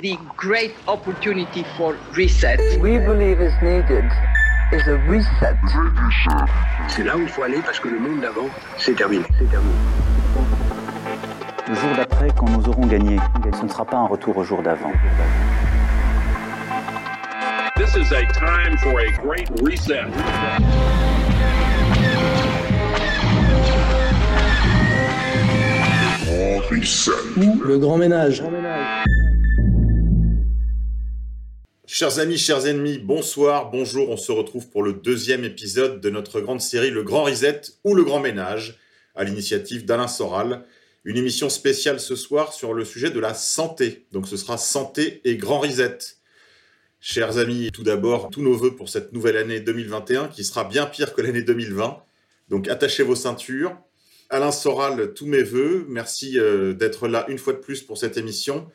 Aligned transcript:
the 0.00 0.16
great 0.36 0.74
opportunity 0.86 1.64
for 1.76 1.96
reset. 2.14 2.60
We 2.80 2.98
believe 2.98 3.40
is 3.40 3.54
needed 3.62 4.04
is 4.72 4.86
a 4.86 4.96
reset. 5.08 5.56
C'est 6.88 7.04
là 7.04 7.16
où 7.16 7.22
il 7.22 7.28
faut 7.28 7.42
aller 7.42 7.60
parce 7.64 7.80
que 7.80 7.88
le 7.88 7.98
monde 7.98 8.20
d'avant, 8.20 8.48
c'est 8.78 8.94
terminé. 8.94 9.24
C'est 9.38 9.50
terminé. 9.50 9.74
Le 11.68 11.74
jour 11.74 11.90
d'après, 11.96 12.28
quand 12.36 12.48
nous 12.48 12.68
aurons 12.68 12.86
gagné, 12.86 13.18
ce 13.58 13.64
ne 13.64 13.68
sera 13.68 13.84
pas 13.84 13.96
un 13.96 14.06
retour 14.06 14.36
au 14.36 14.44
jour 14.44 14.62
d'avant. 14.62 14.92
This 17.76 17.96
is 17.96 18.12
a 18.12 18.24
time 18.32 18.76
for 18.78 19.00
a 19.00 19.10
great 19.22 19.48
reset. 19.62 20.06
Le 27.64 27.78
grand 27.78 27.96
ménage. 27.96 28.42
Chers 31.98 32.20
amis, 32.20 32.38
chers 32.38 32.64
ennemis, 32.64 32.98
bonsoir, 32.98 33.72
bonjour. 33.72 34.08
On 34.08 34.16
se 34.16 34.30
retrouve 34.30 34.68
pour 34.68 34.84
le 34.84 34.92
deuxième 34.92 35.42
épisode 35.42 36.00
de 36.00 36.10
notre 36.10 36.40
grande 36.40 36.60
série 36.60 36.92
Le 36.92 37.02
Grand 37.02 37.24
Reset 37.24 37.62
ou 37.82 37.96
Le 37.96 38.04
Grand 38.04 38.20
Ménage, 38.20 38.78
à 39.16 39.24
l'initiative 39.24 39.84
d'Alain 39.84 40.06
Soral. 40.06 40.64
Une 41.04 41.16
émission 41.16 41.50
spéciale 41.50 41.98
ce 41.98 42.14
soir 42.14 42.52
sur 42.52 42.72
le 42.72 42.84
sujet 42.84 43.10
de 43.10 43.18
la 43.18 43.34
santé. 43.34 44.06
Donc 44.12 44.28
ce 44.28 44.36
sera 44.36 44.58
santé 44.58 45.20
et 45.24 45.36
grand 45.36 45.58
reset. 45.58 45.98
Chers 47.00 47.36
amis, 47.36 47.72
tout 47.72 47.82
d'abord, 47.82 48.30
tous 48.30 48.42
nos 48.42 48.54
voeux 48.54 48.76
pour 48.76 48.88
cette 48.88 49.12
nouvelle 49.12 49.36
année 49.36 49.58
2021 49.58 50.28
qui 50.28 50.44
sera 50.44 50.62
bien 50.62 50.86
pire 50.86 51.14
que 51.14 51.20
l'année 51.20 51.42
2020. 51.42 52.00
Donc 52.48 52.68
attachez 52.68 53.02
vos 53.02 53.16
ceintures. 53.16 53.76
Alain 54.30 54.52
Soral, 54.52 55.14
tous 55.14 55.26
mes 55.26 55.42
voeux. 55.42 55.84
Merci 55.88 56.38
euh, 56.38 56.74
d'être 56.74 57.08
là 57.08 57.26
une 57.26 57.38
fois 57.38 57.54
de 57.54 57.58
plus 57.58 57.82
pour 57.82 57.98
cette 57.98 58.16
émission. 58.16 58.70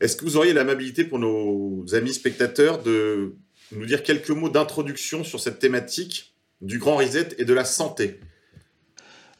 Est-ce 0.00 0.16
que 0.16 0.24
vous 0.24 0.36
auriez 0.36 0.52
l'amabilité 0.52 1.04
pour 1.04 1.18
nos 1.18 1.84
amis 1.94 2.14
spectateurs 2.14 2.82
de 2.82 3.34
nous 3.72 3.86
dire 3.86 4.02
quelques 4.02 4.30
mots 4.30 4.48
d'introduction 4.48 5.24
sur 5.24 5.40
cette 5.40 5.58
thématique 5.58 6.34
du 6.60 6.78
grand 6.78 6.96
reset 6.96 7.28
et 7.38 7.44
de 7.44 7.52
la 7.52 7.64
santé? 7.64 8.20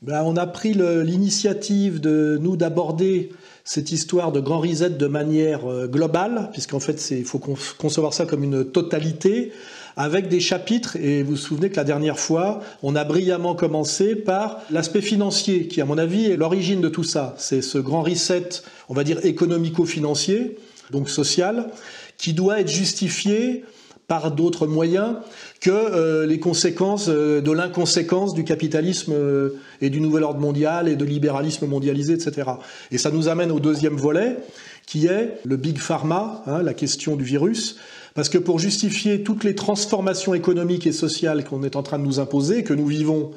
Ben, 0.02 0.22
On 0.22 0.36
a 0.36 0.46
pris 0.46 0.74
l'initiative 0.74 2.00
de 2.00 2.38
nous 2.40 2.56
d'aborder 2.56 3.30
cette 3.64 3.92
histoire 3.92 4.32
de 4.32 4.40
grand 4.40 4.60
reset 4.60 4.90
de 4.90 5.06
manière 5.06 5.66
euh, 5.70 5.86
globale, 5.86 6.48
puisqu'en 6.52 6.80
fait 6.80 7.10
il 7.10 7.24
faut 7.24 7.38
concevoir 7.38 8.14
ça 8.14 8.24
comme 8.24 8.42
une 8.42 8.64
totalité 8.70 9.52
avec 9.96 10.28
des 10.28 10.40
chapitres, 10.40 10.96
et 10.96 11.22
vous 11.22 11.32
vous 11.32 11.36
souvenez 11.36 11.70
que 11.70 11.76
la 11.76 11.84
dernière 11.84 12.18
fois, 12.18 12.60
on 12.82 12.96
a 12.96 13.04
brillamment 13.04 13.54
commencé 13.54 14.14
par 14.14 14.60
l'aspect 14.70 15.00
financier, 15.00 15.68
qui 15.68 15.80
à 15.80 15.84
mon 15.84 15.98
avis 15.98 16.26
est 16.26 16.36
l'origine 16.36 16.80
de 16.80 16.88
tout 16.88 17.04
ça. 17.04 17.34
C'est 17.38 17.62
ce 17.62 17.78
grand 17.78 18.02
reset, 18.02 18.48
on 18.88 18.94
va 18.94 19.04
dire 19.04 19.24
économico-financier, 19.24 20.56
donc 20.90 21.08
social, 21.08 21.70
qui 22.18 22.32
doit 22.32 22.60
être 22.60 22.68
justifié 22.68 23.64
par 24.10 24.32
d'autres 24.32 24.66
moyens 24.66 25.14
que 25.60 25.70
euh, 25.70 26.26
les 26.26 26.40
conséquences 26.40 27.06
euh, 27.08 27.40
de 27.40 27.52
l'inconséquence 27.52 28.34
du 28.34 28.42
capitalisme 28.42 29.12
euh, 29.14 29.50
et 29.80 29.88
du 29.88 30.00
nouvel 30.00 30.24
ordre 30.24 30.40
mondial 30.40 30.88
et 30.88 30.96
de 30.96 31.04
libéralisme 31.04 31.68
mondialisé, 31.68 32.14
etc. 32.14 32.50
Et 32.90 32.98
ça 32.98 33.12
nous 33.12 33.28
amène 33.28 33.52
au 33.52 33.60
deuxième 33.60 33.94
volet, 33.94 34.38
qui 34.84 35.06
est 35.06 35.38
le 35.44 35.56
big 35.56 35.78
pharma, 35.78 36.42
hein, 36.48 36.60
la 36.60 36.74
question 36.74 37.14
du 37.14 37.22
virus. 37.22 37.76
Parce 38.14 38.28
que 38.28 38.38
pour 38.38 38.58
justifier 38.58 39.22
toutes 39.22 39.44
les 39.44 39.54
transformations 39.54 40.34
économiques 40.34 40.86
et 40.86 40.92
sociales 40.92 41.44
qu'on 41.44 41.62
est 41.62 41.76
en 41.76 41.82
train 41.82 41.98
de 41.98 42.04
nous 42.04 42.18
imposer, 42.18 42.64
que 42.64 42.74
nous 42.74 42.86
vivons 42.86 43.30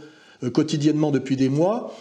euh, 0.44 0.50
quotidiennement 0.50 1.12
depuis 1.12 1.36
des 1.36 1.50
mois, 1.50 1.96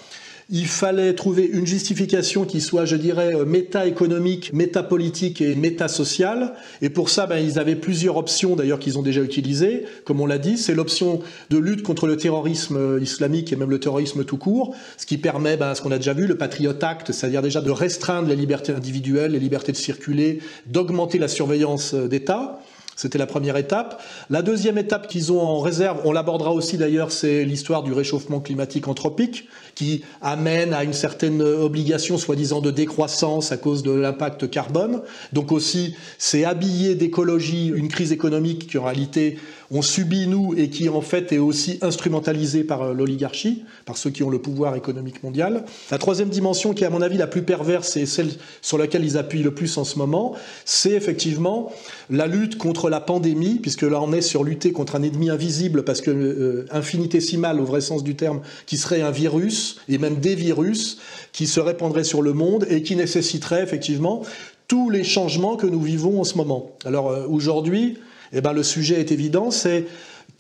il 0.50 0.66
fallait 0.66 1.14
trouver 1.14 1.44
une 1.44 1.66
justification 1.66 2.44
qui 2.44 2.60
soit, 2.60 2.84
je 2.84 2.96
dirais, 2.96 3.34
euh, 3.34 3.44
méta-économique, 3.44 4.52
méta-politique 4.52 5.40
et 5.40 5.54
méta-sociale. 5.54 6.54
Et 6.80 6.90
pour 6.90 7.10
ça, 7.10 7.26
ben, 7.26 7.38
ils 7.38 7.58
avaient 7.58 7.76
plusieurs 7.76 8.16
options, 8.16 8.56
d'ailleurs, 8.56 8.78
qu'ils 8.78 8.98
ont 8.98 9.02
déjà 9.02 9.22
utilisées. 9.22 9.84
Comme 10.04 10.20
on 10.20 10.26
l'a 10.26 10.38
dit, 10.38 10.58
c'est 10.58 10.74
l'option 10.74 11.20
de 11.50 11.58
lutte 11.58 11.82
contre 11.82 12.06
le 12.06 12.16
terrorisme 12.16 12.76
euh, 12.76 13.00
islamique 13.00 13.52
et 13.52 13.56
même 13.56 13.70
le 13.70 13.81
terrorisme 13.81 14.25
tout 14.25 14.36
court, 14.36 14.75
ce 14.97 15.06
qui 15.06 15.19
permet, 15.19 15.56
ben, 15.56 15.75
ce 15.75 15.82
qu'on 15.82 15.92
a 15.92 15.98
déjà 15.98 16.14
vu, 16.14 16.26
le 16.26 16.36
Patriot 16.36 16.75
Act, 16.82 17.12
c'est-à-dire 17.12 17.42
déjà 17.42 17.60
de 17.60 17.70
restreindre 17.70 18.28
les 18.28 18.36
libertés 18.36 18.72
individuelles, 18.72 19.32
les 19.32 19.41
libertés 19.41 19.72
de 19.72 19.76
circuler, 19.76 20.41
d'augmenter 20.66 21.19
la 21.19 21.28
surveillance 21.28 21.94
d'État. 21.94 22.60
C'était 22.97 23.19
la 23.19 23.26
première 23.26 23.56
étape. 23.56 24.03
La 24.30 24.42
deuxième 24.42 24.78
étape 24.78 25.08
qu'ils 25.08 25.32
ont 25.32 25.41
en 25.41 25.60
réserve, 25.60 26.00
on 26.04 26.12
l'abordera 26.12 26.53
aussi 26.53 26.76
d'ailleurs, 26.76 27.12
c'est 27.12 27.44
l'histoire 27.44 27.82
du 27.82 27.92
réchauffement 27.92 28.41
climatique 28.41 28.88
anthropique, 28.88 29.48
qui 29.75 30.04
amène 30.20 30.75
à 30.75 30.84
une 30.84 30.92
certaine 30.92 31.41
obligation, 31.41 32.19
soi-disant, 32.19 32.60
de 32.60 32.70
décroissance 32.70 33.52
à 33.52 33.56
cause 33.56 33.82
de 33.82 33.91
l'impact 33.91 34.50
carbone. 34.50 35.02
Donc 35.32 35.52
aussi, 35.52 35.94
c'est 36.19 36.44
habiller 36.44 36.94
d'écologie 36.94 37.72
une 37.75 37.88
crise 37.88 38.12
économique 38.12 38.69
qui 38.69 38.78
en 38.78 38.84
réalité 38.84 39.38
on 39.75 39.81
subit 39.81 40.27
nous 40.27 40.55
et 40.55 40.69
qui 40.69 40.91
en 40.91 41.00
fait 41.00 41.33
est 41.33 41.38
aussi 41.38 41.78
instrumentalisée 41.81 42.62
par 42.62 42.83
euh, 42.83 42.93
l'oligarchie, 42.93 43.65
par 43.87 43.97
ceux 43.97 44.10
qui 44.10 44.22
ont 44.22 44.28
le 44.28 44.38
pouvoir 44.38 44.77
économique 44.77 45.22
mondial. 45.22 45.65
La 45.91 45.97
troisième 45.97 46.28
dimension 46.28 46.75
qui 46.75 46.84
est 46.84 46.87
à 46.87 46.91
mon 46.91 47.00
avis 47.00 47.16
la 47.16 47.27
plus 47.27 47.43
perverse 47.43 47.97
et 47.97 48.05
celle 48.05 48.28
sur 48.61 48.77
laquelle 48.77 49.05
ils 49.05 49.16
appuient 49.16 49.43
le 49.43 49.55
plus 49.55 49.78
en 49.78 49.84
ce 49.84 49.99
moment, 49.99 50.34
c'est 50.66 50.93
effectivement 50.93 51.72
la 52.11 52.27
lutte 52.27 52.59
contre 52.59 52.91
la 52.91 53.00
pandémie, 53.00 53.59
puisque 53.61 53.82
là 53.82 54.00
on 54.03 54.12
est 54.12 54.21
sur 54.21 54.44
lutter 54.44 54.72
contre 54.72 54.97
un 54.97 55.03
ennemi 55.03 55.31
invisible 55.31 55.84
parce 55.84 56.03
que 56.03 56.11
euh, 56.11 56.66
infinitésimal 56.71 57.59
au 57.59 57.65
vrai 57.65 57.81
sens 57.81 58.05
du 58.05 58.15
terme, 58.15 58.43
qui 58.66 58.77
serait 58.77 59.00
un 59.00 59.11
virus 59.11 59.81
et 59.88 59.97
même 59.97 60.16
des 60.16 60.34
virus 60.34 60.99
qui 61.32 61.47
se 61.47 61.61
répandraient 61.61 62.05
sur 62.05 62.21
le 62.21 62.34
monde 62.34 62.66
et 62.69 62.82
qui 62.82 62.94
nécessiteraient 62.94 63.62
effectivement 63.62 64.22
tous 64.69 64.91
les 64.91 65.03
changements 65.03 65.56
que 65.56 65.66
nous 65.66 65.81
vivons 65.81 66.21
en 66.21 66.25
ce 66.25 66.37
moment. 66.37 66.72
Alors 66.84 67.11
euh, 67.11 67.27
aujourd'hui, 67.27 67.97
eh 68.32 68.41
ben, 68.41 68.53
le 68.53 68.62
sujet 68.62 69.00
est 69.00 69.12
évident, 69.12 69.50
c'est 69.50 69.87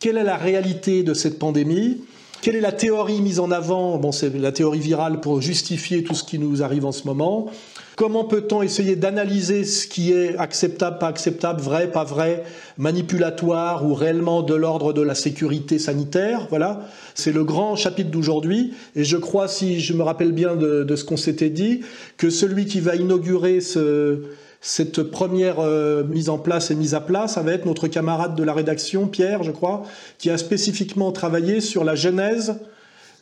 quelle 0.00 0.16
est 0.16 0.24
la 0.24 0.36
réalité 0.36 1.02
de 1.02 1.14
cette 1.14 1.38
pandémie? 1.38 1.98
Quelle 2.42 2.56
est 2.56 2.60
la 2.60 2.72
théorie 2.72 3.20
mise 3.20 3.38
en 3.38 3.52
avant? 3.52 3.98
Bon, 3.98 4.10
c'est 4.10 4.36
la 4.36 4.50
théorie 4.50 4.80
virale 4.80 5.20
pour 5.20 5.40
justifier 5.40 6.02
tout 6.02 6.14
ce 6.14 6.24
qui 6.24 6.40
nous 6.40 6.64
arrive 6.64 6.84
en 6.84 6.90
ce 6.90 7.06
moment. 7.06 7.46
Comment 7.94 8.24
peut-on 8.24 8.62
essayer 8.62 8.96
d'analyser 8.96 9.62
ce 9.62 9.86
qui 9.86 10.12
est 10.12 10.36
acceptable, 10.38 10.98
pas 10.98 11.06
acceptable, 11.06 11.60
vrai, 11.60 11.92
pas 11.92 12.02
vrai, 12.02 12.42
manipulatoire 12.78 13.86
ou 13.86 13.94
réellement 13.94 14.42
de 14.42 14.54
l'ordre 14.54 14.92
de 14.92 15.02
la 15.02 15.14
sécurité 15.14 15.78
sanitaire? 15.78 16.48
Voilà, 16.50 16.88
c'est 17.14 17.32
le 17.32 17.44
grand 17.44 17.76
chapitre 17.76 18.10
d'aujourd'hui. 18.10 18.72
Et 18.96 19.04
je 19.04 19.18
crois, 19.18 19.46
si 19.46 19.78
je 19.78 19.92
me 19.92 20.02
rappelle 20.02 20.32
bien 20.32 20.56
de, 20.56 20.82
de 20.82 20.96
ce 20.96 21.04
qu'on 21.04 21.16
s'était 21.16 21.50
dit, 21.50 21.82
que 22.16 22.28
celui 22.28 22.66
qui 22.66 22.80
va 22.80 22.96
inaugurer 22.96 23.60
ce, 23.60 24.22
cette 24.64 25.02
première 25.02 25.58
euh, 25.58 26.04
mise 26.04 26.28
en 26.28 26.38
place 26.38 26.70
et 26.70 26.76
mise 26.76 26.94
à 26.94 27.00
plat, 27.00 27.26
ça 27.26 27.42
va 27.42 27.52
être 27.52 27.66
notre 27.66 27.88
camarade 27.88 28.36
de 28.36 28.44
la 28.44 28.54
rédaction, 28.54 29.08
Pierre, 29.08 29.42
je 29.42 29.50
crois, 29.50 29.82
qui 30.18 30.30
a 30.30 30.38
spécifiquement 30.38 31.10
travaillé 31.10 31.60
sur 31.60 31.82
la 31.82 31.96
genèse 31.96 32.54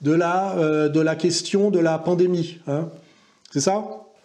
de 0.03 0.13
la, 0.13 0.53
euh, 0.59 0.91
de 0.91 1.01
la 1.01 1.17
question 1.17 1.71
de 1.71 1.79
la 1.79 1.99
pandémie. 1.99 2.59
Hein. 2.69 2.91
C'est 3.51 3.61
ça? 3.61 3.83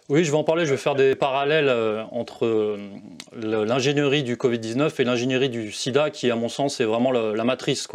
Oui, 0.08 0.24
je 0.24 0.30
vais 0.30 0.36
en 0.36 0.44
parler. 0.44 0.66
Je 0.66 0.70
vais 0.70 0.76
faire 0.76 0.94
des 0.94 1.14
parallèles 1.14 1.68
euh, 1.68 2.04
entre 2.12 2.78
l'ingénierie 3.34 4.22
du 4.22 4.36
Covid-19 4.36 4.92
et 5.00 5.04
l'ingénierie 5.04 5.48
du 5.48 5.72
SIDA, 5.72 6.10
qui, 6.10 6.30
à 6.30 6.36
mon 6.36 6.48
sens, 6.48 6.80
est 6.80 6.84
vraiment 6.84 7.10
la, 7.10 7.44
matrice. 7.44 7.88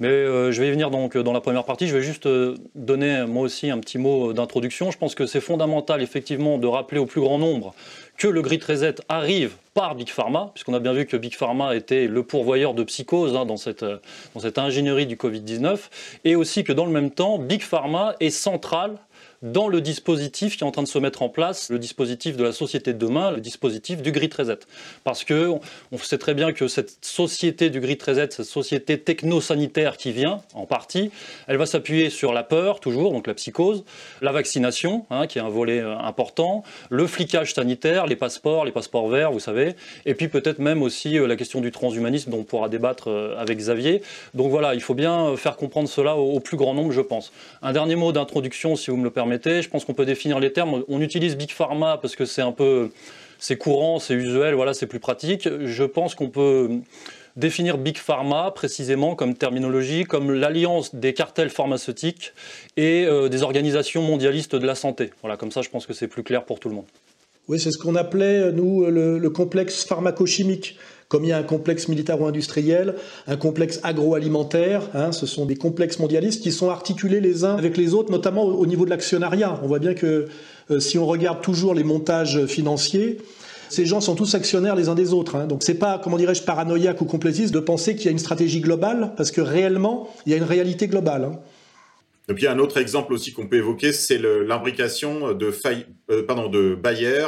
Mais 0.00 0.08
je 0.08 0.60
vais 0.60 0.68
y 0.68 0.70
venir 0.70 0.90
donc 0.90 1.16
dans 1.16 1.32
la 1.32 1.40
première 1.40 1.64
partie. 1.64 1.86
Je 1.86 1.96
vais 1.96 2.02
juste 2.02 2.28
donner 2.74 3.24
moi 3.26 3.42
aussi 3.42 3.70
un 3.70 3.78
petit 3.78 3.98
mot 3.98 4.32
d'introduction. 4.32 4.90
Je 4.90 4.98
pense 4.98 5.14
que 5.14 5.26
c'est 5.26 5.40
fondamental, 5.40 6.02
effectivement, 6.02 6.58
de 6.58 6.66
rappeler 6.66 6.98
au 6.98 7.06
plus 7.06 7.20
grand 7.20 7.38
nombre 7.38 7.74
que 8.18 8.26
le 8.26 8.42
Grid 8.42 8.62
Reset 8.64 8.96
arrive 9.08 9.54
par 9.74 9.94
Big 9.94 10.10
Pharma, 10.10 10.50
puisqu'on 10.52 10.74
a 10.74 10.80
bien 10.80 10.92
vu 10.92 11.06
que 11.06 11.16
Big 11.16 11.34
Pharma 11.34 11.76
était 11.76 12.08
le 12.08 12.24
pourvoyeur 12.24 12.74
de 12.74 12.82
psychose 12.82 13.36
hein, 13.36 13.46
dans, 13.46 13.56
cette, 13.56 13.84
dans 13.84 14.40
cette 14.40 14.58
ingénierie 14.58 15.06
du 15.06 15.14
Covid-19, 15.14 15.78
et 16.24 16.34
aussi 16.34 16.64
que 16.64 16.72
dans 16.72 16.84
le 16.84 16.90
même 16.90 17.12
temps, 17.12 17.38
Big 17.38 17.62
Pharma 17.62 18.16
est 18.18 18.30
central 18.30 18.98
dans 19.42 19.68
le 19.68 19.80
dispositif 19.80 20.56
qui 20.56 20.64
est 20.64 20.66
en 20.66 20.72
train 20.72 20.82
de 20.82 20.88
se 20.88 20.98
mettre 20.98 21.22
en 21.22 21.28
place, 21.28 21.70
le 21.70 21.78
dispositif 21.78 22.36
de 22.36 22.44
la 22.44 22.52
société 22.52 22.92
de 22.92 22.98
demain, 22.98 23.30
le 23.30 23.40
dispositif 23.40 24.02
du 24.02 24.10
Grid 24.10 24.34
Reset. 24.34 24.58
Parce 25.04 25.24
que 25.24 25.50
on 25.92 25.98
sait 25.98 26.18
très 26.18 26.34
bien 26.34 26.52
que 26.52 26.66
cette 26.66 27.04
société 27.04 27.70
du 27.70 27.80
Grid 27.80 28.02
Reset, 28.02 28.30
cette 28.30 28.46
société 28.46 28.98
techno-sanitaire 28.98 29.96
qui 29.96 30.10
vient, 30.10 30.42
en 30.54 30.66
partie, 30.66 31.10
elle 31.46 31.56
va 31.56 31.66
s'appuyer 31.66 32.10
sur 32.10 32.32
la 32.32 32.42
peur, 32.42 32.80
toujours, 32.80 33.12
donc 33.12 33.26
la 33.26 33.34
psychose, 33.34 33.84
la 34.22 34.32
vaccination, 34.32 35.06
hein, 35.10 35.26
qui 35.28 35.38
est 35.38 35.42
un 35.42 35.48
volet 35.48 35.80
euh, 35.80 35.96
important, 35.98 36.64
le 36.90 37.06
flicage 37.06 37.54
sanitaire, 37.54 38.06
les 38.06 38.16
passeports, 38.16 38.64
les 38.64 38.72
passeports 38.72 39.08
verts, 39.08 39.30
vous 39.30 39.40
savez, 39.40 39.74
et 40.04 40.14
puis 40.14 40.28
peut-être 40.28 40.58
même 40.58 40.82
aussi 40.82 41.16
euh, 41.16 41.28
la 41.28 41.36
question 41.36 41.60
du 41.60 41.70
transhumanisme 41.70 42.30
dont 42.30 42.38
on 42.38 42.44
pourra 42.44 42.68
débattre 42.68 43.08
euh, 43.08 43.36
avec 43.38 43.58
Xavier. 43.58 44.02
Donc 44.34 44.50
voilà, 44.50 44.74
il 44.74 44.80
faut 44.80 44.94
bien 44.94 45.36
faire 45.36 45.56
comprendre 45.56 45.88
cela 45.88 46.16
au, 46.16 46.40
plus 46.40 46.56
grand 46.56 46.74
nombre, 46.74 46.92
je 46.92 47.00
pense. 47.00 47.32
Un 47.62 47.72
dernier 47.72 47.94
mot 47.94 48.10
d'introduction, 48.12 48.74
si 48.74 48.90
vous 48.90 48.96
me 48.96 49.04
le 49.04 49.10
permettez 49.10 49.27
je 49.30 49.68
pense 49.68 49.84
qu'on 49.84 49.94
peut 49.94 50.06
définir 50.06 50.40
les 50.40 50.52
termes. 50.52 50.84
On 50.88 51.00
utilise 51.00 51.36
Big 51.36 51.50
Pharma 51.50 51.98
parce 52.00 52.16
que 52.16 52.24
c'est 52.24 52.42
un 52.42 52.52
peu, 52.52 52.90
c'est 53.38 53.56
courant, 53.56 53.98
c'est 53.98 54.14
usuel, 54.14 54.54
voilà, 54.54 54.74
c'est 54.74 54.86
plus 54.86 55.00
pratique. 55.00 55.48
Je 55.64 55.84
pense 55.84 56.14
qu'on 56.14 56.28
peut 56.28 56.70
définir 57.36 57.78
Big 57.78 57.96
Pharma 57.96 58.50
précisément 58.50 59.14
comme 59.14 59.34
terminologie, 59.34 60.04
comme 60.04 60.32
l'alliance 60.32 60.94
des 60.94 61.14
cartels 61.14 61.50
pharmaceutiques 61.50 62.32
et 62.76 63.04
euh, 63.06 63.28
des 63.28 63.42
organisations 63.42 64.02
mondialistes 64.02 64.56
de 64.56 64.66
la 64.66 64.74
santé. 64.74 65.10
Voilà, 65.22 65.36
comme 65.36 65.52
ça, 65.52 65.62
je 65.62 65.70
pense 65.70 65.86
que 65.86 65.92
c'est 65.92 66.08
plus 66.08 66.24
clair 66.24 66.44
pour 66.44 66.58
tout 66.58 66.68
le 66.68 66.74
monde. 66.74 66.86
Oui, 67.46 67.58
c'est 67.58 67.70
ce 67.70 67.78
qu'on 67.78 67.94
appelait, 67.94 68.52
nous, 68.52 68.84
le, 68.86 69.18
le 69.18 69.30
complexe 69.30 69.84
pharmacochimique 69.84 70.76
comme 71.08 71.24
il 71.24 71.28
y 71.28 71.32
a 71.32 71.38
un 71.38 71.42
complexe 71.42 71.88
militaro-industriel, 71.88 72.94
un 73.26 73.36
complexe 73.36 73.80
agroalimentaire. 73.82 74.82
Hein, 74.94 75.12
ce 75.12 75.26
sont 75.26 75.46
des 75.46 75.56
complexes 75.56 75.98
mondialistes 75.98 76.42
qui 76.42 76.52
sont 76.52 76.68
articulés 76.68 77.20
les 77.20 77.44
uns 77.44 77.56
avec 77.56 77.76
les 77.76 77.94
autres, 77.94 78.10
notamment 78.10 78.44
au, 78.44 78.66
niveau 78.66 78.84
de 78.84 78.90
l'actionnariat. 78.90 79.58
On 79.62 79.68
voit 79.68 79.78
bien 79.78 79.94
que 79.94 80.28
euh, 80.70 80.80
si 80.80 80.98
on 80.98 81.06
regarde 81.06 81.40
toujours 81.40 81.74
les 81.74 81.84
montages 81.84 82.44
financiers, 82.46 83.18
ces 83.70 83.86
gens 83.86 84.00
sont 84.00 84.14
tous 84.14 84.34
actionnaires 84.34 84.76
les 84.76 84.88
uns 84.88 84.94
des 84.94 85.12
autres. 85.12 85.36
Hein. 85.36 85.46
Donc 85.46 85.62
c'est 85.62 85.74
pas, 85.74 85.98
comment 86.02 86.18
dirais-je, 86.18 86.42
paranoïaque 86.42 87.00
ou 87.00 87.06
complétiste 87.06 87.54
de 87.54 87.60
penser 87.60 87.96
qu'il 87.96 88.06
y 88.06 88.08
a 88.08 88.12
une 88.12 88.18
stratégie 88.18 88.60
globale, 88.60 89.12
parce 89.16 89.30
que 89.30 89.40
réellement, 89.40 90.08
il 90.26 90.32
y 90.32 90.34
a 90.34 90.38
une 90.38 90.44
réalité 90.44 90.88
globale. 90.88 91.24
Hein. 91.24 91.40
Et 92.30 92.34
puis 92.34 92.46
un 92.46 92.58
autre 92.58 92.76
exemple 92.76 93.14
aussi 93.14 93.32
qu'on 93.32 93.46
peut 93.46 93.56
évoquer, 93.56 93.92
c'est 93.92 94.18
l'imbrication 94.18 95.32
de, 95.32 95.50
euh, 96.10 96.76
Bayer 96.76 97.26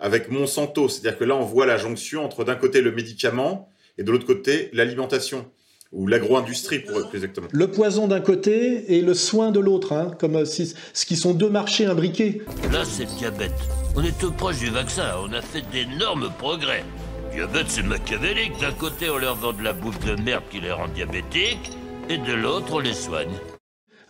avec 0.00 0.30
Monsanto. 0.30 0.88
C'est-à-dire 0.88 1.18
que 1.18 1.24
là, 1.24 1.36
on 1.36 1.44
voit 1.44 1.66
la 1.66 1.76
jonction 1.76 2.24
entre 2.24 2.44
d'un 2.44 2.56
côté 2.56 2.80
le 2.80 2.90
médicament 2.90 3.68
et 3.98 4.02
de 4.02 4.10
l'autre 4.10 4.26
côté 4.26 4.70
l'alimentation 4.72 5.46
ou 5.92 6.06
l'agro-industrie 6.06 6.78
pour 6.80 6.98
être 6.98 7.08
plus 7.08 7.18
exactement. 7.18 7.48
Le 7.52 7.68
poison 7.68 8.06
d'un 8.06 8.20
côté 8.20 8.96
et 8.96 9.02
le 9.02 9.14
soin 9.14 9.50
de 9.50 9.58
l'autre, 9.58 9.92
hein, 9.92 10.12
comme 10.18 10.36
euh, 10.36 10.44
si, 10.44 10.72
ce 10.92 11.04
qui 11.04 11.16
sont 11.16 11.34
deux 11.34 11.50
marchés 11.50 11.86
imbriqués. 11.86 12.42
Là, 12.72 12.84
c'est 12.84 13.04
le 13.04 13.18
diabète. 13.18 13.52
On 13.96 14.04
est 14.04 14.16
tout 14.18 14.30
proche 14.30 14.58
du 14.58 14.70
vaccin, 14.70 15.14
on 15.20 15.32
a 15.32 15.42
fait 15.42 15.64
d'énormes 15.72 16.30
progrès. 16.38 16.84
Diabète, 17.32 17.66
c'est 17.68 17.82
machiavélique. 17.82 18.52
D'un 18.60 18.72
côté, 18.72 19.10
on 19.10 19.18
leur 19.18 19.34
vend 19.34 19.52
de 19.52 19.62
la 19.62 19.72
bouffe 19.72 19.98
de 20.04 20.20
merde 20.20 20.44
qui 20.50 20.60
les 20.60 20.70
rend 20.72 20.88
diabétiques, 20.88 21.72
et 22.08 22.18
de 22.18 22.32
l'autre, 22.32 22.68
on 22.72 22.78
les 22.78 22.94
soigne. 22.94 23.34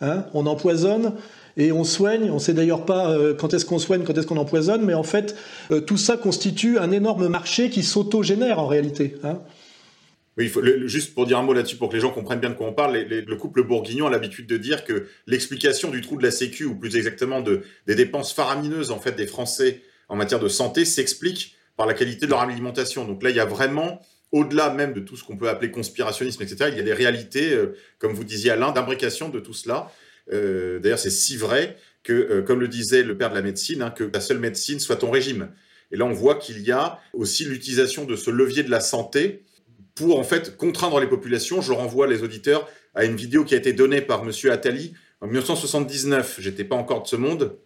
Hein, 0.01 0.25
on 0.33 0.45
empoisonne 0.47 1.13
et 1.57 1.71
on 1.71 1.83
soigne. 1.83 2.29
On 2.29 2.35
ne 2.35 2.39
sait 2.39 2.53
d'ailleurs 2.53 2.85
pas 2.85 3.11
euh, 3.11 3.33
quand 3.33 3.53
est-ce 3.53 3.65
qu'on 3.65 3.79
soigne, 3.79 4.03
quand 4.03 4.17
est-ce 4.17 4.27
qu'on 4.27 4.37
empoisonne, 4.37 4.83
mais 4.83 4.93
en 4.93 5.03
fait, 5.03 5.35
euh, 5.71 5.81
tout 5.81 5.97
ça 5.97 6.17
constitue 6.17 6.77
un 6.77 6.91
énorme 6.91 7.27
marché 7.27 7.69
qui 7.69 7.83
s'autogénère 7.83 8.59
en 8.59 8.67
réalité. 8.67 9.15
Hein. 9.23 9.39
Oui, 10.37 10.49
juste 10.85 11.13
pour 11.13 11.25
dire 11.25 11.37
un 11.37 11.43
mot 11.43 11.53
là-dessus, 11.53 11.75
pour 11.75 11.89
que 11.89 11.95
les 11.95 11.99
gens 11.99 12.11
comprennent 12.11 12.39
bien 12.39 12.49
de 12.49 12.55
quoi 12.55 12.67
on 12.67 12.73
parle, 12.73 12.97
le 12.97 13.35
couple 13.35 13.63
bourguignon 13.63 14.07
a 14.07 14.09
l'habitude 14.09 14.47
de 14.47 14.55
dire 14.55 14.85
que 14.85 15.07
l'explication 15.27 15.91
du 15.91 15.99
trou 15.99 16.17
de 16.17 16.23
la 16.23 16.31
Sécu, 16.31 16.63
ou 16.63 16.75
plus 16.75 16.95
exactement 16.95 17.41
de, 17.41 17.63
des 17.85 17.95
dépenses 17.95 18.33
faramineuses 18.33 18.91
en 18.91 18.99
fait 18.99 19.11
des 19.11 19.27
Français 19.27 19.81
en 20.07 20.15
matière 20.15 20.39
de 20.39 20.47
santé, 20.47 20.85
s'explique 20.85 21.57
par 21.75 21.85
la 21.85 21.93
qualité 21.93 22.27
de 22.27 22.31
leur 22.31 22.39
alimentation. 22.39 23.05
Donc 23.05 23.23
là, 23.23 23.29
il 23.29 23.35
y 23.35 23.41
a 23.41 23.45
vraiment, 23.45 24.01
au-delà 24.31 24.73
même 24.73 24.93
de 24.93 25.01
tout 25.01 25.17
ce 25.17 25.23
qu'on 25.25 25.35
peut 25.35 25.49
appeler 25.49 25.69
conspirationnisme, 25.69 26.41
etc., 26.43 26.69
il 26.71 26.77
y 26.77 26.79
a 26.79 26.83
des 26.83 26.93
réalités, 26.93 27.51
euh, 27.51 27.75
comme 27.99 28.13
vous 28.13 28.23
disiez 28.23 28.51
Alain, 28.51 28.71
d'imbrication 28.71 29.27
de 29.27 29.39
tout 29.41 29.53
cela. 29.53 29.91
Euh, 30.31 30.79
d'ailleurs, 30.79 30.99
c'est 30.99 31.09
si 31.09 31.37
vrai 31.37 31.77
que, 32.03 32.13
euh, 32.13 32.41
comme 32.41 32.59
le 32.59 32.67
disait 32.67 33.03
le 33.03 33.17
père 33.17 33.29
de 33.29 33.35
la 33.35 33.41
médecine, 33.41 33.81
hein, 33.81 33.91
que 33.91 34.09
la 34.11 34.21
seule 34.21 34.39
médecine 34.39 34.79
soit 34.79 34.97
ton 34.97 35.11
régime. 35.11 35.49
Et 35.91 35.97
là, 35.97 36.05
on 36.05 36.13
voit 36.13 36.35
qu'il 36.35 36.61
y 36.61 36.71
a 36.71 36.99
aussi 37.13 37.45
l'utilisation 37.45 38.05
de 38.05 38.15
ce 38.15 38.31
levier 38.31 38.63
de 38.63 38.71
la 38.71 38.79
santé 38.79 39.43
pour 39.95 40.19
en 40.19 40.23
fait 40.23 40.55
contraindre 40.55 40.99
les 40.99 41.07
populations. 41.07 41.61
Je 41.61 41.73
renvoie 41.73 42.07
les 42.07 42.23
auditeurs 42.23 42.67
à 42.95 43.05
une 43.05 43.15
vidéo 43.15 43.43
qui 43.43 43.53
a 43.55 43.57
été 43.57 43.73
donnée 43.73 44.01
par 44.01 44.23
Monsieur 44.23 44.51
Attali 44.51 44.93
en 45.19 45.27
1979. 45.27 46.37
J'étais 46.39 46.63
pas 46.63 46.75
encore 46.75 47.03
de 47.03 47.07
ce 47.07 47.15
monde 47.15 47.57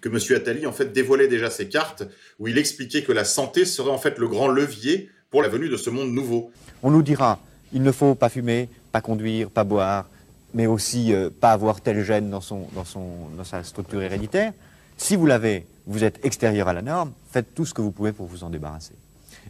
que 0.00 0.08
Monsieur 0.08 0.36
Attali 0.36 0.66
en 0.66 0.72
fait 0.72 0.92
dévoilait 0.92 1.28
déjà 1.28 1.50
ses 1.50 1.68
cartes 1.68 2.04
où 2.38 2.48
il 2.48 2.56
expliquait 2.56 3.02
que 3.02 3.12
la 3.12 3.24
santé 3.24 3.64
serait 3.64 3.90
en 3.90 3.98
fait 3.98 4.18
le 4.18 4.28
grand 4.28 4.48
levier 4.48 5.10
pour 5.30 5.42
la 5.42 5.48
venue 5.48 5.68
de 5.68 5.76
ce 5.76 5.90
monde 5.90 6.10
nouveau. 6.12 6.50
On 6.82 6.90
nous 6.90 7.02
dira 7.02 7.40
il 7.72 7.82
ne 7.82 7.92
faut 7.92 8.14
pas 8.14 8.28
fumer, 8.28 8.68
pas 8.92 9.00
conduire, 9.00 9.50
pas 9.50 9.64
boire, 9.64 10.08
mais 10.54 10.66
aussi 10.66 11.12
euh, 11.12 11.30
pas 11.30 11.52
avoir 11.52 11.80
tel 11.80 12.02
gène 12.02 12.30
dans, 12.30 12.40
son, 12.40 12.68
dans, 12.74 12.84
son, 12.84 13.28
dans 13.36 13.44
sa 13.44 13.62
structure 13.64 14.02
héréditaire. 14.02 14.52
Si 14.96 15.16
vous 15.16 15.26
l'avez, 15.26 15.66
vous 15.86 16.04
êtes 16.04 16.24
extérieur 16.24 16.68
à 16.68 16.72
la 16.72 16.82
norme, 16.82 17.12
faites 17.30 17.54
tout 17.54 17.64
ce 17.64 17.74
que 17.74 17.82
vous 17.82 17.92
pouvez 17.92 18.12
pour 18.12 18.26
vous 18.26 18.44
en 18.44 18.50
débarrasser. 18.50 18.94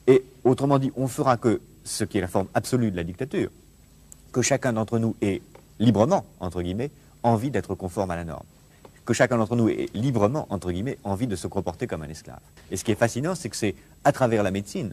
Et 0.07 0.25
autrement 0.45 0.79
dit, 0.79 0.93
on 0.97 1.09
fera 1.09 1.37
que 1.37 1.61
ce 1.85 2.05
qui 2.05 2.19
est 2.19 2.21
la 2.21 2.29
forme 2.29 2.49
absolue 2.55 2.91
de 2.91 2.97
la 2.97 3.05
dictature, 3.05 3.51
que 4.33 4.43
chacun 4.43 4.73
d'entre 4.73 4.99
nous 4.99 5.17
ait 5.23 5.41
librement, 5.79 6.25
entre 6.41 6.63
guillemets, 6.63 6.91
envie 7.23 7.51
d'être 7.51 7.75
conforme 7.75 8.11
à 8.11 8.17
la 8.17 8.25
norme. 8.25 8.45
Que 9.05 9.15
chacun 9.15 9.39
d'entre 9.39 9.57
nous 9.57 9.69
ait 9.69 9.89
librement, 9.95 10.47
entre 10.51 10.71
guillemets, 10.71 10.99
envie 11.03 11.27
de 11.27 11.37
se 11.37 11.47
comporter 11.47 11.87
comme 11.87 12.03
un 12.03 12.09
esclave. 12.09 12.41
Et 12.71 12.77
ce 12.77 12.85
qui 12.85 12.93
est 12.93 12.99
fascinant, 12.99 13.35
c'est 13.35 13.49
que 13.49 13.57
c'est 13.57 13.75
à 14.05 14.13
travers 14.13 14.43
la 14.43 14.51
médecine, 14.51 14.93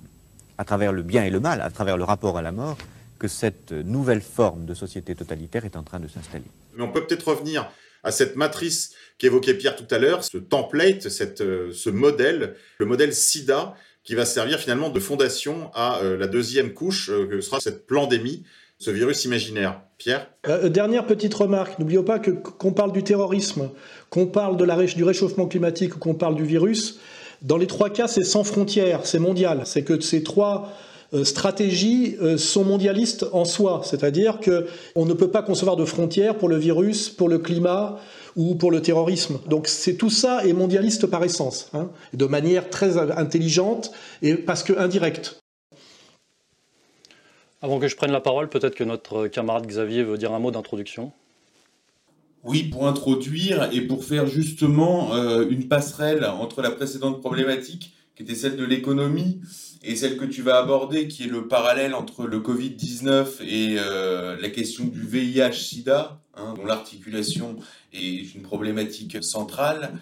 à 0.58 0.64
travers 0.64 0.94
le 0.94 1.04
bien 1.04 1.26
et 1.26 1.30
le 1.30 1.42
mal, 1.42 1.62
à 1.62 1.70
travers 1.70 1.98
le 1.98 2.06
rapport 2.06 2.38
à 2.38 2.42
la 2.42 2.54
mort, 2.54 2.78
que 3.26 3.32
cette 3.32 3.72
nouvelle 3.72 4.22
forme 4.22 4.68
de 4.68 4.76
société 4.76 5.16
totalitaire 5.16 5.66
est 5.66 5.76
en 5.76 5.82
train 5.82 6.00
de 6.00 6.08
s'installer. 6.08 6.46
Mais 6.76 6.84
on 6.84 6.92
peut 6.92 7.04
peut-être 7.08 7.28
revenir 7.28 7.72
à 8.04 8.12
cette 8.12 8.36
matrice 8.36 8.94
qu'évoquait 9.18 9.56
Pierre 9.56 9.76
tout 9.76 9.88
à 9.90 9.98
l'heure, 9.98 10.24
ce 10.24 10.38
template, 10.38 11.10
cette, 11.10 11.42
euh, 11.42 11.72
ce 11.74 11.90
modèle, 11.90 12.54
le 12.78 12.86
modèle 12.86 13.16
SIDA, 13.16 13.74
qui 14.04 14.14
va 14.14 14.26
servir 14.26 14.60
finalement 14.60 14.90
de 14.92 15.00
fondation 15.00 15.72
à 15.74 16.02
euh, 16.04 16.18
la 16.18 16.28
deuxième 16.28 16.74
couche, 16.74 17.10
euh, 17.10 17.26
que 17.26 17.42
sera 17.42 17.60
cette 17.60 17.88
pandémie, 17.88 18.44
ce 18.78 18.92
virus 18.92 19.26
imaginaire. 19.26 19.82
Pierre? 19.98 20.30
Dernière 20.66 21.08
petite 21.08 21.34
remarque, 21.34 21.80
n'oublions 21.80 22.04
pas 22.04 22.20
que 22.20 22.30
qu'on 22.30 22.74
parle 22.74 22.92
du 22.92 23.02
terrorisme, 23.02 23.72
qu'on 24.12 24.28
parle 24.28 24.56
de 24.56 24.66
la, 24.66 24.76
du 24.84 25.04
réchauffement 25.04 25.48
climatique 25.48 25.96
ou 25.96 26.00
qu'on 26.00 26.14
parle 26.14 26.36
du 26.36 26.44
virus, 26.44 27.00
dans 27.42 27.58
les 27.58 27.68
trois 27.68 27.90
cas, 27.90 28.08
c'est 28.08 28.24
sans 28.24 28.44
frontières, 28.44 29.06
c'est 29.06 29.20
mondial. 29.20 29.62
C'est 29.66 29.84
que 29.84 30.00
ces 30.00 30.22
trois 30.22 30.74
stratégies 31.24 32.18
euh, 32.22 32.38
sont 32.38 32.64
mondialistes 32.64 33.26
en 33.32 33.46
soi, 33.46 33.82
c'est-à-dire 33.84 34.40
qu'on 34.40 35.06
ne 35.06 35.14
peut 35.14 35.30
pas 35.30 35.42
concevoir 35.42 35.76
de 35.76 35.86
frontières 35.86 36.38
pour 36.38 36.50
le 36.50 36.58
virus, 36.58 37.10
pour 37.10 37.30
le 37.30 37.40
climat 37.40 38.00
ou 38.36 38.56
pour 38.56 38.72
le 38.72 38.82
terrorisme. 38.82 39.40
Donc 39.48 39.68
c'est 39.68 39.96
tout 39.96 40.10
ça 40.10 40.46
est 40.46 40.54
mondialiste 40.54 41.08
par 41.08 41.24
essence, 41.24 41.70
hein, 41.74 41.90
de 42.14 42.26
manière 42.26 42.70
très 42.70 42.98
intelligente 42.98 43.92
et 44.22 44.36
parce 44.36 44.64
que 44.64 44.74
indirecte. 44.78 45.40
Avant 47.62 47.80
que 47.80 47.88
je 47.88 47.96
prenne 47.96 48.12
la 48.12 48.22
parole, 48.22 48.50
peut-être 48.50 48.76
que 48.76 48.84
notre 48.84 49.28
camarade 49.28 49.66
Xavier 49.66 50.04
veut 50.04 50.18
dire 50.18 50.34
un 50.34 50.40
mot 50.40 50.52
d'introduction. 50.52 51.12
Oui, 52.44 52.64
pour 52.64 52.88
introduire 52.88 53.70
et 53.74 53.82
pour 53.82 54.04
faire 54.04 54.28
justement 54.28 55.16
euh, 55.16 55.50
une 55.50 55.68
passerelle 55.68 56.26
entre 56.26 56.62
la 56.62 56.70
précédente 56.70 57.20
problématique, 57.22 57.96
qui 58.16 58.24
était 58.24 58.36
celle 58.36 58.56
de 58.56 58.64
l'économie, 58.64 59.42
et 59.84 59.96
celle 59.96 60.18
que 60.18 60.26
tu 60.26 60.42
vas 60.42 60.58
aborder, 60.58 61.08
qui 61.08 61.24
est 61.24 61.28
le 61.28 61.48
parallèle 61.48 61.94
entre 61.94 62.26
le 62.26 62.40
Covid-19 62.40 63.44
et 63.44 63.76
euh, 63.78 64.36
la 64.42 64.50
question 64.50 64.86
du 64.86 65.02
VIH-Sida, 65.02 66.20
hein, 66.36 66.54
dont 66.56 66.66
l'articulation 66.66 67.58
est 67.94 68.34
une 68.34 68.42
problématique 68.42 69.24
centrale. 69.24 69.94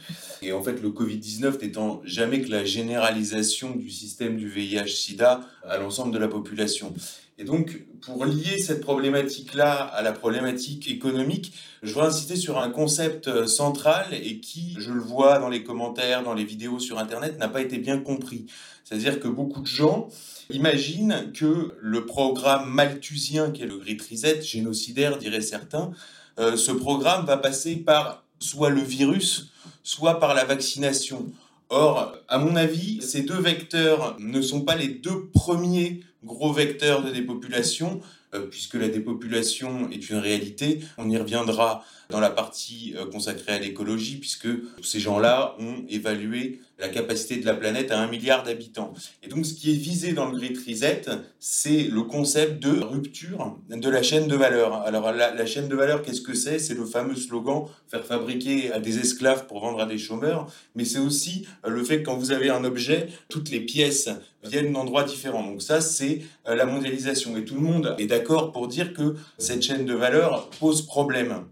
Et 0.42 0.54
en 0.54 0.64
fait, 0.64 0.82
le 0.82 0.90
Covid-19 0.90 1.62
n'étant 1.62 2.02
jamais 2.06 2.42
que 2.42 2.50
la 2.50 2.64
généralisation 2.64 3.76
du 3.76 3.90
système 3.90 4.38
du 4.38 4.48
VIH-Sida 4.48 5.42
à 5.68 5.78
l'ensemble 5.78 6.14
de 6.14 6.20
la 6.20 6.30
population. 6.30 6.94
Et 7.40 7.46
donc, 7.46 7.84
pour 8.02 8.26
lier 8.26 8.60
cette 8.60 8.82
problématique-là 8.82 9.74
à 9.74 10.04
la 10.04 10.12
problématique 10.12 10.88
économique, 10.90 11.54
je 11.82 11.92
voudrais 11.92 12.10
insister 12.10 12.36
sur 12.36 12.60
un 12.60 12.70
concept 12.70 13.48
central 13.48 14.08
et 14.14 14.40
qui, 14.40 14.76
je 14.78 14.92
le 14.92 15.02
vois 15.02 15.40
dans 15.40 15.50
les 15.50 15.64
commentaires, 15.64 16.24
dans 16.24 16.36
les 16.36 16.44
vidéos 16.44 16.80
sur 16.80 17.00
Internet, 17.00 17.40
n'a 17.40 17.48
pas 17.48 17.62
été 17.62 17.80
bien 17.80 17.98
compris. 17.98 18.46
C'est-à-dire 18.84 19.20
que 19.20 19.28
beaucoup 19.28 19.62
de 19.62 19.68
gens 19.68 20.10
imaginent 20.52 21.32
que 21.34 21.74
le 21.80 22.06
programme 22.06 22.70
malthusien, 22.70 23.50
qui 23.50 23.64
est 23.64 23.68
le 23.68 23.78
Great 23.78 24.02
Reset, 24.02 24.42
génocidaire, 24.44 25.18
diraient 25.18 25.42
certains, 25.42 25.92
euh, 26.40 26.56
ce 26.56 26.72
programme 26.72 27.26
va 27.26 27.38
passer 27.38 27.78
par 27.78 28.24
soit 28.40 28.70
le 28.70 28.82
virus, 28.82 29.52
soit 29.84 30.20
par 30.20 30.36
la 30.36 30.46
vaccination. 30.46 31.32
Or, 31.70 32.16
à 32.28 32.38
mon 32.38 32.56
avis, 32.56 33.02
ces 33.02 33.24
deux 33.24 33.40
vecteurs 33.40 34.16
ne 34.20 34.42
sont 34.42 34.62
pas 34.62 34.76
les 34.76 34.90
deux 34.90 35.30
premiers 35.34 36.02
gros 36.24 36.54
vecteurs 36.54 37.04
de 37.04 37.12
dépopulation, 37.12 38.02
euh, 38.34 38.48
puisque 38.48 38.76
la 38.76 38.88
dépopulation 38.88 39.90
est 39.92 40.10
une 40.10 40.18
réalité. 40.18 40.80
On 40.98 41.10
y 41.10 41.18
reviendra 41.18 41.84
dans 42.10 42.20
la 42.20 42.30
partie 42.30 42.94
euh, 42.98 43.06
consacrée 43.06 43.54
à 43.54 43.60
l'écologie, 43.60 44.18
puisque 44.18 44.48
ces 44.82 45.00
gens-là 45.00 45.56
ont 45.60 45.86
évalué 45.88 46.62
la 46.84 46.90
capacité 46.90 47.38
de 47.38 47.46
la 47.46 47.54
planète 47.54 47.92
à 47.92 48.00
un 48.00 48.08
milliard 48.08 48.44
d'habitants. 48.44 48.94
Et 49.24 49.30
donc 49.30 49.46
ce 49.46 49.54
qui 49.54 49.72
est 49.72 49.76
visé 49.76 50.12
dans 50.12 50.30
le 50.30 50.38
Great 50.38 50.58
Reset, 50.68 51.04
c'est 51.40 51.84
le 51.84 52.04
concept 52.04 52.62
de 52.62 52.78
rupture 52.82 53.56
de 53.70 53.90
la 53.90 54.04
chaîne 54.04 54.28
de 54.28 54.36
valeur. 54.36 54.74
Alors 54.82 55.14
la, 55.14 55.46
chaîne 55.46 55.70
de 55.70 55.76
valeur, 55.78 56.02
qu'est-ce 56.02 56.22
que 56.22 56.34
c'est? 56.34 56.60
C'est 56.60 56.74
le 56.74 56.84
fameux 56.84 57.16
slogan 57.16 57.68
faire 57.88 58.06
fabriquer 58.06 58.74
à 58.74 58.82
des 58.82 59.00
esclaves 59.00 59.48
pour 59.48 59.62
vendre 59.62 59.80
à 59.80 59.86
des 59.86 59.98
chômeurs, 59.98 60.52
mais 60.76 60.84
c'est 60.84 61.00
aussi 61.00 61.48
le 61.66 61.82
fait 61.86 62.00
que 62.00 62.06
quand 62.08 62.18
vous 62.18 62.34
avez 62.34 62.50
un 62.50 62.66
objet, 62.66 63.08
toutes 63.30 63.50
les 63.50 63.62
pièces 63.62 64.10
viennent 64.44 64.74
d'endroits 64.74 65.04
différents. 65.04 65.44
Donc 65.44 65.62
ça, 65.62 65.80
c'est 65.80 66.20
euh, 66.50 66.56
la 66.56 66.66
mondialisation. 66.66 67.38
Et 67.38 67.46
tout 67.46 67.56
le 67.56 67.62
monde 67.62 67.96
est 67.98 68.08
d'accord 68.08 68.52
pour 68.52 68.68
dire 68.68 68.94
que 68.94 69.16
cette 69.38 69.62
chaîne 69.62 69.86
de 69.86 69.94
valeur 69.94 70.50
pose 70.60 70.82
problème. 70.86 71.46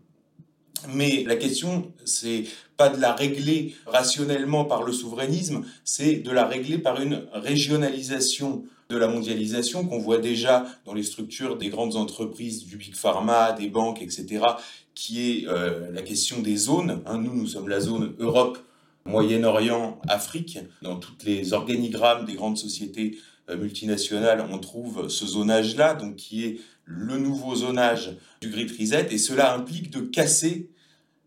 Mais 0.90 1.24
la 1.26 1.36
question, 1.36 1.92
c'est 2.06 2.44
de 2.90 3.00
la 3.00 3.14
régler 3.14 3.76
rationnellement 3.86 4.66
par 4.66 4.84
le 4.84 4.92
souverainisme, 4.92 5.64
c'est 5.84 6.16
de 6.16 6.32
la 6.32 6.46
régler 6.46 6.78
par 6.78 7.02
une 7.02 7.26
régionalisation 7.34 8.64
de 8.90 8.98
la 8.98 9.08
mondialisation 9.08 9.86
qu'on 9.88 10.00
voit 10.00 10.18
déjà 10.18 10.66
dans 10.86 10.94
les 10.94 11.04
structures 11.04 11.58
des 11.58 11.70
grandes 11.70 11.96
entreprises, 11.96 12.66
du 12.66 12.76
big 12.76 12.94
pharma, 12.94 13.54
des 13.54 13.70
banques, 13.70 14.02
etc., 14.02 14.44
qui 14.94 15.22
est 15.22 15.48
euh, 15.48 15.90
la 15.92 16.02
question 16.02 16.42
des 16.42 16.58
zones. 16.58 17.02
Hein, 17.06 17.18
nous, 17.18 17.34
nous 17.34 17.48
sommes 17.48 17.70
la 17.70 17.80
zone 17.80 18.14
Europe 18.20 18.60
Moyen-Orient, 19.06 20.00
Afrique. 20.08 20.60
Dans 20.82 20.98
toutes 20.98 21.24
les 21.24 21.54
organigrammes 21.54 22.26
des 22.26 22.34
grandes 22.34 22.58
sociétés 22.58 23.18
euh, 23.50 23.58
multinationales, 23.58 24.46
on 24.52 24.60
trouve 24.60 25.08
ce 25.08 25.26
zonage-là, 25.26 25.96
donc 25.96 26.18
qui 26.18 26.46
est 26.46 26.60
le 26.86 27.18
nouveau 27.18 27.56
zonage 27.56 28.18
du 28.42 28.50
Great 28.50 28.72
Reset, 28.78 29.08
et 29.12 29.18
cela 29.18 29.56
implique 29.56 29.90
de 29.90 30.02
casser 30.02 30.70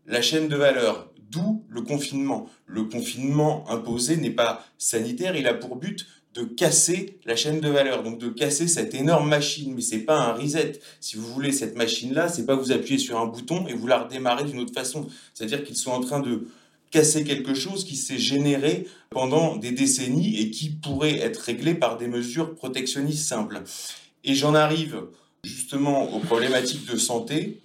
la 0.07 0.21
chaîne 0.21 0.47
de 0.47 0.55
valeur, 0.55 1.11
d'où 1.35 1.63
le 1.69 1.81
confinement. 1.81 2.47
Le 2.65 2.85
confinement 2.85 3.69
imposé 3.69 4.17
n'est 4.17 4.31
pas 4.31 4.65
sanitaire, 4.77 5.35
il 5.35 5.47
a 5.47 5.53
pour 5.53 5.75
but 5.75 6.07
de 6.33 6.43
casser 6.43 7.17
la 7.25 7.35
chaîne 7.35 7.61
de 7.61 7.69
valeur, 7.69 8.03
donc 8.03 8.19
de 8.19 8.27
casser 8.27 8.67
cette 8.67 8.93
énorme 8.93 9.29
machine. 9.29 9.73
Mais 9.73 9.81
c'est 9.81 9.99
pas 9.99 10.19
un 10.19 10.33
reset. 10.33 10.79
Si 10.99 11.15
vous 11.15 11.25
voulez 11.33 11.51
cette 11.51 11.77
machine-là, 11.77 12.27
c'est 12.27 12.45
pas 12.45 12.55
vous 12.55 12.71
appuyez 12.71 12.97
sur 12.97 13.19
un 13.19 13.25
bouton 13.25 13.67
et 13.67 13.73
vous 13.73 13.87
la 13.87 13.99
redémarrez 13.99 14.43
d'une 14.43 14.59
autre 14.59 14.73
façon. 14.73 15.07
C'est-à-dire 15.33 15.63
qu'ils 15.63 15.77
sont 15.77 15.91
en 15.91 16.01
train 16.01 16.19
de 16.19 16.47
casser 16.91 17.23
quelque 17.23 17.53
chose 17.53 17.85
qui 17.85 17.95
s'est 17.95 18.17
généré 18.17 18.85
pendant 19.09 19.55
des 19.55 19.71
décennies 19.71 20.39
et 20.39 20.51
qui 20.51 20.69
pourrait 20.69 21.19
être 21.19 21.37
réglé 21.37 21.73
par 21.73 21.97
des 21.97 22.07
mesures 22.07 22.53
protectionnistes 22.55 23.27
simples. 23.27 23.61
Et 24.25 24.35
j'en 24.35 24.55
arrive 24.55 25.03
justement 25.43 26.13
aux 26.13 26.19
problématiques 26.19 26.85
de 26.85 26.97
santé 26.97 27.61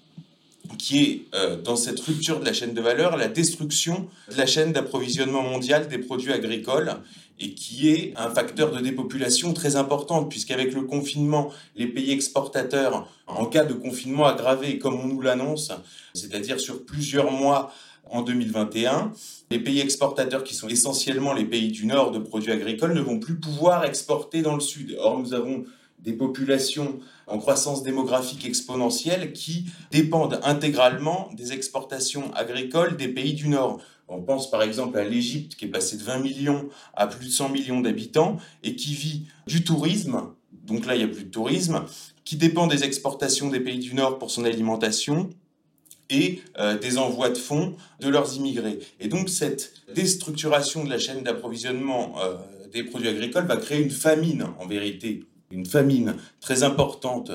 qui 0.79 1.03
est 1.03 1.27
euh, 1.35 1.57
dans 1.61 1.77
cette 1.77 2.00
rupture 2.00 2.41
de 2.41 2.45
la 2.45 2.53
chaîne 2.53 2.75
de 2.75 2.81
valeur 2.81 3.17
la 3.17 3.29
destruction 3.29 4.09
de 4.31 4.37
la 4.37 4.47
chaîne 4.47 4.73
d'approvisionnement 4.73 5.43
mondial 5.43 5.89
des 5.89 5.99
produits 5.99 6.33
agricoles 6.33 6.95
et 7.41 7.55
qui 7.55 7.89
est 7.89 8.12
un 8.17 8.29
facteur 8.31 8.71
de 8.71 8.81
dépopulation 8.81 9.55
très 9.55 9.77
important, 9.77 10.25
puisqu'avec 10.25 10.75
le 10.75 10.83
confinement, 10.83 11.50
les 11.75 11.87
pays 11.87 12.12
exportateurs, 12.12 13.09
en 13.27 13.47
cas 13.47 13.65
de 13.65 13.73
confinement 13.73 14.27
aggravé, 14.27 14.79
comme 14.79 15.00
on 15.00 15.07
nous 15.07 15.23
l'annonce, 15.23 15.73
c'est-à-dire 16.12 16.61
sur 16.61 16.85
plusieurs 16.85 17.33
mois 17.33 17.73
en 18.11 18.23
2021, 18.23 19.12
les 19.50 19.59
pays 19.59 19.81
exportateurs, 19.81 20.45
qui 20.45 20.55
sont 20.55 20.69
essentiellement 20.69 21.33
les 21.33 21.47
pays 21.47 21.71
du 21.71 21.87
nord 21.87 22.11
de 22.11 22.19
produits 22.19 22.53
agricoles, 22.53 22.93
ne 22.93 23.00
vont 23.00 23.19
plus 23.19 23.37
pouvoir 23.37 23.85
exporter 23.85 24.43
dans 24.43 24.55
le 24.55 24.61
sud. 24.61 24.97
Or, 24.99 25.19
nous 25.19 25.33
avons 25.33 25.65
des 26.02 26.12
populations 26.12 26.99
en 27.26 27.38
croissance 27.38 27.83
démographique 27.83 28.45
exponentielle 28.45 29.33
qui 29.33 29.66
dépendent 29.90 30.40
intégralement 30.42 31.30
des 31.37 31.52
exportations 31.52 32.33
agricoles 32.35 32.97
des 32.97 33.09
pays 33.09 33.35
du 33.35 33.49
Nord. 33.49 33.80
On 34.09 34.23
pense 34.23 34.50
par 34.50 34.62
exemple 34.62 34.99
à 34.99 35.04
l'Égypte 35.04 35.54
qui 35.54 35.66
est 35.66 35.69
passée 35.69 35.97
de 35.97 36.02
20 36.02 36.19
millions 36.19 36.69
à 36.95 37.07
plus 37.07 37.26
de 37.26 37.30
100 37.30 37.50
millions 37.50 37.80
d'habitants 37.80 38.38
et 38.64 38.75
qui 38.75 38.95
vit 38.95 39.26
du 39.47 39.62
tourisme, 39.62 40.23
donc 40.66 40.87
là 40.87 40.97
il 40.97 40.99
n'y 40.99 41.04
a 41.04 41.14
plus 41.14 41.25
de 41.25 41.30
tourisme, 41.30 41.85
qui 42.25 42.37
dépend 42.37 42.66
des 42.66 42.83
exportations 42.83 43.49
des 43.49 43.61
pays 43.61 43.78
du 43.78 43.95
Nord 43.95 44.19
pour 44.19 44.30
son 44.30 44.45
alimentation 44.45 45.30
et 46.11 46.42
euh, 46.59 46.76
des 46.76 46.99
envois 46.99 47.30
de 47.30 47.38
fonds 47.38 47.76
de 48.00 48.09
leurs 48.09 48.35
immigrés. 48.37 48.80
Et 48.99 49.07
donc 49.07 49.28
cette 49.28 49.73
déstructuration 49.95 50.85
de 50.85 50.90
la 50.90 50.99
chaîne 50.99 51.23
d'approvisionnement 51.23 52.16
euh, 52.21 52.35
des 52.73 52.83
produits 52.83 53.09
agricoles 53.09 53.47
va 53.47 53.57
créer 53.57 53.80
une 53.80 53.90
famine 53.90 54.47
en 54.59 54.66
vérité, 54.66 55.25
une 55.50 55.66
famine 55.66 56.16
très 56.40 56.62
importante 56.62 57.33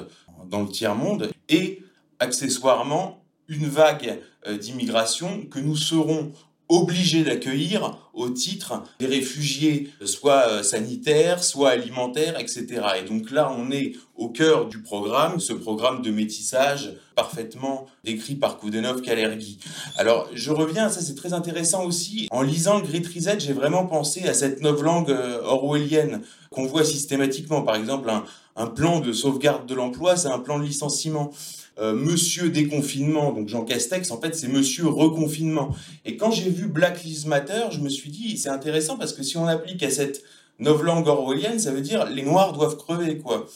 dans 0.49 0.61
le 0.61 0.69
tiers-monde 0.69 1.31
et 1.49 1.81
accessoirement 2.19 3.23
une 3.47 3.67
vague 3.67 4.21
euh, 4.47 4.57
d'immigration 4.57 5.45
que 5.45 5.59
nous 5.59 5.75
serons 5.75 6.31
obligés 6.67 7.23
d'accueillir 7.23 7.97
au 8.13 8.29
titre 8.29 8.83
des 8.99 9.05
réfugiés, 9.05 9.91
soit 10.03 10.47
euh, 10.47 10.63
sanitaires, 10.63 11.43
soit 11.43 11.71
alimentaires, 11.71 12.39
etc. 12.39 12.65
Et 12.99 13.07
donc 13.07 13.29
là, 13.31 13.53
on 13.55 13.71
est 13.71 13.93
au 14.15 14.29
cœur 14.29 14.67
du 14.67 14.81
programme, 14.81 15.39
ce 15.39 15.53
programme 15.53 16.01
de 16.01 16.11
métissage 16.11 16.93
parfaitement 17.15 17.85
décrit 18.03 18.35
par 18.35 18.57
Koudenov 18.57 19.01
Kalergi. 19.01 19.59
Alors, 19.97 20.29
je 20.33 20.51
reviens, 20.51 20.89
ça 20.89 21.01
c'est 21.01 21.15
très 21.15 21.33
intéressant 21.33 21.85
aussi. 21.85 22.27
En 22.31 22.41
lisant 22.41 22.79
Great 22.79 23.07
Reset, 23.07 23.39
j'ai 23.39 23.53
vraiment 23.53 23.85
pensé 23.85 24.27
à 24.27 24.33
cette 24.33 24.61
langue 24.61 25.11
euh, 25.11 25.41
orwellienne 25.43 26.21
qu'on 26.49 26.65
voit 26.65 26.83
systématiquement. 26.83 27.61
Par 27.61 27.75
exemple, 27.75 28.09
un 28.55 28.67
plan 28.67 29.01
de 29.01 29.11
sauvegarde 29.11 29.65
de 29.65 29.75
l'emploi, 29.75 30.15
c'est 30.15 30.29
un 30.29 30.39
plan 30.39 30.57
de 30.57 30.63
licenciement. 30.63 31.31
Euh, 31.77 31.93
Monsieur 31.93 32.49
déconfinement, 32.49 33.33
donc 33.33 33.49
Jean 33.49 33.65
Castex, 33.65 34.11
en 34.11 34.21
fait, 34.21 34.35
c'est 34.35 34.47
Monsieur 34.47 34.87
reconfinement. 34.87 35.75
Et 36.05 36.15
quand 36.15 36.31
j'ai 36.31 36.49
vu 36.49 36.67
Black 36.67 37.03
Lives 37.03 37.27
Matter, 37.27 37.65
je 37.71 37.79
me 37.79 37.89
suis 37.89 38.09
dit, 38.09 38.37
c'est 38.37 38.49
intéressant 38.49 38.97
parce 38.97 39.11
que 39.11 39.23
si 39.23 39.37
on 39.37 39.45
applique 39.45 39.83
à 39.83 39.89
cette 39.89 40.23
novlangue 40.59 41.07
orwellienne, 41.07 41.59
ça 41.59 41.71
veut 41.71 41.81
dire 41.81 42.05
les 42.09 42.23
Noirs 42.23 42.53
doivent 42.53 42.77
crever, 42.77 43.17
quoi. 43.17 43.47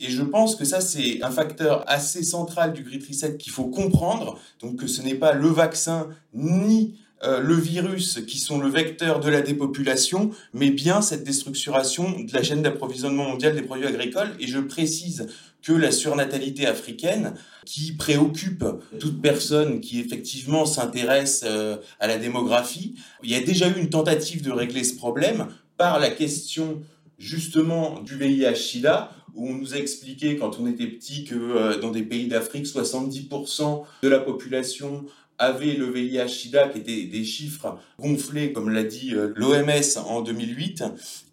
Et 0.00 0.10
je 0.10 0.22
pense 0.22 0.56
que 0.56 0.64
ça, 0.64 0.80
c'est 0.80 1.22
un 1.22 1.30
facteur 1.30 1.84
assez 1.86 2.22
central 2.22 2.72
du 2.72 2.82
Great 2.82 3.06
Reset 3.06 3.36
qu'il 3.36 3.52
faut 3.52 3.66
comprendre. 3.66 4.38
Donc 4.60 4.76
que 4.76 4.86
ce 4.86 5.02
n'est 5.02 5.14
pas 5.14 5.32
le 5.32 5.48
vaccin 5.48 6.08
ni 6.34 6.94
euh, 7.24 7.40
le 7.40 7.54
virus 7.54 8.20
qui 8.28 8.38
sont 8.38 8.60
le 8.60 8.68
vecteur 8.68 9.18
de 9.18 9.28
la 9.28 9.40
dépopulation, 9.40 10.30
mais 10.54 10.70
bien 10.70 11.02
cette 11.02 11.24
déstructuration 11.24 12.20
de 12.20 12.32
la 12.32 12.44
chaîne 12.44 12.62
d'approvisionnement 12.62 13.24
mondial 13.24 13.56
des 13.56 13.62
produits 13.62 13.86
agricoles. 13.86 14.30
Et 14.38 14.46
je 14.46 14.58
précise 14.60 15.26
que 15.62 15.72
la 15.72 15.90
surnatalité 15.90 16.66
africaine, 16.66 17.34
qui 17.64 17.92
préoccupe 17.92 18.64
toute 18.98 19.20
personne 19.20 19.80
qui 19.80 20.00
effectivement 20.00 20.64
s'intéresse 20.64 21.44
euh, 21.44 21.76
à 22.00 22.06
la 22.06 22.16
démographie. 22.16 22.94
Il 23.22 23.30
y 23.30 23.34
a 23.34 23.40
déjà 23.40 23.68
eu 23.68 23.78
une 23.78 23.90
tentative 23.90 24.42
de 24.42 24.50
régler 24.50 24.84
ce 24.84 24.94
problème 24.94 25.48
par 25.76 26.00
la 26.00 26.10
question 26.10 26.80
justement 27.18 28.00
du 28.00 28.16
VIH-Sida, 28.16 29.10
où 29.34 29.48
on 29.48 29.54
nous 29.54 29.74
a 29.74 29.76
expliqué 29.76 30.36
quand 30.36 30.58
on 30.58 30.66
était 30.66 30.86
petit 30.86 31.24
que 31.24 31.34
euh, 31.34 31.78
dans 31.78 31.90
des 31.90 32.02
pays 32.02 32.28
d'Afrique, 32.28 32.66
70% 32.66 33.82
de 34.02 34.08
la 34.08 34.18
population 34.20 35.04
avait 35.38 35.74
le 35.74 35.86
VIH-Sida, 35.86 36.68
qui 36.68 36.78
étaient 36.78 37.04
des 37.04 37.24
chiffres 37.24 37.78
gonflés, 37.98 38.52
comme 38.52 38.70
l'a 38.70 38.84
dit 38.84 39.14
euh, 39.14 39.32
l'OMS 39.36 39.98
en 40.06 40.20
2008. 40.20 40.84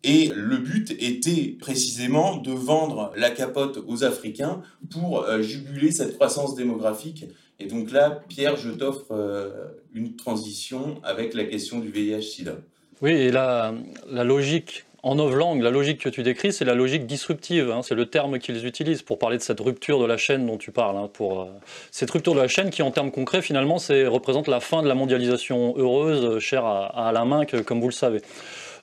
Et 0.04 0.32
le 0.36 0.58
but 0.58 0.92
était 1.00 1.56
précisément 1.60 2.38
de 2.38 2.52
vendre 2.52 3.12
la 3.16 3.32
capote 3.32 3.84
aux 3.88 4.04
Africains 4.04 4.62
pour 4.92 5.24
euh, 5.24 5.42
juguler 5.42 5.92
cette 5.92 6.16
croissance 6.16 6.56
démographique. 6.56 7.26
Et 7.60 7.66
donc 7.66 7.92
là, 7.92 8.22
Pierre, 8.28 8.58
je 8.58 8.70
t'offre 8.70 9.12
euh, 9.12 9.50
une 9.94 10.16
transition 10.16 11.00
avec 11.04 11.34
la 11.34 11.46
question 11.46 11.80
du 11.80 11.90
VIH-Sida. 11.90 12.58
Oui, 13.02 13.12
et 13.12 13.32
la, 13.32 13.74
la 14.10 14.24
logique 14.24 14.85
en 15.06 15.14
novlangue, 15.14 15.62
la 15.62 15.70
logique 15.70 16.02
que 16.02 16.10
tu 16.10 16.24
décris, 16.24 16.52
c'est 16.52 16.66
la 16.66 16.74
logique 16.74 17.06
disruptive. 17.06 17.70
Hein. 17.70 17.82
c'est 17.84 17.94
le 17.94 18.08
terme 18.08 18.40
qu'ils 18.40 18.66
utilisent 18.66 19.04
pour 19.04 19.20
parler 19.20 19.38
de 19.38 19.44
cette 19.44 19.60
rupture 19.60 20.00
de 20.00 20.06
la 20.06 20.18
chaîne 20.18 20.48
dont 20.48 20.58
tu 20.58 20.72
parles. 20.72 20.98
Hein. 20.98 21.10
pour, 21.14 21.42
euh, 21.42 21.46
cette 21.92 22.10
rupture 22.10 22.34
de 22.34 22.40
la 22.40 22.48
chaîne 22.48 22.72
qui, 22.72 22.82
en 22.82 22.90
termes 22.90 23.12
concrets, 23.12 23.44
finalement, 23.44 23.76
représente 23.76 24.48
la 24.48 24.60
fin 24.60 24.82
de 24.82 24.88
la 24.88 24.96
mondialisation 24.96 25.76
heureuse, 25.78 26.26
euh, 26.26 26.40
chère 26.40 26.66
à, 26.66 27.08
Alain 27.08 27.26
Minck, 27.26 27.62
comme 27.66 27.82
vous 27.82 27.88
le 27.88 27.94
savez. 27.94 28.22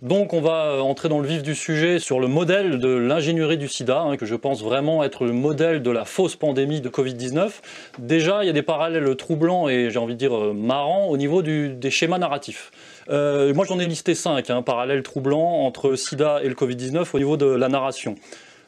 Donc 0.00 0.32
on 0.32 0.40
va 0.40 0.66
euh, 0.66 0.78
entrer 0.78 1.08
dans 1.08 1.18
le 1.18 1.26
vif 1.26 1.42
du 1.42 1.56
sujet 1.56 1.98
sur 1.98 2.20
le 2.20 2.28
modèle 2.28 2.78
de 2.78 2.88
l'ingénierie 2.88 3.58
du 3.58 3.66
sida, 3.66 4.02
hein, 4.02 4.16
que 4.16 4.24
je 4.24 4.36
pense 4.36 4.62
vraiment 4.62 5.02
être 5.02 5.24
le 5.24 5.32
modèle 5.32 5.82
de 5.82 5.90
la 5.90 6.04
fausse 6.04 6.36
pandémie 6.36 6.80
de 6.80 6.88
Covid-19. 6.88 7.50
Déjà, 7.98 8.44
il 8.44 8.46
y 8.46 8.50
a 8.50 8.52
des 8.52 8.62
parallèles 8.62 9.16
troublants 9.16 9.68
et 9.68 9.90
j'ai 9.90 9.98
envie 9.98 10.14
de 10.14 10.18
dire 10.20 10.54
marrants 10.54 11.06
au 11.06 11.16
niveau 11.16 11.42
des 11.42 11.90
schémas 11.90 12.18
narratifs. 12.18 12.70
Euh, 13.10 13.52
moi, 13.54 13.64
j'en 13.64 13.78
ai 13.78 13.86
listé 13.86 14.14
cinq, 14.14 14.50
un 14.50 14.58
hein, 14.58 14.62
parallèle 14.62 15.02
troublant 15.02 15.64
entre 15.64 15.94
sida 15.96 16.40
et 16.42 16.48
le 16.48 16.54
Covid-19 16.54 17.06
au 17.12 17.18
niveau 17.18 17.36
de 17.36 17.46
la 17.46 17.68
narration. 17.68 18.14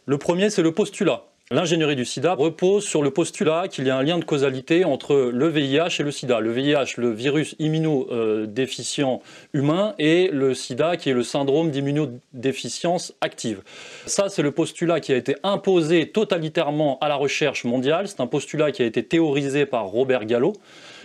Le 0.07 0.19
premier, 0.19 0.51
c'est 0.51 0.63
le 0.63 0.73
postulat. 0.73 1.25
L'ingénierie 1.51 1.95
du 1.95 2.07
sida 2.07 2.33
repose 2.33 2.85
sur 2.85 3.03
le 3.03 3.11
postulat 3.11 3.69
qu'il 3.69 3.87
y 3.87 3.91
a 3.91 3.97
un 3.99 4.03
lien 4.03 4.19
de 4.19 4.25
causalité 4.25 4.87
entre 4.87 5.31
le 5.31 5.49
VIH 5.49 6.01
et 6.01 6.03
le 6.03 6.11
sida. 6.11 6.41
Le 6.41 6.51
VIH, 6.51 6.95
le 6.97 7.13
virus 7.13 7.55
immunodéficient 7.59 9.21
humain, 9.53 9.95
et 9.99 10.31
le 10.33 10.55
sida, 10.55 10.97
qui 10.97 11.11
est 11.11 11.13
le 11.13 11.23
syndrome 11.23 11.71
d'immunodéficience 11.71 13.13
active. 13.21 13.61
Ça, 14.07 14.31
c'est 14.31 14.41
le 14.41 14.53
postulat 14.53 15.01
qui 15.01 15.13
a 15.13 15.17
été 15.17 15.37
imposé 15.43 16.09
totalitairement 16.09 16.99
à 17.01 17.09
la 17.09 17.15
recherche 17.15 17.65
mondiale. 17.65 18.09
C'est 18.09 18.21
un 18.21 18.27
postulat 18.27 18.73
qui 18.73 18.81
a 18.81 18.87
été 18.87 19.05
théorisé 19.05 19.67
par 19.67 19.85
Robert 19.85 20.25
Gallo. 20.25 20.55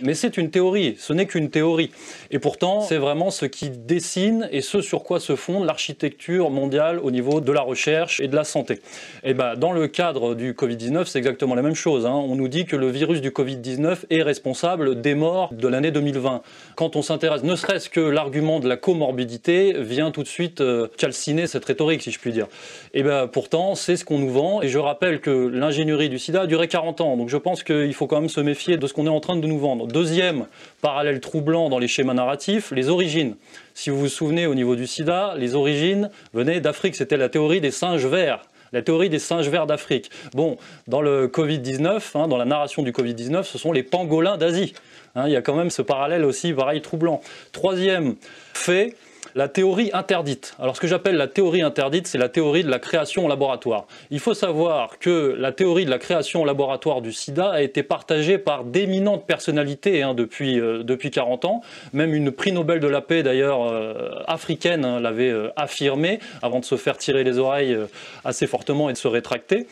Mais 0.02 0.14
c'est 0.14 0.36
une 0.36 0.50
théorie, 0.50 0.96
ce 0.98 1.12
n'est 1.12 1.26
qu'une 1.26 1.50
théorie. 1.50 1.90
Et 2.30 2.38
pourtant, 2.38 2.80
c'est 2.80 2.96
vraiment 2.96 3.30
ce 3.30 3.46
qui 3.46 3.70
dessine 3.70 4.48
et 4.52 4.60
ce 4.60 4.80
sur 4.80 5.02
quoi 5.02 5.20
se 5.20 5.36
fonde 5.36 5.66
l'architecture 5.66 6.50
mondiale 6.50 6.98
au 7.02 7.10
niveau 7.10 7.40
de 7.40 7.52
la 7.52 7.60
recherche 7.60 8.20
et 8.20 8.28
de 8.28 8.36
la 8.36 8.44
santé. 8.44 8.80
Et 9.24 9.34
ben, 9.34 9.56
dans 9.56 9.72
le 9.72 9.88
cadre 9.88 10.34
du 10.34 10.52
Covid-19, 10.52 11.06
c'est 11.06 11.18
exactement 11.18 11.54
la 11.54 11.62
même 11.62 11.74
chose. 11.74 12.06
Hein. 12.06 12.14
On 12.14 12.36
nous 12.36 12.48
dit 12.48 12.64
que 12.64 12.76
le 12.76 12.88
virus 12.88 13.20
du 13.20 13.30
Covid-19 13.30 13.98
est 14.10 14.22
responsable 14.22 15.00
des 15.00 15.14
morts 15.14 15.52
de 15.52 15.68
l'année 15.68 15.90
2020. 15.90 16.42
Quand 16.76 16.96
on 16.96 17.02
s'intéresse, 17.02 17.42
ne 17.42 17.56
serait-ce 17.56 17.90
que 17.90 18.00
l'argument 18.00 18.60
de 18.60 18.68
la 18.68 18.76
comorbidité 18.76 19.74
vient 19.78 20.10
tout 20.10 20.22
de 20.22 20.28
suite 20.28 20.60
euh, 20.60 20.88
calciner 20.96 21.46
cette 21.46 21.64
rhétorique, 21.64 22.02
si 22.02 22.10
je 22.10 22.18
puis 22.18 22.32
dire. 22.32 22.46
Et 22.94 23.02
ben, 23.02 23.26
pourtant, 23.26 23.74
c'est 23.74 23.96
ce 23.96 24.04
qu'on 24.04 24.18
nous 24.18 24.30
vend. 24.30 24.62
Et 24.62 24.68
je 24.68 24.78
rappelle 24.78 25.20
que 25.20 25.30
l'ingénierie 25.30 26.08
du 26.08 26.18
sida 26.18 26.42
a 26.42 26.46
duré 26.46 26.68
40 26.68 27.00
ans. 27.00 27.16
Donc 27.16 27.28
je 27.28 27.36
pense 27.36 27.62
qu'il 27.62 27.92
faut 27.94 28.06
quand 28.06 28.20
même 28.20 28.28
se 28.28 28.40
méfier 28.40 28.76
de 28.76 28.86
ce 28.86 28.92
qu'on 28.92 29.06
est 29.06 29.10
en 29.10 29.20
train 29.20 29.36
de 29.36 29.46
nous 29.46 29.58
vendre. 29.58 29.86
Deuxième 29.90 30.46
parallèle 30.80 31.20
troublant 31.20 31.68
dans 31.68 31.78
les 31.78 31.88
schémas 31.88 32.14
narratifs, 32.14 32.70
les 32.70 32.88
origines. 32.88 33.36
Si 33.74 33.90
vous 33.90 33.98
vous 33.98 34.08
souvenez 34.08 34.46
au 34.46 34.54
niveau 34.54 34.76
du 34.76 34.86
sida, 34.86 35.34
les 35.36 35.54
origines 35.54 36.10
venaient 36.32 36.60
d'Afrique, 36.60 36.96
c'était 36.96 37.16
la 37.16 37.28
théorie 37.28 37.60
des 37.60 37.70
singes 37.70 38.06
verts. 38.06 38.42
La 38.72 38.82
théorie 38.82 39.08
des 39.08 39.18
singes 39.18 39.48
verts 39.48 39.66
d'Afrique. 39.66 40.10
Bon, 40.32 40.56
dans 40.86 41.02
le 41.02 41.26
Covid-19, 41.26 42.00
hein, 42.14 42.28
dans 42.28 42.36
la 42.36 42.44
narration 42.44 42.82
du 42.82 42.92
Covid-19, 42.92 43.42
ce 43.42 43.58
sont 43.58 43.72
les 43.72 43.82
pangolins 43.82 44.36
d'Asie. 44.36 44.74
Hein, 45.16 45.24
il 45.26 45.32
y 45.32 45.36
a 45.36 45.42
quand 45.42 45.56
même 45.56 45.70
ce 45.70 45.82
parallèle 45.82 46.24
aussi, 46.24 46.52
pareil, 46.52 46.80
troublant. 46.80 47.20
Troisième 47.50 48.14
fait, 48.54 48.94
la 49.34 49.48
théorie 49.48 49.90
interdite. 49.92 50.54
Alors 50.58 50.76
ce 50.76 50.80
que 50.80 50.86
j'appelle 50.86 51.16
la 51.16 51.28
théorie 51.28 51.62
interdite, 51.62 52.06
c'est 52.06 52.18
la 52.18 52.28
théorie 52.28 52.64
de 52.64 52.70
la 52.70 52.78
création 52.78 53.24
en 53.24 53.28
laboratoire. 53.28 53.86
Il 54.10 54.20
faut 54.20 54.34
savoir 54.34 54.98
que 54.98 55.34
la 55.38 55.52
théorie 55.52 55.84
de 55.84 55.90
la 55.90 55.98
création 55.98 56.42
en 56.42 56.44
laboratoire 56.44 57.00
du 57.02 57.12
sida 57.12 57.50
a 57.50 57.62
été 57.62 57.82
partagée 57.82 58.38
par 58.38 58.64
d'éminentes 58.64 59.26
personnalités 59.26 60.02
hein, 60.02 60.14
depuis, 60.14 60.60
euh, 60.60 60.82
depuis 60.82 61.10
40 61.10 61.44
ans. 61.44 61.62
Même 61.92 62.14
une 62.14 62.30
prix 62.32 62.52
Nobel 62.52 62.80
de 62.80 62.88
la 62.88 63.00
paix 63.00 63.22
d'ailleurs 63.22 63.64
euh, 63.64 64.22
africaine 64.26 64.84
hein, 64.84 65.00
l'avait 65.00 65.30
euh, 65.30 65.48
affirmé 65.56 66.20
avant 66.42 66.60
de 66.60 66.64
se 66.64 66.76
faire 66.76 66.96
tirer 66.96 67.24
les 67.24 67.38
oreilles 67.38 67.76
assez 68.24 68.46
fortement 68.46 68.90
et 68.90 68.92
de 68.92 68.98
se 68.98 69.08
rétracter. 69.08 69.66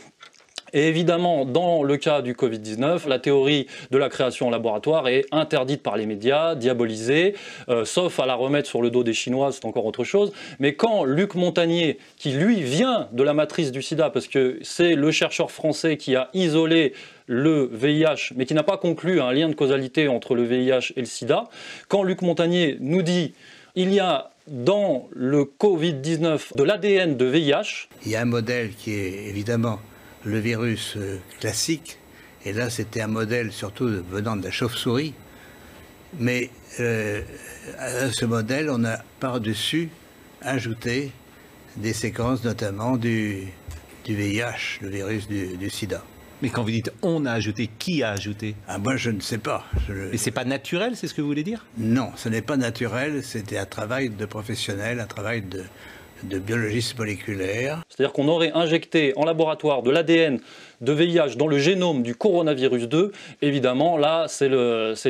Et 0.73 0.89
évidemment, 0.89 1.45
dans 1.45 1.83
le 1.83 1.97
cas 1.97 2.23
du 2.23 2.35
Covid-19, 2.35 3.09
la 3.09 3.19
théorie 3.19 3.67
de 3.91 3.99
la 3.99 4.09
création 4.09 4.49
en 4.49 4.51
laboratoire 4.51 5.09
est 5.09 5.27
interdite 5.33 5.83
par 5.83 5.97
les 5.97 6.07
médias, 6.07 6.55
diabolisée, 6.55 7.35
euh, 7.69 7.85
sauf 7.85 8.21
à 8.21 8.27
la 8.27 8.35
remettre 8.35 8.69
sur 8.69 8.83
le 8.83 8.91
dos 8.91 9.05
des 9.05 9.13
Chinois, 9.13 9.53
c'est 9.53 9.65
encore 9.65 9.87
autre 9.87 10.05
chose. 10.05 10.33
Mais 10.59 10.75
quand 10.75 11.05
Luc 11.05 11.35
Montagnier, 11.35 11.99
qui 12.17 12.33
lui 12.33 12.63
vient 12.63 13.09
de 13.13 13.23
la 13.23 13.35
matrice 13.35 13.73
du 13.73 13.83
sida, 13.83 14.11
parce 14.11 14.29
que 14.29 14.59
c'est 14.63 14.95
le 14.95 15.11
chercheur 15.11 15.51
français 15.51 15.97
qui 15.97 16.17
a 16.17 16.29
isolé 16.35 16.93
le 17.27 17.69
VIH, 17.73 18.33
mais 18.37 18.47
qui 18.47 18.55
n'a 18.55 18.63
pas 18.63 18.79
conclu 18.79 19.21
un 19.21 19.33
lien 19.33 19.49
de 19.49 19.55
causalité 19.55 20.09
entre 20.09 20.35
le 20.35 20.45
VIH 20.45 20.93
et 20.97 21.01
le 21.01 21.07
sida, 21.07 21.45
quand 21.89 22.03
Luc 22.03 22.23
Montagnier 22.23 22.77
nous 22.81 23.03
dit 23.03 23.35
il 23.75 23.93
y 23.93 24.01
a 24.01 24.31
dans 24.49 25.09
le 25.13 25.45
Covid-19 25.45 26.57
de 26.57 26.63
l'ADN 26.63 27.17
de 27.17 27.25
VIH. 27.27 27.89
Il 28.05 28.13
y 28.13 28.17
a 28.17 28.23
un 28.23 28.25
modèle 28.25 28.71
qui 28.75 28.93
est 28.93 29.29
évidemment 29.29 29.79
le 30.25 30.39
virus 30.39 30.95
euh, 30.97 31.19
classique, 31.41 31.99
et 32.45 32.53
là 32.53 32.71
c'était 32.71 33.01
un 33.01 33.09
modèle 33.09 33.53
surtout 33.53 33.89
venant 34.11 34.37
de 34.37 34.45
la 34.45 34.51
chauve-souris, 34.51 35.15
mais 36.19 36.51
euh, 36.81 37.23
à 37.79 38.11
ce 38.11 38.25
modèle 38.25 38.71
on 38.71 38.85
a 38.85 38.99
par-dessus 39.21 39.91
ajouté 40.43 41.13
des 41.77 41.93
séquences 41.93 42.45
notamment 42.45 42.97
du, 42.97 43.45
du 44.05 44.15
VIH, 44.15 44.81
le 44.83 44.89
virus 44.89 45.29
du, 45.29 45.71
sida. 45.71 46.03
Mais 46.41 46.51
quand 46.51 46.63
vous 46.63 46.71
dites 46.71 46.93
on 47.03 47.27
a 47.27 47.33
ajouté, 47.33 47.69
qui 47.79 48.03
a 48.03 48.11
ajouté? 48.11 48.55
Ah, 48.69 48.79
Moi, 48.79 48.97
je 48.97 49.11
ne 49.11 49.21
sais 49.21 49.39
pas. 49.39 49.65
Et 50.13 50.19
c'est 50.19 50.31
pas 50.31 50.45
naturel, 50.45 50.97
c'est 50.97 51.09
ce 51.09 51.15
que 51.15 51.21
vous 51.21 51.27
voulez 51.27 51.43
dire? 51.43 51.67
Non, 51.77 52.13
ce 52.17 52.29
n'est 52.29 52.43
pas 52.43 52.57
naturel. 52.57 53.25
C'était 53.25 53.59
un 53.59 53.67
travail 53.67 54.11
de 54.11 54.25
professionnel, 54.25 55.01
un 55.01 55.07
travail 55.07 55.43
de, 55.43 55.65
de 56.23 56.39
biologistes 56.39 56.99
moléculaires. 56.99 57.83
C'est-à-dire 57.89 58.13
qu'on 58.13 58.29
aurait 58.29 58.53
injecté 58.53 59.13
en 59.17 59.25
laboratoire 59.25 59.83
de 59.83 59.91
l'ADN 59.91 60.41
de 60.81 60.93
VIH 60.93 61.37
dans 61.37 61.47
le 61.47 61.59
génome 61.59 62.03
du 62.03 62.15
coronavirus 62.15 62.89
2, 62.89 63.13
évidemment, 63.43 63.97
là, 63.97 64.27
c'est 64.29 64.49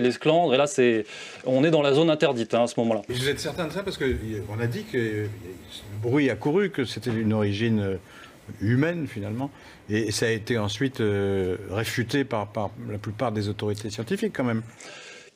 l'esclandre, 0.01 0.55
et 0.55 0.57
là, 0.57 0.67
c'est, 0.67 1.05
on 1.45 1.65
est 1.65 1.71
dans 1.71 1.83
la 1.83 1.93
zone 1.93 2.11
interdite 2.11 2.55
hein, 2.55 2.65
à 2.65 2.67
ce 2.67 2.75
moment-là. 2.81 3.03
Vous 3.09 3.29
êtes 3.29 3.41
certain 3.41 3.67
de 3.67 3.73
ça? 3.73 3.83
Parce 3.83 3.99
qu'on 3.99 4.61
a 4.61 4.67
dit 4.67 4.85
que 4.85 4.97
le 4.97 5.29
bruit 6.03 6.31
a 6.31 6.37
couru, 6.37 6.71
que 6.71 6.85
c'était 6.85 7.11
une 7.11 7.33
origine 7.33 7.81
euh, 7.81 7.97
humaine, 8.63 9.07
finalement, 9.07 9.51
et 9.91 10.11
ça 10.11 10.27
a 10.27 10.31
été 10.31 10.59
ensuite 10.59 11.01
euh, 11.01 11.57
réfuté 11.71 12.25
par, 12.25 12.49
par 12.49 12.71
la 12.91 12.99
plupart 12.99 13.33
des 13.33 13.49
autorités 13.49 13.91
scientifiques, 13.91 14.33
quand 14.35 14.45
même. 14.45 14.63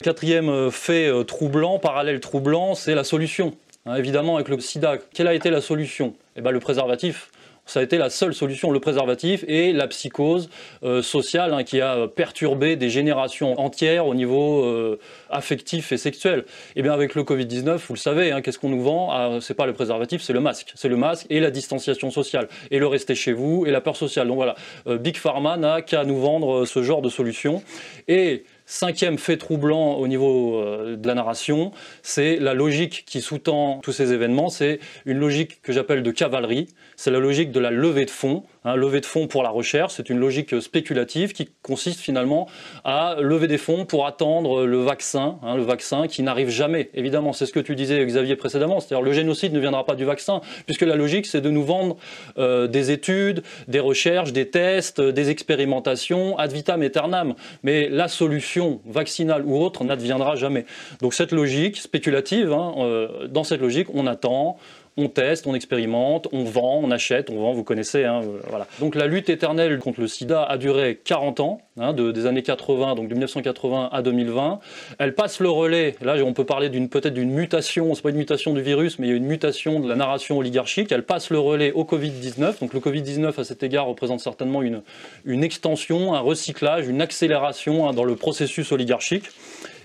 Quatrième 0.02 0.48
euh, 0.48 0.70
fait 0.70 1.10
troublant, 1.26 1.78
parallèle 1.78 2.20
troublant, 2.20 2.74
c'est 2.74 2.94
la 2.94 3.04
solution. 3.04 3.54
Hein, 3.84 3.96
évidemment, 3.96 4.36
avec 4.36 4.48
le 4.48 4.60
sida, 4.60 4.96
quelle 5.12 5.26
a 5.26 5.34
été 5.34 5.50
la 5.50 5.60
solution? 5.60 6.14
Eh 6.36 6.40
ben, 6.40 6.50
Le 6.50 6.60
préservatif. 6.60 7.30
Ça 7.64 7.78
a 7.78 7.82
été 7.84 7.96
la 7.96 8.10
seule 8.10 8.34
solution, 8.34 8.72
le 8.72 8.80
préservatif 8.80 9.44
et 9.46 9.72
la 9.72 9.86
psychose 9.86 10.50
euh, 10.82 11.00
sociale 11.00 11.54
hein, 11.54 11.62
qui 11.62 11.80
a 11.80 12.08
perturbé 12.08 12.74
des 12.74 12.90
générations 12.90 13.58
entières 13.60 14.06
au 14.08 14.16
niveau 14.16 14.64
euh, 14.64 14.98
affectif 15.30 15.92
et 15.92 15.96
sexuel. 15.96 16.40
Et 16.40 16.80
eh 16.80 16.82
bien 16.82 16.92
avec 16.92 17.14
le 17.14 17.22
Covid-19, 17.22 17.76
vous 17.76 17.94
le 17.94 17.98
savez, 17.98 18.32
hein, 18.32 18.42
qu'est-ce 18.42 18.58
qu'on 18.58 18.68
nous 18.68 18.82
vend? 18.82 19.10
Ah, 19.12 19.38
C'est 19.40 19.54
pas 19.54 19.66
le 19.66 19.74
préservatif, 19.74 20.22
c'est 20.22 20.32
le 20.32 20.40
masque. 20.40 20.72
C'est 20.74 20.88
le 20.88 20.96
masque 20.96 21.26
et 21.30 21.38
la 21.38 21.52
distanciation 21.52 22.10
sociale 22.10 22.48
et 22.72 22.80
le 22.80 22.86
rester 22.88 23.14
chez 23.14 23.32
vous 23.32 23.64
et 23.64 23.70
la 23.70 23.80
peur 23.80 23.96
sociale. 23.96 24.26
Donc 24.26 24.36
voilà, 24.36 24.56
euh, 24.88 24.98
Big 24.98 25.16
Pharma 25.16 25.56
n'a 25.56 25.82
qu'à 25.82 26.04
nous 26.04 26.20
vendre 26.20 26.64
ce 26.64 26.82
genre 26.82 27.00
de 27.00 27.08
solution. 27.08 27.62
Et 28.08 28.42
Cinquième 28.66 29.18
fait 29.18 29.36
troublant 29.36 29.94
au 29.94 30.06
niveau 30.06 30.60
euh, 30.60 30.96
de 30.96 31.06
la 31.06 31.14
narration, 31.14 31.72
c'est 32.02 32.36
la 32.36 32.54
logique 32.54 33.04
qui 33.06 33.20
sous-tend 33.20 33.80
tous 33.80 33.92
ces 33.92 34.12
événements. 34.12 34.48
C'est 34.48 34.78
une 35.04 35.18
logique 35.18 35.60
que 35.62 35.72
j'appelle 35.72 36.02
de 36.02 36.10
cavalerie. 36.10 36.68
C'est 36.96 37.10
la 37.10 37.18
logique 37.18 37.50
de 37.50 37.60
la 37.60 37.70
levée 37.70 38.04
de 38.04 38.10
fonds. 38.10 38.44
Hein, 38.64 38.76
levée 38.76 39.00
de 39.00 39.06
fonds 39.06 39.26
pour 39.26 39.42
la 39.42 39.50
recherche, 39.50 39.94
c'est 39.96 40.08
une 40.08 40.18
logique 40.18 40.60
spéculative 40.60 41.32
qui 41.32 41.48
consiste 41.62 41.98
finalement 41.98 42.48
à 42.84 43.16
lever 43.18 43.48
des 43.48 43.58
fonds 43.58 43.84
pour 43.84 44.06
attendre 44.06 44.64
le 44.64 44.78
vaccin, 44.78 45.38
hein, 45.42 45.56
le 45.56 45.64
vaccin 45.64 46.06
qui 46.06 46.22
n'arrive 46.22 46.48
jamais. 46.48 46.88
Évidemment, 46.94 47.32
c'est 47.32 47.46
ce 47.46 47.52
que 47.52 47.58
tu 47.58 47.74
disais 47.74 48.04
Xavier 48.06 48.36
précédemment, 48.36 48.78
c'est-à-dire 48.78 49.02
le 49.02 49.12
génocide 49.12 49.52
ne 49.52 49.58
viendra 49.58 49.84
pas 49.84 49.96
du 49.96 50.04
vaccin, 50.04 50.40
puisque 50.66 50.82
la 50.82 50.94
logique 50.94 51.26
c'est 51.26 51.40
de 51.40 51.50
nous 51.50 51.64
vendre 51.64 51.96
euh, 52.38 52.68
des 52.68 52.92
études, 52.92 53.42
des 53.66 53.80
recherches, 53.80 54.32
des 54.32 54.48
tests, 54.48 55.00
des 55.00 55.30
expérimentations 55.30 56.38
ad 56.38 56.52
vitam 56.52 56.82
aeternam. 56.82 57.34
Mais 57.64 57.88
la 57.88 58.06
solution 58.06 58.80
vaccinale 58.86 59.44
ou 59.44 59.60
autre 59.60 59.82
n'adviendra 59.82 60.36
jamais. 60.36 60.66
Donc 61.00 61.14
cette 61.14 61.32
logique 61.32 61.78
spéculative, 61.78 62.52
hein, 62.52 62.74
euh, 62.78 63.26
dans 63.26 63.42
cette 63.42 63.60
logique, 63.60 63.88
on 63.92 64.06
attend, 64.06 64.56
on 64.96 65.08
teste, 65.08 65.46
on 65.46 65.54
expérimente, 65.54 66.28
on 66.32 66.44
vend, 66.44 66.80
on 66.82 66.90
achète, 66.90 67.30
on 67.30 67.40
vend, 67.40 67.52
vous 67.52 67.64
connaissez. 67.64 68.04
Hein, 68.04 68.20
euh, 68.24 68.40
voilà. 68.48 68.66
Donc 68.80 68.94
la 68.94 69.06
lutte 69.06 69.30
éternelle 69.30 69.78
contre 69.78 70.00
le 70.00 70.06
sida 70.06 70.44
a 70.44 70.58
duré 70.58 71.00
40 71.02 71.40
ans, 71.40 71.60
hein, 71.78 71.92
de, 71.92 72.12
des 72.12 72.26
années 72.26 72.42
80, 72.42 72.94
donc 72.94 73.08
de 73.08 73.14
1980 73.14 73.88
à 73.90 74.02
2020. 74.02 74.60
Elle 74.98 75.14
passe 75.14 75.40
le 75.40 75.48
relais, 75.48 75.96
là 76.02 76.16
on 76.24 76.34
peut 76.34 76.44
parler 76.44 76.68
peut-être 76.70 77.14
d'une 77.14 77.30
mutation, 77.30 77.94
c'est 77.94 78.02
pas 78.02 78.10
une 78.10 78.16
mutation 78.16 78.52
du 78.52 78.62
virus, 78.62 78.98
mais 78.98 79.06
il 79.06 79.10
y 79.10 79.14
a 79.14 79.16
une 79.16 79.26
mutation 79.26 79.80
de 79.80 79.88
la 79.88 79.96
narration 79.96 80.38
oligarchique. 80.38 80.92
Elle 80.92 81.04
passe 81.04 81.30
le 81.30 81.38
relais 81.38 81.72
au 81.72 81.84
Covid-19. 81.84 82.60
Donc 82.60 82.74
le 82.74 82.80
Covid-19 82.80 83.40
à 83.40 83.44
cet 83.44 83.62
égard 83.62 83.86
représente 83.86 84.20
certainement 84.20 84.62
une, 84.62 84.82
une 85.24 85.42
extension, 85.42 86.14
un 86.14 86.20
recyclage, 86.20 86.88
une 86.88 87.00
accélération 87.00 87.88
hein, 87.88 87.92
dans 87.92 88.04
le 88.04 88.16
processus 88.16 88.72
oligarchique. 88.72 89.24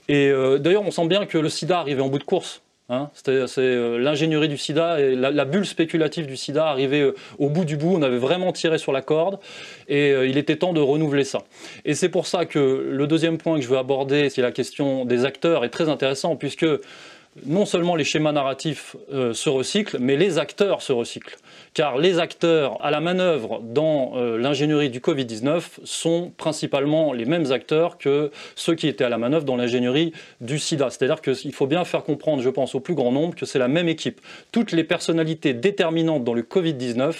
Et 0.10 0.30
euh, 0.30 0.58
d'ailleurs, 0.58 0.84
on 0.86 0.92
sent 0.92 1.08
bien 1.08 1.26
que 1.26 1.38
le 1.38 1.50
sida 1.50 1.80
arrivait 1.80 2.02
en 2.02 2.10
bout 2.10 2.20
de 2.20 2.24
course. 2.24 2.62
Hein, 2.90 3.10
c'est 3.14 3.60
euh, 3.60 3.98
l'ingénierie 3.98 4.48
du 4.48 4.58
sida 4.58 5.02
et 5.02 5.14
la, 5.14 5.44
bulle 5.44 5.66
spéculative 5.66 6.26
du 6.26 6.38
sida 6.38 6.70
arrivait 6.70 7.02
euh, 7.02 7.16
au 7.38 7.50
bout 7.50 7.66
du 7.66 7.76
bout. 7.76 7.94
On 7.94 8.02
avait 8.02 8.18
vraiment 8.18 8.54
tiré 8.54 8.78
sur 8.78 8.94
la 8.94 9.02
corde 9.02 9.40
et 9.90 10.12
euh, 10.12 10.26
il 10.26 10.38
était 10.38 10.56
temps 10.56 10.72
de 10.72 10.80
renouveler 10.80 11.26
ça. 11.26 11.44
Et 11.84 11.96
c'est 11.96 12.08
pour 12.08 12.28
ça 12.28 12.46
que 12.46 12.88
le 12.90 13.06
deuxième 13.06 13.38
point 13.40 13.58
que 13.58 13.62
je 13.62 13.68
veux 13.68 13.78
aborder, 13.78 14.30
c'est 14.30 14.42
la 14.42 14.54
question 14.54 15.04
des 15.04 15.26
acteurs, 15.26 15.66
est 15.66 15.70
très 15.70 15.90
intéressant 15.90 16.38
puisque 16.38 16.66
non 17.46 17.66
seulement 17.66 17.98
les 17.98 18.06
schémas 18.06 18.32
narratifs 18.32 18.96
se 19.12 19.50
recyclent, 19.50 19.98
mais 20.00 20.16
les 20.16 20.40
acteurs 20.40 20.82
se 20.82 20.94
recyclent. 20.94 21.38
Car 21.78 22.00
les 22.00 22.18
acteurs 22.18 22.84
à 22.84 22.90
la 22.90 23.00
manœuvre 23.00 23.62
dans 23.62 24.14
euh, 24.16 24.36
l'ingénierie 24.40 24.90
du 24.90 25.00
Covid-19 25.00 25.62
sont 25.84 26.32
principalement 26.36 27.14
les 27.14 27.26
mêmes 27.26 27.52
acteurs 27.52 28.00
que 28.00 28.32
ceux 28.56 28.74
qui 28.74 28.88
étaient 28.88 29.04
à 29.04 29.10
la 29.10 29.20
manœuvre 29.20 29.46
dans 29.46 29.56
l'ingénierie 29.56 30.12
du 30.42 30.58
sida. 30.58 30.90
C'est-à-dire 30.90 31.22
qu'il 31.22 31.54
faut 31.54 31.68
bien 31.68 31.86
faire 31.86 32.02
comprendre, 32.02 32.42
je 32.42 32.50
pense, 32.50 32.74
au 32.74 32.80
plus 32.80 32.96
grand 32.96 33.12
nombre 33.12 33.36
que 33.36 33.46
c'est 33.46 33.60
la 33.60 33.68
même 33.68 33.88
équipe. 33.88 34.22
Toutes 34.52 34.72
les 34.72 34.84
personnalités 34.84 35.54
déterminantes 35.54 36.24
dans 36.24 36.34
le 36.34 36.42
Covid-19 36.42 37.14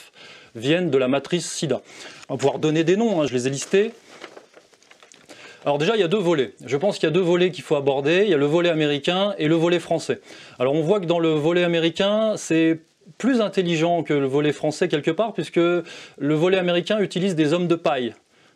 viennent 0.56 0.90
de 0.90 0.98
la 0.98 1.08
matrice 1.08 1.48
sida. 1.48 1.84
On 2.28 2.34
va 2.34 2.38
pouvoir 2.40 2.58
donner 2.58 2.84
des 2.84 2.98
noms, 2.98 3.22
hein, 3.22 3.28
je 3.28 3.36
les 3.36 3.46
ai 3.46 3.52
listés. 3.52 3.92
Alors 5.66 5.78
déjà, 5.78 5.96
il 5.96 6.00
y 6.00 6.04
a 6.04 6.08
deux 6.08 6.18
volets. 6.18 6.54
Je 6.66 6.78
pense 6.78 6.98
qu'il 6.98 7.06
y 7.06 7.12
a 7.12 7.14
deux 7.14 7.22
volets 7.22 7.52
qu'il 7.52 7.64
faut 7.64 7.76
aborder. 7.76 8.24
Il 8.24 8.30
y 8.30 8.34
a 8.34 8.38
le 8.38 8.46
volet 8.48 8.70
américain 8.70 9.36
et 9.38 9.48
le 9.48 9.56
volet 9.56 9.80
français. 9.80 10.20
Alors 10.58 10.74
on 10.74 10.82
voit 10.82 11.00
que 11.00 11.06
dans 11.06 11.20
le 11.20 11.30
volet 11.30 11.64
américain, 11.64 12.34
c'est 12.38 12.80
plus 13.18 13.42
intelligent 13.42 14.04
que 14.04 14.14
le 14.14 14.28
volet 14.28 14.52
français 14.52 14.88
quelque 14.88 15.12
part, 15.12 15.34
puisque 15.34 15.58
le 15.58 15.84
volet 16.20 16.58
américain 16.58 17.00
utilise 17.00 17.36
des 17.36 17.54
hommes 17.54 17.68
de 17.68 17.76
paille. 17.76 18.14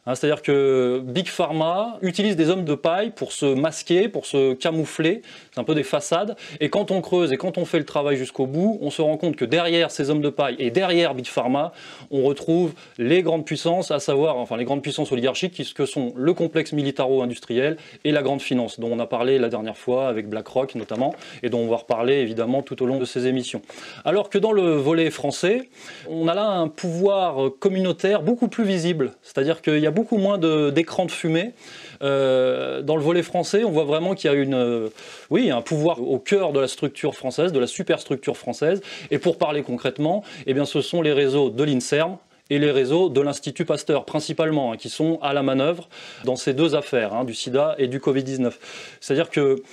Hein, 0.07 0.15
c'est-à-dire 0.15 0.41
que 0.41 0.99
Big 1.03 1.27
Pharma 1.27 1.99
utilise 2.01 2.35
des 2.35 2.49
hommes 2.49 2.65
de 2.65 2.73
paille 2.73 3.11
pour 3.11 3.31
se 3.31 3.45
masquer, 3.45 4.07
pour 4.07 4.25
se 4.25 4.53
camoufler, 4.53 5.21
c'est 5.51 5.59
un 5.59 5.63
peu 5.63 5.75
des 5.75 5.83
façades. 5.83 6.35
Et 6.59 6.69
quand 6.69 6.89
on 6.89 7.01
creuse 7.01 7.31
et 7.31 7.37
quand 7.37 7.59
on 7.59 7.65
fait 7.65 7.77
le 7.77 7.85
travail 7.85 8.17
jusqu'au 8.17 8.47
bout, 8.47 8.79
on 8.81 8.89
se 8.89 9.03
rend 9.03 9.17
compte 9.17 9.35
que 9.35 9.45
derrière 9.45 9.91
ces 9.91 10.09
hommes 10.09 10.21
de 10.21 10.31
paille 10.31 10.55
et 10.57 10.71
derrière 10.71 11.13
Big 11.13 11.27
Pharma, 11.27 11.71
on 12.09 12.23
retrouve 12.23 12.73
les 12.97 13.21
grandes 13.21 13.45
puissances, 13.45 13.91
à 13.91 13.99
savoir, 13.99 14.37
enfin 14.37 14.57
les 14.57 14.65
grandes 14.65 14.81
puissances 14.81 15.11
oligarchiques, 15.11 15.53
qui 15.53 15.71
que 15.71 15.85
sont 15.85 16.13
le 16.15 16.33
complexe 16.33 16.73
militaro-industriel 16.73 17.77
et 18.03 18.11
la 18.11 18.23
grande 18.23 18.41
finance, 18.41 18.79
dont 18.79 18.89
on 18.91 18.99
a 18.99 19.05
parlé 19.05 19.37
la 19.37 19.49
dernière 19.49 19.77
fois 19.77 20.07
avec 20.07 20.27
BlackRock 20.27 20.73
notamment, 20.73 21.13
et 21.43 21.49
dont 21.49 21.59
on 21.59 21.67
va 21.67 21.77
reparler 21.77 22.15
évidemment 22.15 22.63
tout 22.63 22.81
au 22.81 22.87
long 22.87 22.97
de 22.97 23.05
ces 23.05 23.27
émissions. 23.27 23.61
Alors 24.03 24.29
que 24.29 24.39
dans 24.39 24.51
le 24.51 24.73
volet 24.73 25.11
français, 25.11 25.69
on 26.09 26.27
a 26.27 26.33
là 26.33 26.49
un 26.49 26.67
pouvoir 26.69 27.51
communautaire 27.59 28.23
beaucoup 28.23 28.47
plus 28.47 28.63
visible, 28.63 29.13
c'est-à-dire 29.21 29.61
qu'il 29.61 29.77
y 29.77 29.87
a 29.87 29.90
beaucoup 29.91 30.17
moins 30.17 30.37
d'écrans 30.37 31.05
de, 31.05 31.11
fumée. 31.11 31.53
Euh, 32.01 32.81
dans 32.81 32.95
le 32.95 33.03
volet 33.03 33.23
français, 33.23 33.63
on 33.63 33.71
voit 33.71 33.83
vraiment 33.83 34.15
qu'il 34.15 34.31
y 34.31 34.33
a 34.33 34.37
une, 34.37 34.55
euh, 34.55 34.89
oui, 35.29 35.51
un 35.51 35.61
pouvoir 35.61 36.01
au 36.01 36.17
cœur 36.17 36.51
de 36.51 36.59
la 36.59 36.67
structure 36.67 37.15
française, 37.15 37.51
de 37.51 37.59
la 37.59 37.67
superstructure 37.67 38.37
française. 38.37 38.81
Et 39.11 39.19
pour 39.19 39.37
parler 39.37 39.61
concrètement, 39.61 40.23
eh 40.47 40.53
bien, 40.53 40.65
ce 40.65 40.81
sont 40.81 41.01
les 41.01 41.13
réseaux 41.13 41.49
de 41.49 41.63
l'INSERM 41.63 42.17
et 42.49 42.59
les 42.59 42.71
réseaux 42.71 43.09
de 43.09 43.21
l'Institut 43.21 43.65
Pasteur, 43.65 44.03
principalement, 44.03 44.73
hein, 44.73 44.77
qui 44.77 44.89
sont 44.89 45.19
à 45.21 45.33
la 45.33 45.41
manœuvre 45.41 45.87
dans 46.25 46.35
ces 46.35 46.53
deux 46.53 46.75
affaires, 46.75 47.13
hein, 47.13 47.23
du 47.23 47.33
sida 47.33 47.75
et 47.77 47.87
du 47.87 47.99
Covid-19. 47.99 48.51
C'est-à-dire 48.99 49.29
que 49.29 49.63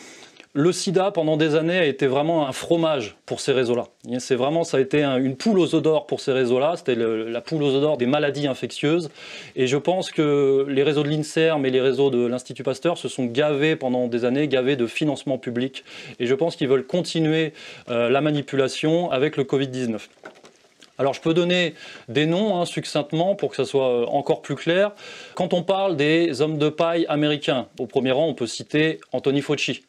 le 0.54 0.72
sida, 0.72 1.10
pendant 1.10 1.36
des 1.36 1.54
années, 1.54 1.78
a 1.78 1.84
été 1.84 2.06
vraiment 2.06 2.48
un 2.48 2.52
fromage 2.52 3.16
pour 3.26 3.40
ces 3.40 3.52
réseaux-là. 3.52 3.84
C'est 4.18 4.34
vraiment, 4.34 4.64
ça 4.64 4.78
a 4.78 4.80
été 4.80 5.04
une 5.04 5.36
poule 5.36 5.58
aux 5.58 5.74
odeurs 5.74 6.06
pour 6.06 6.20
ces 6.20 6.32
réseaux-là. 6.32 6.74
C'était 6.76 6.94
la 6.94 7.40
poule 7.40 7.62
aux 7.62 7.74
odeurs 7.74 7.96
des 7.96 8.06
maladies 8.06 8.46
infectieuses. 8.46 9.10
Et 9.56 9.66
je 9.66 9.76
pense 9.76 10.10
que 10.10 10.66
les 10.68 10.82
réseaux 10.82 11.02
de 11.02 11.10
l'INSERM 11.10 11.66
et 11.66 11.70
les 11.70 11.80
réseaux 11.80 12.10
de 12.10 12.26
l'Institut 12.26 12.62
Pasteur 12.62 12.96
se 12.96 13.08
sont 13.08 13.26
gavés 13.26 13.76
pendant 13.76 14.06
des 14.06 14.24
années, 14.24 14.48
gavés 14.48 14.76
de 14.76 14.86
financement 14.86 15.38
public. 15.38 15.84
Et 16.18 16.26
je 16.26 16.34
pense 16.34 16.56
qu'ils 16.56 16.68
veulent 16.68 16.86
continuer 16.86 17.52
euh, 17.90 18.08
la 18.08 18.20
manipulation 18.20 19.10
avec 19.10 19.36
le 19.36 19.44
Covid-19. 19.44 20.00
Alors 20.98 21.14
je 21.14 21.20
peux 21.20 21.34
donner 21.34 21.74
des 22.08 22.26
noms 22.26 22.60
hein, 22.60 22.64
succinctement 22.64 23.36
pour 23.36 23.50
que 23.50 23.56
ça 23.56 23.64
soit 23.64 23.88
euh, 23.88 24.06
encore 24.06 24.42
plus 24.42 24.56
clair. 24.56 24.92
Quand 25.34 25.54
on 25.54 25.62
parle 25.62 25.96
des 25.96 26.40
hommes 26.40 26.58
de 26.58 26.68
paille 26.68 27.06
américains, 27.08 27.68
au 27.78 27.86
premier 27.86 28.10
rang 28.10 28.26
on 28.26 28.34
peut 28.34 28.48
citer 28.48 28.98
Anthony 29.12 29.40
Fauci. 29.40 29.82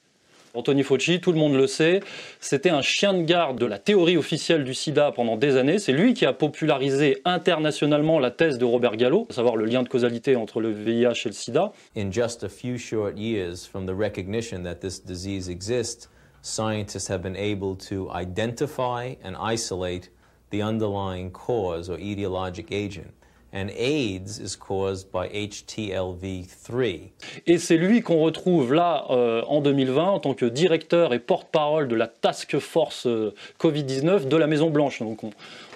Anthony 0.53 0.83
Fauci, 0.83 1.19
tout 1.19 1.31
le 1.31 1.37
monde 1.37 1.53
le 1.53 1.67
sait, 1.67 2.01
c'était 2.39 2.69
un 2.69 2.81
chien 2.81 3.13
de 3.13 3.23
garde 3.23 3.59
de 3.59 3.65
la 3.65 3.77
théorie 3.77 4.17
officielle 4.17 4.63
du 4.63 4.73
sida 4.73 5.11
pendant 5.11 5.37
des 5.37 5.57
années. 5.57 5.79
C'est 5.79 5.91
lui 5.91 6.13
qui 6.13 6.25
a 6.25 6.33
popularisé 6.33 7.21
internationalement 7.25 8.19
la 8.19 8.31
thèse 8.31 8.57
de 8.57 8.65
Robert 8.65 8.97
Gallo, 8.97 9.27
à 9.29 9.33
savoir 9.33 9.55
le 9.55 9.65
lien 9.65 9.83
de 9.83 9.89
causalité 9.89 10.35
entre 10.35 10.59
le 10.61 10.71
VIH 10.71 11.25
et 11.25 11.29
le 11.29 11.33
sida. 11.33 11.71
In 11.95 12.11
just 12.11 12.43
a 12.43 12.49
few 12.49 12.77
short 12.77 13.17
years 13.17 13.65
from 13.65 13.85
the 13.85 13.95
recognition 13.95 14.63
that 14.63 14.75
this 14.81 14.99
disease 14.99 15.49
exists, 15.49 16.09
scientists 16.41 17.09
have 17.09 17.21
been 17.21 17.35
able 17.35 17.75
to 17.75 18.09
identify 18.11 19.15
and 19.23 19.35
isolate 19.39 20.09
the 20.51 20.61
underlying 20.61 21.31
cause 21.31 21.89
or 21.89 21.97
etiologic 21.97 22.71
agent. 22.71 23.13
And 23.51 23.69
AIDS 23.75 24.39
is 24.39 24.55
caused 24.55 25.11
by 25.11 25.27
HTLV3. 25.27 26.99
Et 27.47 27.57
c'est 27.57 27.77
lui 27.77 28.01
qu'on 28.03 28.19
retrouve 28.19 28.75
là 28.75 29.05
euh, 29.09 29.41
en 29.47 29.61
2020 29.61 30.03
en 30.03 30.19
tant 30.19 30.35
que 30.35 30.45
directeur 30.45 31.15
et 31.15 31.19
porte-parole 31.19 31.87
de 31.87 31.95
la 31.95 32.05
Task 32.05 32.59
Force 32.59 33.07
euh, 33.07 33.33
Covid-19 33.59 34.27
de 34.27 34.37
la 34.37 34.45
Maison 34.45 34.69
Blanche. 34.69 34.99
Donc 34.99 35.23
on, 35.23 35.31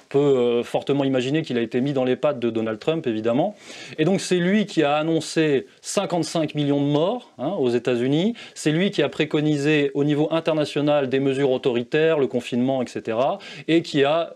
peut 0.10 0.20
euh, 0.20 0.64
fortement 0.64 1.04
imaginer 1.04 1.42
qu'il 1.42 1.58
a 1.58 1.62
été 1.62 1.82
mis 1.82 1.92
dans 1.92 2.04
les 2.04 2.16
pattes 2.16 2.38
de 2.38 2.52
Donald 2.52 2.78
Trump, 2.78 3.08
évidemment. 3.08 3.56
Et 3.98 4.06
donc 4.06 4.22
c'est 4.22 4.38
lui 4.38 4.68
qui 4.68 4.84
a 4.84 4.98
annoncé 4.98 5.66
55 5.82 6.54
millions 6.54 6.80
de 6.80 6.92
morts 6.92 7.32
hein, 7.40 7.54
aux 7.58 7.72
États-Unis. 7.72 8.36
C'est 8.54 8.72
lui 8.72 8.92
qui 8.92 9.02
a 9.02 9.10
préconisé 9.10 9.90
au 9.96 10.04
niveau 10.04 10.28
international 10.30 11.10
des 11.10 11.20
mesures 11.20 11.50
autoritaires, 11.50 12.20
le 12.20 12.28
confinement, 12.28 12.84
etc. 12.84 13.18
Et 13.68 13.82
qui 13.82 14.04
a, 14.04 14.36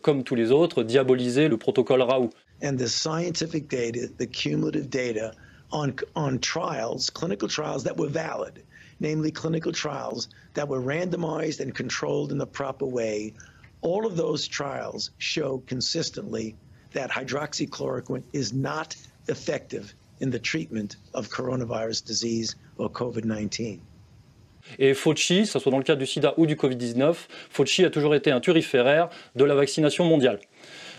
comme 0.00 0.24
tous 0.24 0.34
les 0.34 0.50
autres, 0.50 0.82
diabolisé 0.82 1.48
le 1.48 1.58
protocole 1.58 2.00
Raoult. 2.00 2.30
And 2.60 2.78
the 2.78 2.88
scientific 2.88 3.68
data, 3.68 4.10
the 4.16 4.26
cumulative 4.26 4.90
data 4.90 5.32
on, 5.70 5.94
on 6.16 6.38
trials, 6.38 7.10
clinical 7.10 7.48
trials 7.48 7.84
that 7.84 7.96
were 7.96 8.08
valid, 8.08 8.64
namely 9.00 9.30
clinical 9.30 9.72
trials 9.72 10.28
that 10.54 10.68
were 10.68 10.80
randomized 10.80 11.60
and 11.60 11.74
controlled 11.74 12.32
in 12.32 12.38
the 12.38 12.46
proper 12.46 12.86
way, 12.86 13.34
all 13.80 14.06
of 14.06 14.16
those 14.16 14.46
trials 14.46 15.10
show 15.18 15.58
consistently 15.66 16.56
that 16.92 17.10
hydroxychloroquine 17.10 18.22
is 18.32 18.52
not 18.52 18.96
effective 19.28 19.94
in 20.20 20.30
the 20.30 20.38
treatment 20.38 20.96
of 21.14 21.28
coronavirus 21.28 22.04
disease 22.04 22.56
or 22.76 22.90
COVID-19. 22.90 23.80
Et 24.78 24.94
Fauci, 24.94 25.46
ce 25.46 25.58
soit 25.58 25.70
dans 25.70 25.78
le 25.78 25.84
cas 25.84 25.96
du 25.96 26.06
sida 26.06 26.34
ou 26.36 26.46
du 26.46 26.56
Covid-19, 26.56 27.14
Fauci 27.50 27.84
a 27.84 27.90
toujours 27.90 28.14
été 28.14 28.30
un 28.30 28.40
turiféraire 28.40 29.08
de 29.34 29.44
la 29.44 29.54
vaccination 29.54 30.04
mondiale. 30.04 30.40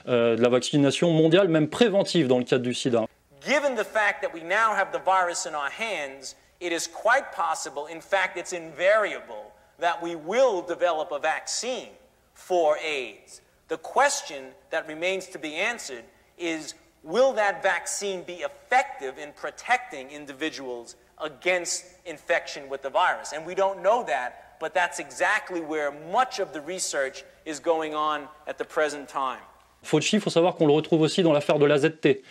Euh, 0.10 0.36
de 0.36 0.42
la 0.42 0.50
vaccination 0.50 1.12
mondiale, 1.12 1.50
même 1.50 1.70
préventive 1.70 2.28
dans 2.28 2.40
le 2.40 2.44
cadre 2.44 2.64
du 2.64 2.74
sida. 2.74 3.06
Given 3.46 3.76
the 3.76 3.86
fact 3.86 4.24
that 4.24 4.34
we 4.34 4.42
now 4.42 4.74
have 4.74 4.92
the 4.92 5.00
virus 5.06 5.46
in 5.46 5.54
our 5.54 5.70
hands, 5.70 6.36
it 6.60 6.72
is 6.72 6.88
quite 6.88 7.32
possible, 7.32 7.86
in 7.86 8.02
fact, 8.02 8.36
it's 8.36 8.52
invariable, 8.52 9.54
that 9.78 10.02
we 10.02 10.16
will 10.16 10.64
develop 10.64 11.12
a 11.12 11.20
vaccine 11.20 11.90
for 12.34 12.76
AIDS. 12.80 13.42
The 13.68 13.78
question 13.78 14.46
that 14.72 14.88
remains 14.88 15.28
to 15.28 15.38
be 15.38 15.54
answered 15.54 16.06
is 16.40 16.74
will 17.04 17.32
that 17.34 17.62
vaccine 17.62 18.24
be 18.24 18.42
effective 18.42 19.20
in 19.20 19.32
protecting 19.34 20.10
individuals 20.10 20.96
against 21.24 21.86
infection 22.08 22.68
with 22.68 22.82
the 22.82 22.90
virus? 22.90 23.32
And 23.32 23.46
we 23.46 23.54
don't 23.54 23.84
know 23.84 24.04
that, 24.06 24.58
but 24.60 24.74
that's 24.74 24.98
exactly 24.98 25.62
where 25.62 25.92
much 26.12 26.40
of 26.40 26.52
the 26.52 26.62
research 26.62 27.24
is 27.46 27.60
going 27.60 27.94
on 27.94 28.28
at 28.48 28.58
the 28.58 28.66
present 28.66 29.08
time. 29.08 29.42
Fauci, 29.84 30.16
il 30.16 30.22
faut 30.22 30.30
savoir 30.30 30.56
qu'on 30.56 30.68
le 30.68 30.74
retrouve 30.74 31.02
aussi 31.02 31.24
dans 31.24 31.34
l'affaire 31.34 31.60
de 31.60 31.66
l'AZT. 31.66 32.22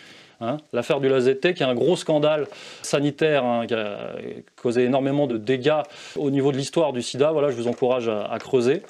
Hein, 0.41 0.57
l'affaire 0.71 1.01
du 1.01 1.09
l'AZT, 1.09 1.53
qui 1.53 1.63
est 1.63 1.65
un 1.65 1.75
gros 1.75 1.97
scandale 1.97 2.47
sanitaire, 2.81 3.43
hein, 3.43 3.67
qui 3.67 3.73
a 3.73 4.13
causé 4.61 4.85
énormément 4.85 5.27
de 5.27 5.37
dégâts 5.37 5.81
au 6.15 6.31
niveau 6.31 6.53
de 6.53 6.57
l'histoire 6.57 6.93
du 6.93 7.01
sida. 7.01 7.31
Voilà, 7.33 7.49
je 7.49 7.55
vous 7.55 7.67
encourage 7.67 8.07
à, 8.07 8.23
à 8.23 8.39
creuser. 8.39 8.81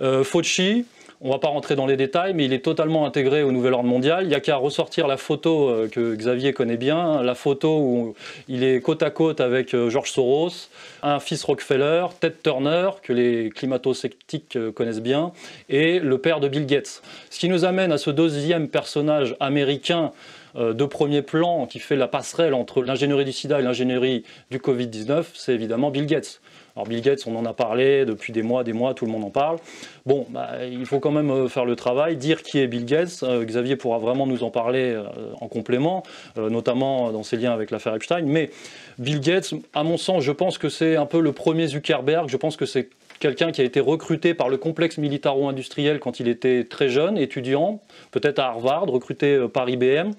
Euh, 0.00 0.22
Fauci, 0.22 0.84
on 1.22 1.28
ne 1.28 1.32
va 1.32 1.38
pas 1.38 1.48
rentrer 1.48 1.76
dans 1.76 1.86
les 1.86 1.96
détails, 1.96 2.34
mais 2.34 2.46
il 2.46 2.52
est 2.52 2.64
totalement 2.64 3.06
intégré 3.06 3.44
au 3.44 3.52
nouvel 3.52 3.74
ordre 3.74 3.88
mondial. 3.88 4.24
Il 4.24 4.28
n'y 4.28 4.34
a 4.34 4.40
qu'à 4.40 4.56
ressortir 4.56 5.06
la 5.06 5.16
photo 5.16 5.68
euh, 5.68 5.88
que 5.88 6.16
Xavier 6.16 6.52
connaît 6.52 6.76
bien, 6.76 7.22
la 7.22 7.36
photo 7.36 7.78
où 7.78 8.14
il 8.48 8.64
est 8.64 8.80
côte 8.80 9.04
à 9.04 9.10
côte 9.10 9.40
avec 9.40 9.72
euh, 9.72 9.88
George 9.88 10.10
Soros, 10.10 10.68
un 11.04 11.20
fils 11.20 11.44
Rockefeller, 11.44 12.06
Ted 12.18 12.34
Turner, 12.42 12.90
que 13.02 13.12
les 13.12 13.50
climato-sceptiques 13.50 14.56
euh, 14.56 14.72
connaissent 14.72 15.00
bien, 15.00 15.30
et 15.68 16.00
le 16.00 16.18
père 16.18 16.40
de 16.40 16.48
Bill 16.48 16.66
Gates. 16.66 17.02
Ce 17.30 17.38
qui 17.38 17.48
nous 17.48 17.64
amène 17.64 17.92
à 17.92 17.98
ce 17.98 18.10
deuxième 18.10 18.68
personnage 18.68 19.36
américain 19.38 20.10
de 20.54 20.84
premier 20.84 21.22
plan 21.22 21.64
qui 21.64 21.78
fait 21.78 21.96
la 21.96 22.08
passerelle 22.08 22.52
entre 22.52 22.82
l'ingénierie 22.82 23.24
du 23.24 23.32
sida 23.32 23.58
et 23.58 23.62
l'ingénierie 23.62 24.22
du 24.50 24.58
Covid-19, 24.58 25.24
c'est 25.32 25.54
évidemment 25.54 25.90
Bill 25.90 26.04
Gates. 26.04 26.41
Alors 26.74 26.86
Bill 26.86 27.02
Gates, 27.02 27.24
on 27.26 27.36
en 27.36 27.44
a 27.44 27.52
parlé 27.52 28.04
depuis 28.06 28.32
des 28.32 28.42
mois, 28.42 28.64
des 28.64 28.72
mois, 28.72 28.94
tout 28.94 29.04
le 29.04 29.12
monde 29.12 29.24
en 29.24 29.30
parle. 29.30 29.58
Bon, 30.06 30.26
bah, 30.30 30.64
il 30.70 30.86
faut 30.86 31.00
quand 31.00 31.10
même 31.10 31.30
euh, 31.30 31.48
faire 31.48 31.66
le 31.66 31.76
travail, 31.76 32.16
dire 32.16 32.42
qui 32.42 32.58
est 32.58 32.66
Bill 32.66 32.86
Gates. 32.86 33.20
Euh, 33.22 33.44
Xavier 33.44 33.76
pourra 33.76 33.98
vraiment 33.98 34.26
nous 34.26 34.42
en 34.42 34.50
parler 34.50 34.92
euh, 34.92 35.04
en 35.40 35.48
complément, 35.48 36.02
notamment 36.36 37.12
dans 37.12 37.22
ses 37.22 37.36
liens 37.36 37.52
avec 37.52 37.70
l'affaire 37.70 37.94
Epstein. 37.94 38.22
Mais 38.22 38.50
Bill 38.98 39.20
Gates, 39.20 39.52
à 39.74 39.84
mon 39.84 39.98
sens, 39.98 40.22
je 40.22 40.32
pense 40.32 40.56
que 40.56 40.68
c'est 40.68 40.96
un 40.96 41.06
peu 41.06 41.20
le 41.20 41.32
premier 41.32 41.66
Zuckerberg. 41.66 42.28
Je 42.28 42.36
pense 42.36 42.56
que 42.56 42.64
c'est 42.64 42.88
quelqu'un 43.20 43.52
qui 43.52 43.60
a 43.60 43.64
été 43.64 43.78
recruté 43.78 44.34
par 44.34 44.48
le 44.48 44.56
complexe 44.56 44.98
militaro-industriel 44.98 46.00
quand 46.00 46.20
il 46.20 46.28
était 46.28 46.64
très 46.64 46.88
jeune, 46.88 47.18
étudiant, 47.18 47.80
peut-être 48.10 48.38
à 48.38 48.46
Harvard, 48.46 48.86
recruté 48.86 49.46
par 49.52 49.68
IBM. 49.68 50.12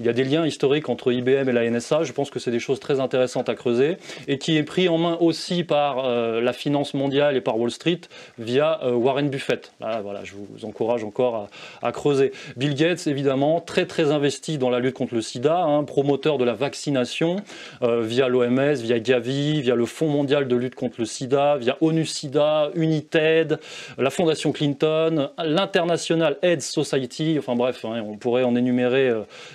Il 0.00 0.06
y 0.06 0.08
a 0.08 0.12
des 0.12 0.22
liens 0.22 0.46
historiques 0.46 0.88
entre 0.88 1.10
IBM 1.10 1.48
et 1.48 1.52
la 1.52 1.68
NSA. 1.68 2.04
Je 2.04 2.12
pense 2.12 2.30
que 2.30 2.38
c'est 2.38 2.52
des 2.52 2.60
choses 2.60 2.78
très 2.78 3.00
intéressantes 3.00 3.48
à 3.48 3.56
creuser 3.56 3.96
et 4.28 4.38
qui 4.38 4.56
est 4.56 4.62
pris 4.62 4.88
en 4.88 4.96
main 4.96 5.16
aussi 5.20 5.64
par 5.64 6.04
euh, 6.04 6.40
la 6.40 6.52
finance 6.52 6.94
mondiale 6.94 7.36
et 7.36 7.40
par 7.40 7.58
Wall 7.58 7.72
Street 7.72 8.02
via 8.38 8.78
euh, 8.84 8.92
Warren 8.92 9.28
Buffett. 9.28 9.72
voilà, 9.80 10.22
je 10.22 10.34
vous 10.34 10.64
encourage 10.64 11.02
encore 11.02 11.48
à, 11.82 11.90
creuser. 11.90 12.30
Bill 12.56 12.76
Gates, 12.76 13.08
évidemment, 13.08 13.60
très 13.60 13.86
très 13.86 14.12
investi 14.12 14.56
dans 14.56 14.70
la 14.70 14.78
lutte 14.78 14.94
contre 14.94 15.16
le 15.16 15.20
sida, 15.20 15.64
hein, 15.64 15.82
promoteur 15.82 16.38
de 16.38 16.44
la 16.44 16.54
vaccination 16.54 17.36
euh, 17.82 18.00
via 18.00 18.28
l'OMS, 18.28 18.74
via 18.74 19.00
Gavi, 19.00 19.62
via 19.62 19.74
le 19.74 19.84
Fonds 19.84 20.10
mondial 20.10 20.46
de 20.46 20.54
lutte 20.54 20.76
contre 20.76 21.00
le 21.00 21.06
sida, 21.06 21.56
via 21.56 21.76
ONU 21.80 22.06
SIDA, 22.06 22.70
United, 22.76 23.58
la 23.98 24.10
Fondation 24.10 24.52
Clinton, 24.52 25.30
l'International 25.44 26.36
AIDS 26.42 26.60
Society, 26.60 27.34
enfin 27.36 27.56
bref, 27.56 27.84
hein, 27.84 28.00
on 28.06 28.16
pourrait 28.16 28.44
en 28.44 28.54
énumérer 28.54 29.12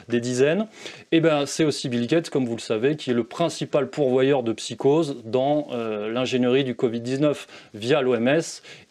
des 0.10 0.20
dizaines 0.20 0.33
et 0.42 0.66
eh 1.12 1.20
ben, 1.20 1.46
c'est 1.46 1.64
aussi 1.64 1.90
Bill 1.90 2.08
Gates, 2.08 2.30
comme 2.30 2.46
vous 2.46 2.56
le 2.56 2.62
savez, 2.62 2.96
qui 2.96 3.12
est 3.12 3.14
le 3.14 3.24
principal 3.24 3.90
pourvoyeur 3.90 4.44
de 4.44 4.54
psychose 4.54 5.18
dans 5.26 5.68
euh, 5.72 6.12
l'ingénierie 6.12 6.64
du 6.64 6.74
Covid-19 6.74 7.46
via 7.74 8.02
l'OMS 8.02 8.42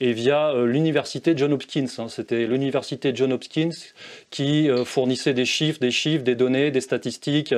et 0.00 0.12
via 0.12 0.50
euh, 0.50 0.66
l'université 0.66 1.34
John 1.36 1.52
Hopkins. 1.52 1.86
Hein. 1.98 2.06
C'était 2.08 2.46
l'université 2.46 3.12
John 3.14 3.32
Hopkins 3.32 3.70
qui 4.30 4.70
euh, 4.70 4.84
fournissait 4.84 5.34
des 5.34 5.44
chiffres, 5.44 5.80
des 5.80 5.90
chiffres, 5.90 6.24
des 6.24 6.34
données, 6.34 6.70
des 6.70 6.80
statistiques 6.80 7.54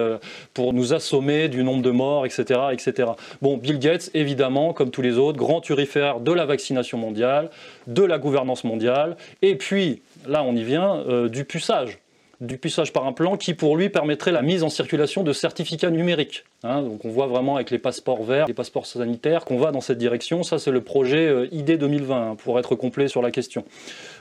pour 0.55 0.73
nous 0.73 0.95
assommer 0.95 1.49
du 1.49 1.63
nombre 1.63 1.83
de 1.83 1.91
morts, 1.91 2.27
etc., 2.27 2.61
etc. 2.73 3.11
Bon, 3.43 3.57
Bill 3.57 3.79
Gates, 3.79 4.11
évidemment, 4.15 4.73
comme 4.73 4.91
tous 4.91 5.03
les 5.03 5.19
autres, 5.19 5.39
grand 5.39 5.61
turifère 5.61 6.21
de 6.21 6.33
la 6.33 6.47
vaccination 6.47 6.99
mondiale, 6.99 7.51
de 7.87 8.03
la 8.03 8.19
gouvernance 8.19 8.65
mondiale, 8.65 9.17
et 9.43 9.57
puis, 9.57 10.03
là 10.27 10.43
on 10.43 10.55
y 10.55 10.63
vient, 10.63 11.05
du 11.29 11.45
puçage 11.45 11.99
du 12.41 12.59
puissage 12.59 12.93
par 12.93 13.07
un 13.07 13.13
plan 13.13 13.37
qui 13.37 13.55
pour 13.55 13.77
lui 13.77 13.89
permettrait 13.89 14.33
la 14.33 14.43
mise 14.43 14.63
en 14.63 14.69
circulation 14.69 15.23
de 15.23 15.33
certificats 15.33 15.91
numériques. 15.91 16.45
Hein. 16.63 16.83
donc 16.83 17.05
on 17.05 17.11
voit 17.11 17.27
vraiment 17.27 17.57
avec 17.57 17.71
les 17.71 17.79
passeports 17.79 18.23
verts, 18.25 18.47
les 18.47 18.55
passeports 18.55 18.87
sanitaires 18.87 19.45
qu'on 19.45 19.59
va 19.59 19.71
dans 19.71 19.81
cette 19.81 19.99
direction. 19.99 20.43
Ça 20.43 20.59
c'est 20.59 20.71
le 20.71 20.81
projet 20.81 21.27
euh, 21.27 21.49
ID 21.53 21.79
2020 21.79 22.17
hein, 22.17 22.37
pour 22.37 22.59
être 22.59 22.75
complet 22.75 23.09
sur 23.09 23.23
la 23.23 23.31
question. 23.31 23.65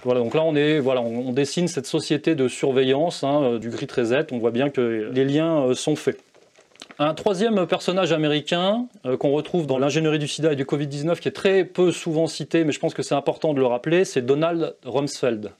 Voilà 0.03 0.19
donc 0.19 0.33
là 0.33 0.43
on 0.43 0.55
est 0.55 0.79
voilà 0.79 1.01
on, 1.01 1.31
dessine 1.31 1.67
cette 1.67 1.87
société 1.87 2.35
de 2.35 2.47
surveillance 2.47 3.23
hein, 3.23 3.41
euh, 3.43 3.59
du 3.59 3.69
Grid 3.69 3.91
Reset. 3.91 4.27
On 4.31 4.37
voit 4.37 4.51
bien 4.51 4.69
que 4.69 5.09
les 5.13 5.25
liens 5.25 5.65
euh, 5.65 5.73
sont 5.73 5.95
faits. 5.95 6.19
Un 6.99 7.15
troisième 7.15 7.65
personnage 7.65 8.11
américain 8.11 8.85
qu'on 9.19 9.31
retrouve 9.31 9.65
dans 9.65 9.79
l'ingénierie 9.79 10.19
du 10.19 10.27
sida 10.27 10.53
et 10.53 10.55
du 10.55 10.63
Covid-19 10.63 11.19
qui 11.19 11.27
est 11.27 11.31
très 11.31 11.65
peu 11.65 11.91
souvent 11.91 12.27
cité, 12.27 12.63
mais 12.63 12.71
je 12.71 12.79
pense 12.79 12.93
que 12.93 13.01
c'est 13.01 13.15
important 13.15 13.55
de 13.55 13.59
le 13.59 13.65
rappeler, 13.65 14.05
c'est 14.05 14.21
Donald 14.21 14.75
Rumsfeld. 14.85 15.51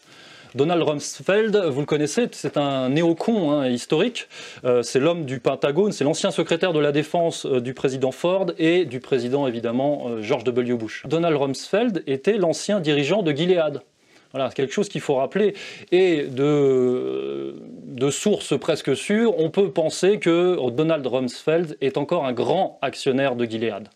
Donald 0.56 0.84
Rumsfeld, 0.84 1.56
vous 1.56 1.80
le 1.80 1.86
connaissez, 1.86 2.28
c'est 2.32 2.58
un 2.58 2.90
néocon 2.90 3.52
hein, 3.52 3.68
historique. 3.68 4.28
Euh, 4.66 4.84
c'est 4.84 5.00
l'homme 5.00 5.26
du 5.26 5.40
Pentagone, 5.40 5.92
c'est 5.92 6.04
l'ancien 6.04 6.30
secrétaire 6.30 6.74
de 6.74 6.80
la 6.80 6.92
défense 6.92 7.46
euh, 7.46 7.60
du 7.60 7.74
président 7.74 8.12
Ford 8.12 8.52
et 8.60 8.86
du 8.86 9.00
président 9.00 9.48
évidemment 9.48 10.10
euh, 10.10 10.22
George 10.22 10.44
W. 10.44 10.76
Bush. 10.76 11.04
Donald 11.08 11.36
Rumsfeld 11.36 12.04
était 12.06 12.38
l'ancien 12.38 12.80
dirigeant 12.80 13.24
de 13.24 13.32
Gilead. 13.32 13.82
Voilà, 14.32 14.50
quelque 14.50 14.74
chose 14.74 14.90
qu'il 14.90 15.02
faut 15.02 15.16
rappeler. 15.16 15.56
Et 15.92 16.24
de, 16.24 17.56
de 17.86 18.10
sources 18.10 18.58
presque 18.60 18.96
sûres, 18.96 19.38
on 19.40 19.50
peut 19.50 19.70
penser 19.72 20.20
que 20.20 20.58
Donald 20.72 21.06
Rumsfeld 21.06 21.78
est 21.82 21.98
encore 21.98 22.26
un 22.26 22.34
grand 22.34 22.80
actionnaire 22.82 23.36
de 23.36 23.46
Gilead. 23.46 23.90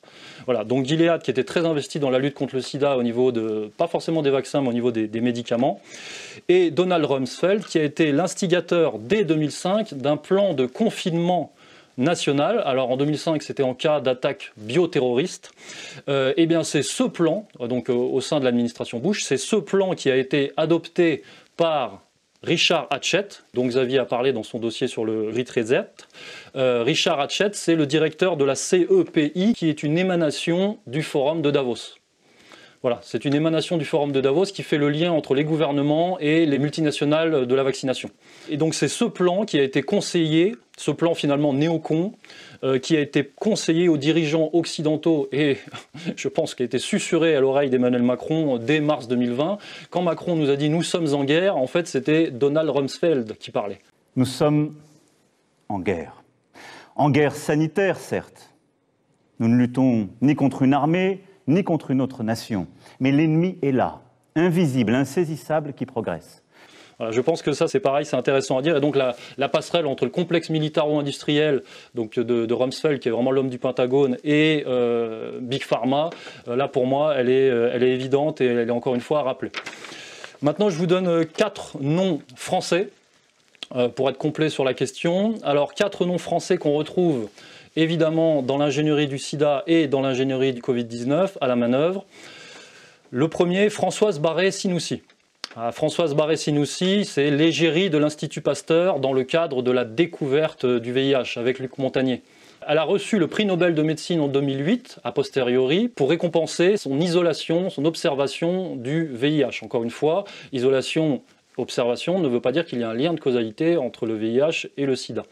Voilà, 0.48 0.64
donc 0.64 0.86
Gilead 0.86 1.22
qui 1.22 1.30
était 1.30 1.44
très 1.44 1.66
investi 1.66 2.00
dans 2.00 2.10
la 2.10 2.20
lutte 2.20 2.34
contre 2.34 2.56
le 2.56 2.62
sida 2.62 2.96
au 2.96 3.04
niveau 3.04 3.34
de, 3.34 3.70
pas 3.76 3.88
forcément 3.88 4.22
des 4.22 4.30
vaccins, 4.30 4.62
mais 4.62 4.70
au 4.70 4.74
niveau 4.74 4.92
des, 4.92 5.20
médicaments. 5.20 5.82
Et 6.48 6.72
Donald 6.72 7.04
Rumsfeld 7.04 7.66
qui 7.66 7.78
a 7.78 7.84
été 7.84 8.14
l'instigateur 8.14 8.98
dès 8.98 9.26
2005 9.26 9.96
d'un 9.96 10.16
plan 10.16 10.54
de 10.54 10.66
confinement 10.66 11.52
national. 11.98 12.64
Alors 12.66 12.90
en 12.92 12.96
2005, 12.96 13.44
c'était 13.44 13.62
en 13.62 13.74
cas 13.74 14.00
d'attaque 14.00 14.54
bioterroriste. 14.56 15.52
Euh, 16.08 16.34
eh 16.38 16.46
bien, 16.46 16.64
c'est 16.64 16.82
ce 16.82 17.04
plan, 17.04 17.46
donc 17.60 17.90
euh, 17.90 17.94
au 17.94 18.22
sein 18.22 18.40
de 18.40 18.46
l'administration 18.46 19.00
Bush, 19.00 19.24
c'est 19.24 19.36
ce 19.36 19.58
plan 19.58 19.96
qui 19.96 20.10
a 20.10 20.16
été 20.16 20.54
adopté 20.56 21.24
par 21.58 22.04
Richard 22.44 22.88
Hatchett, 22.92 23.44
dont 23.54 23.66
Xavier 23.66 24.00
a 24.00 24.06
parlé 24.06 24.32
dans 24.32 24.44
son 24.44 24.60
dossier 24.60 24.88
sur 24.88 25.04
le 25.04 25.30
Reset. 25.30 25.88
Euh, 26.58 26.82
Richard 26.84 27.20
Hatchett, 27.20 27.56
c'est 27.56 27.76
le 27.76 27.86
directeur 27.86 28.36
de 28.36 28.44
la 28.44 28.56
CEPI, 28.56 29.54
qui 29.54 29.70
est 29.70 29.84
une 29.84 29.98
émanation 29.98 30.80
du 30.88 31.04
Forum 31.04 31.44
de 31.44 31.52
Davos. 31.52 31.98
Voilà, 32.82 33.00
c'est 33.04 33.26
une 33.26 33.36
émanation 33.36 33.78
du 33.78 33.86
Forum 33.86 34.12
de 34.12 34.22
Davos 34.22 34.46
qui 34.46 34.64
fait 34.64 34.78
le 34.78 34.90
lien 34.90 35.12
entre 35.12 35.36
les 35.36 35.44
gouvernements 35.44 36.18
et 36.20 36.46
les 36.46 36.58
multinationales 36.58 37.46
de 37.46 37.56
la 37.56 37.64
vaccination. 37.64 38.10
Et 38.50 38.58
donc 38.58 38.74
c'est 38.74 38.88
ce 38.88 39.06
plan 39.06 39.46
qui 39.46 39.60
a 39.60 39.64
été 39.64 39.82
conseillé, 39.82 40.56
ce 40.78 40.92
plan 40.92 41.14
finalement 41.14 41.54
néocon, 41.54 42.14
euh, 42.64 42.80
qui 42.80 42.96
a 42.96 43.02
été 43.02 43.24
conseillé 43.24 43.90
aux 43.90 43.98
dirigeants 43.98 44.50
occidentaux 44.54 45.28
et 45.32 45.58
je 46.16 46.28
pense 46.28 46.56
qu'il 46.56 46.64
a 46.64 46.68
été 46.68 46.80
susurré 46.80 47.36
à 47.36 47.40
l'oreille 47.40 47.70
d'Emmanuel 47.70 48.04
Macron 48.04 48.58
dès 48.58 48.80
mars 48.80 49.08
2020. 49.08 49.58
Quand 49.90 50.02
Macron 50.04 50.36
nous 50.36 50.50
a 50.50 50.56
dit 50.56 50.70
nous 50.70 50.84
sommes 50.84 51.14
en 51.14 51.24
guerre, 51.24 51.58
en 51.58 51.68
fait 51.68 51.88
c'était 51.88 52.32
Donald 52.32 52.70
Rumsfeld 52.70 53.38
qui 53.38 53.52
parlait. 53.52 53.80
Nous 54.16 54.26
sommes 54.26 54.76
en 55.68 55.80
guerre. 55.80 56.24
En 56.98 57.12
guerre 57.12 57.36
sanitaire, 57.36 57.98
certes. 57.98 58.50
Nous 59.40 59.48
ne 59.48 59.56
luttons 59.56 60.10
ni 60.22 60.36
contre 60.36 60.64
une 60.64 60.74
armée, 60.74 61.22
ni 61.46 61.64
contre 61.64 61.92
une 61.92 62.02
autre 62.02 62.24
nation. 62.24 62.66
Mais 63.00 63.12
l'ennemi 63.12 63.60
est 63.62 63.72
là, 63.72 64.02
invisible, 64.36 64.96
insaisissable, 64.96 65.74
qui 65.74 65.86
progresse. 65.86 66.44
Voilà, 66.98 67.12
je 67.12 67.22
pense 67.22 67.44
que 67.44 67.52
ça, 67.52 67.68
c'est 67.68 67.80
pareil, 67.80 68.04
c'est 68.04 68.16
intéressant 68.16 68.58
à 68.58 68.64
dire. 68.64 68.78
Et 68.78 68.82
donc, 68.82 68.96
la, 68.96 69.14
passerelle 69.48 69.86
entre 69.86 70.06
le 70.06 70.10
complexe 70.10 70.50
militaro-industriel 70.50 71.62
donc 71.94 72.18
de, 72.18 72.52
Rumsfeld, 72.52 72.98
qui 73.00 73.10
est 73.10 73.12
vraiment 73.12 73.30
l'homme 73.30 73.50
du 73.50 73.60
Pentagone, 73.60 74.18
et 74.24 74.64
euh, 74.66 75.38
Big 75.40 75.62
Pharma, 75.62 76.10
euh, 76.48 76.56
là, 76.56 76.68
pour 76.68 76.88
moi, 76.88 77.14
elle 77.16 77.30
est, 77.30 77.52
euh, 77.52 77.70
elle 77.72 77.84
est 77.84 77.92
évidente 77.92 78.42
et 78.42 78.48
elle 78.48 78.70
est 78.70 78.72
encore 78.72 78.96
une 78.96 79.02
fois 79.02 79.20
à 79.20 79.22
rappeler. 79.22 79.52
Maintenant, 80.42 80.72
je 80.72 80.78
vous 80.78 80.88
donne 80.88 81.28
quatre 81.28 81.78
noms 81.80 82.22
français 82.36 82.90
pour 83.96 84.10
être 84.10 84.18
complet 84.18 84.50
sur 84.50 84.64
la 84.64 84.74
question. 84.74 85.36
Alors, 85.44 85.74
quatre 85.74 86.06
noms 86.06 86.18
français 86.18 86.58
qu'on 86.58 86.74
retrouve 86.74 87.30
évidemment 87.78 88.42
dans 88.42 88.58
l'ingénierie 88.58 89.08
du 89.08 89.20
sida 89.20 89.64
et 89.68 89.88
dans 89.88 90.02
l'ingénierie 90.02 90.52
du 90.52 90.62
Covid-19 90.62 91.32
à 91.40 91.48
la 91.48 91.56
manœuvre. 91.56 92.06
Le 93.12 93.30
premier, 93.30 93.70
Françoise 93.70 94.20
Barré-Sinoussi. 94.20 95.04
Ah, 95.56 95.72
Françoise 95.72 96.14
Barré-Sinoussi, 96.14 97.06
c'est 97.06 97.32
l'égérie 97.32 97.90
de 97.90 97.98
l'Institut 97.98 98.42
Pasteur 98.42 99.00
dans 99.00 99.14
le 99.14 99.24
cadre 99.24 99.62
de 99.62 99.72
la 99.72 99.86
découverte 99.86 100.66
du 100.66 100.92
VIH 100.92 101.38
avec 101.38 101.60
Luc 101.60 101.78
Montagnier. 101.78 102.22
Elle 102.68 102.80
a 102.80 102.84
reçu 102.84 103.18
le 103.18 103.28
prix 103.28 103.46
Nobel 103.46 103.76
de 103.76 103.82
médecine 103.82 104.20
en 104.20 104.28
2008, 104.28 105.00
a 105.04 105.12
posteriori, 105.12 105.88
pour 105.88 106.10
récompenser 106.10 106.76
son 106.76 107.00
isolation, 107.00 107.70
son 107.70 107.86
observation 107.86 108.76
du 108.76 109.06
VIH. 109.06 109.64
Encore 109.64 109.84
une 109.84 109.90
fois, 109.90 110.26
isolation, 110.52 111.22
observation 111.58 112.20
ne 112.20 112.28
veut 112.28 112.42
pas 112.42 112.52
dire 112.52 112.66
qu'il 112.66 112.80
y 112.80 112.84
a 112.84 112.90
un 112.90 112.94
lien 112.94 113.14
de 113.14 113.20
causalité 113.20 113.78
entre 113.78 114.06
le 114.06 114.16
VIH 114.16 114.68
et 114.78 114.86
le 114.86 114.96
sida. 114.96 115.24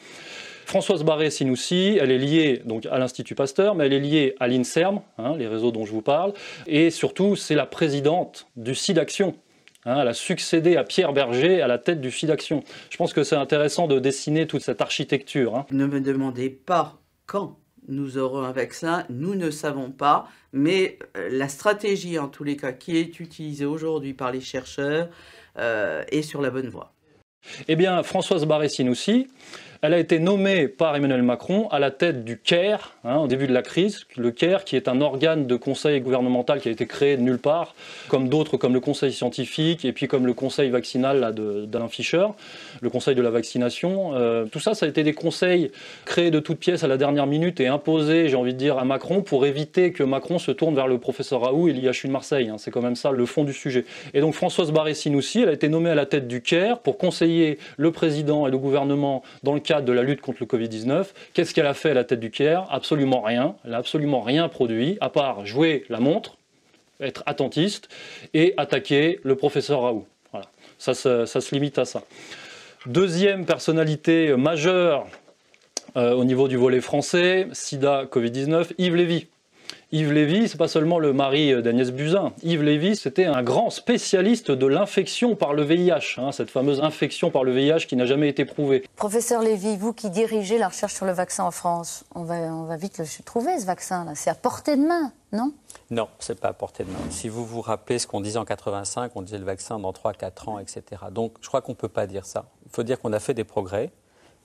Françoise 0.65 1.03
Barré-Sinoussi, 1.03 1.99
elle 2.01 2.11
est 2.11 2.17
liée 2.17 2.61
donc 2.65 2.87
à 2.87 2.97
l'Institut 2.97 3.35
Pasteur, 3.35 3.75
mais 3.75 3.85
elle 3.85 3.93
est 3.93 3.99
liée 3.99 4.35
à 4.39 4.47
l'INSERM, 4.47 4.99
hein, 5.19 5.35
les 5.37 5.47
réseaux 5.47 5.71
dont 5.71 5.85
je 5.85 5.91
vous 5.91 6.01
parle, 6.01 6.33
et 6.65 6.89
surtout 6.89 7.35
c'est 7.35 7.53
la 7.53 7.67
présidente 7.67 8.47
du 8.55 8.73
SIDAction. 8.73 9.35
Hein, 9.85 9.99
elle 10.01 10.07
a 10.07 10.13
succédé 10.13 10.75
à 10.75 10.83
Pierre 10.83 11.13
Berger 11.13 11.61
à 11.61 11.67
la 11.67 11.77
tête 11.77 12.01
du 12.01 12.09
SIDAction. 12.09 12.63
Je 12.89 12.97
pense 12.97 13.13
que 13.13 13.23
c'est 13.23 13.35
intéressant 13.35 13.85
de 13.87 13.99
dessiner 13.99 14.47
toute 14.47 14.63
cette 14.63 14.81
architecture. 14.81 15.55
Hein. 15.55 15.65
Ne 15.71 15.85
me 15.85 16.01
demandez 16.01 16.49
pas 16.49 16.99
quand 17.27 17.59
nous 17.87 18.17
aurons 18.17 18.41
un 18.41 18.51
vaccin, 18.51 19.05
nous 19.09 19.35
ne 19.35 19.51
savons 19.51 19.91
pas, 19.91 20.27
mais 20.53 20.97
euh, 21.15 21.29
la 21.31 21.47
stratégie 21.47 22.17
en 22.17 22.27
tous 22.27 22.43
les 22.43 22.57
cas 22.57 22.71
qui 22.71 22.97
est 22.97 23.19
utilisée 23.19 23.65
aujourd'hui 23.65 24.15
par 24.15 24.31
les 24.31 24.41
chercheurs 24.41 25.09
est 25.57 26.21
sur 26.21 26.41
la 26.41 26.49
bonne 26.49 26.69
voie. 26.69 26.91
Eh 27.67 27.75
bien, 27.75 28.01
Françoise 28.03 28.45
Barré-Sinoussi, 28.45 29.27
elle 29.85 29.93
a 29.93 29.99
été 29.99 30.17
nommée 30.17 30.67
par 30.67 30.95
Emmanuel 30.95 31.21
Macron 31.21 31.67
à 31.69 31.77
la 31.77 31.91
tête 31.91 32.25
du 32.25 32.39
CARE, 32.39 32.95
hein, 33.03 33.17
au 33.17 33.27
début 33.27 33.45
de 33.45 33.53
la 33.53 33.61
crise. 33.61 34.05
Le 34.17 34.31
CARE, 34.31 34.63
qui 34.63 34.75
est 34.75 34.87
un 34.87 34.99
organe 34.99 35.45
de 35.45 35.55
conseil 35.55 36.01
gouvernemental 36.01 36.59
qui 36.59 36.69
a 36.69 36.71
été 36.71 36.87
créé 36.87 37.17
de 37.17 37.21
nulle 37.21 37.37
part, 37.37 37.75
comme 38.07 38.27
d'autres, 38.27 38.57
comme 38.57 38.73
le 38.73 38.79
conseil 38.79 39.13
scientifique 39.13 39.85
et 39.85 39.93
puis 39.93 40.07
comme 40.07 40.25
le 40.25 40.33
conseil 40.33 40.71
vaccinal 40.71 41.35
d'Alain 41.67 41.87
Fischer, 41.87 42.25
le 42.81 42.89
conseil 42.89 43.13
de 43.13 43.21
la 43.21 43.29
vaccination. 43.29 44.15
Euh, 44.15 44.45
tout 44.45 44.59
ça, 44.59 44.73
ça 44.73 44.87
a 44.87 44.89
été 44.89 45.03
des 45.03 45.13
conseils 45.13 45.71
créés 46.05 46.31
de 46.31 46.39
toutes 46.39 46.57
pièces 46.57 46.83
à 46.83 46.87
la 46.87 46.97
dernière 46.97 47.27
minute 47.27 47.59
et 47.59 47.67
imposés, 47.67 48.27
j'ai 48.27 48.37
envie 48.37 48.53
de 48.53 48.57
dire, 48.57 48.79
à 48.79 48.85
Macron 48.85 49.21
pour 49.21 49.45
éviter 49.45 49.91
que 49.91 50.01
Macron 50.01 50.39
se 50.39 50.49
tourne 50.49 50.73
vers 50.73 50.87
le 50.87 50.97
professeur 50.97 51.41
Raoult 51.41 51.67
et 51.67 51.73
l'IHU 51.73 52.07
de 52.07 52.11
Marseille. 52.11 52.49
Hein. 52.49 52.55
C'est 52.57 52.71
quand 52.71 52.81
même 52.81 52.95
ça 52.95 53.11
le 53.11 53.25
fond 53.27 53.43
du 53.43 53.53
sujet. 53.53 53.85
Et 54.15 54.21
donc 54.21 54.33
Françoise 54.33 54.71
Barré-Sinoussi, 54.71 55.41
elle 55.41 55.49
a 55.49 55.53
été 55.53 55.69
nommée 55.69 55.91
à 55.91 55.95
la 55.95 56.07
tête 56.07 56.27
du 56.27 56.41
CARE 56.41 56.79
pour 56.79 56.97
conseiller 56.97 57.59
le 57.77 57.91
président 57.91 58.47
et 58.47 58.51
le 58.51 58.57
gouvernement 58.57 59.21
dans 59.43 59.53
le 59.53 59.59
cadre 59.59 59.74
de 59.81 59.91
la 59.91 60.03
lutte 60.03 60.21
contre 60.21 60.39
le 60.41 60.45
Covid-19. 60.45 61.07
Qu'est-ce 61.33 61.53
qu'elle 61.53 61.67
a 61.67 61.73
fait 61.73 61.91
à 61.91 61.93
la 61.93 62.03
tête 62.03 62.19
du 62.19 62.31
CARE 62.31 62.67
Absolument 62.71 63.21
rien. 63.21 63.55
Elle 63.63 63.71
n'a 63.71 63.77
absolument 63.77 64.21
rien 64.21 64.47
produit, 64.49 64.97
à 65.01 65.09
part 65.09 65.45
jouer 65.45 65.85
la 65.89 65.99
montre, 65.99 66.37
être 66.99 67.23
attentiste 67.25 67.89
et 68.33 68.53
attaquer 68.57 69.19
le 69.23 69.35
professeur 69.35 69.81
Raoult. 69.81 70.07
Voilà. 70.31 70.47
Ça 70.77 70.93
se 70.93 71.55
limite 71.55 71.77
à 71.77 71.85
ça. 71.85 72.03
Deuxième 72.85 73.45
personnalité 73.45 74.35
majeure 74.35 75.07
euh, 75.97 76.13
au 76.13 76.25
niveau 76.25 76.47
du 76.47 76.57
volet 76.57 76.81
français, 76.81 77.47
SIDA, 77.53 78.05
Covid-19, 78.11 78.73
Yves 78.77 78.95
Lévy. 78.95 79.27
Yves 79.91 80.11
Lévy, 80.11 80.49
c'est 80.49 80.57
pas 80.57 80.67
seulement 80.67 80.97
le 80.97 81.13
mari 81.13 81.61
d'Agnès 81.61 81.91
Buzyn. 81.91 82.33
Yves 82.41 82.63
Lévy, 82.63 82.95
c'était 82.95 83.25
un 83.25 83.43
grand 83.43 83.69
spécialiste 83.69 84.49
de 84.51 84.65
l'infection 84.65 85.35
par 85.35 85.53
le 85.53 85.63
VIH, 85.63 86.15
hein, 86.17 86.31
cette 86.31 86.49
fameuse 86.49 86.81
infection 86.81 87.29
par 87.29 87.43
le 87.43 87.51
VIH 87.53 87.85
qui 87.87 87.95
n'a 87.95 88.05
jamais 88.05 88.27
été 88.27 88.45
prouvée. 88.45 88.83
Professeur 88.95 89.43
Lévy, 89.43 89.77
vous 89.77 89.93
qui 89.93 90.09
dirigez 90.09 90.57
la 90.57 90.69
recherche 90.69 90.95
sur 90.95 91.05
le 91.05 91.11
vaccin 91.11 91.43
en 91.43 91.51
France, 91.51 92.03
on 92.15 92.23
va, 92.23 92.35
on 92.35 92.63
va 92.63 92.77
vite 92.77 92.97
le 92.97 93.05
trouver 93.23 93.59
ce 93.59 93.65
vaccin-là. 93.65 94.13
C'est 94.15 94.31
à 94.31 94.35
portée 94.35 94.75
de 94.75 94.81
main, 94.81 95.11
non? 95.31 95.53
Non, 95.91 96.07
c'est 96.17 96.39
pas 96.39 96.47
à 96.47 96.53
portée 96.53 96.83
de 96.83 96.89
main. 96.89 96.97
Si 97.11 97.29
vous 97.29 97.45
vous 97.45 97.61
rappelez 97.61 97.99
ce 97.99 98.07
qu'on 98.07 98.21
disait 98.21 98.39
en 98.39 98.45
85, 98.45 99.11
on 99.13 99.21
disait 99.21 99.37
le 99.37 99.45
vaccin 99.45 99.77
dans 99.77 99.91
3-4 99.91 100.49
ans, 100.49 100.59
etc. 100.59 100.83
Donc 101.11 101.33
je 101.41 101.47
crois 101.47 101.61
qu'on 101.61 101.73
ne 101.73 101.77
peut 101.77 101.89
pas 101.89 102.07
dire 102.07 102.25
ça. 102.25 102.49
Il 102.65 102.71
faut 102.71 102.83
dire 102.83 102.99
qu'on 102.99 103.13
a 103.13 103.19
fait 103.19 103.35
des 103.35 103.43
progrès. 103.43 103.91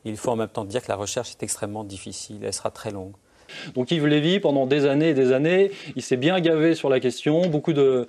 Il 0.05 0.19
faut 0.19 0.31
en 0.31 0.37
même 0.37 0.49
temps 0.49 0.65
dire 0.65 0.83
que 0.83 0.89
la 0.89 0.97
recherche 0.97 1.31
est 1.31 1.43
extrêmement 1.43 1.85
difficile, 1.85 2.45
elle 2.45 2.53
sera 2.53 2.71
très 2.71 2.91
longue. 2.91 3.15
Donc 3.75 3.91
Yves 3.91 4.07
Lévy, 4.07 4.41
pendant 4.41 4.67
des 4.67 4.87
années 4.87 5.11
et 5.11 5.15
des 5.15 5.33
années, 5.33 5.71
il 5.97 6.03
s'est 6.03 6.17
bien 6.17 6.41
gavé 6.41 6.75
sur 6.75 6.89
la 6.89 7.01
question, 7.01 7.47
beaucoup 7.47 7.73
de, 7.73 8.07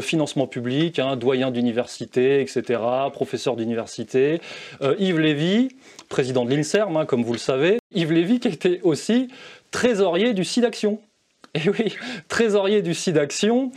financement 0.00 0.46
public, 0.46 0.98
hein, 0.98 1.16
doyen 1.16 1.50
d'université, 1.50 2.40
etc., 2.40 2.80
professeur 3.12 3.56
d'université. 3.56 4.40
Euh, 4.82 4.94
Yves 4.98 5.20
Lévy, 5.20 5.68
président 6.08 6.44
de 6.44 6.54
l'INSERM, 6.54 6.96
hein, 6.96 7.06
comme 7.06 7.22
vous 7.22 7.32
le 7.32 7.38
savez, 7.38 7.78
Yves 7.94 8.12
Lévy 8.12 8.40
qui 8.40 8.48
était 8.48 8.80
aussi 8.82 9.28
trésorier 9.70 10.34
du 10.34 10.44
SIDAction. 10.44 11.00
Et 11.54 11.68
oui, 11.68 11.94
trésorier 12.28 12.80
du 12.80 12.94
SIDAction, 12.94 13.72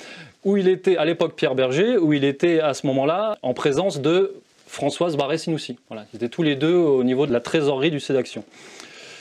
où 0.46 0.58
il 0.58 0.68
était, 0.68 0.98
à 0.98 1.06
l'époque 1.06 1.36
Pierre 1.36 1.56
Berger, 1.56 1.98
où 1.98 2.14
il 2.14 2.24
était 2.24 2.62
à 2.62 2.74
ce 2.74 2.88
moment-là 2.88 3.38
en 3.42 3.54
présence 3.54 4.00
de 4.00 4.36
Françoise 4.68 5.18
Barré-Sinoussi. 5.18 5.78
Voilà, 5.90 6.06
ils 6.14 6.18
étaient 6.18 6.30
tous 6.30 6.44
les 6.44 6.56
deux 6.56 6.76
au 6.76 7.04
niveau 7.04 7.26
de 7.26 7.34
la 7.34 7.40
trésorerie 7.40 7.92
du 7.92 8.00
SIDAction. 8.00 8.44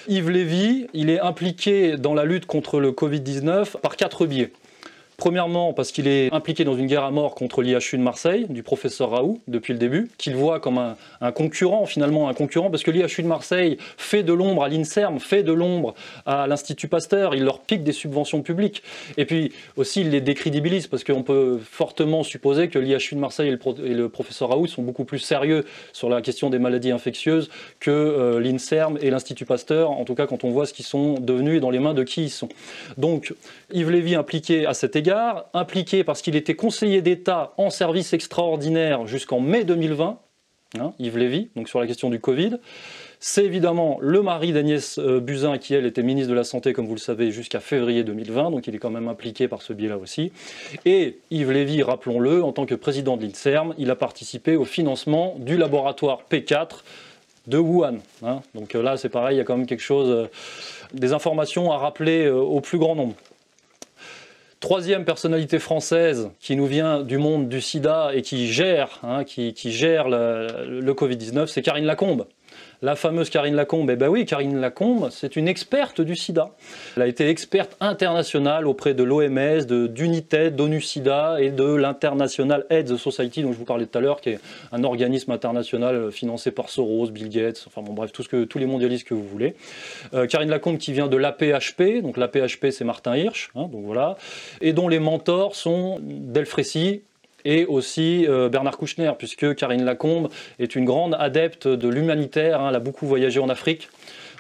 Yves 0.07 0.31
Lévy, 0.31 0.87
il 0.93 1.09
est 1.09 1.21
impliqué 1.21 1.97
dans 1.97 2.15
la 2.15 2.25
lutte 2.25 2.47
contre 2.47 2.79
le 2.79 2.93
Covid-19 2.93 3.79
par 3.81 3.97
quatre 3.97 4.27
biais. 4.27 4.53
Premièrement, 5.17 5.73
parce 5.73 5.93
qu'il 5.93 6.09
est 6.09 6.33
impliqué 6.33 6.65
dans 6.65 6.77
une 6.77 6.87
guerre 6.87 7.05
à 7.05 7.11
mort 7.11 7.35
contre 7.35 7.63
l'IHU 7.63 7.97
de 7.97 8.03
Marseille, 8.03 8.47
du 8.49 8.63
professeur 8.63 9.11
Raoult, 9.11 9.41
depuis 9.47 9.73
le 9.73 9.79
début, 9.79 10.11
qu'il 10.19 10.35
voit 10.35 10.61
comme 10.61 10.79
un, 10.79 11.33
concurrent, 11.33 11.87
finalement 11.87 12.29
un 12.29 12.35
concurrent, 12.35 12.71
parce 12.71 12.83
que 12.83 12.91
l'IHU 12.91 13.23
de 13.23 13.29
Marseille 13.29 13.79
fait 13.97 14.23
de 14.23 14.33
l'ombre 14.33 14.65
à 14.65 14.69
l'INSERM, 14.69 15.21
fait 15.21 15.43
de 15.43 15.53
l'ombre 15.53 15.95
à 16.27 16.47
l'Institut 16.47 16.89
Pasteur, 16.89 17.35
il 17.35 17.45
leur 17.45 17.61
pique 17.61 17.85
des 17.85 17.93
subventions 17.93 18.43
publiques. 18.43 18.83
Et 19.17 19.25
puis 19.25 19.53
aussi, 19.77 20.01
il 20.01 20.11
les 20.11 20.21
décrédibilise, 20.21 20.89
parce 20.89 21.05
qu'on 21.05 21.23
peut 21.23 21.59
fortement 21.63 22.23
supposer 22.23 22.69
que 22.69 22.79
l'IHU 22.79 23.15
de 23.15 23.21
Marseille 23.21 23.49
et 23.49 23.95
le, 23.95 24.09
professeur 24.09 24.49
Raoult 24.49 24.67
sont 24.67 24.83
beaucoup 24.83 25.05
plus 25.05 25.19
sérieux 25.19 25.65
sur 25.93 26.09
la 26.09 26.23
question 26.23 26.51
des 26.51 26.59
maladies 26.59 26.91
infectieuses 26.91 27.51
que 27.81 27.91
euh, 27.91 28.41
l'INSERM 28.41 28.99
et 29.01 29.11
l'Institut 29.11 29.45
Pasteur, 29.45 29.91
en 29.91 30.05
tout 30.05 30.15
cas 30.15 30.27
quand 30.27 30.45
on 30.45 30.51
voit 30.51 30.67
ce 30.67 30.75
qu'ils 30.75 30.85
sont 30.85 31.15
devenus 31.15 31.59
et 31.59 31.61
dans 31.61 31.71
les 31.71 31.79
mains 31.79 31.95
de 31.95 32.03
qui 32.03 32.25
ils 32.25 32.31
sont. 32.31 32.49
Donc, 32.99 33.35
Yves 33.73 34.17
impliqué 34.17 34.67
à 34.67 34.75
cet 34.75 34.97
égard, 34.97 35.05
impliqué 35.55 36.05
parce 36.05 36.23
qu'il 36.23 36.37
était 36.37 36.55
conseiller 36.55 37.03
d'État 37.03 37.53
en 37.57 37.71
service 37.71 38.13
extraordinaire 38.13 39.07
jusqu'en 39.07 39.41
mai 39.41 39.65
2020, 39.65 40.19
hein, 40.79 40.93
Yves 40.99 41.19
Lévy, 41.19 41.51
donc 41.57 41.69
sur 41.69 41.81
la 41.81 41.87
question 41.87 42.11
du 42.11 42.21
Covid. 42.21 42.59
C'est 43.27 43.45
évidemment 43.45 43.97
le 44.03 44.21
mari 44.21 44.53
d'Agnès 44.53 44.99
euh, 44.99 45.19
Buzyn, 45.19 45.57
qui 45.57 45.73
elle 45.73 45.87
était 45.87 46.03
ministre 46.03 46.29
de 46.29 46.35
la 46.35 46.45
Santé, 46.45 46.75
comme 46.75 46.87
vous 46.87 46.95
le 46.95 47.01
savez, 47.01 47.31
jusqu'à 47.31 47.61
février 47.61 48.05
2020, 48.05 48.51
donc 48.51 48.67
il 48.67 48.75
est 48.75 48.79
quand 48.79 48.91
même 48.91 49.09
impliqué 49.09 49.49
par 49.49 49.63
ce 49.63 49.73
biais-là 49.73 49.97
aussi. 49.97 50.31
Et 50.85 51.19
Yves 51.31 51.51
Lévy, 51.51 51.83
rappelons-le, 51.83 52.45
en 52.45 52.53
tant 52.53 52.67
que 52.67 52.75
président 52.75 53.17
de 53.17 53.25
l'INSERM, 53.25 53.75
il 53.79 53.91
a 53.91 53.97
participé 53.97 54.57
au 54.57 54.67
financement 54.67 55.37
du 55.39 55.57
laboratoire 55.57 56.21
P4 56.31 56.83
de 57.47 57.57
Wuhan. 57.57 57.97
Hein. 58.23 58.43
Donc 58.55 58.75
euh, 58.75 58.83
là, 58.83 58.99
c'est 58.99 59.09
pareil, 59.09 59.37
il 59.37 59.39
y 59.39 59.41
a 59.41 59.45
quand 59.45 59.57
même 59.57 59.67
quelque 59.67 59.81
chose, 59.81 60.11
euh, 60.11 60.27
des 60.93 61.15
informations 61.15 61.73
à 61.73 61.79
rappeler 61.79 62.29
au 62.29 62.61
plus 62.61 62.77
grand 62.77 62.95
nombre. 62.95 63.15
Troisième 64.65 65.05
personnalité 65.05 65.59
française 65.59 66.31
qui 66.41 66.57
nous 66.57 66.65
vient 66.65 67.03
du 67.03 67.19
monde 67.19 67.51
du 67.51 67.61
sida 67.61 68.13
et 68.15 68.23
qui 68.23 68.51
gère, 68.51 68.99
hein, 69.03 69.23
qui, 69.23 69.53
qui, 69.53 69.71
gère 69.71 70.09
le, 70.09 70.81
le 70.81 70.95
Covid-19, 70.95 71.49
c'est 71.49 71.61
Karine 71.61 71.85
Lacombe 71.85 72.25
la 72.85 72.97
fameuse 72.97 73.31
Karine 73.31 73.55
Lacombe. 73.55 73.91
Eh 73.91 73.97
bien 73.97 74.09
oui, 74.09 74.27
Karine 74.27 74.61
Lacombe, 74.61 75.09
c'est 75.11 75.37
une 75.37 75.49
experte 75.49 76.03
du 76.03 76.15
sida. 76.17 76.51
Elle 76.97 77.03
a 77.03 77.07
été 77.07 77.31
experte 77.31 77.75
internationale 77.81 78.67
auprès 78.67 78.93
de 78.93 79.03
l'OMS, 79.03 79.65
d'UNITED, 79.89 80.55
d'ONU-SIDA 80.55 81.41
et 81.41 81.49
de 81.49 81.65
l'International 81.65 82.67
AIDS 82.69 82.99
Society, 82.99 83.43
dont 83.43 83.53
je 83.53 83.59
vous 83.59 83.65
parlais 83.65 83.87
tout 83.87 83.97
à 83.97 84.03
l'heure, 84.03 84.21
qui 84.21 84.31
est 84.31 84.41
un 84.71 84.85
organisme 84.85 85.31
international 85.31 86.13
financé 86.13 86.51
par 86.51 86.69
Soros, 86.69 87.11
Bill 87.11 87.31
Gates, 87.31 87.65
enfin 87.67 87.81
bon 87.81 87.95
bref, 87.95 88.13
tout 88.13 88.23
ce 88.23 88.29
que, 88.29 88.45
tous 88.45 88.59
les 88.59 88.67
mondialistes 88.67 89.09
que 89.09 89.15
vous 89.15 89.27
voulez. 89.27 89.57
Euh, 90.13 90.27
Karine 90.27 90.51
Lacombe 90.51 90.77
qui 90.77 90.93
vient 90.93 91.09
de 91.09 91.17
l'APHP, 91.17 92.03
donc 92.03 92.19
l'APHP 92.19 92.67
c'est 92.71 92.85
Martin 92.85 93.17
Hirsch, 93.17 93.51
hein, 93.55 93.69
donc 93.73 93.83
voilà, 93.85 94.19
et 94.61 94.75
dont 94.75 94.89
les 94.89 94.99
mentors 94.99 95.57
sont 95.57 96.01
Delfrécy, 96.03 97.01
et 97.45 97.67
aussi 97.67 98.27
euh, 98.29 98.49
Bernard 98.49 98.77
Kouchner, 98.77 99.13
puisque 99.19 99.55
Karine 99.55 99.85
Lacombe 99.85 100.29
est 100.59 100.75
une 100.75 100.85
grande 100.85 101.15
adepte 101.19 101.69
de 101.69 101.89
l'humanitaire, 101.89 102.61
hein, 102.61 102.69
elle 102.71 102.77
a 102.77 102.81
beaucoup 102.81 103.07
voyagé 103.07 103.41
en 103.41 103.49
Afrique. 103.49 103.89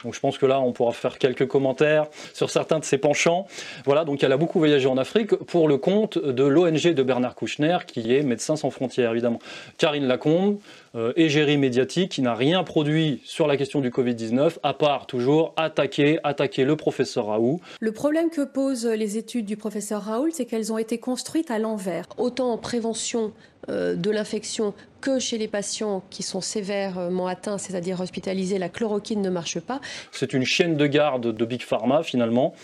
Donc 0.05 0.15
je 0.15 0.21
pense 0.21 0.37
que 0.37 0.47
là, 0.47 0.61
on 0.61 0.73
pourra 0.73 0.93
faire 0.93 1.19
quelques 1.19 1.47
commentaires 1.47 2.07
sur 2.35 2.51
certains 2.51 2.79
de 2.79 2.85
ses 2.85 2.99
penchants. 2.99 3.47
Voilà, 3.87 4.05
donc 4.05 4.23
elle 4.23 4.33
a 4.33 4.37
beaucoup 4.37 4.59
voyagé 4.59 4.87
en 4.87 4.99
Afrique 4.99 5.35
pour 5.35 5.67
le 5.67 5.79
compte 5.79 6.19
de 6.19 6.45
l'ONG 6.45 6.93
de 6.93 7.03
Bernard 7.03 7.35
Kouchner, 7.35 7.79
qui 7.87 8.15
est 8.15 8.23
Médecins 8.23 8.57
sans 8.57 8.71
frontières, 8.71 9.13
évidemment. 9.13 9.39
Karine 9.79 10.07
Lacombe, 10.07 10.59
euh, 10.95 11.13
égérie 11.17 11.57
médiatique, 11.57 12.13
qui 12.13 12.23
n'a 12.23 12.35
rien 12.35 12.63
produit 12.63 13.21
sur 13.25 13.47
la 13.47 13.57
question 13.57 13.81
du 13.81 13.91
Covid-19, 13.91 14.59
à 14.63 14.75
part 14.75 15.07
toujours 15.07 15.53
attaquer, 15.57 16.19
attaquer 16.25 16.65
le 16.65 16.77
professeur 16.77 17.27
Raoult. 17.27 17.61
Le 17.81 17.93
problème 17.93 18.31
que 18.31 18.45
posent 18.45 18.87
les 18.87 19.19
études 19.19 19.47
du 19.47 19.57
professeur 19.57 20.03
Raoult, 20.03 20.31
c'est 20.33 20.45
qu'elles 20.45 20.73
ont 20.73 20.79
été 20.79 20.99
construites 20.99 21.51
à 21.51 21.59
l'envers. 21.59 22.07
Autant 22.19 22.53
en 22.53 22.59
prévention 22.59 23.33
euh, 23.71 23.95
de 23.95 24.11
l'infection 24.11 24.75
que 25.01 25.19
chez 25.19 25.39
les 25.39 25.49
patients 25.49 26.03
qui 26.11 26.23
sont 26.23 26.41
sévèrement 26.41 27.27
atteints, 27.27 27.59
c'est-à-dire 27.59 28.01
hospitalisés, 28.01 28.59
la 28.59 28.69
chloroquine 28.69 29.23
ne 29.23 29.31
marche 29.31 29.61
pas. 29.61 29.81
C'est 30.13 30.33
une 30.33 30.45
chaîne 30.45 30.77
de 30.77 30.87
garde 30.87 31.35
de 31.35 31.45
Big 31.45 31.63
Pharma 31.63 32.03
finalement 32.03 32.55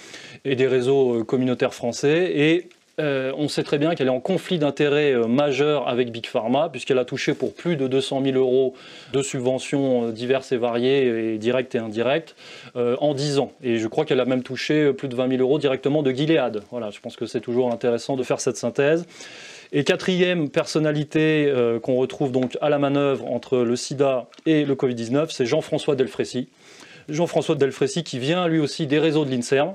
et 0.44 0.56
des 0.56 0.66
réseaux 0.66 1.20
euh, 1.20 1.24
communautaires 1.24 1.74
français 1.74 2.32
et 2.34 2.68
euh, 3.00 3.32
on 3.36 3.48
sait 3.48 3.62
très 3.62 3.78
bien 3.78 3.94
qu'elle 3.94 4.08
est 4.08 4.10
en 4.10 4.20
conflit 4.20 4.58
d'intérêts 4.58 5.12
euh, 5.12 5.26
majeur 5.26 5.88
avec 5.88 6.12
Big 6.12 6.26
Pharma, 6.26 6.68
puisqu'elle 6.68 6.98
a 6.98 7.04
touché 7.04 7.34
pour 7.34 7.54
plus 7.54 7.76
de 7.76 7.88
200 7.88 8.22
000 8.24 8.36
euros 8.36 8.74
de 9.12 9.22
subventions 9.22 10.08
euh, 10.08 10.12
diverses 10.12 10.52
et 10.52 10.56
variées, 10.56 11.34
et 11.34 11.38
directes 11.38 11.74
et 11.74 11.78
indirectes, 11.78 12.34
en 12.74 13.14
10 13.14 13.38
ans. 13.38 13.52
Et 13.62 13.78
je 13.78 13.88
crois 13.88 14.04
qu'elle 14.04 14.20
a 14.20 14.24
même 14.24 14.42
touché 14.42 14.92
plus 14.92 15.08
de 15.08 15.16
20 15.16 15.28
000 15.28 15.42
euros 15.42 15.58
directement 15.58 16.02
de 16.02 16.10
Gilead. 16.10 16.60
Voilà, 16.70 16.90
je 16.90 17.00
pense 17.00 17.16
que 17.16 17.26
c'est 17.26 17.40
toujours 17.40 17.72
intéressant 17.72 18.16
de 18.16 18.22
faire 18.22 18.40
cette 18.40 18.56
synthèse. 18.56 19.06
Et 19.72 19.84
quatrième 19.84 20.50
personnalité 20.50 21.52
qu'on 21.82 21.96
retrouve 21.96 22.32
donc 22.32 22.58
à 22.60 22.68
la 22.68 22.78
manœuvre 22.78 23.26
entre 23.30 23.58
le 23.58 23.76
sida 23.76 24.26
et 24.46 24.64
le 24.64 24.74
Covid-19, 24.74 25.28
c'est 25.30 25.46
Jean-François 25.46 25.96
Delfrécy. 25.96 26.48
Jean-François 27.08 27.54
Delfrécy 27.54 28.04
qui 28.04 28.18
vient 28.18 28.46
lui 28.48 28.60
aussi 28.60 28.86
des 28.86 28.98
réseaux 28.98 29.24
de 29.24 29.30
l'INSERM, 29.30 29.74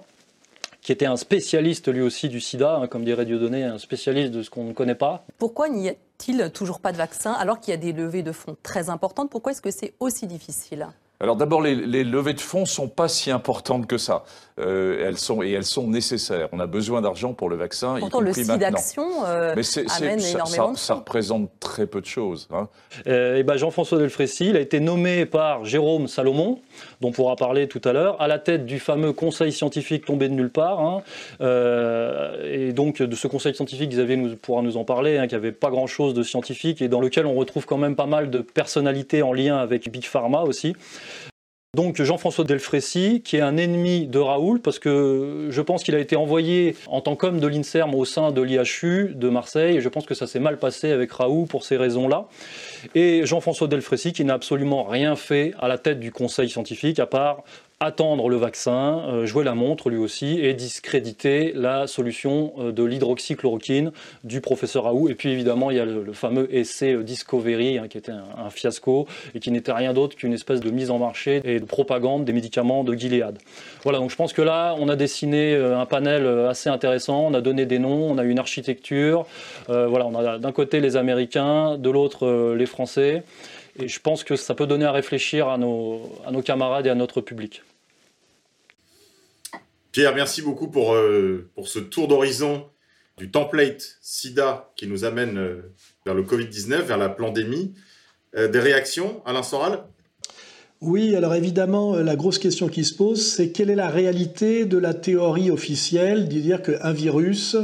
qui 0.86 0.92
était 0.92 1.08
un 1.08 1.18
spécialiste 1.18 1.92
lui 1.92 2.04
aussi 2.04 2.30
du 2.30 2.40
sida, 2.40 2.76
hein, 2.76 2.86
comme 2.86 3.04
dirait 3.04 3.26
Dieudonné, 3.26 3.64
un 3.64 3.80
spécialiste 3.80 4.32
de 4.32 4.44
ce 4.44 4.52
qu'on 4.52 4.66
ne 4.66 4.74
connaît 4.74 4.94
pas. 4.94 5.26
Pourquoi 5.40 5.68
n'y 5.68 5.90
a-t-il 5.90 6.52
toujours 6.52 6.80
pas 6.80 6.92
de 6.92 6.98
vaccin 6.98 7.32
alors 7.32 7.60
qu'il 7.60 7.72
y 7.72 7.74
a 7.74 7.78
des 7.78 7.92
levées 7.92 8.22
de 8.22 8.32
fonds 8.32 8.56
très 8.62 8.92
importantes? 8.92 9.32
Pourquoi 9.32 9.52
est-ce 9.52 9.64
que 9.64 9.72
c'est 9.72 9.94
aussi 10.00 10.28
difficile? 10.28 10.86
Alors 11.20 11.38
d'abord, 11.38 11.64
les, 11.64 11.74
les, 11.74 12.04
levées 12.04 12.36
de 12.36 12.40
fonds 12.40 12.68
sont 12.68 12.88
pas 12.88 13.08
si 13.08 13.32
importantes 13.32 13.88
que 13.88 13.98
ça. 13.98 14.26
Euh, 14.58 15.06
elles 15.06 15.18
sont 15.18 15.44
et 15.44 15.52
elles 15.52 15.66
sont 15.66 15.88
nécessaires. 15.88 16.48
On 16.54 16.62
a 16.62 16.66
besoin 16.66 17.02
d'argent 17.02 17.34
pour 17.34 17.50
le 17.50 17.58
vaccin. 17.58 17.98
Pourtant, 18.00 18.22
le 18.22 18.32
site 18.32 18.48
d'action 18.48 19.26
euh, 19.26 19.52
amène 19.52 19.64
ça, 19.64 20.30
énormément 20.32 20.76
ça, 20.76 20.82
ça, 20.82 20.94
représente 20.96 21.50
très 21.60 21.88
peu 21.88 22.00
de 22.00 22.06
choses. 22.06 22.48
Hein. 22.54 22.70
Euh, 23.08 23.36
et 23.36 23.44
ben 23.44 23.58
Jean-François 23.58 23.98
Delfrécy, 23.98 24.48
il 24.50 24.56
a 24.56 24.62
été 24.62 24.80
nommé 24.80 25.26
par 25.26 25.66
Jérôme 25.66 26.08
Salomon, 26.08 26.62
dont 27.02 27.10
on 27.10 27.12
pourra 27.12 27.36
parler 27.36 27.68
tout 27.68 27.82
à 27.84 27.92
l'heure, 27.92 28.22
à 28.22 28.30
la 28.30 28.40
tête 28.40 28.66
du 28.66 28.80
fameux 28.80 29.12
conseil 29.12 29.52
scientifique 29.52 30.06
tombé 30.06 30.30
de 30.30 30.34
nulle 30.34 30.52
part. 30.52 30.80
Hein. 30.80 31.04
Euh, 31.42 32.70
et 32.70 32.72
donc 32.72 33.02
de 33.02 33.16
ce 33.16 33.28
conseil 33.28 33.54
scientifique, 33.54 33.90
Xavier 33.90 34.16
nous, 34.16 34.38
pourra 34.38 34.62
nous 34.62 34.78
en 34.78 34.86
parler, 34.86 35.18
hein, 35.18 35.28
qui 35.28 35.36
avait 35.36 35.52
pas 35.52 35.70
grand-chose 35.70 36.14
de 36.14 36.24
scientifique 36.24 36.82
et 36.82 36.88
dans 36.88 37.02
lequel 37.02 37.26
on 37.26 37.34
retrouve 37.36 37.66
quand 37.66 37.78
même 37.78 37.98
pas 37.98 38.06
mal 38.06 38.30
de 38.30 38.40
personnalités 38.40 39.22
en 39.22 39.34
lien 39.34 39.58
avec 39.58 39.92
Big 39.92 40.06
Pharma 40.06 40.44
aussi. 40.44 40.78
Donc 41.76 42.02
Jean-François 42.02 42.46
Delfrécy, 42.46 43.22
qui 43.22 43.36
est 43.36 43.42
un 43.42 43.58
ennemi 43.58 44.08
de 44.08 44.18
Raoul, 44.18 44.62
parce 44.62 44.80
que 44.80 45.50
je 45.50 45.62
pense 45.62 45.84
qu'il 45.84 45.94
a 45.94 46.00
été 46.00 46.16
envoyé 46.16 46.78
en 46.88 47.02
tant 47.02 47.18
qu'homme 47.18 47.42
de 47.42 47.48
l'INSERM 47.48 47.94
au 47.96 48.06
sein 48.06 48.32
de 48.32 48.42
l'IHU 48.42 49.12
de 49.14 49.28
Marseille, 49.28 49.76
et 49.76 49.82
je 49.82 49.90
pense 49.90 50.06
que 50.06 50.14
ça 50.14 50.26
s'est 50.26 50.40
mal 50.40 50.58
passé 50.58 50.92
avec 50.92 51.12
Raoul 51.12 51.48
pour 51.48 51.66
ces 51.66 51.76
raisons-là. 51.76 52.28
Et 52.96 53.26
Jean-François 53.26 53.68
Delfrécy, 53.68 54.14
qui 54.14 54.24
n'a 54.24 54.36
absolument 54.36 54.84
rien 54.86 55.18
fait 55.18 55.54
à 55.60 55.68
la 55.68 55.78
tête 55.78 56.00
du 56.00 56.14
conseil 56.14 56.50
scientifique, 56.50 56.98
à 56.98 57.08
part 57.08 57.44
attendre 57.82 58.30
le 58.30 58.38
vaccin, 58.38 59.02
euh, 59.08 59.26
jouer 59.26 59.44
la 59.44 59.54
montre 59.54 59.90
lui 59.90 59.98
aussi, 59.98 60.40
et 60.40 60.54
discréditer 60.54 61.52
la 61.54 61.88
solution 61.88 62.54
euh, 62.58 62.72
de 62.72 62.84
l'hydroxychloroquine 62.84 63.92
du 64.24 64.40
professeur 64.40 64.86
Raoult. 64.86 65.10
Et 65.10 65.16
puis 65.16 65.30
évidemment, 65.30 65.72
il 65.72 65.78
y 65.78 65.80
a 65.82 65.86
le, 65.86 66.14
fameux 66.14 66.48
essai 66.56 66.94
euh, 66.94 67.04
Discovery, 67.04 67.78
hein, 67.78 67.88
qui 67.90 67.98
était 67.98 68.14
un, 68.14 68.50
fiasco, 68.50 69.08
et 69.34 69.42
qui 69.42 69.52
n'était 69.52 69.74
rien 69.74 69.94
d'autre 69.94 70.16
qu'une 70.16 70.32
espèce 70.32 70.62
de 70.62 70.72
mise 70.72 70.90
en 70.90 71.00
marché 71.00 71.42
et 71.44 71.60
de 71.60 71.66
propagande 71.66 72.24
des 72.24 72.32
médicaments 72.32 72.86
de 72.86 72.94
Gilead. 72.94 73.38
Voilà, 73.84 74.00
donc 74.00 74.10
je 74.10 74.16
pense 74.16 74.32
que 74.32 74.42
là, 74.42 74.76
on 74.80 74.88
a 74.88 74.96
dessiné 74.96 75.56
un 75.56 75.86
panel 75.86 76.26
assez 76.48 76.70
intéressant, 76.70 77.26
on 77.28 77.34
a 77.34 77.42
donné 77.42 77.66
des 77.66 77.80
noms, 77.80 78.10
on 78.10 78.18
a 78.18 78.24
une 78.24 78.40
architecture, 78.40 79.26
voilà, 79.68 80.06
on 80.06 80.16
a 80.16 80.38
d'un 80.38 80.52
côté 80.52 80.80
les 80.80 80.96
Américains, 80.96 81.78
de 81.78 81.90
l'autre 81.90 82.54
les 82.56 82.66
Français. 82.66 83.24
Et 83.78 83.88
je 83.88 84.00
pense 84.00 84.24
que 84.24 84.36
ça 84.36 84.56
peut 84.56 84.68
donner 84.68 84.86
à 84.86 84.92
réfléchir 84.92 85.50
à 85.50 85.58
nos, 85.58 86.10
à 86.26 86.32
nos 86.32 86.42
camarades 86.42 86.86
et 86.88 86.90
à 86.90 86.96
notre 86.96 87.22
public. 87.22 87.62
Pierre, 89.92 90.16
merci 90.16 90.42
beaucoup 90.42 90.70
pour, 90.70 90.94
euh, 90.94 91.50
pour 91.56 91.68
ce 91.68 91.80
tour 91.80 92.08
d'horizon 92.08 92.66
du 93.18 93.32
template 93.32 93.98
SIDA 94.02 94.70
qui 94.76 94.88
nous 94.88 95.06
amène 95.06 95.38
euh, 95.38 95.74
vers 96.06 96.16
le 96.16 96.24
Covid-19, 96.24 96.82
vers 96.82 96.98
la 96.98 97.10
pandémie. 97.10 97.74
Euh, 98.36 98.50
des 98.50 98.60
réactions, 98.60 99.22
Alain 99.26 99.44
Soral? 99.44 99.84
Oui, 100.82 101.16
alors 101.16 101.34
évidemment, 101.34 101.96
la 101.96 102.16
grosse 102.16 102.38
question 102.38 102.68
qui 102.68 102.84
se 102.84 102.94
pose, 102.94 103.26
c'est 103.26 103.52
quelle 103.52 103.70
est 103.70 103.76
la 103.76 103.90
réalité 103.90 104.66
de 104.66 104.78
la 104.78 104.94
théorie 104.94 105.50
officielle 105.50 106.28
de 106.28 106.40
dire 106.40 106.62
qu'un 106.62 106.92
virus 106.92 107.56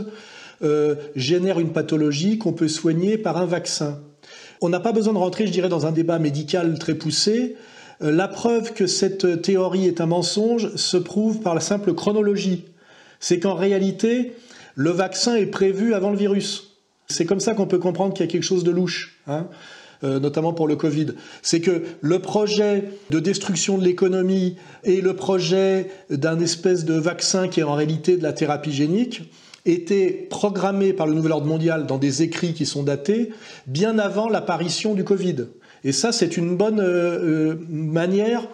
euh, 0.64 0.96
génère 1.16 1.60
une 1.60 1.74
pathologie 1.74 2.38
qu'on 2.38 2.54
peut 2.54 2.70
soigner 2.70 3.18
par 3.18 3.38
un 3.38 3.46
vaccin? 3.46 4.02
On 4.62 4.70
n'a 4.70 4.80
pas 4.80 4.92
besoin 4.92 5.14
de 5.14 5.18
rentrer, 5.18 5.48
je 5.48 5.52
dirais, 5.52 5.70
dans 5.70 5.86
un 5.86 5.92
débat 5.92 6.20
médical 6.20 6.78
très 6.80 6.94
poussé. 6.94 7.56
Euh, 8.02 8.12
la 8.12 8.28
preuve 8.28 8.74
que 8.74 8.88
cette 8.88 9.42
théorie 9.42 9.88
est 9.88 10.02
un 10.02 10.06
mensonge 10.06 10.74
se 10.76 10.98
prouve 10.98 11.42
par 11.42 11.56
la 11.56 11.62
simple 11.62 11.94
chronologie. 11.94 12.66
C'est 13.20 13.40
qu'en 13.40 13.56
réalité, 13.56 14.34
le 14.76 14.92
vaccin 14.92 15.36
est 15.36 15.48
prévu 15.48 15.94
avant 15.94 16.12
le 16.12 16.18
virus. 16.18 16.78
C'est 17.08 17.26
comme 17.26 17.40
ça 17.40 17.54
qu'on 17.54 17.68
peut 17.68 17.80
comprendre 17.80 18.14
qu'il 18.14 18.26
y 18.26 18.30
a 18.30 18.32
quelque 18.32 18.44
chose 18.44 18.64
de 18.64 18.72
louche. 18.72 19.20
Hein 19.28 19.48
euh, 20.04 20.20
notamment 20.20 20.54
pour 20.54 20.68
le 20.68 20.76
Covid, 20.76 21.08
c'est 21.44 21.62
que 21.62 21.84
le 22.02 22.20
projet 22.20 22.86
de 23.12 23.20
destruction 23.20 23.78
de 23.78 23.84
l'économie 23.84 24.56
et 24.84 25.00
le 25.00 25.16
projet 25.16 25.92
d'un 26.10 26.40
espèce 26.40 26.86
de 26.86 26.96
vaccin 26.96 27.48
qui 27.48 27.60
est 27.60 27.64
en 27.64 27.76
réalité 27.76 28.18
de 28.18 28.24
la 28.24 28.34
thérapie 28.34 28.72
génique 28.72 29.32
était 29.66 30.28
programmé 30.30 30.94
par 30.94 31.08
le 31.08 31.14
nouvel 31.14 31.32
ordre 31.32 31.48
mondial 31.48 31.86
dans 31.86 31.98
des 31.98 32.22
écrits 32.22 32.54
qui 32.54 32.66
sont 32.66 32.84
datés 32.84 33.32
bien 33.68 34.00
avant 34.00 34.30
l'apparition 34.30 34.94
du 34.94 35.04
Covid. 35.04 35.48
Et 35.84 35.92
ça, 35.92 36.12
c'est 36.12 36.38
une 36.38 36.56
bonne 36.56 36.80
euh, 36.80 37.54
euh, 37.54 37.60
manière 37.70 38.48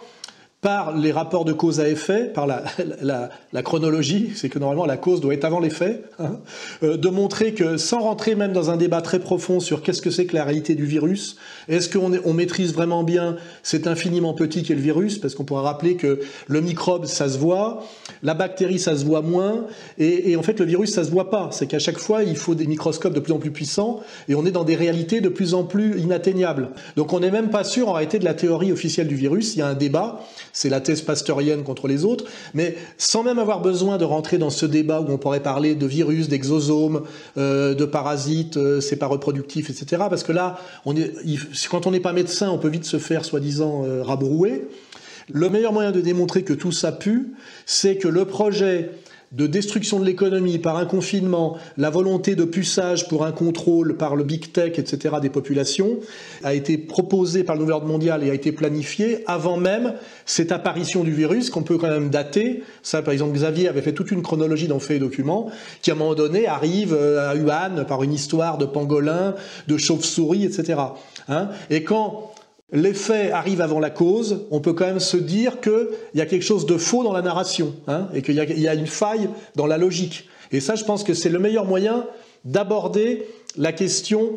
par 0.60 0.96
les 0.96 1.12
rapports 1.12 1.44
de 1.44 1.52
cause 1.52 1.78
à 1.78 1.88
effet, 1.88 2.24
par 2.24 2.48
la, 2.48 3.62
chronologie, 3.62 4.32
c'est 4.34 4.48
que 4.48 4.58
normalement 4.58 4.86
la 4.86 4.96
cause 4.96 5.20
doit 5.20 5.32
être 5.32 5.44
avant 5.44 5.60
les 5.60 5.70
faits, 5.70 6.10
hein, 6.18 6.40
euh, 6.82 6.96
de 6.96 7.08
montrer 7.08 7.54
que 7.54 7.76
sans 7.76 8.00
rentrer 8.00 8.34
même 8.34 8.52
dans 8.52 8.68
un 8.68 8.76
débat 8.76 9.00
très 9.00 9.20
profond 9.20 9.60
sur 9.60 9.82
qu'est-ce 9.82 10.02
que 10.02 10.10
c'est 10.10 10.26
que 10.26 10.34
la 10.34 10.42
réalité 10.42 10.74
du 10.74 10.84
virus, 10.84 11.36
est-ce 11.68 11.88
qu'on 11.88 12.10
on 12.24 12.32
maîtrise 12.32 12.74
vraiment 12.74 13.04
bien 13.04 13.36
cet 13.62 13.86
infiniment 13.86 14.34
petit 14.34 14.64
qu'est 14.64 14.74
le 14.74 14.80
virus, 14.80 15.18
parce 15.18 15.36
qu'on 15.36 15.44
pourra 15.44 15.62
rappeler 15.62 15.94
que 15.94 16.18
le 16.48 16.60
microbe 16.60 17.06
ça 17.06 17.28
se 17.28 17.38
voit, 17.38 17.84
la 18.24 18.34
bactérie 18.34 18.80
ça 18.80 18.96
se 18.96 19.04
voit 19.04 19.22
moins, 19.22 19.66
et, 19.96 20.32
et 20.32 20.36
en 20.36 20.42
fait 20.42 20.58
le 20.58 20.66
virus 20.66 20.92
ça 20.92 21.04
se 21.04 21.10
voit 21.10 21.30
pas, 21.30 21.50
c'est 21.52 21.68
qu'à 21.68 21.78
chaque 21.78 21.98
fois 21.98 22.24
il 22.24 22.36
faut 22.36 22.56
des 22.56 22.66
microscopes 22.66 23.14
de 23.14 23.20
plus 23.20 23.32
en 23.32 23.38
plus 23.38 23.52
puissants, 23.52 24.00
et 24.28 24.34
on 24.34 24.44
est 24.44 24.50
dans 24.50 24.64
des 24.64 24.74
réalités 24.74 25.20
de 25.20 25.28
plus 25.28 25.54
en 25.54 25.62
plus 25.62 26.00
inatteignables. 26.00 26.70
Donc 26.96 27.12
on 27.12 27.20
n'est 27.20 27.30
même 27.30 27.50
pas 27.50 27.62
sûr 27.62 27.88
en 27.88 27.92
réalité 27.92 28.18
de 28.18 28.24
la 28.24 28.34
théorie 28.34 28.72
officielle 28.72 29.06
du 29.06 29.14
virus, 29.14 29.54
il 29.54 29.60
y 29.60 29.62
a 29.62 29.68
un 29.68 29.74
débat, 29.74 30.20
c'est 30.58 30.68
la 30.68 30.80
thèse 30.80 31.02
pasteurienne 31.02 31.62
contre 31.62 31.86
les 31.86 32.04
autres, 32.04 32.24
mais 32.52 32.76
sans 32.96 33.22
même 33.22 33.38
avoir 33.38 33.60
besoin 33.62 33.96
de 33.96 34.04
rentrer 34.04 34.38
dans 34.38 34.50
ce 34.50 34.66
débat 34.66 35.00
où 35.00 35.08
on 35.08 35.16
pourrait 35.16 35.38
parler 35.38 35.76
de 35.76 35.86
virus, 35.86 36.28
d'exosomes, 36.28 37.02
euh, 37.36 37.74
de 37.74 37.84
parasites, 37.84 38.56
euh, 38.56 38.80
c'est 38.80 38.96
pas 38.96 39.06
reproductif, 39.06 39.70
etc. 39.70 40.02
Parce 40.10 40.24
que 40.24 40.32
là, 40.32 40.58
quand 41.70 41.86
on 41.86 41.90
n'est 41.92 42.00
pas 42.00 42.12
médecin, 42.12 42.50
on 42.50 42.58
peut 42.58 42.70
vite 42.70 42.86
se 42.86 42.98
faire 42.98 43.24
soi-disant 43.24 43.84
euh, 43.84 44.02
rabrouer. 44.02 44.66
Le 45.30 45.48
meilleur 45.48 45.72
moyen 45.72 45.92
de 45.92 46.00
démontrer 46.00 46.42
que 46.42 46.54
tout 46.54 46.72
ça 46.72 46.90
pue, 46.90 47.34
c'est 47.64 47.96
que 47.96 48.08
le 48.08 48.24
projet 48.24 48.90
de 49.32 49.46
destruction 49.46 50.00
de 50.00 50.06
l'économie 50.06 50.58
par 50.58 50.76
un 50.76 50.86
confinement, 50.86 51.58
la 51.76 51.90
volonté 51.90 52.34
de 52.34 52.44
puçage 52.44 53.08
pour 53.08 53.26
un 53.26 53.32
contrôle 53.32 53.96
par 53.96 54.16
le 54.16 54.24
big 54.24 54.52
tech, 54.52 54.78
etc., 54.78 55.16
des 55.20 55.28
populations, 55.28 55.98
a 56.42 56.54
été 56.54 56.78
proposé 56.78 57.44
par 57.44 57.56
le 57.56 57.60
nouvel 57.60 57.74
ordre 57.74 57.86
mondial 57.86 58.24
et 58.24 58.30
a 58.30 58.34
été 58.34 58.52
planifié 58.52 59.24
avant 59.26 59.58
même 59.58 59.94
cette 60.24 60.52
apparition 60.52 61.04
du 61.04 61.12
virus 61.12 61.50
qu'on 61.50 61.62
peut 61.62 61.76
quand 61.76 61.90
même 61.90 62.08
dater. 62.08 62.62
Ça, 62.82 63.02
par 63.02 63.12
exemple, 63.12 63.34
Xavier 63.34 63.68
avait 63.68 63.82
fait 63.82 63.92
toute 63.92 64.10
une 64.10 64.22
chronologie 64.22 64.68
dans 64.68 64.78
Faits 64.78 64.96
et 64.96 65.00
Documents, 65.00 65.50
qui 65.82 65.90
à 65.90 65.94
un 65.94 65.96
moment 65.96 66.14
donné 66.14 66.46
arrive 66.46 66.94
euh, 66.94 67.30
à 67.30 67.34
Wuhan 67.34 67.84
par 67.86 68.02
une 68.02 68.14
histoire 68.14 68.56
de 68.56 68.64
pangolin, 68.64 69.34
de 69.66 69.76
chauve-souris, 69.76 70.44
etc. 70.44 70.80
Hein 71.28 71.48
et 71.68 71.84
quand 71.84 72.32
l'effet 72.72 73.30
arrive 73.30 73.60
avant 73.60 73.80
la 73.80 73.90
cause, 73.90 74.46
on 74.50 74.60
peut 74.60 74.72
quand 74.74 74.86
même 74.86 75.00
se 75.00 75.16
dire 75.16 75.60
qu'il 75.60 75.88
y 76.14 76.20
a 76.20 76.26
quelque 76.26 76.42
chose 76.44 76.66
de 76.66 76.76
faux 76.76 77.02
dans 77.02 77.12
la 77.12 77.22
narration, 77.22 77.74
hein, 77.86 78.08
et 78.14 78.22
qu'il 78.22 78.34
y, 78.34 78.68
a- 78.68 78.74
une 78.74 78.86
faille 78.86 79.28
dans 79.56 79.66
la 79.66 79.78
logique. 79.78 80.28
Et 80.52 80.60
ça, 80.60 80.74
je 80.74 80.84
pense 80.84 81.04
que 81.04 81.14
c'est 81.14 81.28
le 81.30 81.38
meilleur 81.38 81.64
moyen 81.64 82.04
d'aborder 82.44 83.26
la 83.56 83.72
question 83.72 84.30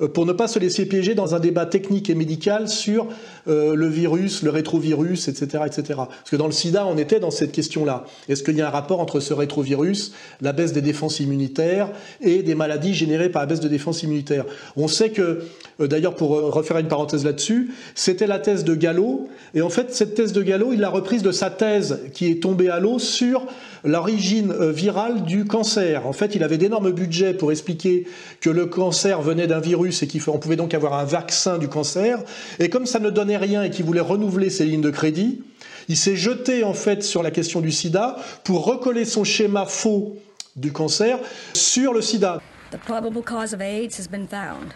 euh, 0.00 0.08
pour 0.08 0.26
ne 0.26 0.32
pas 0.32 0.46
se 0.48 0.58
laisser 0.58 0.86
piéger 0.86 1.14
dans 1.14 1.34
un 1.34 1.40
débat 1.40 1.64
technique 1.64 2.10
et 2.10 2.14
médical 2.14 2.68
sur 2.68 3.06
euh, 3.48 3.76
le 3.76 3.86
virus, 3.86 4.42
le 4.42 4.50
rétrovirus, 4.50 5.28
etc., 5.28 5.64
etc. 5.66 5.82
Parce 5.96 6.30
que 6.30 6.36
dans 6.36 6.46
le 6.46 6.52
sida, 6.52 6.84
on 6.84 6.98
était 6.98 7.20
dans 7.20 7.30
cette 7.30 7.52
question-là. 7.52 8.04
Est-ce 8.28 8.42
qu'il 8.42 8.56
y 8.56 8.60
a 8.60 8.66
un 8.66 8.70
rapport 8.70 8.98
entre 8.98 9.20
ce 9.20 9.32
rétrovirus, 9.32 10.12
la 10.40 10.52
baisse 10.52 10.72
des 10.72 10.82
défenses 10.82 11.20
immunitaires 11.20 11.90
et 12.20 12.42
des 12.42 12.56
maladies 12.56 12.92
générées 12.92 13.28
par 13.28 13.42
la 13.42 13.46
baisse 13.46 13.60
de 13.60 13.68
défense 13.68 14.02
immunitaire 14.02 14.46
On 14.76 14.88
sait 14.88 15.10
que, 15.10 15.44
euh, 15.80 15.86
d'ailleurs, 15.86 16.16
pour 16.16 16.36
euh, 16.36 16.50
refaire 16.50 16.78
une 16.78 16.88
parenthèse 16.88 17.24
là-dessus, 17.24 17.70
c'était 17.94 18.26
la 18.26 18.40
thèse 18.40 18.64
de 18.64 18.74
Gallo, 18.74 19.28
et 19.54 19.62
en 19.62 19.70
fait, 19.70 19.94
cette 19.94 20.14
thèse 20.14 20.32
de 20.32 20.42
Gallo, 20.42 20.72
il 20.72 20.80
l'a 20.80 20.90
reprise 20.90 21.22
de 21.22 21.30
sa 21.32 21.50
thèse 21.50 22.00
qui 22.14 22.28
est 22.28 22.42
tombée 22.42 22.68
à 22.68 22.80
l'eau 22.80 22.98
sur 22.98 23.46
l'origine 23.84 24.52
virale 24.72 25.22
du 25.22 25.44
cancer. 25.44 26.06
En 26.06 26.12
fait, 26.12 26.34
il 26.34 26.42
avait 26.42 26.58
d'énormes 26.58 26.90
budgets 26.90 27.34
pour 27.34 27.52
expliquer 27.52 28.06
que 28.40 28.50
le 28.50 28.66
cancer 28.66 29.22
venait 29.22 29.46
d'un 29.46 29.60
virus 29.60 30.02
et 30.02 30.08
qu'on 30.08 30.38
pouvait 30.38 30.56
donc 30.56 30.74
avoir 30.74 30.94
un 30.94 31.04
vaccin 31.04 31.58
du 31.58 31.68
cancer. 31.68 32.18
Et 32.58 32.68
comme 32.68 32.86
ça 32.86 32.98
ne 32.98 33.10
donnait 33.10 33.35
rien 33.36 33.62
et 33.62 33.70
qu'il 33.70 33.84
voulait 33.84 34.00
renouveler 34.00 34.50
ses 34.50 34.64
lignes 34.64 34.80
de 34.80 34.90
crédit, 34.90 35.42
il 35.88 35.96
s'est 35.96 36.16
jeté 36.16 36.64
en 36.64 36.74
fait 36.74 37.02
sur 37.02 37.22
la 37.22 37.30
question 37.30 37.60
du 37.60 37.70
sida 37.70 38.16
pour 38.44 38.64
recoller 38.64 39.04
son 39.04 39.24
schéma 39.24 39.66
faux 39.66 40.16
du 40.56 40.72
cancer 40.72 41.18
sur 41.54 41.92
le 41.92 42.02
sida. 42.02 42.40
The 42.70 42.78
probable 42.78 43.22
cause 43.22 43.52
of 43.52 43.60
AIDS 43.60 43.96
has 43.98 44.08
been 44.08 44.26
found 44.26 44.74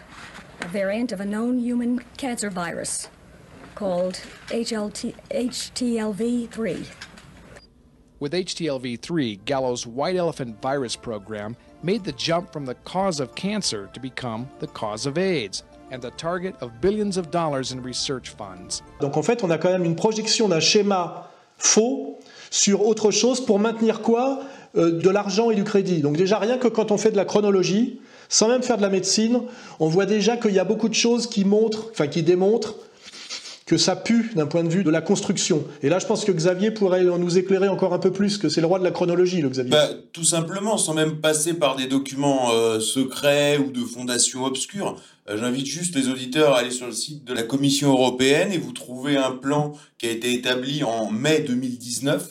a 0.61 0.67
variant 0.67 1.11
of 1.11 1.19
a 1.19 1.25
known 1.25 1.59
human 1.59 1.99
cancer 2.17 2.49
virus 2.49 3.09
called 3.75 4.21
HLT, 4.49 5.15
HTLV3. 5.31 6.85
With 8.19 8.33
HTLV3, 8.33 9.43
Gallo's 9.45 9.87
White 9.87 10.15
Elephant 10.15 10.61
Virus 10.61 10.95
program 10.95 11.57
made 11.81 12.03
the 12.03 12.11
jump 12.11 12.53
from 12.53 12.65
the 12.65 12.75
cause 12.75 13.19
of 13.19 13.33
cancer 13.33 13.89
to 13.93 13.99
become 13.99 14.47
the 14.59 14.67
cause 14.67 15.07
of 15.07 15.17
AIDS 15.17 15.63
and 15.91 15.99
the 15.99 16.11
target 16.17 16.55
of 16.61 16.71
billions 16.81 17.17
of 17.17 17.29
dollars 17.29 17.71
in 17.71 17.81
research 17.83 18.29
funds. 18.29 18.81
Donc 18.99 19.17
en 19.17 19.23
fait, 19.23 19.43
on 19.43 19.49
a 19.49 19.57
quand 19.57 19.71
même 19.71 19.83
une 19.83 19.95
projection 19.95 20.47
d'un 20.47 20.59
schéma 20.59 21.29
faux 21.57 22.19
sur 22.49 22.85
autre 22.85 23.11
chose 23.11 23.45
pour 23.45 23.59
maintenir 23.59 24.01
quoi? 24.01 24.39
Euh, 24.75 24.91
De 24.91 25.09
l'argent 25.09 25.51
et 25.51 25.55
du 25.55 25.63
crédit. 25.63 26.01
Donc 26.01 26.17
déjà, 26.17 26.39
rien 26.39 26.57
que 26.57 26.67
quand 26.67 26.91
on 26.91 26.97
fait 26.97 27.11
de 27.11 27.17
la 27.17 27.25
chronologie, 27.25 27.99
sans 28.29 28.47
même 28.47 28.63
faire 28.63 28.77
de 28.77 28.81
la 28.81 28.89
médecine, 28.89 29.41
on 29.79 29.87
voit 29.87 30.05
déjà 30.05 30.37
qu'il 30.37 30.53
y 30.53 30.59
a 30.59 30.63
beaucoup 30.63 30.87
de 30.87 30.93
choses 30.93 31.27
qui 31.27 31.43
montrent, 31.43 31.89
enfin 31.91 32.07
qui 32.07 32.23
démontrent 32.23 32.75
que 33.71 33.77
ça 33.77 33.95
pue 33.95 34.31
d'un 34.35 34.47
point 34.47 34.65
de 34.65 34.69
vue 34.69 34.83
de 34.83 34.89
la 34.89 34.99
construction. 34.99 35.63
Et 35.81 35.87
là, 35.87 35.97
je 35.97 36.05
pense 36.05 36.25
que 36.25 36.33
Xavier 36.33 36.71
pourrait 36.71 37.05
nous 37.05 37.37
éclairer 37.37 37.69
encore 37.69 37.93
un 37.93 37.99
peu 37.99 38.11
plus, 38.11 38.37
que 38.37 38.49
c'est 38.49 38.59
le 38.59 38.67
roi 38.67 38.79
de 38.79 38.83
la 38.83 38.91
chronologie, 38.91 39.39
le 39.39 39.47
Xavier. 39.47 39.71
Bah, 39.71 39.87
tout 40.11 40.25
simplement, 40.25 40.77
sans 40.77 40.93
même 40.93 41.21
passer 41.21 41.53
par 41.53 41.77
des 41.77 41.87
documents 41.87 42.51
euh, 42.51 42.81
secrets 42.81 43.57
ou 43.59 43.71
de 43.71 43.79
fondations 43.79 44.43
obscures. 44.43 44.97
Euh, 45.29 45.37
J'invite 45.37 45.67
juste 45.67 45.95
les 45.95 46.09
auditeurs 46.09 46.55
à 46.55 46.59
aller 46.59 46.71
sur 46.71 46.85
le 46.85 46.91
site 46.91 47.23
de 47.23 47.33
la 47.33 47.43
Commission 47.43 47.93
européenne 47.93 48.51
et 48.51 48.57
vous 48.57 48.73
trouvez 48.73 49.15
un 49.15 49.31
plan 49.31 49.71
qui 49.97 50.07
a 50.07 50.11
été 50.11 50.33
établi 50.33 50.83
en 50.83 51.09
mai 51.09 51.39
2019. 51.39 52.29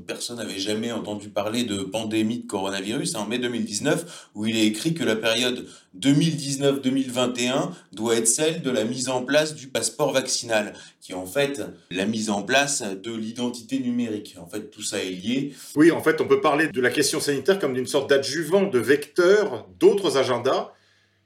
Personne 0.00 0.38
n'avait 0.38 0.58
jamais 0.58 0.92
entendu 0.92 1.28
parler 1.28 1.64
de 1.64 1.82
pandémie 1.82 2.38
de 2.38 2.46
coronavirus, 2.46 3.14
hein, 3.14 3.20
en 3.20 3.26
mai 3.26 3.38
2019, 3.38 4.30
où 4.34 4.46
il 4.46 4.56
est 4.56 4.66
écrit 4.66 4.94
que 4.94 5.04
la 5.04 5.16
période 5.16 5.66
2019-2021 6.00 7.70
doit 7.92 8.16
être 8.16 8.26
celle 8.26 8.62
de 8.62 8.70
la 8.70 8.84
mise 8.84 9.08
en 9.08 9.22
place 9.22 9.54
du 9.54 9.68
passeport 9.68 10.12
vaccinal, 10.12 10.72
qui 11.00 11.12
est 11.12 11.16
en 11.16 11.26
fait 11.26 11.62
la 11.90 12.06
mise 12.06 12.30
en 12.30 12.42
place 12.42 12.82
de 12.82 13.14
l'identité 13.14 13.78
numérique. 13.78 14.36
En 14.40 14.46
fait, 14.46 14.70
tout 14.70 14.82
ça 14.82 14.98
est 14.98 15.10
lié. 15.10 15.54
Oui, 15.76 15.90
en 15.90 16.02
fait, 16.02 16.20
on 16.20 16.26
peut 16.26 16.40
parler 16.40 16.68
de 16.68 16.80
la 16.80 16.90
question 16.90 17.20
sanitaire 17.20 17.58
comme 17.58 17.74
d'une 17.74 17.86
sorte 17.86 18.08
d'adjuvant, 18.08 18.62
de 18.62 18.78
vecteur 18.78 19.68
d'autres 19.78 20.16
agendas. 20.16 20.72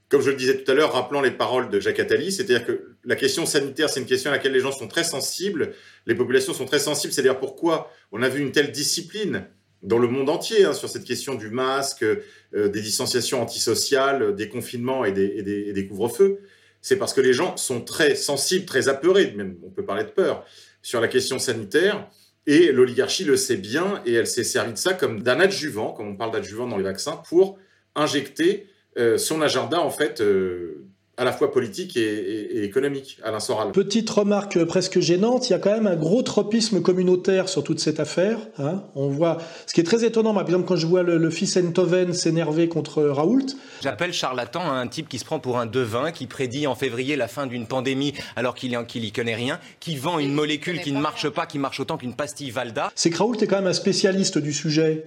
Comme 0.08 0.20
je 0.20 0.30
le 0.30 0.36
disais 0.36 0.62
tout 0.62 0.70
à 0.70 0.74
l'heure, 0.74 0.92
rappelant 0.92 1.20
les 1.20 1.32
paroles 1.32 1.68
de 1.68 1.80
Jacques 1.80 1.98
Attali, 1.98 2.30
c'est-à-dire 2.30 2.64
que 2.64 2.85
la 3.06 3.16
question 3.16 3.46
sanitaire, 3.46 3.88
c'est 3.88 4.00
une 4.00 4.06
question 4.06 4.30
à 4.30 4.34
laquelle 4.34 4.52
les 4.52 4.60
gens 4.60 4.72
sont 4.72 4.88
très 4.88 5.04
sensibles, 5.04 5.72
les 6.06 6.14
populations 6.14 6.52
sont 6.52 6.66
très 6.66 6.80
sensibles, 6.80 7.12
c'est 7.12 7.22
d'ailleurs 7.22 7.38
pourquoi 7.38 7.90
on 8.10 8.20
a 8.20 8.28
vu 8.28 8.42
une 8.42 8.50
telle 8.50 8.72
discipline 8.72 9.46
dans 9.82 9.98
le 9.98 10.08
monde 10.08 10.28
entier 10.28 10.64
hein, 10.64 10.72
sur 10.72 10.88
cette 10.88 11.04
question 11.04 11.36
du 11.36 11.48
masque, 11.48 12.02
euh, 12.02 12.68
des 12.68 12.80
distanciations 12.80 13.40
antisociales, 13.40 14.34
des 14.34 14.48
confinements 14.48 15.04
et 15.04 15.12
des, 15.12 15.86
couvre-feux. 15.88 16.40
C'est 16.82 16.96
parce 16.96 17.14
que 17.14 17.20
les 17.20 17.32
gens 17.32 17.56
sont 17.56 17.80
très 17.80 18.16
sensibles, 18.16 18.64
très 18.64 18.88
apeurés, 18.88 19.32
même 19.36 19.56
on 19.64 19.70
peut 19.70 19.84
parler 19.84 20.04
de 20.04 20.10
peur, 20.10 20.44
sur 20.82 21.00
la 21.00 21.08
question 21.08 21.38
sanitaire. 21.38 22.08
Et 22.48 22.72
l'oligarchie 22.72 23.24
le 23.24 23.36
sait 23.36 23.56
bien 23.56 24.02
et 24.04 24.14
elle 24.14 24.26
s'est 24.26 24.44
servie 24.44 24.72
de 24.72 24.78
ça 24.78 24.94
comme 24.94 25.22
d'un 25.22 25.40
adjuvant, 25.40 25.92
comme 25.92 26.08
on 26.08 26.16
parle 26.16 26.32
d'adjuvant 26.32 26.66
dans 26.66 26.76
les 26.76 26.84
vaccins, 26.84 27.20
pour 27.28 27.58
injecter 27.94 28.66
euh, 28.98 29.18
son 29.18 29.42
agenda 29.42 29.80
en 29.80 29.90
fait 29.90 30.20
euh, 30.20 30.85
à 31.18 31.24
la 31.24 31.32
fois 31.32 31.50
politique 31.50 31.96
et, 31.96 32.00
et- 32.02 32.58
et 32.58 32.64
économique. 32.64 33.18
Alain 33.24 33.40
Soral. 33.40 33.72
Petite 33.72 34.10
remarque 34.10 34.62
presque 34.64 35.00
gênante, 35.00 35.48
il 35.48 35.52
y 35.52 35.56
a 35.56 35.58
quand 35.58 35.72
même 35.72 35.86
un 35.86 35.96
gros 35.96 36.22
tropisme 36.22 36.82
communautaire 36.82 37.48
sur 37.48 37.64
toute 37.64 37.80
cette 37.80 38.00
affaire. 38.00 38.38
hein. 38.58 38.82
On 38.94 39.08
voit, 39.08 39.38
ce 39.66 39.72
qui 39.72 39.80
est 39.80 39.84
très 39.84 40.04
étonnant, 40.04 40.34
par 40.34 40.42
exemple, 40.44 40.66
quand 40.66 40.76
je 40.76 40.86
vois 40.86 41.02
le, 41.02 41.16
le 41.16 41.30
fils 41.30 41.56
Enthoven 41.56 42.12
s'énerver 42.12 42.68
contre 42.68 43.02
Raoult, 43.02 43.46
J'appelle 43.82 44.12
charlatan 44.12 44.70
un 44.70 44.86
type 44.88 45.08
qui 45.08 45.18
se 45.18 45.24
prend 45.24 45.38
pour 45.38 45.58
un 45.58 45.66
devin, 45.66 46.12
qui 46.12 46.26
prédit 46.26 46.66
en 46.66 46.74
février 46.74 47.16
la 47.16 47.28
fin 47.28 47.46
d'une 47.46 47.66
pandémie 47.66 48.12
alors 48.36 48.54
qu'il 48.54 48.76
qu'il 48.86 49.04
y 49.04 49.12
connaît 49.12 49.34
rien, 49.34 49.58
qui 49.80 49.96
vend 49.96 50.18
une 50.18 50.32
molécule 50.34 50.80
qui 50.82 50.92
ne 50.92 51.00
marche 51.00 51.28
pas, 51.30 51.46
qui 51.46 51.58
marche 51.58 51.80
autant 51.80 51.96
qu'une 51.96 52.14
pastille 52.14 52.50
Valda. 52.50 52.90
c'est 52.94 53.08
que 53.10 53.16
Raoult 53.18 53.36
est 53.40 53.46
quand 53.46 53.56
même 53.56 53.66
un 53.66 53.72
spécialiste 53.72 54.36
du 54.38 54.52
sujet 54.52 55.04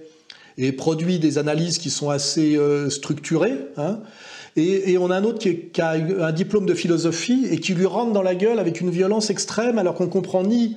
et 0.58 0.72
produit 0.72 1.18
des 1.20 1.38
analyses 1.38 1.78
qui 1.78 1.90
sont 1.90 2.10
assez 2.10 2.56
euh, 2.56 2.90
structurées. 2.90 3.54
hein. 3.76 4.00
Et, 4.56 4.92
et 4.92 4.98
on 4.98 5.10
a 5.10 5.16
un 5.16 5.24
autre 5.24 5.38
qui, 5.38 5.48
est- 5.48 5.72
qui 5.72 5.80
a 5.80 5.90
un 5.92 6.32
diplôme 6.32 6.66
de 6.66 6.74
philosophie 6.74 7.46
et 7.50 7.58
qui 7.58 7.74
lui 7.74 7.86
rentre 7.86 8.12
dans 8.12 8.22
la 8.22 8.34
gueule 8.34 8.58
avec 8.58 8.80
une 8.80 8.90
violence 8.90 9.30
extrême 9.30 9.78
alors 9.78 9.94
qu'on 9.94 10.08
comprend 10.08 10.42
ni 10.42 10.76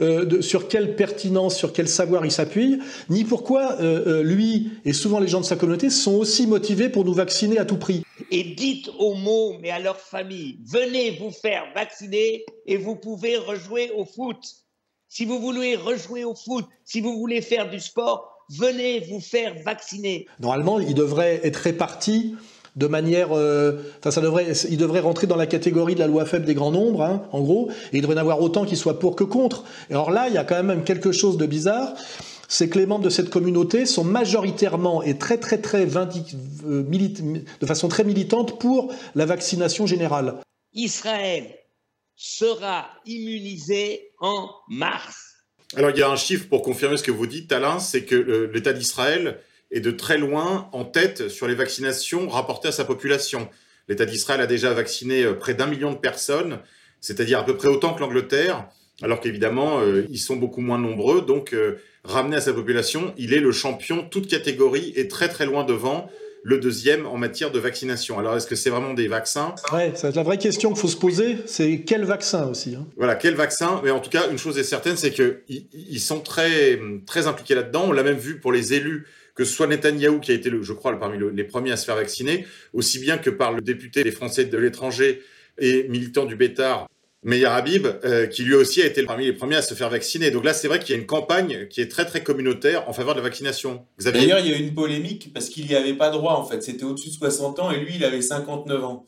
euh, 0.00 0.24
de- 0.24 0.40
sur 0.40 0.68
quelle 0.68 0.96
pertinence, 0.96 1.56
sur 1.56 1.72
quel 1.72 1.86
savoir 1.86 2.24
il 2.24 2.32
s'appuie, 2.32 2.78
ni 3.10 3.24
pourquoi 3.24 3.76
euh, 3.80 4.20
euh, 4.20 4.22
lui 4.22 4.70
et 4.84 4.92
souvent 4.94 5.20
les 5.20 5.28
gens 5.28 5.40
de 5.40 5.44
sa 5.44 5.54
communauté 5.56 5.90
sont 5.90 6.14
aussi 6.14 6.46
motivés 6.46 6.88
pour 6.88 7.04
nous 7.04 7.12
vacciner 7.14 7.58
à 7.58 7.64
tout 7.66 7.76
prix. 7.76 8.02
et 8.30 8.42
dites 8.42 8.88
aux 8.98 9.14
mots, 9.14 9.58
mais 9.60 9.70
à 9.70 9.78
leur 9.78 9.98
famille, 9.98 10.58
venez 10.66 11.18
vous 11.20 11.30
faire 11.30 11.64
vacciner 11.74 12.44
et 12.66 12.76
vous 12.78 12.96
pouvez 12.96 13.36
rejouer 13.36 13.90
au 13.96 14.04
foot. 14.06 14.38
Si 15.08 15.26
vous 15.26 15.38
voulez 15.40 15.76
rejouer 15.76 16.24
au 16.24 16.34
foot, 16.34 16.64
si 16.86 17.02
vous 17.02 17.18
voulez 17.18 17.42
faire 17.42 17.68
du 17.68 17.78
sport, 17.78 18.30
venez 18.58 19.00
vous 19.00 19.20
faire 19.20 19.54
vacciner. 19.62 20.26
Normalement, 20.40 20.80
il 20.80 20.94
devrait 20.94 21.40
être 21.44 21.56
réparti 21.56 22.34
de 22.76 22.86
manière, 22.86 23.28
euh, 23.32 23.72
enfin 23.98 24.10
ça 24.10 24.20
devrait, 24.20 24.52
il 24.70 24.78
devrait 24.78 25.00
rentrer 25.00 25.26
dans 25.26 25.36
la 25.36 25.46
catégorie 25.46 25.94
de 25.94 26.00
la 26.00 26.06
loi 26.06 26.24
faible 26.24 26.46
des 26.46 26.54
grands 26.54 26.70
nombres, 26.70 27.02
hein, 27.02 27.22
en 27.32 27.40
gros, 27.40 27.70
et 27.92 27.98
il 27.98 28.00
devrait 28.00 28.16
y 28.16 28.18
en 28.18 28.20
avoir 28.20 28.40
autant 28.40 28.64
qui 28.64 28.76
soient 28.76 28.98
pour 28.98 29.14
que 29.14 29.24
contre. 29.24 29.64
Et 29.90 29.92
alors 29.92 30.10
là, 30.10 30.28
il 30.28 30.34
y 30.34 30.38
a 30.38 30.44
quand 30.44 30.62
même 30.62 30.84
quelque 30.84 31.12
chose 31.12 31.36
de 31.36 31.46
bizarre, 31.46 31.94
c'est 32.48 32.68
que 32.68 32.78
les 32.78 32.86
membres 32.86 33.04
de 33.04 33.10
cette 33.10 33.30
communauté 33.30 33.86
sont 33.86 34.04
majoritairement 34.04 35.02
et 35.02 35.18
très 35.18 35.38
très 35.38 35.58
très 35.58 35.86
euh, 35.96 36.82
de 37.60 37.66
façon 37.66 37.88
très 37.88 38.04
militante 38.04 38.58
pour 38.58 38.92
la 39.14 39.26
vaccination 39.26 39.86
générale. 39.86 40.36
Israël 40.72 41.54
sera 42.16 42.86
immunisé 43.04 44.12
en 44.20 44.48
mars. 44.68 45.32
Alors 45.76 45.90
il 45.90 45.98
y 45.98 46.02
a 46.02 46.10
un 46.10 46.16
chiffre 46.16 46.48
pour 46.48 46.62
confirmer 46.62 46.96
ce 46.96 47.02
que 47.02 47.10
vous 47.10 47.26
dites, 47.26 47.52
Alain, 47.52 47.78
c'est 47.78 48.04
que 48.04 48.14
euh, 48.14 48.50
l'État 48.52 48.72
d'Israël 48.72 49.40
est 49.72 49.80
de 49.80 49.90
très 49.90 50.18
loin 50.18 50.68
en 50.72 50.84
tête 50.84 51.28
sur 51.28 51.48
les 51.48 51.54
vaccinations 51.54 52.28
rapportées 52.28 52.68
à 52.68 52.72
sa 52.72 52.84
population. 52.84 53.48
L'État 53.88 54.04
d'Israël 54.04 54.40
a 54.40 54.46
déjà 54.46 54.72
vacciné 54.72 55.24
euh, 55.24 55.34
près 55.34 55.54
d'un 55.54 55.66
million 55.66 55.90
de 55.90 55.96
personnes, 55.96 56.58
c'est-à-dire 57.00 57.40
à 57.40 57.44
peu 57.44 57.56
près 57.56 57.68
autant 57.68 57.94
que 57.94 58.00
l'Angleterre, 58.00 58.68
alors 59.02 59.20
qu'évidemment, 59.20 59.80
euh, 59.80 60.06
ils 60.10 60.18
sont 60.18 60.36
beaucoup 60.36 60.60
moins 60.60 60.78
nombreux. 60.78 61.22
Donc, 61.22 61.52
euh, 61.52 61.78
ramené 62.04 62.36
à 62.36 62.40
sa 62.40 62.52
population, 62.52 63.12
il 63.16 63.32
est 63.32 63.40
le 63.40 63.50
champion, 63.50 64.06
toute 64.08 64.28
catégorie, 64.28 64.92
et 64.94 65.08
très 65.08 65.28
très 65.28 65.46
loin 65.46 65.64
devant 65.64 66.08
le 66.44 66.58
deuxième 66.58 67.06
en 67.06 67.16
matière 67.16 67.52
de 67.52 67.58
vaccination. 67.58 68.18
Alors, 68.18 68.36
est-ce 68.36 68.48
que 68.48 68.56
c'est 68.56 68.70
vraiment 68.70 68.94
des 68.94 69.08
vaccins? 69.08 69.54
Ouais, 69.72 69.92
c'est 69.94 70.14
la 70.14 70.22
vraie 70.24 70.38
question 70.38 70.70
qu'il 70.70 70.80
faut 70.80 70.88
se 70.88 70.96
poser, 70.96 71.38
c'est 71.46 71.82
quel 71.86 72.04
vaccin 72.04 72.48
aussi. 72.48 72.74
Hein? 72.74 72.86
Voilà, 72.96 73.14
quel 73.14 73.34
vaccin? 73.34 73.80
Mais 73.84 73.90
en 73.90 74.00
tout 74.00 74.10
cas, 74.10 74.28
une 74.30 74.38
chose 74.38 74.58
est 74.58 74.64
certaine, 74.64 74.96
c'est 74.96 75.12
qu'ils 75.12 76.00
sont 76.00 76.20
très, 76.20 76.80
très 77.06 77.28
impliqués 77.28 77.54
là-dedans. 77.54 77.84
On 77.86 77.92
l'a 77.92 78.02
même 78.02 78.18
vu 78.18 78.40
pour 78.40 78.52
les 78.52 78.74
élus 78.74 79.06
que 79.34 79.44
ce 79.44 79.52
soit 79.52 79.66
Netanyahou 79.66 80.20
qui 80.20 80.32
a 80.32 80.34
été, 80.34 80.50
je 80.60 80.72
crois, 80.72 80.98
parmi 80.98 81.18
les 81.32 81.44
premiers 81.44 81.72
à 81.72 81.76
se 81.76 81.84
faire 81.84 81.96
vacciner, 81.96 82.46
aussi 82.72 82.98
bien 82.98 83.18
que 83.18 83.30
par 83.30 83.52
le 83.52 83.60
député 83.60 84.02
des 84.02 84.12
Français 84.12 84.44
de 84.44 84.58
l'étranger 84.58 85.22
et 85.58 85.86
militant 85.88 86.24
du 86.24 86.36
Bétard, 86.36 86.88
Meir 87.24 87.52
Habib, 87.52 87.86
euh, 88.04 88.26
qui 88.26 88.42
lui 88.42 88.54
aussi 88.54 88.82
a 88.82 88.86
été 88.86 89.04
parmi 89.04 89.24
les 89.24 89.32
premiers 89.32 89.54
à 89.54 89.62
se 89.62 89.74
faire 89.74 89.88
vacciner. 89.88 90.32
Donc 90.32 90.44
là, 90.44 90.52
c'est 90.52 90.66
vrai 90.66 90.80
qu'il 90.80 90.94
y 90.94 90.98
a 90.98 91.00
une 91.00 91.06
campagne 91.06 91.68
qui 91.68 91.80
est 91.80 91.86
très 91.86 92.04
très 92.04 92.24
communautaire 92.24 92.88
en 92.88 92.92
faveur 92.92 93.14
de 93.14 93.20
la 93.20 93.24
vaccination. 93.24 93.86
D'ailleurs, 93.98 94.40
il 94.40 94.50
y 94.50 94.52
a 94.52 94.58
eu 94.58 94.60
une 94.60 94.74
polémique 94.74 95.32
parce 95.32 95.48
qu'il 95.48 95.66
n'y 95.66 95.76
avait 95.76 95.94
pas 95.94 96.10
droit 96.10 96.34
en 96.34 96.44
fait. 96.44 96.62
C'était 96.64 96.82
au-dessus 96.82 97.10
de 97.10 97.14
60 97.14 97.60
ans 97.60 97.70
et 97.70 97.78
lui, 97.78 97.94
il 97.94 98.04
avait 98.04 98.22
59 98.22 98.84
ans. 98.84 99.06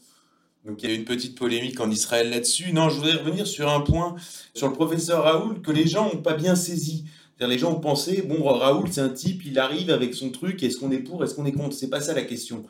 Donc 0.65 0.83
il 0.83 0.89
y 0.89 0.93
a 0.93 0.95
eu 0.95 0.99
une 0.99 1.05
petite 1.05 1.37
polémique 1.37 1.81
en 1.81 1.91
Israël 1.91 2.31
là-dessus. 2.31 2.73
Non, 2.73 2.89
je 2.89 2.97
voudrais 2.97 3.15
revenir 3.15 3.49
sur 3.49 3.69
un 3.69 3.81
point, 3.81 4.15
sur 4.55 4.69
le 4.69 4.73
professeur 4.73 5.25
Raoul, 5.25 5.61
que 5.61 5.73
les 5.73 5.87
gens 5.87 6.05
n'ont 6.05 6.23
pas 6.23 6.35
bien 6.35 6.55
saisi 6.55 7.05
les 7.41 7.59
gens 7.59 7.75
pensé, 7.75 8.23
bon, 8.23 8.43
Raoul, 8.45 8.89
c'est 8.91 9.01
un 9.01 9.09
type, 9.09 9.45
il 9.45 9.59
arrive 9.59 9.91
avec 9.91 10.15
son 10.15 10.31
truc, 10.31 10.63
est-ce 10.63 10.79
qu'on 10.79 10.91
est 10.91 10.99
pour, 10.99 11.25
est-ce 11.25 11.35
qu'on 11.35 11.47
est 11.47 11.53
contre? 11.53 11.75
C'est 11.75 11.91
pas 11.91 12.01
ça 12.01 12.15
la 12.15 12.23
question. 12.23 12.65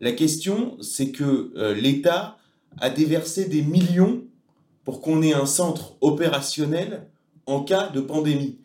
La 0.00 0.12
question, 0.12 0.76
c'est 0.80 1.10
que 1.10 1.52
euh, 1.56 1.74
l'État 1.74 2.38
a 2.78 2.90
déversé 2.90 3.46
des 3.46 3.62
millions 3.62 4.22
pour 4.84 5.00
qu'on 5.00 5.22
ait 5.22 5.32
un 5.32 5.46
centre 5.46 5.96
opérationnel 6.00 7.06
en 7.46 7.62
cas 7.62 7.88
de 7.88 8.00
pandémie. 8.00 8.58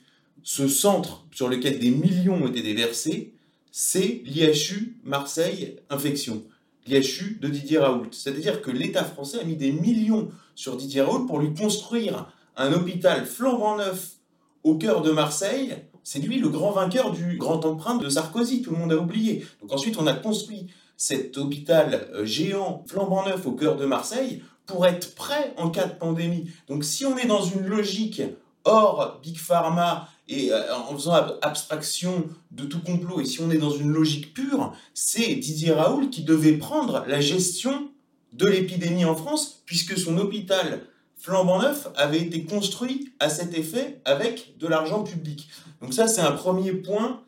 Ce 0.44 0.68
centre 0.68 1.26
sur 1.32 1.48
lequel 1.48 1.80
des 1.80 1.90
millions 1.90 2.44
ont 2.44 2.48
été 2.48 2.62
déversés, 2.62 3.34
c'est 3.72 4.22
l'IHU 4.26 4.98
Marseille 5.04 5.78
Infection, 5.90 6.44
l'IHU 6.86 7.40
de 7.42 7.48
Didier 7.48 7.80
Raoult. 7.80 8.12
C'est-à-dire 8.12 8.62
que 8.62 8.70
l'État 8.70 9.04
français 9.04 9.40
a 9.40 9.44
mis 9.44 9.56
des 9.56 9.72
millions 9.72 10.30
sur 10.54 10.78
Didier 10.78 11.02
Raoult 11.02 11.26
pour 11.26 11.40
lui 11.40 11.54
construire 11.54 12.32
un 12.56 12.74
hôpital 12.74 13.26
flambant 13.26 13.78
neuf 13.78 14.18
au 14.64 14.76
cœur 14.76 15.02
de 15.02 15.12
Marseille, 15.12 15.76
c'est 16.04 16.20
lui 16.20 16.40
le 16.40 16.50
grand 16.50 16.72
vainqueur 16.72 17.12
du 17.12 17.38
grand 17.38 17.64
emprunt 17.66 17.96
de 17.96 18.10
Sarkozy, 18.10 18.62
tout 18.62 18.72
le 18.72 18.78
monde 18.78 18.92
a 18.92 18.98
oublié. 18.98 19.46
Donc 19.62 19.72
ensuite, 19.74 19.98
on 19.98 20.08
a 20.08 20.14
construit 20.14 20.68
cet 20.98 21.38
hôpital 21.38 22.08
euh, 22.14 22.26
géant, 22.26 22.84
flambant 22.88 23.26
neuf 23.26 23.46
au 23.46 23.52
cœur 23.52 23.76
de 23.78 23.86
Marseille, 23.86 24.44
pour 24.66 24.86
être 24.86 25.16
prêt 25.16 25.54
en 25.58 25.70
cas 25.70 25.88
de 25.88 25.94
pandémie. 25.94 26.50
Donc 26.68 26.84
si 26.84 27.06
on 27.06 27.18
est 27.18 27.28
dans 27.28 27.44
une 27.44 27.66
logique 27.66 28.22
hors 28.64 29.20
Big 29.22 29.38
Pharma 29.38 30.08
et 30.30 30.54
euh, 30.54 30.76
en 30.76 30.94
faisant 30.94 31.14
abstraction 31.42 32.30
de 32.52 32.64
tout 32.64 32.82
complot, 32.82 33.20
et 33.20 33.26
si 33.26 33.42
on 33.42 33.52
est 33.52 33.58
dans 33.58 33.72
une 33.72 33.92
logique 33.92 34.34
pure, 34.34 34.74
c'est 34.94 35.36
Didier 35.36 35.72
Raoul 35.72 36.10
qui 36.10 36.24
devait 36.24 36.54
prendre 36.54 37.04
la 37.08 37.20
gestion 37.20 37.90
de 38.32 38.48
l'épidémie 38.48 39.06
en 39.06 39.16
France, 39.16 39.62
puisque 39.66 39.98
son 39.98 40.18
hôpital 40.18 40.82
flambant 41.24 41.62
neuf 41.62 41.88
avait 41.96 42.20
été 42.20 42.44
construit 42.44 43.14
à 43.22 43.30
cet 43.30 43.58
effet 43.58 44.02
avec 44.04 44.58
de 44.58 44.68
l'argent 44.68 45.04
public. 45.04 45.48
Donc 45.82 45.94
ça, 45.94 46.06
c'est 46.08 46.20
un 46.20 46.34
premier 46.34 46.74
point 46.74 47.22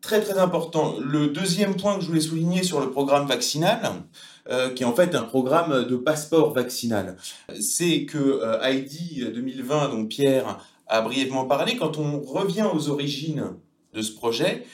très 0.00 0.20
très 0.20 0.38
important. 0.38 0.94
Le 1.00 1.26
deuxième 1.26 1.74
point 1.74 1.96
que 1.96 2.02
je 2.02 2.06
voulais 2.06 2.20
souligner 2.20 2.62
sur 2.62 2.80
le 2.80 2.92
programme 2.92 3.26
vaccinal, 3.26 4.04
euh, 4.48 4.70
qui 4.70 4.84
est 4.84 4.86
en 4.86 4.94
fait 4.94 5.16
un 5.16 5.24
programme 5.24 5.84
de 5.84 5.96
passeport 5.96 6.52
vaccinal, 6.52 7.16
c'est 7.58 8.04
que 8.04 8.18
euh, 8.18 8.62
Heidi 8.62 9.24
2020, 9.34 9.88
dont 9.88 10.06
Pierre 10.06 10.60
a 10.86 11.00
brièvement 11.00 11.46
parlé, 11.46 11.76
quand 11.76 11.98
on 11.98 12.20
revient 12.20 12.68
aux 12.72 12.88
origines 12.88 13.46
de 13.94 14.02
ce 14.02 14.12
projet, 14.12 14.64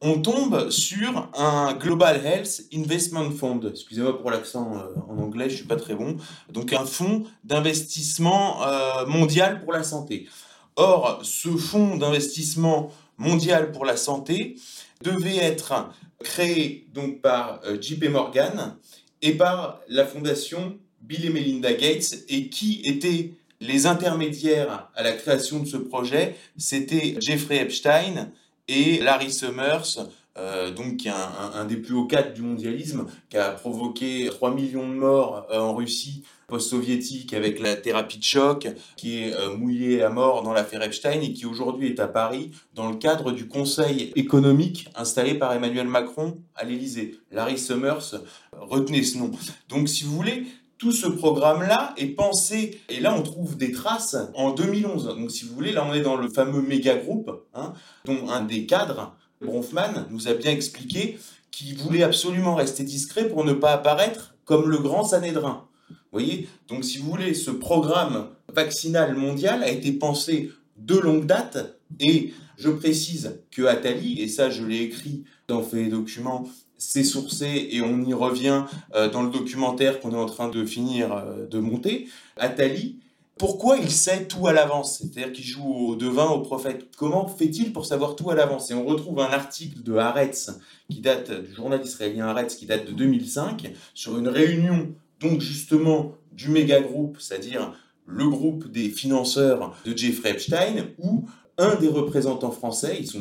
on 0.00 0.20
tombe 0.20 0.70
sur 0.70 1.30
un 1.34 1.74
Global 1.74 2.24
Health 2.24 2.64
Investment 2.74 3.30
Fund. 3.30 3.68
Excusez-moi 3.70 4.18
pour 4.18 4.30
l'accent 4.30 4.76
euh, 4.76 5.00
en 5.08 5.18
anglais, 5.18 5.48
je 5.48 5.56
suis 5.56 5.64
pas 5.64 5.76
très 5.76 5.94
bon. 5.94 6.16
Donc 6.52 6.72
un 6.72 6.84
fonds 6.84 7.24
d'investissement 7.44 8.66
euh, 8.66 9.06
mondial 9.06 9.62
pour 9.62 9.72
la 9.72 9.82
santé. 9.82 10.28
Or, 10.76 11.20
ce 11.22 11.48
fonds 11.48 11.96
d'investissement 11.96 12.92
mondial 13.16 13.72
pour 13.72 13.86
la 13.86 13.96
santé 13.96 14.56
devait 15.02 15.38
être 15.38 15.90
créé 16.22 16.86
donc 16.92 17.22
par 17.22 17.60
euh, 17.64 17.80
JP 17.80 18.10
Morgan 18.10 18.76
et 19.22 19.32
par 19.32 19.80
la 19.88 20.04
fondation 20.06 20.78
Bill 21.00 21.24
et 21.24 21.30
Melinda 21.30 21.72
Gates. 21.72 22.16
Et 22.28 22.50
qui 22.50 22.82
étaient 22.84 23.32
les 23.60 23.86
intermédiaires 23.86 24.90
à 24.94 25.02
la 25.02 25.12
création 25.12 25.60
de 25.60 25.66
ce 25.66 25.78
projet? 25.78 26.36
C'était 26.58 27.16
Jeffrey 27.20 27.56
Epstein, 27.56 28.30
et 28.68 28.98
Larry 28.98 29.30
Summers, 29.30 30.08
euh, 30.38 30.70
donc 30.70 31.06
un, 31.06 31.64
des 31.64 31.76
plus 31.76 31.94
hauts 31.94 32.06
cadres 32.06 32.34
du 32.34 32.42
mondialisme, 32.42 33.06
qui 33.30 33.38
a 33.38 33.52
provoqué 33.52 34.28
3 34.30 34.54
millions 34.54 34.88
de 34.88 34.94
morts 34.94 35.46
euh, 35.50 35.58
en 35.58 35.74
Russie 35.74 36.24
post-soviétique 36.46 37.32
avec 37.32 37.58
la 37.58 37.74
thérapie 37.74 38.18
de 38.18 38.22
choc, 38.22 38.68
qui 38.96 39.22
est 39.22 39.34
euh, 39.34 39.56
mouillé 39.56 40.02
à 40.02 40.10
mort 40.10 40.42
dans 40.42 40.52
l'affaire 40.52 40.82
Epstein 40.82 41.20
et 41.20 41.32
qui 41.32 41.44
aujourd'hui 41.46 41.88
est 41.88 41.98
à 41.98 42.06
Paris 42.06 42.52
dans 42.74 42.88
le 42.88 42.96
cadre 42.96 43.32
du 43.32 43.48
Conseil 43.48 44.12
économique 44.14 44.88
installé 44.94 45.34
par 45.34 45.52
Emmanuel 45.52 45.88
Macron 45.88 46.38
à 46.54 46.64
l'Élysée. 46.64 47.18
Larry 47.32 47.58
Summers, 47.58 48.14
retenez 48.52 49.02
ce 49.02 49.18
nom. 49.18 49.32
Donc 49.68 49.88
si 49.88 50.04
vous 50.04 50.14
voulez, 50.14 50.46
tout 50.78 50.92
ce 50.92 51.06
programme-là 51.06 51.94
est 51.96 52.08
pensé, 52.08 52.80
et 52.88 53.00
là 53.00 53.14
on 53.16 53.22
trouve 53.22 53.56
des 53.56 53.72
traces 53.72 54.16
en 54.34 54.52
2011. 54.52 55.06
Donc 55.16 55.30
si 55.30 55.44
vous 55.44 55.54
voulez, 55.54 55.72
là 55.72 55.86
on 55.88 55.94
est 55.94 56.02
dans 56.02 56.16
le 56.16 56.28
fameux 56.28 56.60
méga 56.60 56.96
groupe, 56.96 57.30
hein, 57.54 57.72
dont 58.04 58.28
un 58.28 58.44
des 58.44 58.66
cadres, 58.66 59.16
Bronfman, 59.40 60.06
nous 60.10 60.28
a 60.28 60.34
bien 60.34 60.50
expliqué 60.50 61.18
qu'il 61.50 61.76
voulait 61.76 62.02
absolument 62.02 62.54
rester 62.54 62.84
discret 62.84 63.28
pour 63.28 63.44
ne 63.44 63.52
pas 63.52 63.72
apparaître 63.72 64.34
comme 64.44 64.68
le 64.68 64.78
grand 64.78 65.04
Sanhédrin. 65.04 65.66
Vous 65.88 65.96
voyez? 66.12 66.48
Donc 66.68 66.84
si 66.84 66.98
vous 66.98 67.10
voulez, 67.10 67.34
ce 67.34 67.50
programme 67.50 68.28
vaccinal 68.52 69.14
mondial 69.16 69.62
a 69.62 69.70
été 69.70 69.92
pensé 69.92 70.50
de 70.76 70.96
longue 70.96 71.26
date, 71.26 71.78
et 72.00 72.34
je 72.58 72.68
précise 72.68 73.40
que 73.50 73.62
Attali, 73.62 74.20
et 74.20 74.28
ça 74.28 74.50
je 74.50 74.64
l'ai 74.64 74.82
écrit 74.82 75.24
dans 75.48 75.62
Fait 75.62 75.86
documents, 75.86 76.48
c'est 76.78 77.04
sourcé 77.04 77.68
et 77.70 77.80
on 77.82 78.02
y 78.04 78.14
revient 78.14 78.64
euh, 78.94 79.08
dans 79.08 79.22
le 79.22 79.30
documentaire 79.30 80.00
qu'on 80.00 80.12
est 80.12 80.18
en 80.18 80.26
train 80.26 80.48
de 80.48 80.64
finir 80.64 81.12
euh, 81.12 81.46
de 81.46 81.58
monter. 81.58 82.08
Attali, 82.36 82.98
pourquoi 83.38 83.76
il 83.76 83.90
sait 83.90 84.26
tout 84.26 84.46
à 84.46 84.52
l'avance? 84.52 84.98
C'est-à-dire 84.98 85.32
qu'il 85.32 85.44
joue 85.44 85.64
au 85.64 85.96
devin, 85.96 86.26
au 86.26 86.40
prophète. 86.40 86.88
Comment 86.96 87.28
fait-il 87.28 87.72
pour 87.72 87.84
savoir 87.84 88.16
tout 88.16 88.30
à 88.30 88.34
l'avance? 88.34 88.70
Et 88.70 88.74
on 88.74 88.86
retrouve 88.86 89.20
un 89.20 89.30
article 89.30 89.82
de 89.82 89.94
Haaretz, 89.94 90.50
qui 90.90 91.00
date 91.00 91.30
du 91.30 91.54
journal 91.54 91.84
israélien 91.84 92.28
Haaretz, 92.28 92.54
qui 92.54 92.64
date 92.64 92.86
de 92.86 92.92
2005, 92.92 93.72
sur 93.92 94.16
une 94.16 94.28
réunion, 94.28 94.94
donc 95.20 95.40
justement, 95.40 96.12
du 96.32 96.48
méga 96.48 96.80
groupe, 96.80 97.18
c'est-à-dire 97.20 97.74
le 98.06 98.28
groupe 98.28 98.70
des 98.70 98.88
financeurs 98.88 99.76
de 99.84 99.96
Jeffrey 99.96 100.30
Epstein, 100.30 100.86
où 100.98 101.26
un 101.58 101.76
des 101.76 101.88
représentants 101.88 102.50
français, 102.50 102.96
ils 103.00 103.06
sont 103.06 103.20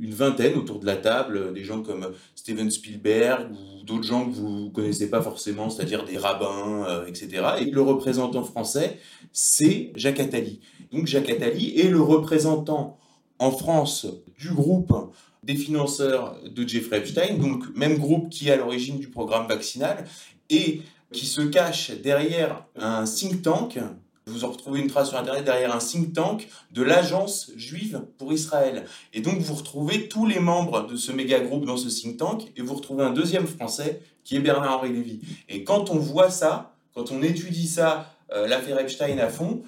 une 0.00 0.14
vingtaine 0.14 0.56
autour 0.56 0.78
de 0.78 0.86
la 0.86 0.96
table, 0.96 1.52
des 1.52 1.64
gens 1.64 1.82
comme 1.82 2.12
Steven 2.34 2.70
Spielberg 2.70 3.50
ou 3.50 3.84
d'autres 3.84 4.04
gens 4.04 4.26
que 4.26 4.34
vous 4.34 4.70
connaissez 4.70 5.10
pas 5.10 5.20
forcément, 5.20 5.68
c'est-à-dire 5.68 6.04
des 6.04 6.16
rabbins, 6.16 6.84
euh, 6.88 7.06
etc. 7.06 7.44
Et 7.60 7.64
le 7.64 7.82
représentant 7.82 8.44
français, 8.44 8.98
c'est 9.32 9.92
Jacques 9.96 10.20
Attali. 10.20 10.60
Donc 10.92 11.06
Jacques 11.06 11.30
Attali 11.30 11.78
est 11.80 11.88
le 11.88 12.00
représentant 12.00 12.98
en 13.38 13.50
France 13.50 14.06
du 14.38 14.50
groupe 14.50 14.94
des 15.42 15.56
financeurs 15.56 16.38
de 16.48 16.66
Jeffrey 16.66 16.98
Epstein, 16.98 17.36
donc 17.38 17.64
même 17.74 17.98
groupe 17.98 18.30
qui 18.30 18.48
est 18.48 18.52
à 18.52 18.56
l'origine 18.56 19.00
du 19.00 19.08
programme 19.08 19.48
vaccinal, 19.48 20.04
et 20.50 20.82
qui 21.10 21.26
se 21.26 21.40
cache 21.40 21.90
derrière 22.02 22.64
un 22.76 23.04
think 23.04 23.42
tank 23.42 23.78
Vous 24.26 24.44
en 24.44 24.50
retrouvez 24.50 24.80
une 24.80 24.86
trace 24.86 25.08
sur 25.08 25.18
Internet 25.18 25.44
derrière 25.44 25.74
un 25.74 25.78
think 25.78 26.12
tank 26.12 26.48
de 26.70 26.82
l'agence 26.82 27.50
juive 27.56 28.04
pour 28.18 28.32
Israël. 28.32 28.84
Et 29.12 29.20
donc 29.20 29.38
vous 29.40 29.54
retrouvez 29.54 30.08
tous 30.08 30.26
les 30.26 30.38
membres 30.38 30.86
de 30.86 30.96
ce 30.96 31.10
méga 31.10 31.40
groupe 31.40 31.64
dans 31.64 31.76
ce 31.76 31.88
think 31.88 32.18
tank 32.18 32.52
et 32.56 32.62
vous 32.62 32.74
retrouvez 32.74 33.04
un 33.04 33.10
deuxième 33.10 33.46
français 33.46 34.00
qui 34.22 34.36
est 34.36 34.40
Bernard-Henri 34.40 34.92
Lévy. 34.92 35.20
Et 35.48 35.64
quand 35.64 35.90
on 35.90 35.98
voit 35.98 36.30
ça, 36.30 36.76
quand 36.94 37.10
on 37.10 37.20
étudie 37.22 37.66
ça, 37.66 38.14
euh, 38.32 38.46
l'affaire 38.46 38.78
Epstein 38.78 39.18
à 39.18 39.28
fond, 39.28 39.62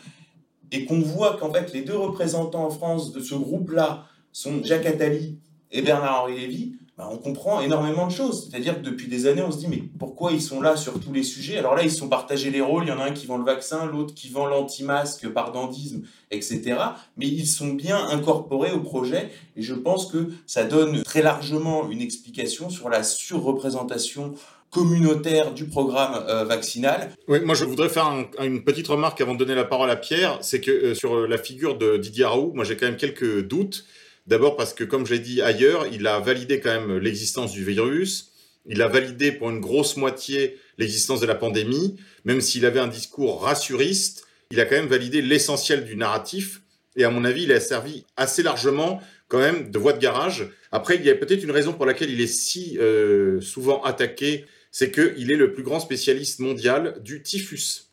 et 0.71 0.85
qu'on 0.85 1.01
voit 1.01 1.37
qu'en 1.37 1.53
fait 1.53 1.73
les 1.73 1.83
deux 1.83 1.97
représentants 1.97 2.65
en 2.65 2.71
France 2.71 3.13
de 3.13 3.21
ce 3.21 3.35
groupe-là 3.35 4.07
sont 4.33 4.63
Jacques 4.63 4.87
Attali 4.87 5.39
et 5.71 5.83
Bernard-Henri 5.83 6.39
Lévy, 6.39 6.77
bah, 6.97 7.09
on 7.11 7.19
comprend 7.19 7.61
énormément 7.61 8.07
de 8.07 8.13
choses. 8.13 8.49
C'est-à-dire 8.49 8.77
que 8.77 8.85
depuis 8.85 9.09
des 9.09 9.27
années, 9.27 9.43
on 9.43 9.51
se 9.51 9.59
dit, 9.59 9.67
mais 9.69 9.83
pourquoi 9.99 10.31
ils 10.31 10.41
sont 10.41 10.61
là 10.61 10.77
sur 10.77 11.01
tous 11.01 11.13
les 11.13 11.25
sujets? 11.25 11.59
Alors 11.59 11.75
là, 11.75 11.83
ils 11.83 11.91
sont 11.91 12.09
partagés 12.09 12.51
les 12.51 12.61
rôles. 12.61 12.85
Il 12.85 12.89
y 12.89 12.93
en 12.93 13.01
a 13.01 13.05
un 13.05 13.11
qui 13.11 13.27
vend 13.27 13.37
le 13.37 13.45
vaccin, 13.45 13.87
l'autre 13.87 14.15
qui 14.15 14.29
vend 14.29 14.47
l'anti-masque 14.47 15.29
par 15.31 15.51
dandisme, 15.51 16.03
etc. 16.31 16.77
Mais 17.17 17.27
ils 17.27 17.49
sont 17.49 17.73
bien 17.73 17.99
incorporés 18.09 18.71
au 18.71 18.79
projet. 18.79 19.31
Et 19.57 19.63
je 19.63 19.75
pense 19.75 20.07
que 20.07 20.29
ça 20.47 20.63
donne 20.63 21.03
très 21.03 21.23
largement 21.23 21.91
une 21.91 22.01
explication 22.01 22.71
sur 22.71 22.89
la 22.89 23.03
surreprésentation 23.03 24.35
communautaire 24.71 25.53
du 25.53 25.67
programme 25.67 26.25
euh, 26.29 26.45
vaccinal. 26.45 27.11
Oui, 27.29 27.41
moi 27.45 27.55
je 27.55 27.65
voudrais 27.65 27.89
faire 27.89 28.09
une 28.41 28.65
petite 28.65 28.89
remarque 28.89 29.21
avant 29.21 29.35
de 29.35 29.39
donner 29.39 29.55
la 29.55 29.65
parole 29.65 29.89
à 29.89 29.95
Pierre, 29.95 30.39
c'est 30.43 30.61
que 30.61 30.71
euh, 30.71 30.95
sur 30.95 31.29
la 31.29 31.39
figure 31.39 31.79
de 31.79 31.97
Didier 31.97 32.25
Raoult, 32.25 32.53
moi 32.55 32.65
j'ai 32.65 32.77
quand 32.77 32.87
même 32.87 32.97
quelques 32.97 33.47
doutes. 33.47 33.85
D'abord 34.27 34.57
parce 34.57 34.73
que, 34.73 34.85
comme 34.85 35.07
j'ai 35.07 35.19
dit 35.19 35.43
ailleurs, 35.43 35.87
il 35.93 36.07
a 36.07 36.19
validé 36.19 36.61
quand 36.61 36.71
même 36.71 36.99
l'existence 36.99 37.53
du 37.53 37.65
virus. 37.65 38.33
Il 38.67 38.81
a 38.81 38.89
validé 38.89 39.33
pour 39.33 39.51
une 39.51 39.61
grosse 39.61 39.97
moitié 39.97 40.59
l'existence 40.79 41.21
de 41.21 41.27
la 41.27 41.35
pandémie. 41.35 41.97
Même 42.25 42.41
s'il 42.41 42.65
avait 42.65 42.81
un 42.81 42.89
discours 42.89 43.43
rassuriste, 43.43 44.27
il 44.51 44.61
a 44.61 44.65
quand 44.65 44.77
même 44.77 44.87
validé 44.87 45.21
l'essentiel 45.21 45.85
du 45.85 45.97
narratif. 45.97 46.63
Et 46.97 47.05
à 47.05 47.11
mon 47.11 47.25
avis, 47.25 47.43
il 47.43 47.53
a 47.53 47.61
servi 47.61 48.05
assez 48.17 48.43
largement 48.43 49.03
quand 49.29 49.39
même 49.39 49.71
de 49.71 49.79
voie 49.79 49.93
de 49.93 49.99
garage. 49.99 50.49
Après, 50.73 50.97
il 50.97 51.05
y 51.05 51.11
a 51.11 51.15
peut-être 51.15 51.43
une 51.43 51.51
raison 51.51 51.73
pour 51.73 51.87
laquelle 51.87 52.11
il 52.11 52.21
est 52.21 52.27
si 52.27 52.79
euh, 52.79 53.41
souvent 53.41 53.83
attaqué, 53.83 54.47
c'est 54.71 54.91
qu'il 54.91 55.31
est 55.31 55.37
le 55.37 55.53
plus 55.53 55.63
grand 55.63 55.81
spécialiste 55.81 56.41
mondial 56.41 57.01
du 57.03 57.23
typhus. 57.23 57.89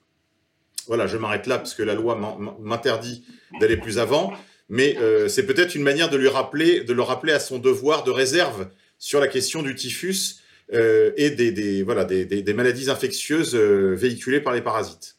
Voilà, 0.87 1.07
je 1.07 1.17
m'arrête 1.17 1.47
là 1.47 1.57
parce 1.57 1.73
que 1.73 1.83
la 1.83 1.93
loi 1.93 2.19
m'interdit 2.59 3.23
d'aller 3.59 3.77
plus 3.77 3.99
avant 3.99 4.33
mais 4.71 4.97
euh, 4.97 5.27
c'est 5.27 5.45
peut-être 5.45 5.75
une 5.75 5.83
manière 5.83 6.09
de 6.09 6.15
lui 6.15 6.29
rappeler, 6.29 6.85
de 6.85 6.93
le 6.93 7.01
rappeler 7.01 7.33
à 7.33 7.39
son 7.39 7.59
devoir 7.59 8.05
de 8.05 8.09
réserve 8.09 8.69
sur 8.97 9.19
la 9.19 9.27
question 9.27 9.61
du 9.61 9.75
typhus 9.75 10.37
euh, 10.73 11.11
et 11.17 11.29
des, 11.29 11.83
voilà, 11.83 12.05
des, 12.05 12.53
maladies 12.53 12.89
infectieuses 12.89 13.53
euh, 13.53 13.93
véhiculées 13.95 14.39
par 14.39 14.53
les 14.53 14.61
parasites. 14.61 15.17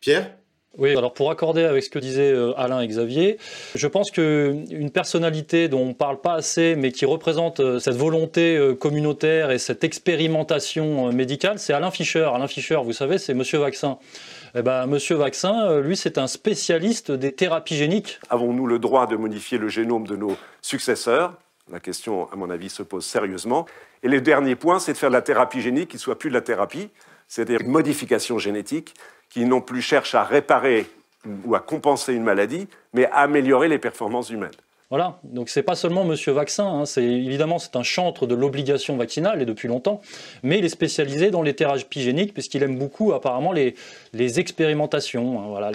Pierre? 0.00 0.34
Oui, 0.78 0.96
alors 0.96 1.12
pour 1.12 1.30
accorder 1.30 1.64
avec 1.64 1.82
ce 1.82 1.90
que 1.90 1.98
disaient 1.98 2.32
Alain 2.56 2.80
et 2.80 2.86
Xavier, 2.86 3.36
je 3.74 3.86
pense 3.88 4.10
qu'une 4.10 4.90
personnalité 4.90 5.68
dont 5.68 5.80
on 5.80 5.88
ne 5.88 5.92
parle 5.92 6.20
pas 6.20 6.34
assez, 6.34 6.76
mais 6.76 6.92
qui 6.92 7.04
représente 7.04 7.80
cette 7.80 7.96
volonté 7.96 8.74
communautaire 8.78 9.50
et 9.50 9.58
cette 9.58 9.82
expérimentation 9.82 11.12
médicale, 11.12 11.58
c'est 11.58 11.72
Alain 11.72 11.90
Fischer. 11.90 12.30
Alain 12.32 12.46
Fischer, 12.46 12.78
vous 12.84 12.92
savez, 12.92 13.18
c'est 13.18 13.34
Monsieur 13.34 13.58
Vaccin. 13.58 13.98
Eh 14.54 14.62
ben, 14.62 14.86
Monsieur 14.86 15.16
Vaccin, 15.16 15.68
euh, 15.68 15.82
lui, 15.82 15.96
c'est 15.96 16.18
un 16.18 16.26
spécialiste 16.26 17.10
des 17.10 17.32
thérapies 17.32 17.76
géniques. 17.76 18.18
Avons-nous 18.30 18.66
le 18.66 18.78
droit 18.78 19.06
de 19.06 19.16
modifier 19.16 19.58
le 19.58 19.68
génome 19.68 20.06
de 20.06 20.16
nos 20.16 20.36
successeurs? 20.62 21.34
La 21.70 21.80
question, 21.80 22.30
à 22.32 22.36
mon 22.36 22.48
avis, 22.48 22.70
se 22.70 22.82
pose 22.82 23.04
sérieusement. 23.04 23.66
Et 24.02 24.08
le 24.08 24.20
dernier 24.20 24.54
point, 24.54 24.78
c'est 24.78 24.92
de 24.92 24.98
faire 24.98 25.10
de 25.10 25.14
la 25.14 25.22
thérapie 25.22 25.60
génique 25.60 25.90
qui 25.90 25.96
ne 25.96 26.00
soit 26.00 26.18
plus 26.18 26.30
de 26.30 26.34
la 26.34 26.40
thérapie, 26.40 26.88
c'est-à-dire 27.26 27.60
une 27.60 27.70
modification 27.70 28.38
génétique 28.38 28.94
qui 29.28 29.44
non 29.44 29.60
plus 29.60 29.82
cherche 29.82 30.14
à 30.14 30.24
réparer 30.24 30.86
ou 31.44 31.54
à 31.54 31.60
compenser 31.60 32.14
une 32.14 32.22
maladie, 32.22 32.68
mais 32.94 33.04
à 33.06 33.18
améliorer 33.18 33.68
les 33.68 33.78
performances 33.78 34.30
humaines. 34.30 34.50
Voilà, 34.90 35.20
donc 35.22 35.50
c'est 35.50 35.62
pas 35.62 35.74
seulement 35.74 36.04
Monsieur 36.04 36.32
Vaccin, 36.32 36.66
hein. 36.66 36.86
c'est 36.86 37.04
évidemment 37.04 37.58
c'est 37.58 37.76
un 37.76 37.82
chantre 37.82 38.26
de 38.26 38.34
l'obligation 38.34 38.96
vaccinale 38.96 39.42
et 39.42 39.44
depuis 39.44 39.68
longtemps, 39.68 40.00
mais 40.42 40.58
il 40.58 40.64
est 40.64 40.70
spécialisé 40.70 41.30
dans 41.30 41.42
les 41.42 41.52
thérapies 41.52 42.00
géniques 42.00 42.32
puisqu'il 42.32 42.62
aime 42.62 42.78
beaucoup 42.78 43.12
apparemment 43.12 43.52
les, 43.52 43.74
les 44.14 44.40
expérimentations. 44.40 45.40
Hein, 45.40 45.48
voilà, 45.48 45.72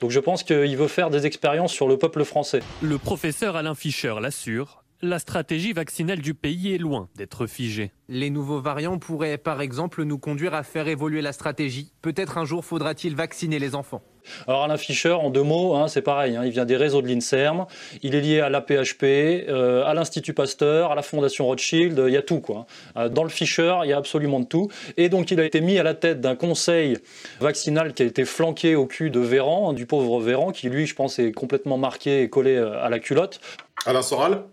Donc 0.00 0.12
je 0.12 0.20
pense 0.20 0.44
qu'il 0.44 0.76
veut 0.76 0.86
faire 0.86 1.10
des 1.10 1.26
expériences 1.26 1.72
sur 1.72 1.88
le 1.88 1.96
peuple 1.96 2.22
français. 2.22 2.60
Le 2.82 2.98
professeur 2.98 3.56
Alain 3.56 3.74
Fischer 3.74 4.14
l'assure, 4.20 4.81
la 5.04 5.18
stratégie 5.18 5.72
vaccinale 5.72 6.20
du 6.20 6.32
pays 6.32 6.72
est 6.72 6.78
loin 6.78 7.08
d'être 7.16 7.48
figée. 7.48 7.90
Les 8.08 8.30
nouveaux 8.30 8.60
variants 8.60 8.98
pourraient 8.98 9.36
par 9.36 9.60
exemple 9.60 10.04
nous 10.04 10.16
conduire 10.16 10.54
à 10.54 10.62
faire 10.62 10.86
évoluer 10.86 11.22
la 11.22 11.32
stratégie. 11.32 11.92
Peut-être 12.02 12.38
un 12.38 12.44
jour 12.44 12.64
faudra-t-il 12.64 13.16
vacciner 13.16 13.58
les 13.58 13.74
enfants. 13.74 14.02
Alors 14.46 14.62
Alain 14.62 14.76
Fischer, 14.76 15.10
en 15.10 15.30
deux 15.30 15.42
mots, 15.42 15.74
hein, 15.74 15.88
c'est 15.88 16.02
pareil, 16.02 16.36
hein, 16.36 16.44
il 16.44 16.52
vient 16.52 16.64
des 16.64 16.76
réseaux 16.76 17.02
de 17.02 17.08
l'INSERM, 17.08 17.66
il 18.02 18.14
est 18.14 18.20
lié 18.20 18.38
à 18.38 18.48
l'APHP, 18.48 19.02
euh, 19.02 19.84
à 19.84 19.94
l'Institut 19.94 20.34
Pasteur, 20.34 20.92
à 20.92 20.94
la 20.94 21.02
Fondation 21.02 21.46
Rothschild, 21.46 22.00
il 22.06 22.12
y 22.12 22.16
a 22.16 22.22
tout. 22.22 22.38
Quoi. 22.38 22.66
Euh, 22.96 23.08
dans 23.08 23.24
le 23.24 23.28
Fischer, 23.28 23.78
il 23.82 23.90
y 23.90 23.92
a 23.92 23.96
absolument 23.96 24.38
de 24.38 24.46
tout. 24.46 24.68
Et 24.96 25.08
donc 25.08 25.32
il 25.32 25.40
a 25.40 25.44
été 25.44 25.60
mis 25.60 25.80
à 25.80 25.82
la 25.82 25.94
tête 25.94 26.20
d'un 26.20 26.36
conseil 26.36 26.98
vaccinal 27.40 27.92
qui 27.92 28.04
a 28.04 28.06
été 28.06 28.24
flanqué 28.24 28.76
au 28.76 28.86
cul 28.86 29.10
de 29.10 29.18
Véran, 29.18 29.72
du 29.72 29.86
pauvre 29.86 30.20
Véran, 30.20 30.52
qui 30.52 30.68
lui, 30.68 30.86
je 30.86 30.94
pense, 30.94 31.18
est 31.18 31.32
complètement 31.32 31.76
marqué 31.76 32.22
et 32.22 32.30
collé 32.30 32.54
euh, 32.54 32.80
à 32.80 32.88
la 32.88 33.00
culotte. 33.00 33.40
Alain 33.84 34.02
Soral 34.02 34.44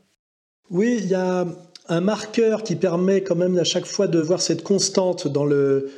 Oui, 0.72 0.99
il 0.99 1.07
y 1.07 1.15
a 1.15 1.47
un 1.88 2.01
marqueur 2.01 2.63
qui 2.63 2.76
permet 2.76 3.22
quand 3.22 3.36
même 3.36 3.57
à 3.57 3.63
chaque 3.63 3.86
fois 3.86 4.07
de 4.07 4.20
voir 4.20 4.39
cette 4.41 4.63
constante 4.63 5.28
dans 5.28 5.45
le 5.45 5.89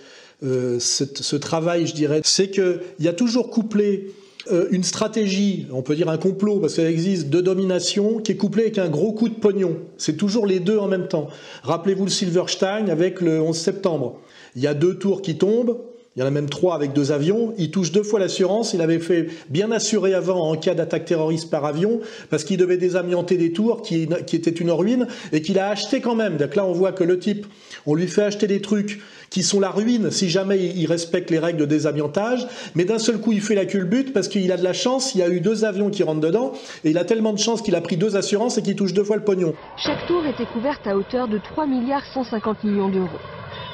euh, 0.44 0.80
ce, 0.80 1.36
travail, 1.36 1.86
je 1.86 1.94
dirais, 1.94 2.22
c'est 2.24 2.50
qu'il 2.50 2.80
y 3.00 3.08
a 3.08 3.14
toujours 3.14 3.52
couplé 3.52 4.14
euh, 4.52 4.68
une 4.72 4.84
stratégie, 4.84 5.68
on 5.72 5.84
peut 5.84 5.96
dire 5.96 6.10
un 6.10 6.18
complot, 6.18 6.60
parce 6.60 6.76
qu'il 6.76 6.86
existe, 6.86 7.30
de 7.30 7.42
domination, 7.42 8.20
qui 8.20 8.32
est 8.32 8.38
couplé 8.38 8.64
avec 8.64 8.80
un 8.80 8.90
gros 8.90 9.12
coup 9.12 9.30
de 9.30 9.36
pognon. 9.36 9.78
C'est 9.98 10.18
toujours 10.18 10.48
les 10.48 10.60
deux 10.60 10.80
en 10.80 10.88
même 10.88 11.08
temps. 11.08 11.28
Rappelez-vous 11.62 12.06
le 12.06 12.10
Silverstein 12.10 12.90
avec 12.90 13.22
le 13.22 13.40
11 13.40 13.56
septembre. 13.56 14.20
Il 14.56 14.64
y 14.64 14.68
a 14.68 14.74
deux 14.74 14.96
tours 14.96 15.22
qui 15.22 15.38
tombent, 15.38 15.78
il 16.18 16.20
y 16.20 16.24
en 16.24 16.26
a 16.28 16.32
même 16.32 16.50
trois 16.50 16.76
avec 16.76 16.92
deux 16.92 17.14
avions. 17.14 17.54
Il 17.58 17.72
touche 17.72 17.94
deux 17.94 18.04
fois 18.04 18.20
l'assurance. 18.20 18.74
Il 18.74 18.82
avait 18.82 19.00
fait 19.00 19.30
bien 19.48 19.72
assuré 19.72 20.14
avant 20.14 20.50
en 20.50 20.58
cas 20.58 20.74
d'attaque 20.74 21.06
terroriste 21.06 21.50
par 21.50 21.64
avion 21.64 22.02
parce 22.30 22.44
qu'il 22.44 22.58
devait 22.58 22.76
désamianter 22.76 23.38
des 23.38 23.54
tours 23.54 23.82
qui, 23.82 24.10
qui 24.28 24.36
étaient 24.36 24.52
une 24.52 24.72
ruine 24.72 25.08
et 25.32 25.42
qu'il 25.42 25.58
a 25.58 25.70
acheté 25.70 26.02
quand 26.02 26.16
même. 26.16 26.36
Donc 26.36 26.58
là, 26.58 26.66
on 26.66 26.74
voit 26.74 26.92
que 26.92 27.06
le 27.06 27.18
type, 27.18 27.48
on 27.86 27.96
lui 27.96 28.08
fait 28.08 28.24
acheter 28.24 28.48
des 28.48 28.60
trucs 28.60 29.00
qui 29.30 29.42
sont 29.42 29.62
la 29.62 29.70
ruine 29.70 30.12
si 30.12 30.30
jamais 30.30 30.60
il 30.60 30.86
respecte 30.86 31.30
les 31.32 31.40
règles 31.40 31.60
de 31.60 31.66
désamiantage. 31.66 32.46
Mais 32.76 32.84
d'un 32.84 33.00
seul 33.00 33.22
coup, 33.22 33.32
il 33.32 33.40
fait 33.40 33.56
la 33.56 33.66
culbute 33.66 34.12
parce 34.12 34.28
qu'il 34.28 34.52
a 34.52 34.58
de 34.58 34.66
la 34.66 34.74
chance. 34.74 35.16
Il 35.16 35.20
y 35.20 35.24
a 35.24 35.30
eu 35.30 35.40
deux 35.40 35.64
avions 35.64 35.90
qui 35.90 36.04
rentrent 36.04 36.20
dedans 36.20 36.52
et 36.84 36.90
il 36.90 36.98
a 36.98 37.06
tellement 37.06 37.32
de 37.32 37.40
chance 37.40 37.62
qu'il 37.62 37.76
a 37.76 37.80
pris 37.80 37.96
deux 37.96 38.18
assurances 38.18 38.58
et 38.58 38.62
qu'il 38.62 38.76
touche 38.76 38.94
deux 38.94 39.06
fois 39.06 39.16
le 39.16 39.24
pognon. 39.24 39.54
Chaque 39.78 40.06
tour 40.06 40.26
était 40.26 40.46
couverte 40.46 40.86
à 40.88 40.98
hauteur 40.98 41.30
de 41.30 41.38
3 41.38 41.68
milliards 41.68 42.04
150 42.14 42.66
millions 42.66 42.90
d'euros. 42.90 43.22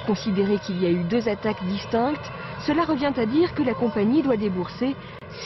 Considérer 0.07 0.57
qu'il 0.59 0.81
y 0.81 0.85
a 0.85 0.89
eu 0.89 1.03
deux 1.03 1.27
attaques 1.27 1.61
distinctes, 1.65 2.31
cela 2.65 2.85
revient 2.85 3.11
à 3.17 3.25
dire 3.25 3.53
que 3.53 3.61
la 3.61 3.73
compagnie 3.73 4.23
doit 4.23 4.37
débourser 4.37 4.95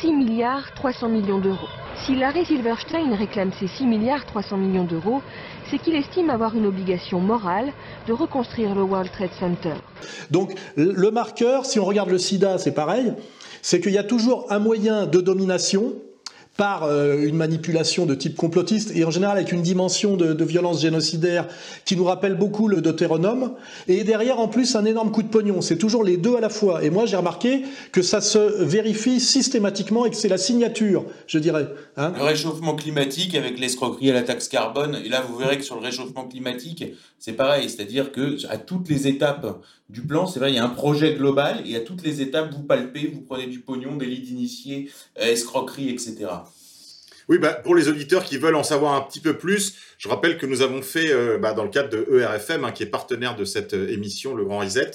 6 0.01 0.14
milliards 0.14 0.72
300 0.76 1.09
millions 1.09 1.39
d'euros. 1.39 1.68
Si 2.05 2.16
Larry 2.16 2.45
Silverstein 2.45 3.12
réclame 3.14 3.51
ces 3.59 3.66
6 3.66 3.88
milliards 3.88 4.24
300 4.28 4.57
millions 4.57 4.84
d'euros, 4.84 5.24
c'est 5.70 5.80
qu'il 5.80 5.95
estime 5.95 6.30
avoir 6.30 6.55
une 6.55 6.68
obligation 6.68 7.20
morale 7.20 7.74
de 8.07 8.14
reconstruire 8.14 8.76
le 8.76 8.84
World 8.84 9.12
Trade 9.12 9.34
Center. 9.39 9.74
Donc 10.30 10.53
le 10.76 11.09
marqueur, 11.09 11.66
si 11.66 11.80
on 11.80 11.86
regarde 11.86 12.12
le 12.12 12.20
sida, 12.20 12.59
c'est 12.59 12.74
pareil, 12.74 13.14
c'est 13.64 13.82
qu'il 13.82 13.93
y 13.93 13.97
a 13.97 14.03
toujours 14.03 14.45
un 14.51 14.59
moyen 14.59 15.07
de 15.07 15.22
domination 15.22 15.93
par 16.62 16.84
euh, 16.84 17.24
une 17.24 17.38
manipulation 17.38 18.05
de 18.05 18.14
type 18.14 18.36
complotiste 18.36 18.91
et 18.93 19.03
en 19.03 19.09
général 19.09 19.36
avec 19.36 19.51
une 19.51 19.64
dimension 19.64 20.16
de, 20.16 20.43
violence 20.43 20.80
génocidaire 20.80 21.47
qui 21.86 21.95
nous 21.95 22.03
rappelle 22.03 22.36
beaucoup 22.36 22.68
le 22.68 22.82
Deutéronome 22.82 23.53
et 23.88 24.03
derrière 24.03 24.39
en 24.39 24.47
plus 24.47 24.76
un 24.76 24.86
énorme 24.86 25.12
coup 25.12 25.24
de 25.24 25.28
pognon. 25.28 25.62
C'est 25.62 25.80
toujours 25.80 26.03
les 26.03 26.18
deux 26.18 26.36
à 26.36 26.39
la 26.39 26.49
fois. 26.49 26.84
Et 26.84 26.91
moi 26.91 27.07
j'ai 27.07 27.18
remarqué 27.18 27.64
que 27.91 28.03
ça 28.03 28.22
se 28.22 28.64
vérifie 28.64 29.20
systématiquement 29.20 30.05
et 30.05 30.12
que 30.12 30.16
c'est 30.16 30.30
la 30.30 30.38
signature, 30.38 31.05
je 31.26 31.39
dirais. 31.39 31.68
Hein. 31.97 32.14
le 32.16 32.24
réchauffement 32.26 32.76
climatique 32.76 33.34
avec 33.34 33.59
l'escroquerie 33.59 34.12
à 34.12 34.14
la 34.14 34.22
taxe 34.22 34.47
carbone 34.47 34.99
et 35.03 35.09
là 35.09 35.24
vous 35.28 35.38
verrez 35.38 35.57
que 35.57 35.64
sur 35.64 35.78
le 35.78 35.82
réchauffement 35.82 36.28
climatique 36.28 36.84
c'est 37.18 37.34
pareil, 37.34 37.72
c'est-à-dire 37.72 38.12
que 38.12 38.38
à 38.49 38.57
toutes 38.57 38.88
les 38.88 39.07
étapes 39.07 39.47
du 39.92 40.02
plan, 40.02 40.26
c'est 40.26 40.39
vrai, 40.39 40.52
il 40.52 40.56
y 40.56 40.60
a 40.60 40.64
un 40.64 40.70
projet 40.70 41.16
global 41.16 41.64
et 41.66 41.76
à 41.76 41.82
toutes 41.82 42.04
les 42.04 42.22
étapes, 42.22 42.52
vous 42.54 42.64
palpez, 42.64 43.12
vous 43.14 43.22
prenez 43.22 43.48
du 43.48 43.60
pognon, 43.60 43.98
des 43.98 44.06
lits 44.06 44.22
d'initiés, 44.22 44.89
euh, 45.20 45.26
escroquerie, 45.26 45.89
etc. 45.89 46.28
Oui, 47.28 47.38
bah, 47.38 47.54
pour 47.54 47.76
les 47.76 47.89
auditeurs 47.89 48.24
qui 48.24 48.38
veulent 48.38 48.56
en 48.56 48.64
savoir 48.64 48.94
un 48.94 49.02
petit 49.02 49.20
peu 49.20 49.38
plus, 49.38 49.76
je 49.98 50.08
rappelle 50.08 50.38
que 50.38 50.46
nous 50.46 50.62
avons 50.62 50.82
fait, 50.82 51.12
euh, 51.12 51.38
bah, 51.38 51.54
dans 51.54 51.64
le 51.64 51.70
cadre 51.70 51.89
de 51.89 52.20
ERFM, 52.20 52.64
hein, 52.64 52.72
qui 52.72 52.84
est 52.84 52.88
partenaire 52.88 53.36
de 53.36 53.44
cette 53.44 53.74
euh, 53.74 53.89
émission, 53.89 54.34
Le 54.34 54.46
Grand 54.46 54.60
Reset, 54.60 54.92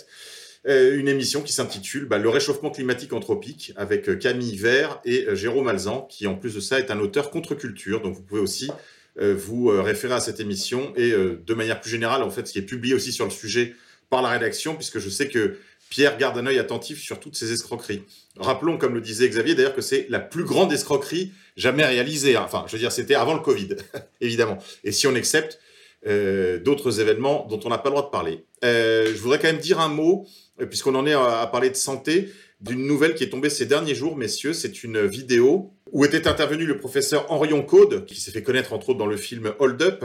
une 0.68 1.06
émission 1.06 1.42
qui 1.42 1.52
s'intitule 1.52 2.06
bah, 2.06 2.18
Le 2.18 2.28
réchauffement 2.28 2.70
climatique 2.70 3.12
anthropique 3.12 3.72
avec 3.76 4.18
Camille 4.18 4.56
Vert 4.56 5.00
et 5.04 5.24
Jérôme 5.36 5.68
Alzan, 5.68 6.08
qui 6.10 6.26
en 6.26 6.34
plus 6.34 6.56
de 6.56 6.60
ça 6.60 6.80
est 6.80 6.90
un 6.90 6.98
auteur 6.98 7.30
contre-culture. 7.30 8.02
Donc 8.02 8.16
vous 8.16 8.22
pouvez 8.22 8.40
aussi 8.40 8.68
vous 9.16 9.66
référer 9.68 10.14
à 10.14 10.18
cette 10.18 10.40
émission 10.40 10.92
et 10.96 11.12
de 11.12 11.54
manière 11.54 11.80
plus 11.80 11.90
générale, 11.90 12.24
en 12.24 12.30
fait, 12.30 12.48
ce 12.48 12.52
qui 12.52 12.58
est 12.58 12.62
publié 12.62 12.94
aussi 12.94 13.12
sur 13.12 13.24
le 13.24 13.30
sujet 13.30 13.76
par 14.10 14.22
la 14.22 14.28
rédaction, 14.28 14.74
puisque 14.74 14.98
je 14.98 15.08
sais 15.08 15.28
que 15.28 15.58
Pierre 15.88 16.18
garde 16.18 16.36
un 16.38 16.46
œil 16.46 16.58
attentif 16.58 17.00
sur 17.00 17.20
toutes 17.20 17.36
ces 17.36 17.52
escroqueries. 17.52 18.02
Rappelons, 18.36 18.76
comme 18.76 18.94
le 18.94 19.00
disait 19.00 19.28
Xavier, 19.28 19.54
d'ailleurs 19.54 19.74
que 19.74 19.80
c'est 19.80 20.06
la 20.08 20.20
plus 20.20 20.44
grande 20.44 20.72
escroquerie 20.72 21.32
jamais 21.56 21.84
réalisée. 21.84 22.36
hein. 22.36 22.42
Enfin, 22.44 22.64
je 22.66 22.72
veux 22.72 22.78
dire, 22.78 22.92
c'était 22.92 23.14
avant 23.14 23.34
le 23.34 23.40
Covid, 23.40 23.68
évidemment. 24.20 24.58
Et 24.84 24.92
si 24.92 25.06
on 25.06 25.14
accepte 25.14 25.60
euh, 26.06 26.60
d'autres 26.60 27.00
événements 27.00 27.46
dont 27.50 27.58
on 27.64 27.68
n'a 27.68 27.78
pas 27.78 27.88
le 27.88 27.94
droit 27.94 28.06
de 28.06 28.10
parler. 28.10 28.44
Euh, 28.64 29.06
je 29.08 29.20
voudrais 29.20 29.40
quand 29.40 29.48
même 29.48 29.58
dire 29.58 29.80
un 29.80 29.88
mot, 29.88 30.24
euh, 30.60 30.66
puisqu'on 30.66 30.94
en 30.94 31.04
est 31.04 31.14
à, 31.14 31.48
parler 31.50 31.68
de 31.68 31.74
santé, 31.74 32.28
d'une 32.60 32.86
nouvelle 32.86 33.14
qui 33.14 33.24
est 33.24 33.28
tombée 33.28 33.50
ces 33.50 33.66
derniers 33.66 33.94
jours, 33.96 34.16
messieurs. 34.16 34.52
C'est 34.52 34.84
une 34.84 35.04
vidéo 35.04 35.72
où 35.90 36.04
était 36.04 36.28
intervenu 36.28 36.64
le 36.64 36.78
professeur 36.78 37.30
Henrion 37.32 37.62
Code, 37.62 38.06
qui 38.06 38.20
s'est 38.20 38.30
fait 38.30 38.42
connaître 38.42 38.72
entre 38.72 38.90
autres 38.90 38.98
dans 38.98 39.06
le 39.06 39.16
film 39.16 39.52
Hold 39.58 39.82
Up. 39.82 40.04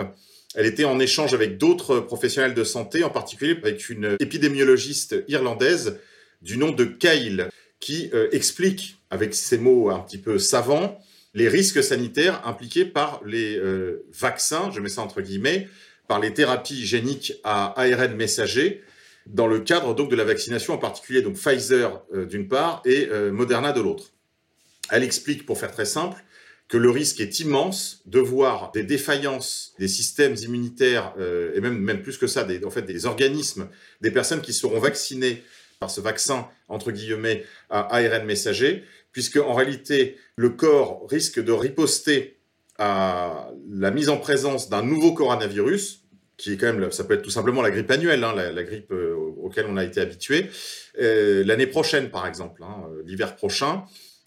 Elle 0.56 0.66
était 0.66 0.84
en 0.84 1.00
échange 1.00 1.34
avec 1.34 1.58
d'autres 1.58 2.00
professionnels 2.00 2.54
de 2.54 2.64
santé, 2.64 3.04
en 3.04 3.10
particulier 3.10 3.58
avec 3.62 3.90
une 3.90 4.18
épidémiologiste 4.20 5.16
irlandaise 5.28 6.00
du 6.42 6.58
nom 6.58 6.72
de 6.72 6.84
Kyle, 6.86 7.50
qui 7.80 8.10
euh, 8.14 8.28
explique, 8.32 8.98
avec 9.10 9.34
ces 9.34 9.58
mots 9.58 9.90
un 9.90 10.00
petit 10.00 10.18
peu 10.18 10.38
savants, 10.38 11.00
les 11.34 11.48
risques 11.48 11.84
sanitaires 11.84 12.46
impliqués 12.46 12.86
par 12.86 13.22
les 13.26 13.58
euh, 13.58 14.06
vaccins, 14.14 14.72
je 14.72 14.82
mets 14.82 14.90
ça 14.90 15.02
entre 15.02 15.22
guillemets, 15.22 15.68
par 16.08 16.20
les 16.20 16.34
thérapies 16.34 16.86
géniques 16.86 17.34
à 17.44 17.74
ARN 17.80 18.16
messager, 18.16 18.84
dans 19.28 19.48
le 19.48 19.60
cadre 19.60 19.96
donc 19.96 20.10
de 20.10 20.16
la 20.16 20.24
vaccination 20.26 20.74
en 20.74 20.78
particulier, 20.78 21.22
donc 21.22 21.36
Pfizer 21.36 22.02
euh, 22.14 22.26
d'une 22.26 22.48
part 22.48 22.82
et 22.86 23.08
Moderna 23.32 23.72
de 23.72 23.82
l'autre. 23.82 24.12
Elle 24.90 25.04
explique, 25.04 25.46
pour 25.46 25.58
faire 25.58 25.72
très 25.72 25.86
simple, 25.86 26.22
que 26.72 26.78
le 26.78 26.90
risque 26.90 27.20
est 27.20 27.42
immense 27.42 28.02
de 28.06 28.20
voir 28.20 28.72
des 28.72 28.84
défaillances 28.84 29.74
des 29.78 29.90
systèmes 29.90 30.38
immunitaires 30.42 31.14
euh, 31.20 31.52
et 31.54 31.60
même, 31.60 31.78
même 31.78 32.02
plus 32.02 32.18
que 32.18 32.28
ça, 32.28 32.46
des, 32.46 32.64
en 32.64 32.72
fait, 32.72 32.84
des 32.84 33.06
organismes, 33.06 33.68
des 34.00 34.10
personnes 34.10 34.40
qui 34.40 34.54
seront 34.54 34.80
vaccinées 34.80 35.44
par 35.82 35.92
ce 35.92 36.00
vaccin, 36.00 36.48
entre 36.70 36.92
guillemets, 36.92 37.44
à 37.70 37.94
ARN 37.98 38.26
messager, 38.26 38.86
puisque 39.12 39.36
en 39.36 39.54
réalité, 39.54 40.16
le 40.38 40.52
corps 40.52 41.06
risque 41.10 41.44
de 41.44 41.52
riposter 41.52 42.38
à 42.78 43.50
la 43.70 43.92
mise 43.92 44.08
en 44.08 44.18
présence 44.18 44.70
d'un 44.70 44.82
nouveau 44.82 45.14
coronavirus, 45.14 46.06
qui 46.38 46.54
est 46.54 46.58
quand 46.58 46.72
même, 46.72 46.90
ça 46.94 47.04
peut 47.04 47.16
être 47.16 47.22
tout 47.22 47.32
simplement 47.32 47.62
la 47.62 47.72
grippe 47.72 47.92
annuelle, 47.92 48.24
hein, 48.24 48.34
la, 48.34 48.64
grippe 48.64 48.94
euh, 48.94 49.14
auquel 49.42 49.66
on 49.68 49.76
a 49.76 49.84
été 49.84 50.00
habitué, 50.00 50.50
euh, 51.02 51.44
l'année 51.44 51.68
prochaine 51.68 52.10
par 52.10 52.26
exemple, 52.28 52.64
hein, 52.64 52.88
l'hiver 53.04 53.36
prochain, 53.36 53.84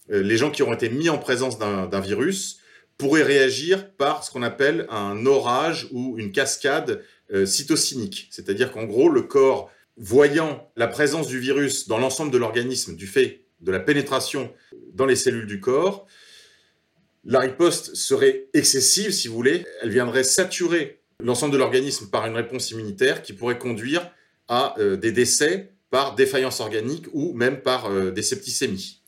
les 0.09 0.37
gens 0.37 0.51
qui 0.51 0.61
auront 0.61 0.73
été 0.73 0.89
mis 0.89 1.09
en 1.09 1.17
présence 1.17 1.57
d'un 1.57 1.99
virus 1.99 2.59
pourraient 2.97 3.23
réagir 3.23 3.91
par 3.93 4.23
ce 4.23 4.31
qu'on 4.31 4.43
appelle 4.43 4.85
un 4.89 5.25
orage 5.25 5.87
ou 5.91 6.17
une 6.17 6.31
cascade 6.31 7.03
euh. 7.33 7.45
C'est-à-dire 7.45 8.71
qu'en 8.71 8.85
gros, 8.85 9.09
le 9.09 9.23
corps, 9.23 9.71
voyant 9.97 10.71
la 10.75 10.87
présence 10.87 11.27
du 11.27 11.39
virus 11.39 11.87
dans 11.87 11.97
l'ensemble 11.97 12.31
de 12.31 12.37
l'organisme 12.37 12.95
du 12.95 13.07
fait 13.07 13.45
de 13.61 13.71
la 13.71 13.79
pénétration 13.79 14.53
dans 14.93 15.05
les 15.05 15.15
cellules 15.15 15.47
du 15.47 15.59
corps, 15.59 16.05
la 17.23 17.39
riposte 17.39 17.95
serait 17.95 18.47
excessive, 18.53 19.11
si 19.11 19.27
vous 19.27 19.35
voulez. 19.35 19.65
Elle 19.81 19.89
viendrait 19.89 20.23
saturer 20.23 21.01
l'ensemble 21.23 21.53
de 21.53 21.57
l'organisme 21.57 22.09
par 22.09 22.27
une 22.27 22.35
réponse 22.35 22.69
immunitaire 22.71 23.23
qui 23.23 23.33
pourrait 23.33 23.57
conduire 23.57 24.11
à 24.47 24.79
euh, 24.79 24.95
des 24.95 25.11
décès 25.11 25.71
par 25.89 26.13
défaillance 26.13 26.59
organique 26.59 27.07
ou 27.13 27.33
même 27.33 27.61
par 27.61 27.87
euh, 27.87 28.11
des 28.11 28.21
septicémies. 28.21 29.01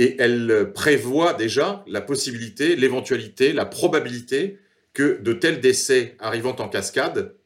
Et 0.00 0.16
elle 0.18 0.72
prévoit 0.72 1.34
déjà 1.34 1.84
la 1.86 2.00
possibilité, 2.00 2.74
l'éventualité, 2.74 3.52
la 3.52 3.66
probabilité 3.66 4.58
que 4.94 5.20
de 5.20 5.34
tels 5.34 5.60
décès 5.60 6.16
arrivant 6.20 6.56
en 6.56 6.70
cascade 6.70 7.36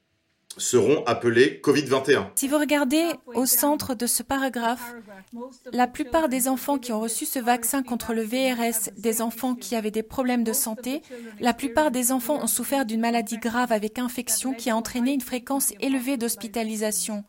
seront 0.57 1.03
appelés 1.05 1.61
Covid-21. 1.65 2.27
Si 2.37 2.47
vous 2.47 2.59
regardez 2.59 3.03
au 3.27 3.45
centre 3.45 3.97
de 3.97 4.07
ce 4.07 4.23
paragraphe, 4.23 4.95
la 5.73 5.89
plupart 5.89 6.29
des 6.29 6.47
enfants 6.47 6.79
qui 6.79 6.93
ont 6.93 7.01
reçu 7.01 7.27
ce 7.27 7.41
vaccin 7.41 7.83
contre 7.83 8.15
le 8.15 8.23
VRS, 8.23 8.93
des 8.97 9.21
enfants 9.21 9.57
qui 9.57 9.75
avaient 9.75 9.91
des 9.91 10.05
problèmes 10.05 10.45
de 10.45 10.53
santé, 10.53 11.03
la 11.41 11.55
plupart 11.55 11.91
des 11.91 12.13
enfants 12.13 12.41
ont 12.41 12.47
souffert 12.47 12.87
d'une 12.87 13.01
maladie 13.01 13.39
grave 13.39 13.73
avec 13.73 13.99
infection 13.99 14.55
qui 14.55 14.71
a 14.71 14.77
entraîné 14.77 15.13
une 15.13 15.21
fréquence 15.21 15.73
élevée 15.81 16.19
d'hospitalisation. 16.19 17.25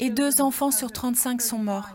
Et 0.00 0.10
deux 0.10 0.40
enfants 0.40 0.72
sur 0.72 0.90
35 0.90 1.40
sont 1.40 1.58
morts. 1.58 1.90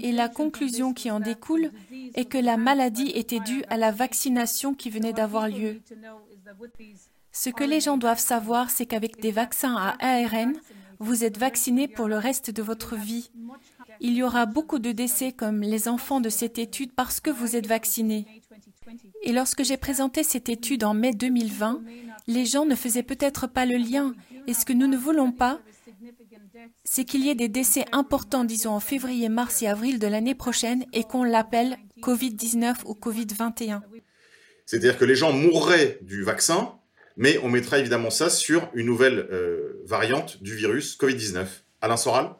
Et 0.00 0.12
la 0.12 0.28
conclusion 0.28 0.92
qui 0.92 1.10
en 1.10 1.20
découle 1.20 1.70
est 2.14 2.26
que 2.26 2.38
la 2.38 2.56
maladie 2.56 3.10
était 3.14 3.40
due 3.40 3.64
à 3.68 3.76
la 3.76 3.90
vaccination 3.90 4.74
qui 4.74 4.90
venait 4.90 5.12
d'avoir 5.12 5.48
lieu. 5.48 5.80
Ce 7.32 7.50
que 7.50 7.64
les 7.64 7.80
gens 7.80 7.96
doivent 7.96 8.18
savoir, 8.18 8.70
c'est 8.70 8.86
qu'avec 8.86 9.20
des 9.20 9.30
vaccins 9.30 9.76
à 9.76 9.96
ARN, 10.00 10.54
vous 10.98 11.24
êtes 11.24 11.38
vacciné 11.38 11.88
pour 11.88 12.08
le 12.08 12.18
reste 12.18 12.50
de 12.50 12.62
votre 12.62 12.96
vie. 12.96 13.30
Il 14.00 14.14
y 14.14 14.22
aura 14.22 14.46
beaucoup 14.46 14.78
de 14.78 14.92
décès 14.92 15.32
comme 15.32 15.60
les 15.60 15.88
enfants 15.88 16.20
de 16.20 16.28
cette 16.28 16.58
étude 16.58 16.92
parce 16.92 17.20
que 17.20 17.30
vous 17.30 17.56
êtes 17.56 17.66
vaccinés. 17.66 18.26
Et 19.22 19.32
lorsque 19.32 19.62
j'ai 19.62 19.76
présenté 19.76 20.22
cette 20.22 20.48
étude 20.48 20.84
en 20.84 20.94
mai 20.94 21.12
2020, 21.12 21.80
les 22.26 22.44
gens 22.44 22.64
ne 22.66 22.74
faisaient 22.74 23.02
peut-être 23.02 23.46
pas 23.46 23.66
le 23.66 23.76
lien. 23.76 24.14
Et 24.46 24.54
ce 24.54 24.64
que 24.64 24.72
nous 24.72 24.86
ne 24.86 24.96
voulons 24.96 25.32
pas, 25.32 25.60
c'est 26.84 27.04
qu'il 27.04 27.24
y 27.24 27.30
ait 27.30 27.34
des 27.34 27.48
décès 27.48 27.84
importants, 27.92 28.44
disons 28.44 28.70
en 28.70 28.80
février, 28.80 29.28
mars 29.28 29.62
et 29.62 29.66
avril 29.66 29.98
de 29.98 30.06
l'année 30.06 30.34
prochaine, 30.34 30.84
et 30.92 31.04
qu'on 31.04 31.24
l'appelle 31.24 31.76
Covid-19 32.02 32.74
ou 32.86 32.94
Covid-21. 32.94 33.80
C'est-à-dire 34.66 34.98
que 34.98 35.04
les 35.04 35.16
gens 35.16 35.32
mourraient 35.32 35.98
du 36.02 36.22
vaccin, 36.22 36.72
mais 37.16 37.38
on 37.42 37.48
mettra 37.48 37.78
évidemment 37.78 38.10
ça 38.10 38.30
sur 38.30 38.68
une 38.74 38.86
nouvelle 38.86 39.28
euh, 39.32 39.82
variante 39.84 40.42
du 40.42 40.54
virus 40.54 40.96
Covid-19. 40.98 41.44
Alain 41.80 41.96
Soral? 41.96 42.30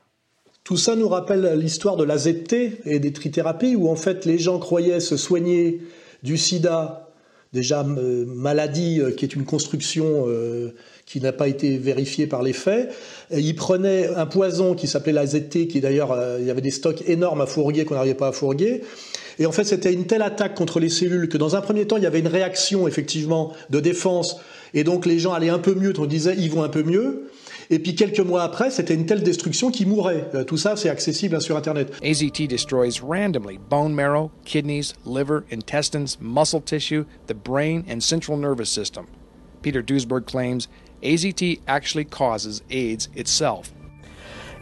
Tout 0.65 0.77
ça 0.77 0.95
nous 0.95 1.09
rappelle 1.09 1.59
l'histoire 1.59 1.97
de 1.97 2.05
l'AZT 2.05 2.53
et 2.85 3.01
des 3.01 3.13
trithérapies, 3.13 3.77
où 3.77 3.89
en 3.89 3.97
fait 3.97 4.27
les 4.27 4.39
gens 4.39 4.59
croyaient 4.59 5.01
se 5.01 5.17
soigner 5.17 5.81
du 6.23 6.37
sida, 6.37 7.11
déjà 7.53 7.85
euh, 7.85 8.25
maladie 8.27 9.01
euh, 9.01 9.13
qui 9.13 9.25
est 9.25 9.35
une 9.35 9.45
construction 9.45 10.25
euh, 10.29 10.75
qui 11.11 11.21
n'a 11.21 11.33
pas 11.33 11.49
été 11.49 11.77
vérifiée 11.77 12.29
par 12.29 12.43
les 12.43 12.53
faits. 12.53 12.95
Et 13.33 13.41
ils 13.41 13.57
prenaient 13.57 14.07
un 14.15 14.27
poison 14.27 14.75
qui 14.75 14.87
s'appelait 14.87 15.13
l'AZT, 15.13 15.67
qui 15.67 15.81
d'ailleurs, 15.81 16.13
euh, 16.13 16.39
il 16.41 16.47
y 16.47 16.51
avait 16.51 16.61
des 16.61 16.71
stocks 16.71 17.03
énormes 17.09 17.41
à 17.41 17.47
fourguer 17.47 17.85
qu'on 17.85 17.97
n'arrivait 17.97 18.15
pas 18.15 18.29
à 18.29 18.33
fourguer. 18.33 18.83
Et 19.41 19.47
en 19.47 19.51
fait, 19.51 19.65
c'était 19.65 19.93
une 19.93 20.07
telle 20.07 20.23
attaque 20.23 20.55
contre 20.55 20.79
les 20.79 20.89
cellules 20.89 21.29
que 21.29 21.37
dans 21.37 21.57
un 21.57 21.63
premier 21.63 21.87
temps, 21.87 21.97
il 21.97 22.05
y 22.05 22.07
avait 22.07 22.21
une 22.21 22.29
réaction 22.29 22.87
effectivement 22.87 23.53
de 23.71 23.81
défense, 23.81 24.37
et 24.73 24.85
donc 24.85 25.05
les 25.05 25.19
gens 25.19 25.33
allaient 25.33 25.49
un 25.49 25.59
peu 25.59 25.75
mieux, 25.75 25.93
on 25.99 26.07
disait 26.07 26.37
ils 26.39 26.51
vont 26.51 26.63
un 26.63 26.69
peu 26.69 26.85
mieux. 26.85 27.31
Et 27.71 27.79
puis 27.79 27.95
quelques 27.95 28.21
mois 28.21 28.43
après, 28.43 28.71
c'était 28.71 28.95
une 28.95 29.07
telle 29.07 29.23
destruction 29.23 29.71
qu'ils 29.71 29.89
mouraient. 29.89 30.29
Euh, 30.35 30.45
Tout 30.45 30.57
ça, 30.57 30.77
c'est 30.77 30.91
accessible 30.91 31.37
hein, 31.37 31.41
sur 31.41 31.57
Internet. 31.57 31.93
AZT 32.05 32.49
destroys 32.49 33.01
randomly 33.03 33.59
bone 33.71 33.95
marrow, 33.95 34.31
kidneys, 34.45 34.95
liver, 35.07 35.41
intestines, 35.53 36.17
muscle 36.21 36.61
tissue, 36.61 37.05
the 37.27 37.35
brain, 37.35 37.83
and 37.89 38.01
central 38.01 38.37
nervous 38.39 38.67
system. 38.67 39.07
Peter 39.63 39.83
Duesberg 39.83 40.25
claims 40.25 40.69
AZT 41.03 41.61
actually 41.67 42.05
causes 42.05 42.63
AIDS 42.71 43.09
itself. 43.15 43.73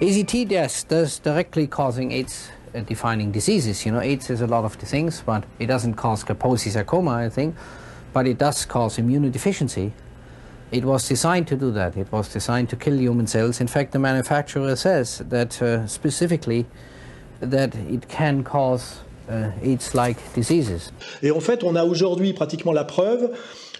AZT, 0.00 0.50
yes, 0.50 0.84
does 0.84 1.18
directly 1.18 1.66
causing 1.66 2.12
AIDS 2.12 2.50
uh, 2.74 2.80
defining 2.80 3.32
diseases. 3.32 3.84
You 3.84 3.92
know, 3.92 4.00
AIDS 4.00 4.30
is 4.30 4.40
a 4.40 4.46
lot 4.46 4.64
of 4.64 4.78
the 4.78 4.86
things, 4.86 5.22
but 5.24 5.44
it 5.58 5.66
doesn't 5.66 5.94
cause 5.94 6.22
Kaposi 6.24 6.70
sarcoma, 6.70 7.12
I 7.12 7.28
think, 7.28 7.56
but 8.12 8.26
it 8.26 8.38
does 8.38 8.64
cause 8.64 8.98
immunodeficiency. 8.98 9.92
It 10.70 10.84
was 10.84 11.08
designed 11.08 11.48
to 11.48 11.56
do 11.56 11.70
that. 11.72 11.96
It 11.96 12.12
was 12.12 12.32
designed 12.32 12.68
to 12.70 12.76
kill 12.76 12.98
human 12.98 13.26
cells. 13.26 13.60
In 13.60 13.68
fact, 13.68 13.92
the 13.92 13.98
manufacturer 13.98 14.76
says 14.76 15.18
that 15.30 15.60
uh, 15.62 15.86
specifically 15.86 16.66
that 17.40 17.74
it 17.74 18.08
can 18.08 18.44
cause 18.44 19.00
uh, 19.28 19.50
AIDS-like 19.62 20.18
diseases. 20.34 20.92
Et 21.22 21.30
en 21.30 21.40
fait, 21.40 21.64
on 21.64 21.76
a 21.76 21.84
aujourd'hui 21.84 22.32
pratiquement 22.32 22.72
la 22.72 22.84
preuve 22.84 23.36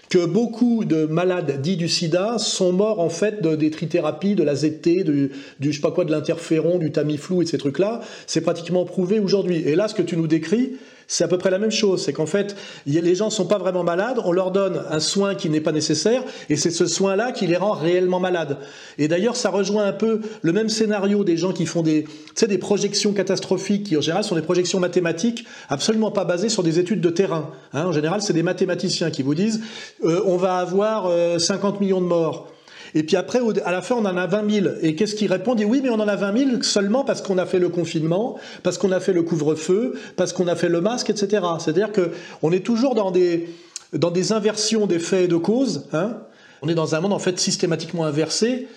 que 0.09 0.25
beaucoup 0.25 0.85
de 0.85 1.05
malades 1.05 1.61
dits 1.61 1.77
du 1.77 1.87
sida 1.87 2.37
sont 2.39 2.73
morts 2.73 2.99
en 2.99 3.09
fait 3.09 3.41
de, 3.43 3.55
des 3.55 3.69
trithérapies, 3.69 4.35
de 4.35 4.43
la 4.43 4.55
ZT, 4.55 5.03
du, 5.03 5.31
du 5.59 5.71
je 5.71 5.75
sais 5.75 5.81
pas 5.81 5.91
quoi, 5.91 6.03
de 6.03 6.11
l'interféron, 6.11 6.79
du 6.79 6.91
Tamiflu 6.91 7.43
et 7.43 7.45
ces 7.45 7.59
trucs-là. 7.59 8.01
C'est 8.25 8.41
pratiquement 8.41 8.85
prouvé 8.85 9.19
aujourd'hui. 9.19 9.57
Et 9.57 9.75
là, 9.75 9.87
ce 9.87 9.93
que 9.93 10.01
tu 10.01 10.17
nous 10.17 10.27
décris, 10.27 10.73
c'est 11.09 11.23
à 11.23 11.27
peu 11.27 11.37
près 11.37 11.49
la 11.49 11.57
même 11.57 11.71
chose. 11.71 12.03
C'est 12.03 12.13
qu'en 12.13 12.27
fait, 12.27 12.55
les 12.85 13.15
gens 13.15 13.29
sont 13.29 13.47
pas 13.47 13.57
vraiment 13.57 13.83
malades, 13.83 14.21
on 14.23 14.31
leur 14.31 14.51
donne 14.51 14.83
un 14.89 14.99
soin 15.01 15.35
qui 15.35 15.49
n'est 15.49 15.59
pas 15.59 15.73
nécessaire, 15.73 16.23
et 16.49 16.55
c'est 16.55 16.69
ce 16.69 16.85
soin-là 16.85 17.33
qui 17.33 17.47
les 17.47 17.57
rend 17.57 17.71
réellement 17.71 18.19
malades. 18.19 18.57
Et 18.97 19.07
d'ailleurs, 19.07 19.35
ça 19.35 19.49
rejoint 19.49 19.85
un 19.85 19.91
peu 19.91 20.21
le 20.41 20.53
même 20.53 20.69
scénario 20.69 21.23
des 21.23 21.35
gens 21.35 21.51
qui 21.51 21.65
font 21.65 21.81
des, 21.81 22.05
des 22.39 22.57
projections 22.59 23.11
catastrophiques, 23.11 23.87
qui 23.87 23.97
en 23.97 24.01
général 24.01 24.23
sont 24.23 24.35
des 24.35 24.43
projections 24.43 24.79
mathématiques, 24.79 25.45
absolument 25.67 26.11
pas 26.11 26.25
basées 26.25 26.49
sur 26.49 26.61
des 26.61 26.77
études 26.77 27.01
de 27.01 27.09
terrain. 27.09 27.49
Hein, 27.73 27.87
en 27.87 27.91
général, 27.91 28.21
c'est 28.21 28.33
des 28.33 28.43
mathématiciens 28.43 29.09
qui 29.09 29.23
vous 29.23 29.35
disent, 29.35 29.61
euh, 30.03 30.21
on 30.27 30.37
va 30.37 30.57
avoir 30.57 31.07
euh, 31.07 31.39
50 31.39 31.81
millions 31.81 32.01
de 32.01 32.05
morts. 32.05 32.47
Et 32.95 33.03
puis 33.03 33.15
après, 33.15 33.39
à 33.65 33.71
la 33.71 33.81
fin, 33.81 33.95
on 33.95 34.05
en 34.05 34.17
a 34.17 34.27
20 34.27 34.51
000. 34.51 34.67
Et 34.81 34.95
qu'est-ce 34.95 35.15
qu'ils 35.15 35.31
répondent? 35.31 35.61
Oui, 35.61 35.81
mais 35.83 35.89
on 35.89 35.99
en 35.99 36.07
a 36.07 36.15
20 36.15 36.37
000 36.37 36.61
seulement 36.61 37.03
parce 37.03 37.21
qu'on 37.21 37.37
a 37.37 37.45
fait 37.45 37.59
le 37.59 37.69
confinement, 37.69 38.37
parce 38.63 38.77
qu'on 38.77 38.91
a 38.91 38.99
fait 38.99 39.13
le 39.13 39.23
couvre-feu, 39.23 39.93
parce 40.15 40.33
qu'on 40.33 40.47
a 40.47 40.55
fait 40.55 40.69
le 40.69 40.81
masque, 40.81 41.09
etc. 41.09 41.43
C'est-à-dire 41.59 41.91
que 41.91 42.11
on 42.41 42.51
est 42.51 42.65
toujours 42.65 42.95
dans 42.95 43.11
des, 43.11 43.49
dans 43.93 44.11
des 44.11 44.31
inversions 44.31 44.87
des 44.87 44.99
faits 44.99 45.25
et 45.25 45.27
de 45.27 45.37
causes. 45.37 45.87
Hein 45.93 46.17
on 46.61 46.69
est 46.69 46.75
dans 46.75 46.95
un 46.95 47.01
monde 47.01 47.13
en 47.13 47.19
fait 47.19 47.39
systématiquement 47.39 48.05
inversé. 48.05 48.67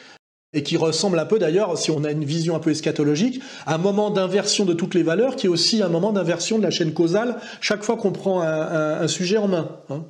et 0.55 0.63
qui 0.63 0.77
ressemble 0.77 1.19
un 1.19 1.25
peu 1.25 1.39
d'ailleurs, 1.39 1.79
si 1.79 1.91
on 1.91 2.05
a 2.05 2.11
une 2.11 2.27
vision 2.27 2.55
un 2.55 2.59
peu 2.59 2.71
eschatologique, 2.71 3.41
à 3.65 3.75
un 3.75 3.79
moment 3.79 4.11
d'inversion 4.11 4.67
de 4.67 4.75
toutes 4.75 4.95
les 4.95 5.03
valeurs, 5.03 5.35
qui 5.35 5.47
est 5.47 5.49
aussi 5.49 5.83
un 5.83 5.89
moment 5.89 6.13
d'inversion 6.13 6.59
de 6.59 6.63
la 6.63 6.71
chaîne 6.71 6.93
causale, 6.93 7.37
chaque 7.63 7.83
fois 7.83 7.97
qu'on 7.97 8.13
prend 8.13 8.43
un, 8.43 9.09
sujet 9.09 9.39
en 9.39 9.49
main. 9.49 9.79
Hein. 9.89 10.05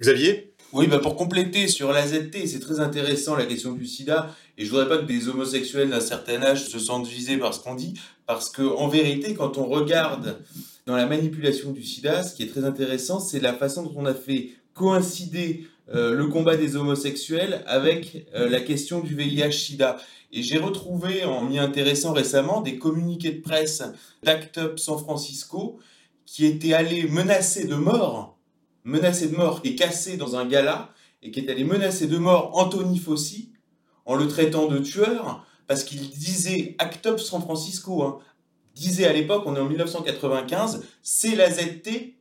Xavier? 0.00 0.47
Oui, 0.72 0.86
bah 0.86 0.98
pour 0.98 1.16
compléter 1.16 1.66
sur 1.66 1.92
l'AZT, 1.92 2.46
c'est 2.46 2.60
très 2.60 2.80
intéressant 2.80 3.36
la 3.36 3.46
question 3.46 3.72
du 3.72 3.86
sida, 3.86 4.34
et 4.58 4.64
je 4.64 4.70
voudrais 4.70 4.88
pas 4.88 4.98
que 4.98 5.06
des 5.06 5.28
homosexuels 5.28 5.88
d'un 5.88 6.00
certain 6.00 6.42
âge 6.42 6.66
se 6.68 6.78
sentent 6.78 7.06
visés 7.06 7.38
par 7.38 7.54
ce 7.54 7.60
qu'on 7.60 7.74
dit, 7.74 7.94
parce 8.26 8.50
que 8.50 8.62
en 8.62 8.88
vérité, 8.88 9.34
quand 9.34 9.56
on 9.56 9.66
regarde 9.66 10.38
dans 10.86 10.96
la 10.96 11.06
manipulation 11.06 11.72
du 11.72 11.82
sida, 11.82 12.22
ce 12.22 12.34
qui 12.34 12.42
est 12.42 12.48
très 12.48 12.64
intéressant, 12.64 13.20
c'est 13.20 13.40
la 13.40 13.54
façon 13.54 13.82
dont 13.82 13.94
on 13.96 14.06
a 14.06 14.14
fait 14.14 14.50
coïncider 14.74 15.66
euh, 15.94 16.14
le 16.14 16.26
combat 16.26 16.56
des 16.56 16.76
homosexuels 16.76 17.62
avec 17.66 18.26
euh, 18.34 18.48
la 18.48 18.60
question 18.60 19.00
du 19.00 19.14
VIH-Sida. 19.14 19.96
Et 20.32 20.42
j'ai 20.42 20.58
retrouvé, 20.58 21.24
en 21.24 21.42
m'y 21.42 21.58
intéressant 21.58 22.12
récemment, 22.12 22.60
des 22.60 22.76
communiqués 22.76 23.32
de 23.32 23.40
presse 23.40 23.82
d'Act 24.22 24.58
Up 24.58 24.78
San 24.78 24.98
Francisco 24.98 25.78
qui 26.26 26.44
étaient 26.44 26.74
allés 26.74 27.08
menacer 27.08 27.66
de 27.66 27.74
mort, 27.74 28.37
menacer 28.88 29.28
de 29.28 29.36
mort 29.36 29.60
et 29.64 29.74
casser 29.74 30.16
dans 30.16 30.36
un 30.36 30.46
gala, 30.46 30.90
et 31.22 31.30
qui 31.30 31.40
étaient 31.40 31.52
allés 31.52 31.64
menacer 31.64 32.06
de 32.06 32.16
mort 32.18 32.56
Anthony 32.56 32.98
Fossi 32.98 33.52
en 34.06 34.16
le 34.16 34.26
traitant 34.26 34.66
de 34.66 34.78
tueur, 34.78 35.46
parce 35.66 35.84
qu'il 35.84 36.08
disait 36.10 36.74
Act 36.78 37.06
Up 37.06 37.18
San 37.20 37.42
Francisco, 37.42 38.02
hein, 38.02 38.18
disait 38.74 39.06
à 39.06 39.12
l'époque, 39.12 39.42
on 39.46 39.56
est 39.56 39.60
en 39.60 39.68
1995, 39.68 40.84
c'est 41.02 41.36
la 41.36 41.50
ZT 41.50 42.14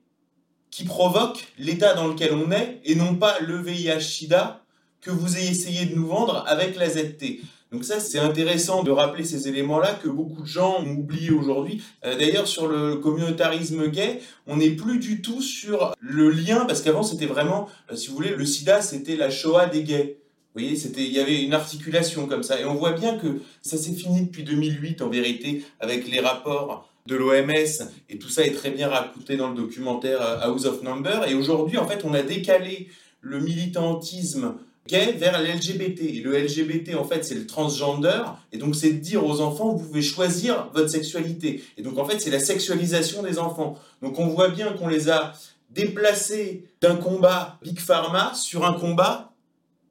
qui 0.69 0.83
provoque 0.83 1.47
l'état 1.57 1.93
dans 1.93 2.07
lequel 2.07 2.33
on 2.33 2.51
est 2.51 2.81
et 2.83 2.95
non 2.95 3.15
pas 3.15 3.39
le 3.39 3.61
VIH-Sida 3.61 4.63
que 4.99 5.11
vous 5.11 5.37
ayez 5.37 5.51
essayé 5.51 5.85
de 5.85 5.95
nous 5.95 6.07
vendre 6.07 6.43
avec 6.47 6.75
la 6.75 6.89
ZT. 6.89 7.39
Donc 7.71 7.83
ça, 7.83 7.99
c'est 7.99 8.19
intéressant 8.19 8.83
de 8.83 8.91
rappeler 8.91 9.25
ces 9.25 9.47
éléments-là 9.49 9.99
que 10.01 10.07
beaucoup 10.07 10.41
de 10.41 10.47
gens 10.47 10.77
ont 10.79 10.91
oubliés 10.91 11.31
aujourd'hui. 11.31 11.81
Euh, 12.05 12.17
d'ailleurs, 12.17 12.47
sur 12.47 12.67
le 12.67 12.95
communautarisme 12.95 13.87
gay, 13.89 14.19
on 14.45 14.57
n'est 14.57 14.69
plus 14.69 14.99
du 14.99 15.21
tout 15.21 15.41
sur 15.41 15.93
le 15.99 16.29
lien, 16.29 16.65
parce 16.65 16.81
qu'avant, 16.81 17.03
c'était 17.03 17.25
vraiment, 17.25 17.67
euh, 17.91 17.95
si 17.95 18.07
vous 18.07 18.15
voulez, 18.15 18.35
le 18.35 18.45
sida, 18.45 18.81
c'était 18.81 19.17
la 19.17 19.29
Shoah 19.29 19.65
des 19.65 19.83
gays. 19.83 20.17
Vous 20.55 20.61
voyez, 20.63 20.77
il 20.97 21.11
y 21.11 21.19
avait 21.19 21.43
une 21.43 21.53
articulation 21.53 22.25
comme 22.25 22.41
ça. 22.41 22.59
Et 22.59 22.65
on 22.65 22.75
voit 22.75 22.93
bien 22.93 23.17
que 23.17 23.41
ça 23.61 23.77
s'est 23.77 23.93
fini 23.93 24.23
depuis 24.23 24.43
2008, 24.43 25.01
en 25.01 25.09
vérité, 25.09 25.63
avec 25.79 26.09
les 26.09 26.19
rapports 26.19 26.89
de 27.05 27.15
l'OMS, 27.15 27.89
et 28.09 28.17
tout 28.19 28.29
ça 28.29 28.45
est 28.45 28.51
très 28.51 28.69
bien 28.69 28.89
raconté 28.89 29.37
dans 29.37 29.49
le 29.49 29.55
documentaire 29.55 30.21
euh, 30.21 30.39
House 30.41 30.65
of 30.65 30.83
Number. 30.83 31.27
Et 31.29 31.35
aujourd'hui, 31.35 31.77
en 31.77 31.87
fait, 31.87 32.03
on 32.05 32.13
a 32.13 32.21
décalé 32.21 32.89
le 33.21 33.39
militantisme 33.39 34.55
vers 34.91 35.41
l'LGBT. 35.41 36.01
Et 36.01 36.21
le 36.21 36.37
LGBT, 36.37 36.95
en 36.95 37.03
fait, 37.03 37.23
c'est 37.23 37.35
le 37.35 37.45
transgender. 37.45 38.21
Et 38.51 38.57
donc, 38.57 38.75
c'est 38.75 38.91
de 38.91 38.99
dire 38.99 39.25
aux 39.25 39.41
enfants, 39.41 39.73
vous 39.73 39.85
pouvez 39.85 40.01
choisir 40.01 40.69
votre 40.73 40.89
sexualité. 40.89 41.63
Et 41.77 41.81
donc, 41.81 41.97
en 41.97 42.05
fait, 42.05 42.19
c'est 42.19 42.29
la 42.29 42.39
sexualisation 42.39 43.23
des 43.23 43.39
enfants. 43.39 43.77
Donc, 44.01 44.19
on 44.19 44.27
voit 44.27 44.49
bien 44.49 44.73
qu'on 44.73 44.87
les 44.87 45.09
a 45.09 45.33
déplacés 45.69 46.63
d'un 46.81 46.95
combat 46.95 47.59
Big 47.61 47.79
Pharma 47.79 48.33
sur 48.33 48.65
un 48.65 48.73
combat 48.73 49.33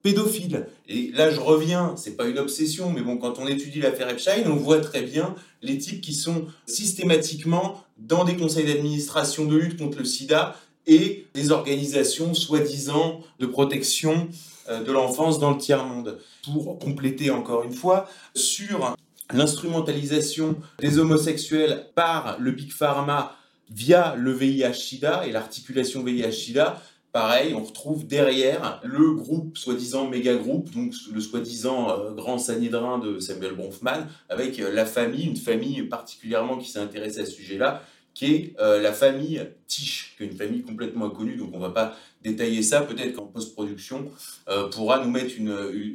pédophile. 0.03 0.69
Et 0.89 1.11
là, 1.15 1.31
je 1.31 1.41
reviens, 1.41 1.95
c'est 1.97 2.17
pas 2.17 2.27
une 2.27 2.39
obsession, 2.39 2.93
mais 2.93 3.03
bon, 3.03 3.17
quand 3.17 3.41
on 3.41 3.47
étudie 3.49 3.81
l'affaire 3.81 4.09
Epstein, 4.09 4.45
on 4.47 4.55
voit 4.55 4.81
très 4.81 5.03
bien 5.03 5.35
les 5.63 5.79
types 5.79 6.01
qui 6.01 6.15
sont 6.15 6.47
systématiquement 6.67 7.83
dans 7.99 8.25
des 8.25 8.37
conseils 8.37 8.67
d'administration 8.67 9.47
de 9.47 9.57
lutte 9.57 9.79
contre 9.79 9.99
le 9.99 10.05
sida 10.05 10.57
et 10.87 11.27
des 11.35 11.51
organisations 11.51 12.35
soi-disant 12.35 13.21
de 13.41 13.47
protection 13.47 14.29
de 14.69 14.93
l'enfance 14.93 15.39
dans 15.39 15.51
le 15.51 15.59
tiers-monde. 15.59 16.19
Pour 16.45 16.79
compléter 16.79 17.31
encore 17.31 17.65
une 17.65 17.73
fois, 17.73 18.09
sur 18.35 18.97
l'instrumentalisation 19.33 20.57
des 20.79 20.99
homosexuels 20.99 21.87
par 21.95 22.37
le 22.39 22.53
Big 22.53 22.73
Pharma 22.73 23.37
via 23.71 24.15
le 24.17 24.33
VIH-Sida 24.33 25.27
et 25.27 25.33
l'articulation 25.33 26.05
VIH-Sida, 26.05 26.81
pareil, 27.13 27.55
on 27.55 27.65
retrouve 27.65 28.07
derrière 28.07 28.81
le 28.85 29.13
groupe 29.13 29.57
soi-disant 29.57 30.07
méga 30.09 30.35
groupe, 30.35 30.71
donc 30.71 30.93
le 31.13 31.21
soi-disant 31.21 31.91
euh, 31.91 32.13
grand 32.13 32.39
sanhédrin 32.39 32.99
de 32.99 33.19
Samuel 33.19 33.55
Bronfman, 33.55 34.07
avec 34.29 34.61
euh, 34.61 34.71
la 34.71 34.85
famille, 34.85 35.27
une 35.27 35.37
famille 35.37 35.83
particulièrement 35.85 36.59
qui 36.59 36.71
s'est 36.71 36.79
intéressée 36.79 37.21
à 37.21 37.27
ce 37.27 37.33
sujet-là, 37.33 37.83
qui 38.17 38.35
est 38.35 38.55
euh, 38.61 38.81
la 38.81 38.95
famille 38.95 39.47
Tiche, 39.67 40.15
qui 40.17 40.23
est 40.23 40.27
une 40.27 40.37
famille 40.37 40.63
complètement 40.63 41.05
inconnue, 41.05 41.37
donc 41.37 41.51
on 41.53 41.59
ne 41.59 41.67
va 41.67 41.71
pas 41.71 41.97
détailler 42.23 42.63
ça, 42.63 42.81
peut-être 42.81 43.15
qu'en 43.15 43.27
post-production, 43.27 44.11
pourra 44.73 45.05
nous 45.05 45.11
mettre 45.11 45.35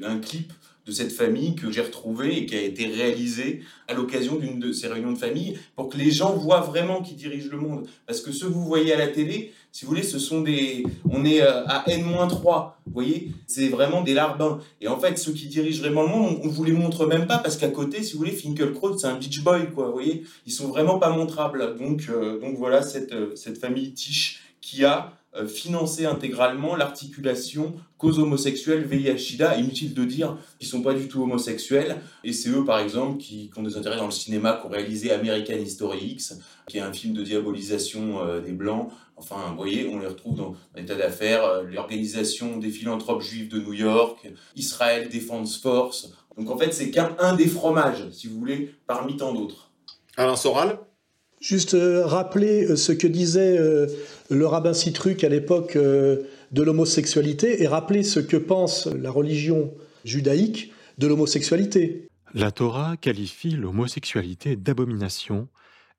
un 0.06 0.20
clip 0.20 0.54
de 0.86 0.92
cette 0.92 1.12
famille 1.12 1.56
que 1.56 1.72
j'ai 1.72 1.82
retrouvée 1.82 2.38
et 2.38 2.46
qui 2.46 2.56
a 2.56 2.62
été 2.62 2.88
réalisée 2.88 3.62
à 3.88 3.94
l'occasion 3.94 4.36
d'une 4.36 4.60
de 4.60 4.72
ces 4.72 4.88
réunions 4.88 5.12
de 5.12 5.18
famille 5.18 5.58
pour 5.76 5.90
que 5.90 5.98
les 5.98 6.12
gens 6.12 6.34
voient 6.34 6.62
vraiment 6.62 7.02
qui 7.02 7.14
dirige 7.14 7.50
le 7.50 7.58
monde. 7.58 7.88
Parce 8.08 8.22
que 8.22 8.32
ceux 8.32 8.48
que 8.48 8.54
vous 8.54 8.66
voyez 8.66 8.94
à 8.94 8.98
la 8.98 9.08
télé, 9.08 9.54
si 9.72 9.86
vous 9.86 9.92
voulez, 9.92 10.04
ce 10.04 10.20
sont 10.20 10.42
des... 10.42 10.84
On 11.10 11.24
est 11.24 11.42
euh, 11.42 11.66
à 11.68 11.90
N-3, 11.90 12.74
vous 12.86 12.94
voyez? 12.94 13.32
C'est 13.48 13.70
vraiment 13.70 14.02
des 14.02 14.14
larbins. 14.14 14.60
Et 14.82 14.88
en 14.88 15.00
fait, 15.00 15.18
ceux 15.18 15.32
qui 15.32 15.48
dirigent 15.48 15.82
vraiment 15.82 16.04
le 16.04 16.10
monde, 16.10 16.40
on, 16.44 16.48
ne 16.48 16.52
vous 16.52 16.64
les 16.64 16.74
montre 16.74 17.06
même 17.06 17.28
pas 17.28 17.38
parce 17.38 17.58
qu'à 17.58 17.70
côté, 17.70 18.04
si 18.04 18.14
vous 18.14 18.20
voulez, 18.20 18.32
Finkelkraut, 18.32 18.98
c'est 18.98 19.08
un 19.08 19.16
beach 19.16 19.42
boy, 19.44 19.72
quoi, 19.74 19.88
vous 19.88 19.94
voyez? 19.94 20.24
Ils 20.46 20.52
sont 20.52 20.68
vraiment 20.68 21.00
pas 21.00 21.10
montrables. 21.10 21.78
Donc, 21.78 22.08
euh, 22.10 22.40
donc 22.40 22.58
voilà 22.58 22.82
cette, 22.82 23.14
euh, 23.14 23.36
cette 23.36 23.60
famille 23.60 23.94
Tiche 23.94 24.42
qui 24.60 24.84
a 24.84 25.14
financer 25.48 26.06
intégralement 26.06 26.76
l'articulation 26.76 27.74
cause 27.98 28.20
homosexuelle 28.20 28.84
VIH-Sida. 28.86 29.58
Inutile 29.58 29.94
de 29.94 30.04
dire 30.04 30.38
qu'ils 30.60 30.68
sont 30.68 30.82
pas 30.82 30.94
du 30.94 31.08
tout 31.08 31.24
homosexuels. 31.24 31.98
Et 32.24 32.34
c'est 32.34 32.50
eux, 32.50 32.66
par 32.66 32.80
exemple, 32.80 33.18
qui, 33.18 33.50
ont 33.56 33.64
des 33.64 33.78
intérêts 33.78 33.98
dans 33.98 34.06
le 34.06 34.12
cinéma, 34.12 34.58
qui 34.60 34.68
ont 34.68 34.70
réalisé 34.70 35.12
American 35.12 35.54
History 35.54 36.06
X, 36.06 36.40
qui 36.68 36.78
est 36.78 36.82
un 36.82 36.92
film 36.92 37.14
de 37.14 37.24
diabolisation 37.24 38.26
euh, 38.26 38.42
des 38.42 38.52
Blancs. 38.52 38.90
Enfin, 39.18 39.36
vous 39.50 39.56
voyez, 39.56 39.88
on 39.88 40.00
les 40.00 40.08
retrouve 40.08 40.36
dans 40.36 40.56
l'état 40.76 40.96
d'affaires, 40.96 41.46
euh, 41.46 41.64
l'organisation 41.64 42.58
des 42.58 42.70
philanthropes 42.70 43.22
juifs 43.22 43.50
de 43.50 43.60
New 43.60 43.74
York, 43.74 44.28
Israel 44.56 45.10
Defense 45.10 45.58
Force. 45.58 46.12
Donc 46.38 46.50
en 46.50 46.58
fait, 46.58 46.74
c'est 46.74 46.90
qu'un 46.90 47.36
des 47.36 47.48
fromages, 47.48 48.10
si 48.12 48.28
vous 48.28 48.40
voulez, 48.40 48.74
parmi 48.88 49.18
tant 49.18 49.34
d'autres. 49.34 49.70
Alain 50.18 50.36
Soral? 50.36 50.80
Juste 51.42 51.76
rappeler 52.06 52.76
ce 52.76 52.92
que 52.92 53.08
disait 53.08 53.58
le 54.32 54.46
rabbin 54.46 54.74
Citruc 54.74 55.24
à 55.24 55.30
l'époque 55.30 55.76
euh, 55.76 56.24
de 56.52 56.64
l'homosexualité 56.64 57.62
et 57.62 57.68
rappeler 57.68 58.04
ce 58.04 58.20
que 58.20 58.38
pense 58.38 58.86
la 58.86 59.12
religion 59.12 59.74
judaïque 60.06 60.72
de 60.98 61.08
l'homosexualité. 61.08 62.08
La 62.34 62.52
Torah 62.52 62.96
qualifie 62.96 63.52
l'homosexualité 63.52 64.56
d'abomination 64.56 65.50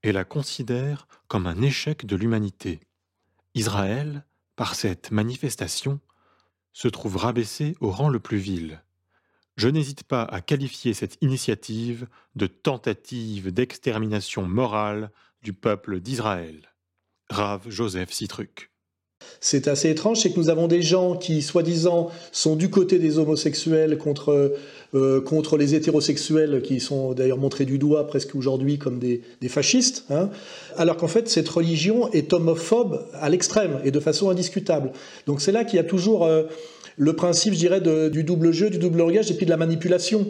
et 0.02 0.12
la 0.12 0.24
considère 0.24 1.06
comme 1.28 1.46
un 1.46 1.60
échec 1.60 2.06
de 2.06 2.16
l'humanité. 2.16 2.80
Israël, 3.54 4.24
par 4.56 4.74
cette 4.74 5.10
manifestation, 5.10 6.00
se 6.72 6.88
trouve 6.88 7.16
rabaissé 7.18 7.74
au 7.80 7.90
rang 7.90 8.08
le 8.08 8.18
plus 8.18 8.38
vil. 8.38 8.82
Je 9.56 9.68
n'hésite 9.68 10.04
pas 10.04 10.22
à 10.22 10.40
qualifier 10.40 10.94
cette 10.94 11.18
initiative 11.20 12.06
de 12.34 12.46
tentative 12.46 13.52
d'extermination 13.52 14.42
morale 14.42 15.10
du 15.42 15.52
peuple 15.52 16.00
d'Israël. 16.00 16.72
Rave 17.28 17.62
Joseph 17.68 18.12
Citruc. 18.12 18.72
C'est 19.40 19.68
assez 19.68 19.90
étrange, 19.90 20.20
c'est 20.20 20.30
que 20.30 20.38
nous 20.38 20.50
avons 20.50 20.68
des 20.68 20.82
gens 20.82 21.16
qui, 21.16 21.42
soi-disant, 21.42 22.10
sont 22.32 22.56
du 22.56 22.70
côté 22.70 22.98
des 22.98 23.18
homosexuels 23.18 23.98
contre, 23.98 24.56
euh, 24.94 25.20
contre 25.20 25.56
les 25.56 25.74
hétérosexuels, 25.74 26.62
qui 26.62 26.80
sont 26.80 27.12
d'ailleurs 27.12 27.38
montrés 27.38 27.64
du 27.64 27.78
doigt 27.78 28.06
presque 28.06 28.34
aujourd'hui 28.34 28.78
comme 28.78 28.98
des, 28.98 29.22
fascistes, 29.48 30.04
hein, 30.10 30.30
alors 30.76 30.96
qu'en 30.96 31.08
fait, 31.08 31.28
cette 31.28 31.48
religion 31.48 32.10
est 32.12 32.32
homophobe 32.32 33.06
à 33.14 33.28
l'extrême 33.28 33.80
et 33.84 33.90
de 33.90 34.00
façon 34.00 34.30
indiscutable. 34.30 34.92
Donc 35.26 35.40
c'est 35.40 35.52
là 35.52 35.64
qu'il 35.64 35.76
y 35.76 35.80
a 35.80 35.84
toujours 35.84 36.24
euh, 36.24 36.44
le 36.96 37.14
principe, 37.14 37.54
je 37.54 37.58
dirais, 37.58 37.80
du 38.10 38.24
double 38.24 38.52
jeu, 38.52 38.70
du 38.70 38.78
double 38.78 38.98
langage 38.98 39.30
et 39.30 39.34
puis 39.34 39.46
de 39.46 39.50
la 39.50 39.56
manipulation. 39.56 40.26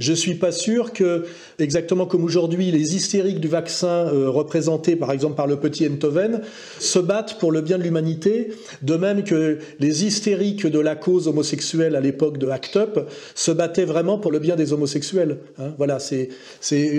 Je 0.00 0.14
suis 0.14 0.34
pas 0.34 0.50
sûr 0.50 0.94
que, 0.94 1.26
exactement 1.58 2.06
comme 2.06 2.24
aujourd'hui, 2.24 2.70
les 2.70 2.96
hystériques 2.96 3.38
du 3.38 3.48
vaccin 3.48 4.08
euh, 4.08 4.30
représentés 4.30 4.96
par 4.96 5.12
exemple 5.12 5.36
par 5.36 5.46
le 5.46 5.60
petit 5.60 5.86
Enthoven 5.86 6.40
se 6.78 6.98
battent 6.98 7.38
pour 7.38 7.52
le 7.52 7.60
bien 7.60 7.76
de 7.76 7.82
l'humanité, 7.82 8.48
de 8.80 8.96
même 8.96 9.24
que 9.24 9.58
les 9.78 10.06
hystériques 10.06 10.66
de 10.66 10.78
la 10.78 10.96
cause 10.96 11.28
homosexuelle 11.28 11.96
à 11.96 12.00
l'époque 12.00 12.38
de 12.38 12.48
ACT 12.48 12.76
UP 12.76 13.00
se 13.34 13.50
battaient 13.50 13.84
vraiment 13.84 14.18
pour 14.18 14.32
le 14.32 14.38
bien 14.38 14.56
des 14.56 14.72
homosexuels. 14.72 15.38
Hein. 15.58 15.74
voilà, 15.76 15.98
c'est 16.00 16.30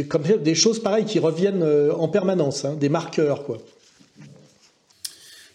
comme 0.08 0.22
des 0.44 0.56
choses 0.56 0.78
pareilles 0.78 1.06
qui 1.06 1.18
reviennent 1.18 1.64
euh, 1.64 1.92
en 1.94 2.08
permanence, 2.08 2.66
hein, 2.66 2.78
des 2.80 2.90
marqueurs, 2.90 3.44
quoi. 3.44 3.58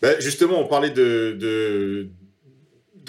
Ben, 0.03 0.17
justement, 0.21 0.61
on 0.61 0.67
parlait 0.67 0.91
de 0.91 2.11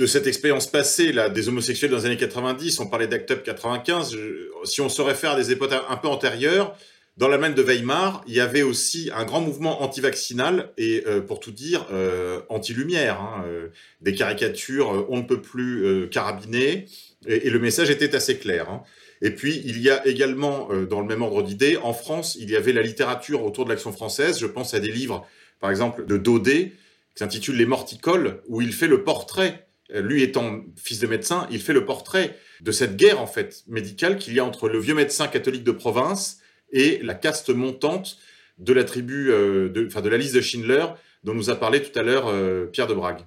cette 0.05 0.27
expérience 0.27 0.67
passée 0.67 1.11
là, 1.11 1.29
des 1.29 1.47
homosexuels 1.49 1.91
dans 1.91 1.97
les 1.97 2.05
années 2.05 2.17
90, 2.17 2.79
on 2.79 2.87
parlait 2.87 3.07
d'Act 3.07 3.31
Up 3.31 3.43
95, 3.43 4.15
si 4.63 4.81
on 4.81 4.89
se 4.89 5.01
réfère 5.01 5.31
à 5.31 5.35
des 5.35 5.51
époques 5.51 5.71
un 5.71 5.97
peu 5.97 6.07
antérieures, 6.07 6.77
dans 7.17 7.27
l'Allemagne 7.27 7.55
de 7.55 7.63
Weimar, 7.63 8.23
il 8.27 8.35
y 8.35 8.39
avait 8.39 8.61
aussi 8.61 9.09
un 9.11 9.25
grand 9.25 9.41
mouvement 9.41 9.81
anti-vaccinal 9.81 10.71
et, 10.77 11.03
euh, 11.07 11.19
pour 11.19 11.39
tout 11.39 11.51
dire, 11.51 11.87
euh, 11.91 12.41
anti-lumière. 12.49 13.19
Hein, 13.19 13.43
euh, 13.47 13.69
des 14.01 14.13
caricatures, 14.13 15.07
on 15.09 15.17
ne 15.17 15.23
peut 15.23 15.41
plus 15.41 16.07
carabiner, 16.09 16.85
et, 17.25 17.49
le 17.49 17.57
message 17.59 17.89
était 17.89 18.15
assez 18.15 18.37
clair. 18.37 18.69
hein. 18.69 18.83
Et 19.23 19.31
puis, 19.31 19.63
il 19.65 19.81
y 19.81 19.89
a 19.89 20.05
également, 20.05 20.69
dans 20.87 21.01
le 21.01 21.07
même 21.07 21.23
ordre 21.23 21.41
d'idées, 21.41 21.75
en 21.77 21.93
France, 21.93 22.37
il 22.39 22.51
y 22.51 22.55
avait 22.55 22.71
la 22.71 22.83
littérature 22.83 23.43
autour 23.43 23.65
de 23.65 23.71
l'action 23.71 23.91
française. 23.91 24.39
Je 24.39 24.45
pense 24.45 24.75
à 24.75 24.79
des 24.79 24.91
livres, 24.91 25.25
par 25.59 25.71
exemple, 25.71 26.05
de 26.05 26.17
Daudet, 26.17 26.73
qui 27.15 27.23
s'intitule 27.23 27.55
Les 27.55 27.65
Morticoles, 27.65 28.43
où 28.47 28.61
il 28.61 28.71
fait 28.71 28.87
le 28.87 29.03
portrait, 29.03 29.66
lui 29.93 30.23
étant 30.23 30.61
fils 30.75 30.99
de 30.99 31.07
médecin, 31.07 31.47
il 31.51 31.61
fait 31.61 31.73
le 31.73 31.85
portrait 31.85 32.35
de 32.61 32.71
cette 32.71 32.97
guerre, 32.97 33.21
en 33.21 33.27
fait, 33.27 33.63
médicale 33.67 34.17
qu'il 34.17 34.33
y 34.33 34.39
a 34.39 34.45
entre 34.45 34.67
le 34.67 34.79
vieux 34.79 34.95
médecin 34.95 35.27
catholique 35.27 35.63
de 35.63 35.71
province 35.71 36.39
et 36.71 36.99
la 37.03 37.13
caste 37.13 37.49
montante 37.49 38.17
de 38.57 38.73
la 38.73 38.83
tribu, 38.83 39.31
euh, 39.31 39.69
de, 39.69 39.85
enfin, 39.85 40.01
de 40.01 40.09
la 40.09 40.17
liste 40.17 40.35
de 40.35 40.41
Schindler, 40.41 40.85
dont 41.23 41.33
nous 41.33 41.49
a 41.49 41.55
parlé 41.55 41.81
tout 41.81 41.97
à 41.97 42.03
l'heure 42.03 42.25
euh, 42.27 42.65
Pierre 42.65 42.87
de 42.87 42.93
Brague. 42.93 43.19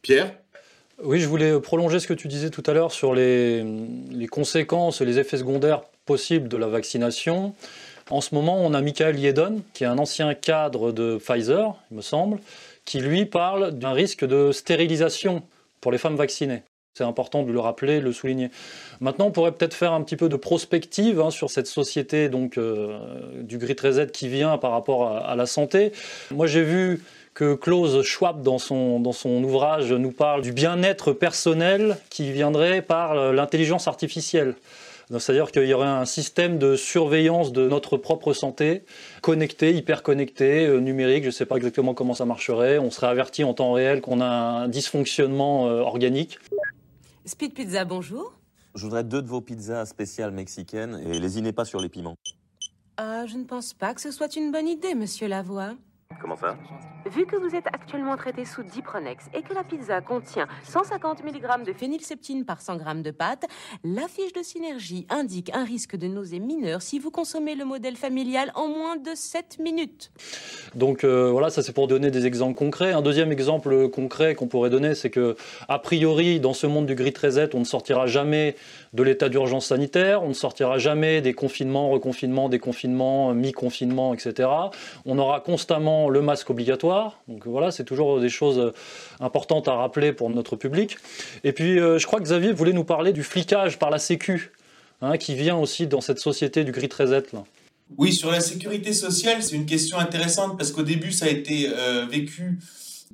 Pierre? 0.00 0.34
Oui, 1.02 1.20
je 1.20 1.28
voulais 1.28 1.58
prolonger 1.60 2.00
ce 2.00 2.06
que 2.06 2.14
tu 2.14 2.28
disais 2.28 2.50
tout 2.50 2.62
à 2.66 2.72
l'heure 2.72 2.92
sur 2.92 3.14
les, 3.14 3.64
les 4.10 4.26
conséquences 4.26 5.00
et 5.00 5.04
les 5.04 5.18
effets 5.18 5.38
secondaires 5.38 5.82
possibles 6.06 6.48
de 6.48 6.56
la 6.56 6.68
vaccination. 6.68 7.54
En 8.10 8.20
ce 8.20 8.34
moment, 8.34 8.64
on 8.64 8.74
a 8.74 8.80
Michael 8.80 9.18
Yedon, 9.18 9.62
qui 9.74 9.84
est 9.84 9.86
un 9.86 9.98
ancien 9.98 10.34
cadre 10.34 10.92
de 10.92 11.18
Pfizer, 11.18 11.74
il 11.90 11.96
me 11.96 12.02
semble, 12.02 12.38
qui 12.84 13.00
lui 13.00 13.26
parle 13.26 13.72
d'un 13.72 13.92
risque 13.92 14.24
de 14.24 14.52
stérilisation 14.52 15.42
pour 15.82 15.92
les 15.92 15.98
femmes 15.98 16.16
vaccinées. 16.16 16.62
C'est 16.94 17.04
important 17.04 17.42
de 17.42 17.52
le 17.52 17.60
rappeler, 17.60 18.00
de 18.00 18.04
le 18.04 18.12
souligner. 18.12 18.50
Maintenant, 19.00 19.26
on 19.26 19.30
pourrait 19.30 19.52
peut-être 19.52 19.74
faire 19.74 19.92
un 19.92 20.02
petit 20.02 20.16
peu 20.16 20.28
de 20.28 20.36
prospective 20.36 21.20
hein, 21.20 21.30
sur 21.30 21.50
cette 21.50 21.66
société 21.66 22.28
donc, 22.28 22.58
euh, 22.58 22.98
du 23.42 23.58
Grit 23.58 23.76
Reset 23.82 24.08
qui 24.08 24.28
vient 24.28 24.58
par 24.58 24.72
rapport 24.72 25.08
à, 25.08 25.20
à 25.20 25.36
la 25.36 25.46
santé. 25.46 25.92
Moi, 26.30 26.46
j'ai 26.46 26.62
vu 26.62 27.02
que 27.34 27.54
Klaus 27.54 28.02
Schwab, 28.02 28.42
dans 28.42 28.58
son, 28.58 29.00
dans 29.00 29.12
son 29.12 29.42
ouvrage, 29.42 29.90
nous 29.92 30.12
parle 30.12 30.42
du 30.42 30.52
bien-être 30.52 31.12
personnel 31.12 31.96
qui 32.10 32.30
viendrait 32.30 32.82
par 32.82 33.32
l'intelligence 33.32 33.88
artificielle. 33.88 34.54
C'est-à-dire 35.18 35.50
qu'il 35.50 35.66
y 35.66 35.74
aurait 35.74 35.86
un 35.86 36.04
système 36.04 36.58
de 36.58 36.76
surveillance 36.76 37.52
de 37.52 37.68
notre 37.68 37.96
propre 37.96 38.32
santé, 38.32 38.84
connecté, 39.20 39.74
hyper 39.74 40.02
connecté, 40.02 40.66
euh, 40.66 40.78
numérique, 40.78 41.22
je 41.22 41.28
ne 41.28 41.32
sais 41.32 41.46
pas 41.46 41.56
exactement 41.56 41.94
comment 41.94 42.14
ça 42.14 42.24
marcherait. 42.24 42.78
On 42.78 42.90
serait 42.90 43.08
averti 43.08 43.44
en 43.44 43.54
temps 43.54 43.72
réel 43.72 44.00
qu'on 44.00 44.20
a 44.20 44.26
un 44.26 44.68
dysfonctionnement 44.68 45.68
euh, 45.68 45.80
organique. 45.80 46.38
Speed 47.24 47.54
Pizza, 47.54 47.84
bonjour. 47.84 48.32
Je 48.74 48.84
voudrais 48.84 49.04
deux 49.04 49.20
de 49.20 49.28
vos 49.28 49.40
pizzas 49.40 49.86
spéciales 49.86 50.30
mexicaines 50.30 51.00
et 51.06 51.18
lésinez 51.18 51.52
pas 51.52 51.64
sur 51.64 51.80
les 51.80 51.88
piments. 51.88 52.16
Euh, 53.00 53.26
je 53.26 53.36
ne 53.36 53.44
pense 53.44 53.74
pas 53.74 53.94
que 53.94 54.00
ce 54.00 54.10
soit 54.10 54.36
une 54.36 54.50
bonne 54.50 54.68
idée, 54.68 54.94
monsieur 54.94 55.28
Lavoie. 55.28 55.74
Comment 56.20 56.36
ça 56.36 56.56
Vu 57.10 57.26
que 57.26 57.36
vous 57.36 57.54
êtes 57.56 57.66
actuellement 57.66 58.16
traité 58.16 58.44
sous 58.44 58.62
Dipronex 58.62 59.26
et 59.34 59.42
que 59.42 59.52
la 59.52 59.64
pizza 59.64 60.00
contient 60.00 60.46
150 60.62 61.24
mg 61.24 61.64
de 61.66 61.72
phénylseptine 61.72 62.44
par 62.44 62.60
100 62.60 62.78
g 62.78 63.02
de 63.02 63.10
pâte, 63.10 63.44
la 63.82 64.06
fiche 64.06 64.32
de 64.32 64.42
synergie 64.42 65.06
indique 65.10 65.50
un 65.54 65.64
risque 65.64 65.96
de 65.96 66.06
nausée 66.06 66.38
mineur 66.38 66.80
si 66.80 66.98
vous 66.98 67.10
consommez 67.10 67.54
le 67.54 67.64
modèle 67.64 67.96
familial 67.96 68.52
en 68.54 68.68
moins 68.68 68.96
de 68.96 69.10
7 69.14 69.58
minutes. 69.58 70.12
Donc 70.74 71.04
euh, 71.04 71.30
voilà, 71.30 71.50
ça 71.50 71.62
c'est 71.62 71.72
pour 71.72 71.88
donner 71.88 72.10
des 72.10 72.26
exemples 72.26 72.56
concrets. 72.56 72.92
Un 72.92 73.02
deuxième 73.02 73.32
exemple 73.32 73.88
concret 73.88 74.34
qu'on 74.34 74.46
pourrait 74.46 74.70
donner, 74.70 74.94
c'est 74.94 75.10
que 75.10 75.36
a 75.68 75.78
priori, 75.78 76.40
dans 76.40 76.54
ce 76.54 76.66
monde 76.66 76.86
du 76.86 76.94
grid 76.94 77.16
reset, 77.18 77.54
on 77.54 77.60
ne 77.60 77.64
sortira 77.64 78.06
jamais 78.06 78.54
de 78.92 79.02
l'état 79.02 79.28
d'urgence 79.28 79.66
sanitaire, 79.66 80.22
on 80.22 80.28
ne 80.28 80.34
sortira 80.34 80.78
jamais 80.78 81.20
des 81.20 81.34
confinements, 81.34 81.90
reconfinements, 81.90 82.48
déconfinements, 82.48 83.34
mi-confinements, 83.34 84.14
etc. 84.14 84.48
On 85.04 85.18
aura 85.18 85.40
constamment 85.40 86.01
le 86.08 86.22
masque 86.22 86.50
obligatoire. 86.50 87.20
Donc 87.28 87.46
voilà, 87.46 87.70
c'est 87.70 87.84
toujours 87.84 88.20
des 88.20 88.28
choses 88.28 88.72
importantes 89.20 89.68
à 89.68 89.74
rappeler 89.74 90.12
pour 90.12 90.30
notre 90.30 90.56
public. 90.56 90.96
Et 91.44 91.52
puis, 91.52 91.78
euh, 91.78 91.98
je 91.98 92.06
crois 92.06 92.18
que 92.18 92.24
Xavier 92.24 92.52
voulait 92.52 92.72
nous 92.72 92.84
parler 92.84 93.12
du 93.12 93.22
flicage 93.22 93.78
par 93.78 93.90
la 93.90 93.98
Sécu, 93.98 94.52
hein, 95.00 95.16
qui 95.16 95.34
vient 95.34 95.56
aussi 95.56 95.86
dans 95.86 96.00
cette 96.00 96.18
société 96.18 96.64
du 96.64 96.72
grid 96.72 96.92
reset. 96.92 97.24
Là. 97.32 97.44
Oui, 97.98 98.12
sur 98.12 98.30
la 98.30 98.40
sécurité 98.40 98.92
sociale, 98.92 99.42
c'est 99.42 99.56
une 99.56 99.66
question 99.66 99.98
intéressante 99.98 100.56
parce 100.56 100.72
qu'au 100.72 100.82
début, 100.82 101.12
ça 101.12 101.26
a 101.26 101.28
été 101.28 101.68
euh, 101.68 102.06
vécu 102.06 102.58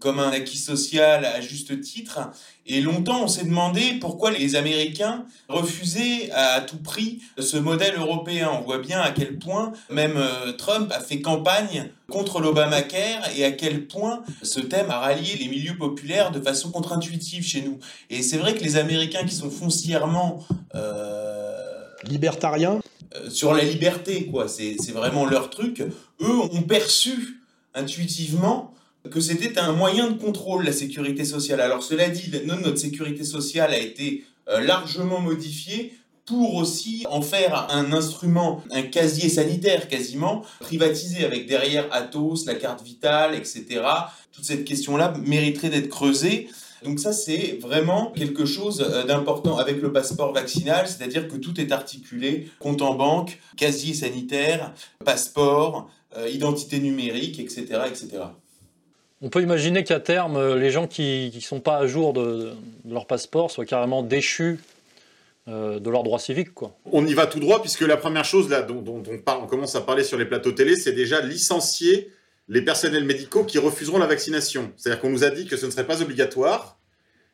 comme 0.00 0.18
un 0.18 0.30
acquis 0.30 0.58
social 0.58 1.24
à 1.24 1.40
juste 1.40 1.80
titre. 1.80 2.18
Et 2.66 2.80
longtemps, 2.80 3.24
on 3.24 3.28
s'est 3.28 3.44
demandé 3.44 3.94
pourquoi 4.00 4.30
les 4.30 4.56
Américains 4.56 5.24
refusaient 5.48 6.30
à 6.32 6.60
tout 6.60 6.78
prix 6.78 7.20
ce 7.38 7.56
modèle 7.56 7.96
européen. 7.96 8.50
On 8.52 8.60
voit 8.60 8.78
bien 8.78 9.00
à 9.00 9.10
quel 9.10 9.38
point 9.38 9.72
même 9.90 10.16
euh, 10.16 10.52
Trump 10.52 10.92
a 10.92 11.00
fait 11.00 11.20
campagne 11.20 11.90
contre 12.10 12.40
l'Obamacare 12.40 13.22
et 13.36 13.44
à 13.44 13.52
quel 13.52 13.86
point 13.86 14.22
ce 14.42 14.60
thème 14.60 14.90
a 14.90 14.98
rallié 14.98 15.36
les 15.36 15.48
milieux 15.48 15.76
populaires 15.76 16.30
de 16.30 16.40
façon 16.40 16.70
contre-intuitive 16.70 17.44
chez 17.44 17.62
nous. 17.62 17.78
Et 18.10 18.22
c'est 18.22 18.38
vrai 18.38 18.54
que 18.54 18.62
les 18.62 18.76
Américains 18.76 19.24
qui 19.24 19.34
sont 19.34 19.50
foncièrement... 19.50 20.44
Euh, 20.74 21.54
Libertariens 22.04 22.80
euh, 23.14 23.30
sur 23.30 23.54
la 23.54 23.64
liberté, 23.64 24.26
quoi. 24.26 24.48
C'est 24.48 24.76
c'est 24.78 24.92
vraiment 24.92 25.26
leur 25.26 25.50
truc. 25.50 25.82
Eux 26.20 26.38
ont 26.52 26.62
perçu 26.62 27.40
intuitivement 27.74 28.74
que 29.10 29.20
c'était 29.20 29.58
un 29.58 29.72
moyen 29.72 30.10
de 30.10 30.18
contrôle, 30.18 30.64
la 30.64 30.72
sécurité 30.72 31.24
sociale. 31.24 31.60
Alors 31.60 31.82
cela 31.82 32.08
dit, 32.08 32.30
notre, 32.44 32.76
sécurité 32.76 33.24
sociale 33.24 33.72
a 33.72 33.78
été 33.78 34.24
euh, 34.48 34.60
largement 34.60 35.20
modifiée 35.20 35.94
pour 36.26 36.56
aussi 36.56 37.06
en 37.08 37.22
faire 37.22 37.68
un 37.70 37.92
instrument, 37.92 38.62
un 38.70 38.82
casier 38.82 39.30
sanitaire 39.30 39.88
quasiment, 39.88 40.42
privatisé 40.60 41.24
avec 41.24 41.46
derrière 41.46 41.86
Atos, 41.90 42.44
la 42.46 42.54
carte 42.54 42.82
vitale, 42.82 43.34
etc. 43.34 43.64
Toute 44.32 44.44
cette 44.44 44.64
question-là 44.64 45.14
mériterait 45.24 45.70
d'être 45.70 45.88
creusée. 45.88 46.48
Donc 46.84 47.00
ça, 47.00 47.12
c'est 47.12 47.58
vraiment 47.60 48.12
quelque 48.12 48.44
chose 48.44 48.84
euh, 48.86 49.04
d'important 49.04 49.56
avec 49.56 49.80
le 49.80 49.92
passeport 49.92 50.32
vaccinal, 50.32 50.86
c'est-à-dire 50.86 51.28
que 51.28 51.36
tout 51.36 51.60
est 51.60 51.72
articulé, 51.72 52.48
compte 52.60 52.82
en 52.82 52.94
banque, 52.94 53.38
casier 53.56 53.94
sanitaire, 53.94 54.74
passeport, 55.04 55.90
euh, 56.16 56.28
identité 56.28 56.78
numérique, 56.78 57.40
etc., 57.40 57.64
etc. 57.86 58.08
On 59.20 59.30
peut 59.30 59.42
imaginer 59.42 59.82
qu'à 59.82 59.98
terme, 59.98 60.36
euh, 60.36 60.56
les 60.56 60.70
gens 60.70 60.86
qui 60.86 61.32
ne 61.34 61.40
sont 61.40 61.60
pas 61.60 61.78
à 61.78 61.86
jour 61.86 62.12
de, 62.12 62.52
leur 62.88 63.06
passeport 63.06 63.50
soient 63.50 63.64
carrément 63.64 64.02
déchus 64.02 64.60
euh, 65.48 65.80
de 65.80 65.90
leurs 65.90 66.04
droits 66.04 66.20
civiques. 66.20 66.54
Quoi. 66.54 66.76
On 66.92 67.04
y 67.04 67.14
va 67.14 67.26
tout 67.26 67.40
droit, 67.40 67.60
puisque 67.60 67.80
la 67.80 67.96
première 67.96 68.24
chose 68.24 68.48
là, 68.48 68.62
dont, 68.62 68.84
on, 68.86 69.18
parle, 69.18 69.42
on 69.42 69.46
commence 69.46 69.74
à 69.74 69.80
parler 69.80 70.04
sur 70.04 70.18
les 70.18 70.24
plateaux 70.24 70.52
télé, 70.52 70.76
c'est 70.76 70.92
déjà 70.92 71.20
licencier 71.20 72.12
les 72.46 72.62
personnels 72.62 73.04
médicaux 73.04 73.44
qui 73.44 73.58
refuseront 73.58 73.98
la 73.98 74.06
vaccination. 74.06 74.72
C'est-à-dire 74.76 75.00
qu'on 75.00 75.10
nous 75.10 75.24
a 75.24 75.30
dit 75.30 75.46
que 75.46 75.56
ce 75.56 75.66
ne 75.66 75.70
serait 75.70 75.86
pas 75.86 76.00
obligatoire, 76.00 76.78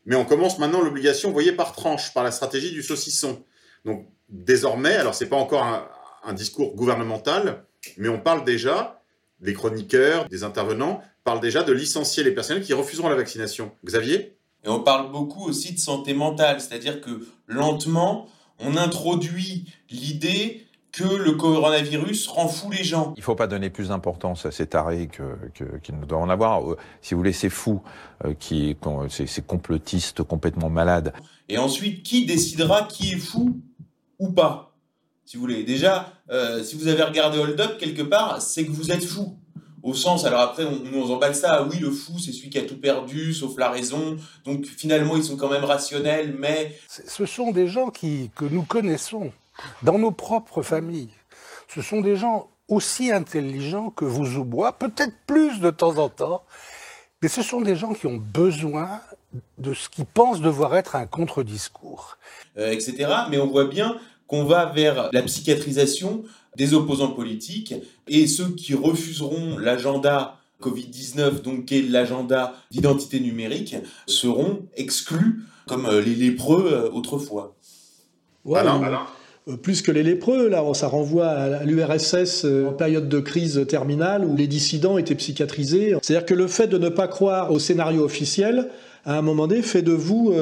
mais 0.06 0.16
on 0.16 0.24
commence 0.24 0.58
maintenant 0.58 0.80
l'obligation, 0.80 1.28
vous 1.28 1.34
voyez, 1.34 1.52
par 1.52 1.72
tranche, 1.72 2.14
par 2.14 2.24
la 2.24 2.30
stratégie 2.30 2.72
du 2.72 2.82
saucisson. 2.82 3.42
Donc 3.84 4.08
désormais, 4.30 4.94
alors 4.94 5.14
c'est 5.14 5.28
pas 5.28 5.36
encore 5.36 5.86
un 6.24 6.32
discours 6.32 6.74
gouvernemental, 6.74 7.64
mais 7.98 8.08
on 8.08 8.18
parle 8.18 8.44
déjà, 8.44 9.02
des 9.40 9.52
chroniqueurs, 9.52 10.28
des 10.28 10.42
intervenants, 10.42 11.02
parlent 11.24 11.40
déjà 11.40 11.62
de 11.62 11.72
licencier 11.72 12.22
les 12.22 12.32
personnels 12.32 12.62
qui 12.62 12.74
refuseront 12.74 13.08
la 13.08 13.16
vaccination. 13.16 13.72
Xavier? 13.84 14.36
Et 14.64 14.68
on 14.68 14.80
parle 14.80 15.10
beaucoup 15.10 15.44
aussi 15.48 15.72
de 15.72 15.78
santé 15.78 16.14
mentale, 16.14 16.60
c'est-à-dire 16.60 17.00
que 17.00 17.26
lentement, 17.46 18.28
on 18.58 18.76
introduit 18.76 19.66
l'idée 19.90 20.66
que 20.92 21.04
le 21.04 21.32
coronavirus 21.32 22.28
rend 22.28 22.46
fou 22.46 22.70
les 22.70 22.84
gens. 22.84 23.14
Il 23.16 23.20
ne 23.20 23.24
faut 23.24 23.34
pas 23.34 23.48
donner 23.48 23.68
plus 23.68 23.88
d'importance 23.88 24.46
à 24.46 24.52
ces 24.52 24.68
tarés 24.68 25.08
qu'il 25.08 25.66
que, 25.82 25.92
ne 25.92 26.06
doit 26.06 26.18
en 26.18 26.30
avoir. 26.30 26.70
Euh, 26.70 26.76
Si 27.02 27.14
vous 27.14 27.20
voulez, 27.20 27.32
ces 27.32 27.50
fous, 27.50 27.82
euh, 28.24 28.32
qui, 28.34 28.76
ces, 29.08 29.26
ces 29.26 29.42
complotistes 29.42 30.22
complètement 30.22 30.70
malades. 30.70 31.12
Et 31.48 31.58
ensuite, 31.58 32.04
qui 32.04 32.26
décidera 32.26 32.84
qui 32.84 33.12
est 33.12 33.18
fou 33.18 33.60
ou 34.20 34.30
pas? 34.30 34.76
Si 35.24 35.36
vous 35.36 35.42
voulez. 35.42 35.64
Déjà, 35.64 36.12
euh, 36.30 36.62
si 36.62 36.76
vous 36.76 36.86
avez 36.86 37.02
regardé 37.02 37.38
Hold 37.38 37.60
Up 37.60 37.78
quelque 37.78 38.02
part, 38.02 38.40
c'est 38.40 38.64
que 38.64 38.70
vous 38.70 38.92
êtes 38.92 39.04
fou. 39.04 39.36
Au 39.84 39.92
sens, 39.92 40.24
alors 40.24 40.40
après, 40.40 40.64
on, 40.64 40.80
nous, 40.80 40.98
on 41.02 41.14
emballe 41.14 41.34
ça. 41.34 41.58
Ah 41.60 41.68
oui, 41.70 41.78
le 41.78 41.90
fou, 41.90 42.18
c'est 42.18 42.32
celui 42.32 42.48
qui 42.48 42.58
a 42.58 42.62
tout 42.62 42.80
perdu, 42.80 43.34
sauf 43.34 43.58
la 43.58 43.68
raison. 43.70 44.16
Donc 44.46 44.64
finalement, 44.64 45.14
ils 45.16 45.22
sont 45.22 45.36
quand 45.36 45.50
même 45.50 45.64
rationnels, 45.64 46.34
mais 46.38 46.74
Ce 46.88 47.26
sont 47.26 47.50
des 47.52 47.68
gens 47.68 47.90
qui, 47.90 48.30
que 48.34 48.46
nous 48.46 48.62
connaissons 48.62 49.30
dans 49.82 49.98
nos 49.98 50.10
propres 50.10 50.62
familles. 50.62 51.10
Ce 51.68 51.82
sont 51.82 52.00
des 52.00 52.16
gens 52.16 52.48
aussi 52.68 53.12
intelligents 53.12 53.90
que 53.90 54.06
vous 54.06 54.38
ou 54.38 54.44
moi, 54.44 54.72
peut-être 54.72 55.12
plus 55.26 55.60
de 55.60 55.70
temps 55.70 55.98
en 55.98 56.08
temps, 56.08 56.42
mais 57.20 57.28
ce 57.28 57.42
sont 57.42 57.60
des 57.60 57.76
gens 57.76 57.92
qui 57.92 58.06
ont 58.06 58.16
besoin 58.16 59.00
de 59.58 59.74
ce 59.74 59.90
qu'ils 59.90 60.06
pensent 60.06 60.40
devoir 60.40 60.74
être 60.76 60.96
un 60.96 61.06
contre-discours. 61.06 62.16
euh, 62.56 62.70
etc. 62.70 63.12
Mais 63.30 63.38
on 63.38 63.48
voit 63.48 63.66
bien 63.66 63.98
qu'on 64.26 64.44
va 64.44 64.66
vers 64.66 65.10
la 65.12 65.22
psychiatrisation 65.22 66.24
des 66.56 66.74
opposants 66.74 67.10
politiques 67.12 67.74
et 68.08 68.26
ceux 68.26 68.48
qui 68.50 68.74
refuseront 68.74 69.58
l'agenda 69.58 70.38
Covid-19, 70.62 71.42
donc 71.42 71.66
qui 71.66 71.78
est 71.78 71.82
l'agenda 71.82 72.54
d'identité 72.70 73.20
numérique, 73.20 73.76
seront 74.06 74.60
exclus 74.76 75.40
comme 75.66 75.86
euh, 75.86 76.00
les 76.00 76.14
lépreux 76.14 76.70
euh, 76.72 76.90
autrefois. 76.90 77.54
Ouais, 78.44 78.60
Alain 78.60 78.78
ou- 79.46 79.50
euh, 79.50 79.56
plus 79.58 79.82
que 79.82 79.90
les 79.92 80.02
lépreux. 80.02 80.48
Là, 80.48 80.62
ça 80.74 80.86
renvoie 80.88 81.26
à 81.26 81.64
l'URSS 81.64 82.44
en 82.44 82.72
période 82.72 83.08
de 83.08 83.20
crise 83.20 83.66
terminale 83.68 84.24
où 84.24 84.36
les 84.36 84.46
dissidents 84.46 84.96
étaient 84.96 85.14
psychiatrisés. 85.14 85.96
C'est-à-dire 86.02 86.24
que 86.26 86.34
le 86.34 86.46
fait 86.46 86.66
de 86.66 86.78
ne 86.78 86.88
pas 86.88 87.08
croire 87.08 87.50
au 87.52 87.58
scénario 87.58 88.02
officiel, 88.04 88.70
à 89.06 89.18
un 89.18 89.22
moment 89.22 89.46
donné, 89.46 89.62
fait 89.62 89.82
de 89.82 89.92
vous 89.92 90.32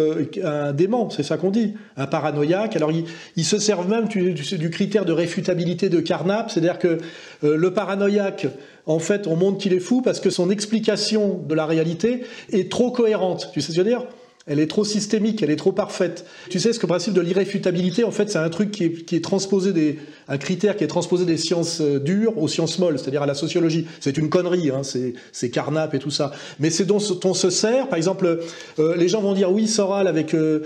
un 0.43 0.73
dément, 0.73 1.11
c'est 1.11 1.23
ça 1.23 1.37
qu'on 1.37 1.51
dit, 1.51 1.75
un 1.97 2.07
paranoïaque. 2.07 2.77
Alors, 2.77 2.91
ils, 3.37 3.45
se 3.45 3.59
servent 3.59 3.89
même 3.89 4.07
du, 4.07 4.33
du, 4.35 4.71
critère 4.71 5.05
de 5.05 5.13
réfutabilité 5.13 5.89
de 5.89 6.01
Carnap, 6.01 6.51
c'est-à-dire 6.51 6.79
que 6.79 6.99
le 7.43 7.71
paranoïaque, 7.73 8.47
en 8.87 8.99
fait, 8.99 9.27
on 9.27 9.37
montre 9.37 9.59
qu'il 9.59 9.73
est 9.73 9.81
fou 9.81 10.03
parce 10.03 10.21
que 10.21 10.31
son 10.31 10.51
explication 10.51 11.41
de 11.47 11.55
la 11.55 11.67
réalité 11.67 12.23
est 12.51 12.71
trop 12.71 12.91
cohérente. 12.91 13.51
Tu 13.53 13.61
sais 13.61 13.73
ce 13.73 13.79
que 13.79 13.83
je 13.83 13.83
veux 13.83 13.89
dire? 13.89 14.07
Elle 14.47 14.59
est 14.59 14.67
trop 14.67 14.85
systémique, 14.85 15.43
elle 15.43 15.51
est 15.51 15.57
trop 15.57 15.73
parfaite. 15.73 16.27
Tu 16.51 16.59
sais, 16.59 16.73
ce 16.73 16.85
principe 16.85 17.15
de 17.15 17.21
l'irréfutabilité, 17.21 18.03
en 18.03 18.11
fait, 18.11 18.29
c'est 18.29 18.39
un 18.39 18.49
truc 18.49 18.73
qui 18.73 18.85
est, 18.85 19.23
transposé 19.23 19.73
des, 19.73 19.99
un 20.29 20.37
critère 20.37 20.77
qui 20.77 20.83
est 20.83 20.89
transposé 20.89 21.25
des 21.25 21.37
sciences 21.37 21.81
euh, 21.81 22.01
dures 22.01 22.37
aux 22.39 22.49
sciences 22.49 22.79
molles, 22.81 22.99
c'est-à-dire 22.99 23.23
à 23.23 23.27
la 23.27 23.35
sociologie. 23.35 23.87
C'est 24.01 24.19
une 24.19 24.31
connerie, 24.31 24.71
hein, 24.71 24.83
c'est 24.83 25.51
Carnap 25.51 25.95
et 25.95 26.01
tout 26.01 26.11
ça. 26.11 26.33
Mais 26.59 26.71
c'est 26.71 26.85
dont 26.85 26.99
on 27.25 27.35
se 27.35 27.51
sert. 27.51 27.89
Par 27.89 27.97
exemple, 27.97 28.41
euh, 28.79 28.97
les 28.97 29.09
gens 29.09 29.21
vont 29.21 29.35
dire 29.35 29.53
oui, 29.53 29.69
Soral 29.69 30.09
avec 30.09 30.35
euh, 30.35 30.63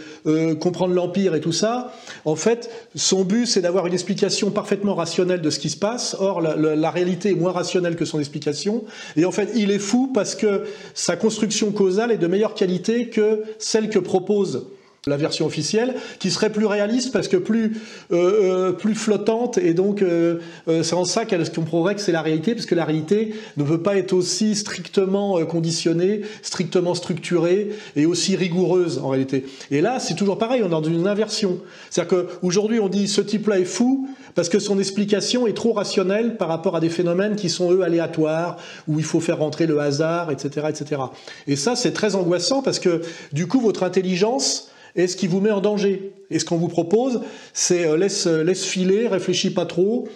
comprendre 0.59 0.95
l'empire 0.95 1.35
et 1.35 1.41
tout 1.41 1.53
ça. 1.53 1.93
En 2.24 2.37
fait, 2.37 2.70
son 2.95 3.24
but, 3.24 3.47
c'est 3.47 3.61
d'avoir 3.61 3.87
une 3.87 3.93
explication 3.93 4.51
parfaitement 4.51 4.95
rationnelle 4.95 5.43
de 5.43 5.51
ce 5.51 5.59
qui 5.59 5.68
se 5.68 5.77
passe. 5.77 6.16
Or, 6.18 6.41
la, 6.41 6.57
la 6.57 6.91
réalité 6.91 7.31
est 7.31 7.35
moins 7.35 7.53
rationnelle 7.53 7.97
que 7.97 8.07
son 8.07 8.18
explication. 8.18 8.85
Et 9.16 9.27
en 9.27 9.33
fait, 9.33 9.51
il 9.55 9.70
est 9.70 9.79
fou 9.79 10.11
parce 10.14 10.35
que 10.35 10.64
sa 10.95 11.16
construction 11.16 11.72
causale 11.72 12.11
est 12.11 12.16
de 12.18 12.27
meilleure 12.27 12.55
qualité 12.55 13.09
que 13.09 13.43
celle 13.66 13.90
que 13.90 13.98
propose 13.98 14.68
la 15.09 15.16
version 15.16 15.46
officielle, 15.46 15.94
qui 16.18 16.32
serait 16.32 16.50
plus 16.50 16.66
réaliste 16.66 17.12
parce 17.12 17.28
que 17.28 17.36
plus, 17.36 17.76
euh, 18.11 18.70
euh, 18.70 18.72
plus 18.72 18.96
flottante, 18.96 19.57
et 19.57 19.72
donc 19.72 20.02
euh, 20.02 20.40
c'est 20.66 20.94
en 20.94 21.04
ça 21.04 21.24
qu'on 21.24 21.62
prouverait 21.62 21.94
que 21.94 22.00
c'est 22.00 22.11
la 22.11 22.22
réalité, 22.22 22.54
parce 22.54 22.66
que 22.66 22.74
la 22.74 22.84
réalité 22.84 23.34
ne 23.57 23.62
peut 23.62 23.80
pas 23.80 23.96
être 23.96 24.12
aussi 24.12 24.57
strictement 24.57 25.44
conditionnée, 25.46 26.22
strictement 26.42 26.94
structurée 26.94 27.70
et 27.94 28.04
aussi 28.04 28.34
rigoureuse 28.34 28.98
en 28.98 29.11
réalité. 29.11 29.46
Et 29.70 29.80
là, 29.80 30.00
c'est 30.00 30.14
toujours 30.14 30.38
pareil, 30.38 30.62
on 30.64 30.66
est 30.66 30.70
dans 30.70 30.82
une 30.82 31.07
inversion. 31.07 31.61
C'est-à-dire 31.90 32.24
qu'aujourd'hui, 32.40 32.80
on 32.80 32.88
dit 32.88 33.07
ce 33.07 33.20
type-là 33.20 33.61
est 33.61 33.64
fou 33.64 34.09
parce 34.34 34.48
que 34.48 34.59
son 34.59 34.78
explication 34.78 35.46
est 35.46 35.57
trop 35.57 35.72
rationnelle 35.72 36.36
par 36.36 36.48
rapport 36.48 36.74
à 36.74 36.80
des 36.80 36.90
phénomènes 36.90 37.36
qui 37.36 37.48
sont 37.48 37.72
eux 37.72 37.82
aléatoires, 37.82 38.57
où 38.88 38.98
il 38.98 39.04
faut 39.04 39.20
faire 39.20 39.38
rentrer 39.38 39.66
le 39.66 39.78
hasard, 39.78 40.32
etc., 40.32 40.66
etc. 40.68 41.00
Et 41.46 41.54
ça, 41.54 41.76
c'est 41.76 41.92
très 41.92 42.16
angoissant 42.16 42.61
parce 42.61 42.80
que 42.80 43.02
du 43.32 43.46
coup, 43.46 43.61
votre 43.61 43.84
intelligence 43.84 44.68
et 44.97 45.07
ce 45.07 45.16
qui 45.16 45.26
vous 45.26 45.40
met 45.40 45.51
en 45.51 45.61
danger. 45.61 46.12
Et 46.30 46.38
ce 46.38 46.44
qu'on 46.44 46.57
vous 46.57 46.68
propose, 46.68 47.20
c'est 47.53 47.86
euh, 47.86 47.97
laisse, 47.97 48.26
euh, 48.26 48.42
laisse 48.42 48.64
filer, 48.64 49.07
réfléchis 49.07 49.51
pas 49.51 49.66
trop, 49.66 50.09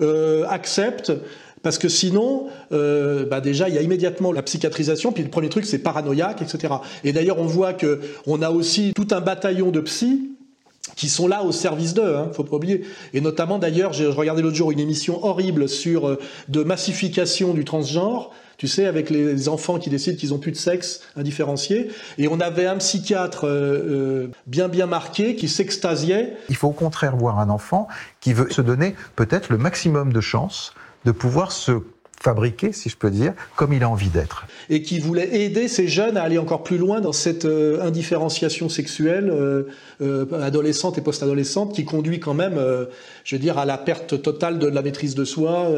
euh, 0.00 0.44
accepte. 0.48 1.12
Parce 1.60 1.76
que 1.76 1.88
sinon, 1.88 2.46
bah 2.70 3.40
déjà, 3.40 3.68
il 3.68 3.74
y 3.74 3.78
a 3.78 3.82
immédiatement 3.82 4.30
la 4.30 4.42
psychiatrisation, 4.42 5.10
puis 5.10 5.24
le 5.24 5.28
premier 5.28 5.48
truc, 5.48 5.66
c'est 5.66 5.80
paranoïaque, 5.80 6.40
etc. 6.40 6.74
Et 7.02 7.12
d'ailleurs, 7.12 7.40
on 7.40 7.46
voit 7.46 7.72
que 7.72 7.98
on 8.28 8.42
a 8.42 8.50
aussi 8.50 8.92
tout 8.94 9.08
un 9.10 9.20
bataillon 9.20 9.72
de 9.72 9.80
psy 9.80 10.37
qui 10.96 11.08
sont 11.08 11.28
là 11.28 11.42
au 11.42 11.52
service 11.52 11.94
d'eux, 11.94 12.16
hein, 12.16 12.30
faut 12.32 12.44
pas 12.44 12.56
oublier. 12.56 12.84
Et 13.14 13.20
notamment, 13.20 13.58
d'ailleurs, 13.58 13.92
j'ai 13.92 14.06
regardé 14.06 14.42
l'autre 14.42 14.56
jour 14.56 14.70
une 14.70 14.80
émission 14.80 15.24
horrible 15.24 15.68
sur 15.68 16.18
de 16.48 16.62
massification 16.62 17.54
du 17.54 17.64
transgenre 17.64 18.32
tu 18.58 18.66
sais, 18.66 18.86
avec 18.86 19.08
les 19.08 19.48
enfants 19.48 19.78
qui 19.78 19.88
décident 19.88 20.18
qu'ils 20.18 20.34
ont 20.34 20.38
plus 20.38 20.50
de 20.50 20.56
sexe 20.56 21.00
indifférencié. 21.16 21.90
Et 22.18 22.26
on 22.26 22.40
avait 22.40 22.66
un 22.66 22.76
psychiatre 22.78 23.46
euh, 23.46 23.50
euh, 23.50 24.30
bien 24.48 24.68
bien 24.68 24.86
marqué 24.86 25.36
qui 25.36 25.48
s'extasiait. 25.48 26.36
Il 26.48 26.56
faut 26.56 26.68
au 26.68 26.72
contraire 26.72 27.16
voir 27.16 27.38
un 27.38 27.50
enfant 27.50 27.86
qui 28.20 28.32
veut 28.32 28.50
se 28.50 28.60
donner 28.60 28.96
peut-être 29.14 29.48
le 29.48 29.58
maximum 29.58 30.12
de 30.12 30.20
chances 30.20 30.74
de 31.04 31.12
pouvoir 31.12 31.52
se 31.52 31.72
fabriqué, 32.20 32.72
si 32.72 32.88
je 32.88 32.96
peux 32.96 33.10
dire, 33.10 33.32
comme 33.56 33.72
il 33.72 33.82
a 33.82 33.88
envie 33.88 34.08
d'être. 34.08 34.46
Et 34.70 34.82
qui 34.82 34.98
voulait 34.98 35.42
aider 35.42 35.68
ces 35.68 35.86
jeunes 35.86 36.16
à 36.16 36.22
aller 36.22 36.38
encore 36.38 36.62
plus 36.62 36.78
loin 36.78 37.00
dans 37.00 37.12
cette 37.12 37.44
euh, 37.44 37.80
indifférenciation 37.82 38.68
sexuelle 38.68 39.30
euh, 39.30 39.64
euh, 40.02 40.26
adolescente 40.42 40.98
et 40.98 41.00
post-adolescente 41.00 41.74
qui 41.74 41.84
conduit 41.84 42.20
quand 42.20 42.34
même, 42.34 42.60
je 43.24 43.36
veux 43.36 43.40
dire, 43.40 43.58
à 43.58 43.64
la 43.64 43.78
perte 43.78 44.20
totale 44.20 44.58
de 44.58 44.66
la 44.66 44.82
maîtrise 44.82 45.14
de 45.14 45.24
soi, 45.24 45.68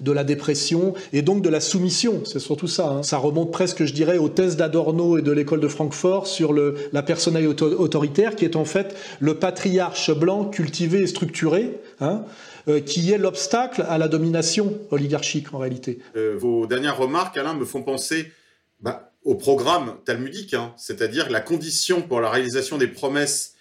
de 0.00 0.12
la 0.12 0.24
dépression 0.24 0.94
et 1.12 1.22
donc 1.22 1.42
de 1.42 1.48
la 1.48 1.60
soumission. 1.60 2.22
C'est 2.24 2.38
surtout 2.38 2.68
ça. 2.68 2.88
Hein. 2.88 3.02
Ça 3.02 3.18
remonte 3.18 3.52
presque, 3.52 3.84
je 3.84 3.92
dirais, 3.92 4.18
aux 4.18 4.28
thèses 4.28 4.56
d'Adorno 4.56 5.18
et 5.18 5.22
de 5.22 5.32
l'école 5.32 5.60
de 5.60 5.68
Francfort 5.68 6.26
sur 6.26 6.52
le, 6.52 6.76
la 6.92 7.02
personnalité 7.02 7.64
autoritaire 7.64 8.36
qui 8.36 8.44
est 8.44 8.56
en 8.56 8.64
fait 8.64 8.96
le 9.20 9.34
patriarche 9.34 10.12
blanc 10.14 10.44
cultivé 10.44 11.02
et 11.02 11.06
structuré. 11.06 11.80
Hein, 12.00 12.22
euh, 12.22 12.55
qui 12.84 13.12
est 13.12 13.18
l'obstacle 13.18 13.84
à 13.88 13.98
la 13.98 14.08
domination 14.08 14.80
oligarchique 14.90 15.54
en 15.54 15.58
réalité. 15.58 15.98
Euh, 16.16 16.36
vos 16.38 16.66
dernières 16.66 16.98
remarques, 16.98 17.36
Alain, 17.36 17.54
me 17.54 17.64
font 17.64 17.82
penser 17.82 18.32
bah, 18.80 19.12
au 19.24 19.34
programme 19.34 19.96
talmudique, 20.04 20.54
hein, 20.54 20.74
c'est-à-dire 20.76 21.30
la 21.30 21.40
condition 21.40 22.02
pour 22.02 22.20
la 22.20 22.30
réalisation 22.30 22.78
des 22.78 22.88
promesses 22.88 23.54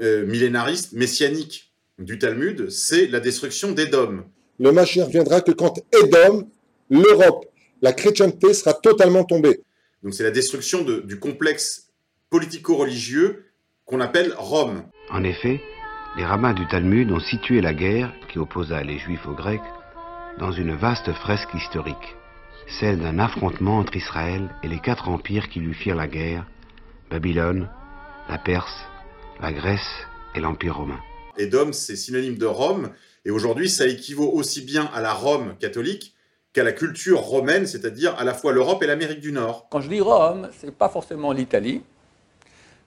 euh, 0.00 0.26
millénaristes, 0.26 0.92
messianiques 0.92 1.72
du 1.98 2.18
Talmud, 2.18 2.70
c'est 2.70 3.06
la 3.06 3.20
destruction 3.20 3.72
d'Édom. 3.72 4.24
Le 4.58 4.72
Mashiach 4.72 5.08
viendra 5.08 5.40
que 5.40 5.52
quand 5.52 5.78
Édom, 5.92 6.48
l'Europe, 6.90 7.46
la 7.82 7.92
chrétienté 7.92 8.54
sera 8.54 8.72
totalement 8.72 9.24
tombée. 9.24 9.60
Donc 10.02 10.14
c'est 10.14 10.22
la 10.22 10.30
destruction 10.30 10.82
du 10.82 11.18
complexe 11.18 11.88
politico-religieux 12.30 13.44
qu'on 13.84 14.00
appelle 14.00 14.34
Rome. 14.36 14.84
En 15.10 15.22
effet, 15.24 15.60
les 16.16 16.24
rabbins 16.24 16.54
du 16.54 16.66
Talmud 16.68 17.10
ont 17.10 17.18
situé 17.18 17.60
la 17.60 17.74
guerre, 17.74 18.12
qui 18.28 18.38
opposa 18.38 18.82
les 18.84 18.98
Juifs 18.98 19.26
aux 19.26 19.34
Grecs, 19.34 19.60
dans 20.38 20.52
une 20.52 20.74
vaste 20.74 21.12
fresque 21.12 21.52
historique, 21.54 22.16
celle 22.78 23.00
d'un 23.00 23.18
affrontement 23.18 23.78
entre 23.78 23.96
Israël 23.96 24.48
et 24.62 24.68
les 24.68 24.78
quatre 24.78 25.08
empires 25.08 25.48
qui 25.48 25.58
lui 25.58 25.74
firent 25.74 25.96
la 25.96 26.06
guerre, 26.06 26.46
Babylone, 27.10 27.68
la 28.28 28.38
Perse, 28.38 28.84
la 29.40 29.52
Grèce 29.52 30.06
et 30.36 30.40
l'Empire 30.40 30.76
romain. 30.76 31.00
Édom, 31.36 31.72
c'est 31.72 31.96
synonyme 31.96 32.38
de 32.38 32.46
Rome, 32.46 32.90
et 33.24 33.30
aujourd'hui 33.30 33.68
ça 33.68 33.86
équivaut 33.86 34.30
aussi 34.30 34.62
bien 34.62 34.88
à 34.94 35.00
la 35.00 35.12
Rome 35.12 35.54
catholique 35.58 36.14
qu'à 36.52 36.62
la 36.62 36.72
culture 36.72 37.18
romaine, 37.18 37.66
c'est-à-dire 37.66 38.14
à 38.16 38.22
la 38.22 38.34
fois 38.34 38.52
l'Europe 38.52 38.80
et 38.84 38.86
l'Amérique 38.86 39.20
du 39.20 39.32
Nord. 39.32 39.66
Quand 39.68 39.80
je 39.80 39.88
dis 39.88 40.00
Rome, 40.00 40.48
c'est 40.60 40.76
pas 40.76 40.88
forcément 40.88 41.32
l'Italie, 41.32 41.82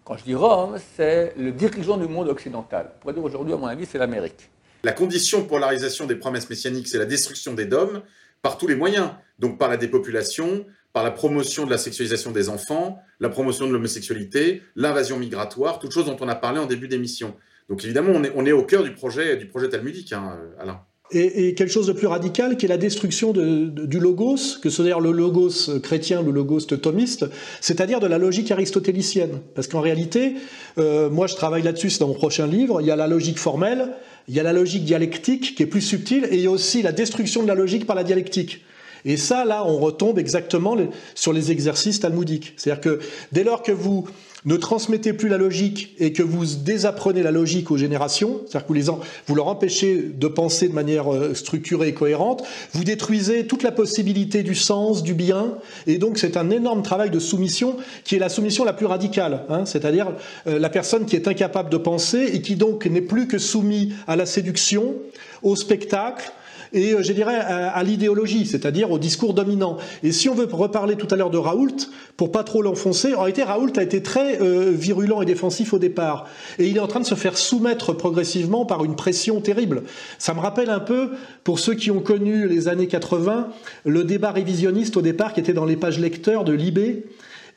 quand 0.07 0.15
je 0.15 0.23
dis 0.23 0.35
Rome, 0.35 0.77
c'est 0.95 1.33
le 1.35 1.51
dirigeant 1.51 1.97
du 1.97 2.07
monde 2.07 2.29
occidental. 2.29 2.91
Pour 3.01 3.11
dire 3.11 3.21
aujourd'hui, 3.21 3.53
à 3.53 3.57
mon 3.57 3.67
avis, 3.67 3.85
c'est 3.85 3.97
l'Amérique. 3.97 4.49
La 4.85 4.93
condition 4.93 5.43
pour 5.43 5.59
la 5.59 5.67
réalisation 5.67 6.05
des 6.05 6.15
promesses 6.15 6.49
messianiques, 6.49 6.87
c'est 6.87 6.97
la 6.97 7.05
destruction 7.05 7.53
des 7.53 7.65
dômes 7.65 8.01
par 8.41 8.57
tous 8.57 8.67
les 8.67 8.75
moyens. 8.75 9.09
Donc 9.37 9.57
par 9.57 9.67
la 9.67 9.75
dépopulation, 9.75 10.65
par 10.93 11.03
la 11.03 11.11
promotion 11.11 11.65
de 11.65 11.71
la 11.71 11.77
sexualisation 11.77 12.31
des 12.31 12.47
enfants, 12.47 13.01
la 13.19 13.27
promotion 13.27 13.67
de 13.67 13.73
l'homosexualité, 13.73 14.63
l'invasion 14.77 15.19
migratoire, 15.19 15.77
toutes 15.77 15.91
choses 15.91 16.05
dont 16.05 16.15
on 16.21 16.29
a 16.29 16.35
parlé 16.35 16.59
en 16.59 16.67
début 16.67 16.87
d'émission. 16.87 17.35
Donc 17.67 17.83
évidemment, 17.83 18.13
on 18.15 18.23
est, 18.23 18.31
on 18.33 18.45
est, 18.45 18.53
au 18.53 18.63
cœur 18.63 18.83
du 18.83 18.93
projet, 18.93 19.35
du 19.35 19.47
projet 19.47 19.67
talmudique, 19.67 20.13
hein, 20.13 20.39
Alain 20.57 20.85
et, 21.11 21.53
quelque 21.55 21.71
chose 21.71 21.87
de 21.87 21.93
plus 21.93 22.07
radical 22.07 22.57
qui 22.57 22.65
est 22.65 22.69
la 22.69 22.77
destruction 22.77 23.33
du 23.33 23.99
logos, 23.99 24.59
que 24.61 24.69
ce 24.69 24.83
soit 24.83 24.99
le 24.99 25.11
logos 25.11 25.79
chrétien, 25.81 26.21
le 26.21 26.31
logos 26.31 26.61
thomiste, 26.61 27.25
c'est-à-dire 27.61 27.99
de 27.99 28.07
la 28.07 28.17
logique 28.17 28.51
aristotélicienne. 28.51 29.39
Parce 29.55 29.67
qu'en 29.67 29.81
réalité, 29.81 30.33
euh, 30.77 31.09
moi 31.09 31.27
je 31.27 31.35
travaille 31.35 31.63
là-dessus, 31.63 31.89
c'est 31.89 31.99
dans 31.99 32.07
mon 32.07 32.13
prochain 32.13 32.47
livre, 32.47 32.81
il 32.81 32.87
y 32.87 32.91
a 32.91 32.95
la 32.95 33.07
logique 33.07 33.39
formelle, 33.39 33.89
il 34.27 34.35
y 34.35 34.39
a 34.39 34.43
la 34.43 34.53
logique 34.53 34.83
dialectique 34.83 35.55
qui 35.55 35.63
est 35.63 35.67
plus 35.67 35.81
subtile, 35.81 36.27
et 36.29 36.35
il 36.35 36.41
y 36.41 36.47
a 36.47 36.51
aussi 36.51 36.81
la 36.81 36.91
destruction 36.91 37.43
de 37.43 37.47
la 37.47 37.55
logique 37.55 37.85
par 37.85 37.95
la 37.95 38.03
dialectique. 38.03 38.63
Et 39.05 39.15
ça, 39.15 39.45
là, 39.45 39.63
on 39.65 39.77
retombe 39.77 40.19
exactement 40.19 40.75
sur 41.15 41.31
les 41.31 41.51
exercices 41.51 41.99
talmudiques. 41.99 42.53
C'est-à-dire 42.57 42.81
que 42.81 42.99
dès 43.31 43.43
lors 43.43 43.63
que 43.63 43.71
vous 43.71 44.05
ne 44.45 44.55
transmettez 44.55 45.13
plus 45.13 45.29
la 45.29 45.37
logique 45.37 45.95
et 45.99 46.13
que 46.13 46.23
vous 46.23 46.45
désapprenez 46.45 47.23
la 47.23 47.31
logique 47.31 47.71
aux 47.71 47.77
générations, 47.77 48.41
c'est-à-dire 48.45 48.67
que 48.67 48.67
vous, 48.67 48.73
les 48.73 48.85
vous 49.27 49.35
leur 49.35 49.47
empêchez 49.47 49.97
de 49.97 50.27
penser 50.27 50.67
de 50.67 50.73
manière 50.73 51.11
euh, 51.11 51.33
structurée 51.33 51.89
et 51.89 51.93
cohérente, 51.93 52.43
vous 52.73 52.83
détruisez 52.83 53.47
toute 53.47 53.63
la 53.63 53.71
possibilité 53.71 54.43
du 54.43 54.55
sens, 54.55 55.03
du 55.03 55.13
bien, 55.13 55.55
et 55.87 55.97
donc 55.97 56.17
c'est 56.17 56.37
un 56.37 56.49
énorme 56.49 56.83
travail 56.83 57.09
de 57.09 57.19
soumission 57.19 57.77
qui 58.03 58.15
est 58.15 58.19
la 58.19 58.29
soumission 58.29 58.63
la 58.63 58.73
plus 58.73 58.85
radicale, 58.85 59.43
hein, 59.49 59.65
c'est-à-dire 59.65 60.13
euh, 60.47 60.59
la 60.59 60.69
personne 60.69 61.05
qui 61.05 61.15
est 61.15 61.27
incapable 61.27 61.69
de 61.69 61.77
penser 61.77 62.29
et 62.33 62.41
qui 62.41 62.55
donc 62.55 62.85
n'est 62.85 63.01
plus 63.01 63.27
que 63.27 63.37
soumis 63.37 63.93
à 64.07 64.15
la 64.15 64.25
séduction, 64.25 64.95
au 65.43 65.55
spectacle, 65.55 66.31
et 66.73 66.93
euh, 66.93 67.03
je 67.03 67.13
dirais 67.13 67.35
à, 67.35 67.81
l'idéologie, 67.83 68.45
c'est-à-dire 68.45 68.91
au 68.91 68.99
discours 68.99 69.33
dominant. 69.33 69.77
Et 70.03 70.11
si 70.11 70.29
on 70.29 70.35
veut 70.35 70.47
reparler 70.51 70.95
tout 70.95 71.07
à 71.11 71.15
l'heure 71.15 71.29
de 71.29 71.37
Raoult, 71.37 71.75
pour 72.15 72.31
pas 72.31 72.43
trop 72.43 72.61
l'enfoncer, 72.61 73.13
en 73.13 73.19
réalité 73.19 73.43
Raoult 73.43 73.71
a 73.77 73.83
été 73.83 74.01
très 74.01 74.41
euh, 74.41 74.71
virulent 74.71 75.21
et 75.21 75.25
défensif 75.25 75.73
au 75.73 75.79
départ, 75.79 76.27
et 76.59 76.67
il 76.67 76.77
est 76.77 76.81
en 76.81 76.87
train 76.87 76.99
de 76.99 77.05
se 77.05 77.15
faire 77.15 77.37
soumettre 77.37 77.93
progressivement 77.93 78.65
par 78.65 78.83
une 78.83 78.95
pression 78.95 79.41
terrible. 79.41 79.83
Ça 80.19 80.33
me 80.33 80.39
rappelle 80.39 80.69
un 80.69 80.79
peu, 80.79 81.11
pour 81.43 81.59
ceux 81.59 81.73
qui 81.73 81.91
ont 81.91 82.01
connu 82.01 82.47
les 82.47 82.67
années 82.67 82.87
80, 82.87 83.49
le 83.85 84.03
débat 84.03 84.31
révisionniste 84.31 84.97
au 84.97 85.01
départ 85.01 85.33
qui 85.33 85.39
était 85.39 85.53
dans 85.53 85.65
les 85.65 85.77
pages 85.77 85.99
lecteurs 85.99 86.43
de 86.43 86.53
Libé, 86.53 87.05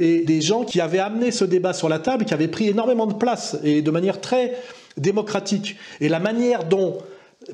et 0.00 0.20
des 0.22 0.40
gens 0.40 0.64
qui 0.64 0.80
avaient 0.80 0.98
amené 0.98 1.30
ce 1.30 1.44
débat 1.44 1.74
sur 1.74 1.88
la 1.88 1.98
table, 1.98 2.24
qui 2.24 2.34
avaient 2.34 2.48
pris 2.48 2.68
énormément 2.68 3.06
de 3.06 3.14
place 3.14 3.58
et 3.62 3.82
de 3.82 3.90
manière 3.90 4.20
très 4.20 4.56
démocratique. 4.96 5.76
Et 6.00 6.08
la 6.08 6.18
manière 6.18 6.64
dont 6.64 6.98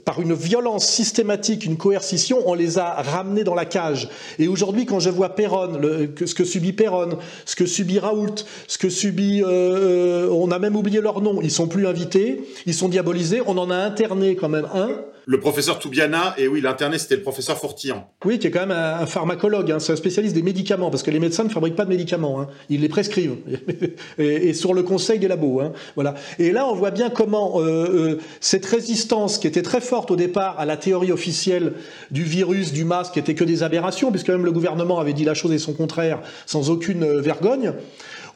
par 0.05 0.21
une 0.21 0.35
violence 0.35 0.87
systématique, 0.87 1.65
une 1.65 1.77
coercition, 1.77 2.43
on 2.47 2.55
les 2.55 2.79
a 2.79 3.03
ramenés 3.03 3.45
dans 3.45 3.55
la 3.55 3.65
cage. 3.65 4.09
Et 4.39 4.49
aujourd'hui, 4.49 4.87
quand 4.87 5.01
je 5.01 5.11
vois 5.11 5.31
Perron, 5.31 5.81
ce 6.25 6.35
que 6.35 6.45
subit 6.45 6.73
Perron, 6.73 7.19
ce 7.45 7.57
que 7.57 7.67
subit 7.67 7.99
Raoult, 7.99 8.45
ce 8.67 8.79
que 8.79 8.89
subit, 8.89 9.43
euh, 9.45 10.29
on 10.31 10.51
a 10.51 10.59
même 10.59 10.77
oublié 10.77 11.01
leur 11.01 11.21
nom, 11.21 11.41
ils 11.43 11.51
sont 11.51 11.69
plus 11.69 11.87
invités, 11.87 12.45
ils 12.67 12.75
sont 12.75 12.89
diabolisés. 12.89 13.41
On 13.47 13.57
en 13.59 13.71
a 13.71 13.77
interné 13.77 14.37
quand 14.37 14.49
même 14.49 14.69
un 14.75 14.91
le 15.29 15.41
professeur 15.41 15.81
Toubiana, 15.81 16.37
et 16.39 16.47
oui, 16.47 16.61
l'internet, 16.61 17.01
c'était 17.01 17.17
le 17.17 17.23
professeur 17.23 17.59
Fortian. 17.59 18.09
Oui, 18.25 18.39
qui 18.39 18.47
est 18.47 18.53
quand 18.53 18.65
même 18.65 18.71
un, 18.71 19.07
pharmacologue, 19.07 19.73
hein, 19.73 19.81
c'est 19.81 19.93
un 19.93 19.97
spécialiste 19.97 20.37
des 20.37 20.43
médicaments, 20.43 20.89
parce 20.89 21.03
que 21.03 21.11
les 21.11 21.19
médecins 21.19 21.43
ne 21.43 21.49
fabriquent 21.49 21.75
pas 21.75 21.85
de 21.85 21.91
médicaments, 21.91 22.41
hein, 22.41 22.49
ils 22.71 22.81
les 22.81 22.89
prescrivent, 22.89 23.35
et, 24.19 24.55
sur 24.55 24.73
le 24.73 24.85
conseil 24.85 25.19
des 25.19 25.27
labos. 25.27 25.61
Hein, 25.61 25.73
voilà. 25.97 26.15
Et 26.39 26.53
là, 26.53 26.65
on 26.69 26.77
voit 26.77 26.93
bien 26.93 27.11
comment 27.11 27.61
euh, 27.61 27.65
euh, 27.65 28.19
cette 28.39 28.65
résistance, 28.67 29.39
qui 29.39 29.49
était 29.49 29.63
très 29.63 29.81
forte 29.81 30.13
au 30.13 30.17
départ 30.17 30.61
à 30.61 30.65
la 30.65 30.77
théorie 30.77 31.11
officielle 31.11 31.73
du 32.13 32.23
virus, 32.23 32.73
du 32.73 32.85
masque, 32.85 33.15
qui 33.15 33.19
était 33.19 33.35
que 33.35 33.45
des 33.45 33.65
aberrations, 33.65 34.13
puisque 34.13 34.31
même 34.31 34.45
le 34.45 34.53
gouvernement 34.53 35.01
avait 35.01 35.13
dit 35.13 35.25
la 35.25 35.35
chose 35.35 35.53
et 35.53 35.59
son 35.59 35.73
contraire, 35.73 36.21
sans 36.47 36.71
aucune 36.71 37.03
euh, 37.03 37.21
vergogne, 37.21 37.73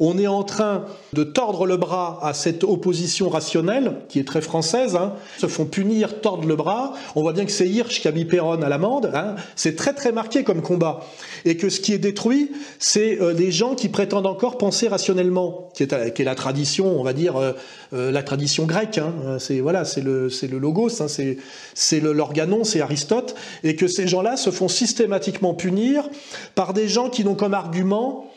on 0.01 0.19
est 0.19 0.27
en 0.27 0.43
train 0.43 0.87
de 1.13 1.23
tordre 1.25 1.67
le 1.67 1.77
bras 1.77 2.19
à 2.23 2.33
cette 2.33 2.65
opposition 2.65 3.29
rationnelle, 3.29 3.97
qui 4.09 4.19
est 4.19 4.27
très 4.27 4.41
française, 4.41 4.97
hein. 4.97 5.13
se 5.39 5.47
font 5.47 5.67
punir, 5.67 6.23
tordre 6.23 6.49
le 6.49 6.57
bras. 6.57 6.95
On 7.15 7.21
voit 7.21 7.35
bien 7.35 7.45
que 7.45 7.53
c'est 7.53 7.69
Hirsch 7.69 8.01
qui 8.01 8.09
a 8.09 8.13
mis 8.13 8.25
Perron 8.25 8.63
à 8.63 8.69
l'amende. 8.71 9.11
Hein. 9.15 9.37
C'est 9.57 9.77
très 9.77 9.93
très 9.93 10.11
marqué 10.11 10.43
comme 10.43 10.63
combat. 10.63 11.01
Et 11.45 11.59
que 11.59 11.69
ce 11.69 11.81
qui 11.81 11.93
est 11.93 11.99
détruit, 11.99 12.51
c'est 12.79 13.21
euh, 13.21 13.35
les 13.35 13.53
gens 13.53 13.75
qui 13.75 13.91
prétendent 13.91 14.27
encore 14.27 14.57
penser 14.57 14.89
rationnellement, 14.89 15.69
qui 15.75 15.83
est, 15.83 16.15
qui 16.15 16.23
est 16.23 16.25
la 16.25 16.35
tradition, 16.35 16.99
on 16.99 17.03
va 17.03 17.13
dire, 17.13 17.37
euh, 17.37 17.53
euh, 17.93 18.11
la 18.11 18.23
tradition 18.23 18.65
grecque. 18.65 18.97
Hein. 18.97 19.37
C'est 19.39 19.61
voilà, 19.61 19.85
c'est 19.85 20.01
le, 20.01 20.29
le 20.29 20.59
logos, 20.59 21.03
hein. 21.03 21.09
c'est, 21.09 21.37
c'est 21.75 22.01
l'organon, 22.01 22.65
c'est 22.65 22.81
Aristote. 22.81 23.35
Et 23.65 23.77
que 23.77 23.87
ces 23.87 24.09
gens-là 24.09 24.39
se 24.39 24.51
font 24.51 24.69
systématiquement 24.69 25.53
punir 25.53 26.09
par 26.55 26.73
des 26.73 26.89
gens 26.89 27.11
qui 27.11 27.23
n'ont 27.23 27.35
comme 27.35 27.55
argument 27.55 28.30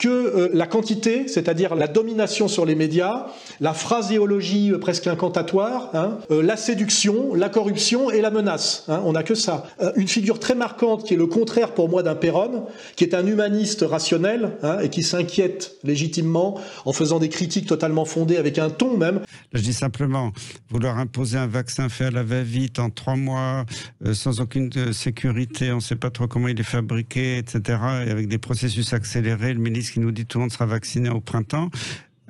que 0.00 0.08
euh, 0.08 0.48
la 0.54 0.66
quantité, 0.66 1.28
c'est-à-dire 1.28 1.74
la 1.74 1.86
domination 1.86 2.48
sur 2.48 2.64
les 2.64 2.74
médias, 2.74 3.26
la 3.60 3.74
phraséologie 3.74 4.72
euh, 4.72 4.78
presque 4.78 5.06
incantatoire, 5.06 5.90
hein, 5.94 6.18
euh, 6.30 6.42
la 6.42 6.56
séduction, 6.56 7.34
la 7.34 7.50
corruption 7.50 8.10
et 8.10 8.22
la 8.22 8.30
menace. 8.30 8.84
Hein, 8.88 9.02
on 9.04 9.12
n'a 9.12 9.22
que 9.22 9.34
ça. 9.34 9.66
une 9.96 10.08
figure 10.08 10.40
très 10.40 10.54
marquante 10.54 11.04
qui 11.04 11.14
est 11.14 11.18
le 11.18 11.26
contraire 11.26 11.74
pour 11.74 11.90
moi 11.90 12.02
d'un 12.02 12.14
Perron, 12.14 12.66
qui 12.96 13.04
est 13.04 13.14
un 13.14 13.26
humaniste 13.26 13.84
rationnel 13.86 14.56
hein, 14.62 14.78
et 14.80 14.88
qui 14.88 15.02
s'inquiète 15.02 15.76
légitimement 15.84 16.58
en 16.86 16.94
faisant 16.94 17.18
des 17.18 17.28
critiques 17.28 17.66
totalement 17.66 18.06
fondées 18.06 18.38
avec 18.38 18.58
un 18.58 18.70
ton 18.70 18.96
même. 18.96 19.20
Je 19.52 19.60
dis 19.60 19.74
simplement, 19.74 20.32
vouloir 20.70 20.98
imposer 20.98 21.36
un 21.36 21.46
vaccin 21.46 21.90
fait 21.90 22.06
à 22.06 22.10
la 22.10 22.22
va-vite 22.22 22.78
en 22.78 22.88
trois 22.88 23.16
mois, 23.16 23.66
sans 24.14 24.40
aucune 24.40 24.70
sécurité, 24.94 25.72
on 25.72 25.76
ne 25.76 25.80
sait 25.80 25.96
pas 25.96 26.10
trop 26.10 26.26
comment 26.26 26.48
il 26.48 26.58
est 26.58 26.62
fabriqué, 26.62 27.36
etc., 27.36 27.78
et 28.06 28.10
avec 28.10 28.28
des 28.28 28.38
processus 28.38 28.94
accélérés, 28.94 29.52
le 29.52 29.60
ministre 29.60 29.89
qui 29.92 30.00
nous 30.00 30.12
dit 30.12 30.26
tout 30.26 30.38
le 30.38 30.42
monde 30.42 30.52
sera 30.52 30.66
vacciné 30.66 31.08
au 31.10 31.20
printemps. 31.20 31.70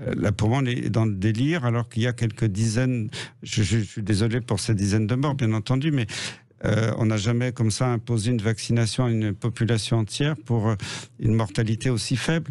Euh, 0.00 0.14
là, 0.16 0.32
pour 0.32 0.48
moi, 0.48 0.60
on 0.62 0.66
est 0.66 0.90
dans 0.90 1.04
le 1.04 1.14
délire, 1.14 1.64
alors 1.64 1.88
qu'il 1.88 2.02
y 2.02 2.06
a 2.06 2.12
quelques 2.12 2.46
dizaines, 2.46 3.10
je, 3.42 3.62
suis 3.62 4.02
désolé 4.02 4.40
pour 4.40 4.60
ces 4.60 4.74
dizaines 4.74 5.06
de 5.06 5.14
morts, 5.14 5.34
bien 5.34 5.52
entendu, 5.52 5.90
mais 5.90 6.06
euh, 6.64 6.92
on 6.98 7.06
n'a 7.06 7.16
jamais 7.16 7.52
comme 7.52 7.70
ça 7.70 7.86
imposé 7.86 8.30
une 8.30 8.42
vaccination 8.42 9.06
à 9.06 9.10
une 9.10 9.34
population 9.34 9.98
entière 9.98 10.36
pour 10.44 10.68
euh, 10.68 10.74
une 11.18 11.34
mortalité 11.34 11.88
aussi 11.88 12.16
faible. 12.16 12.50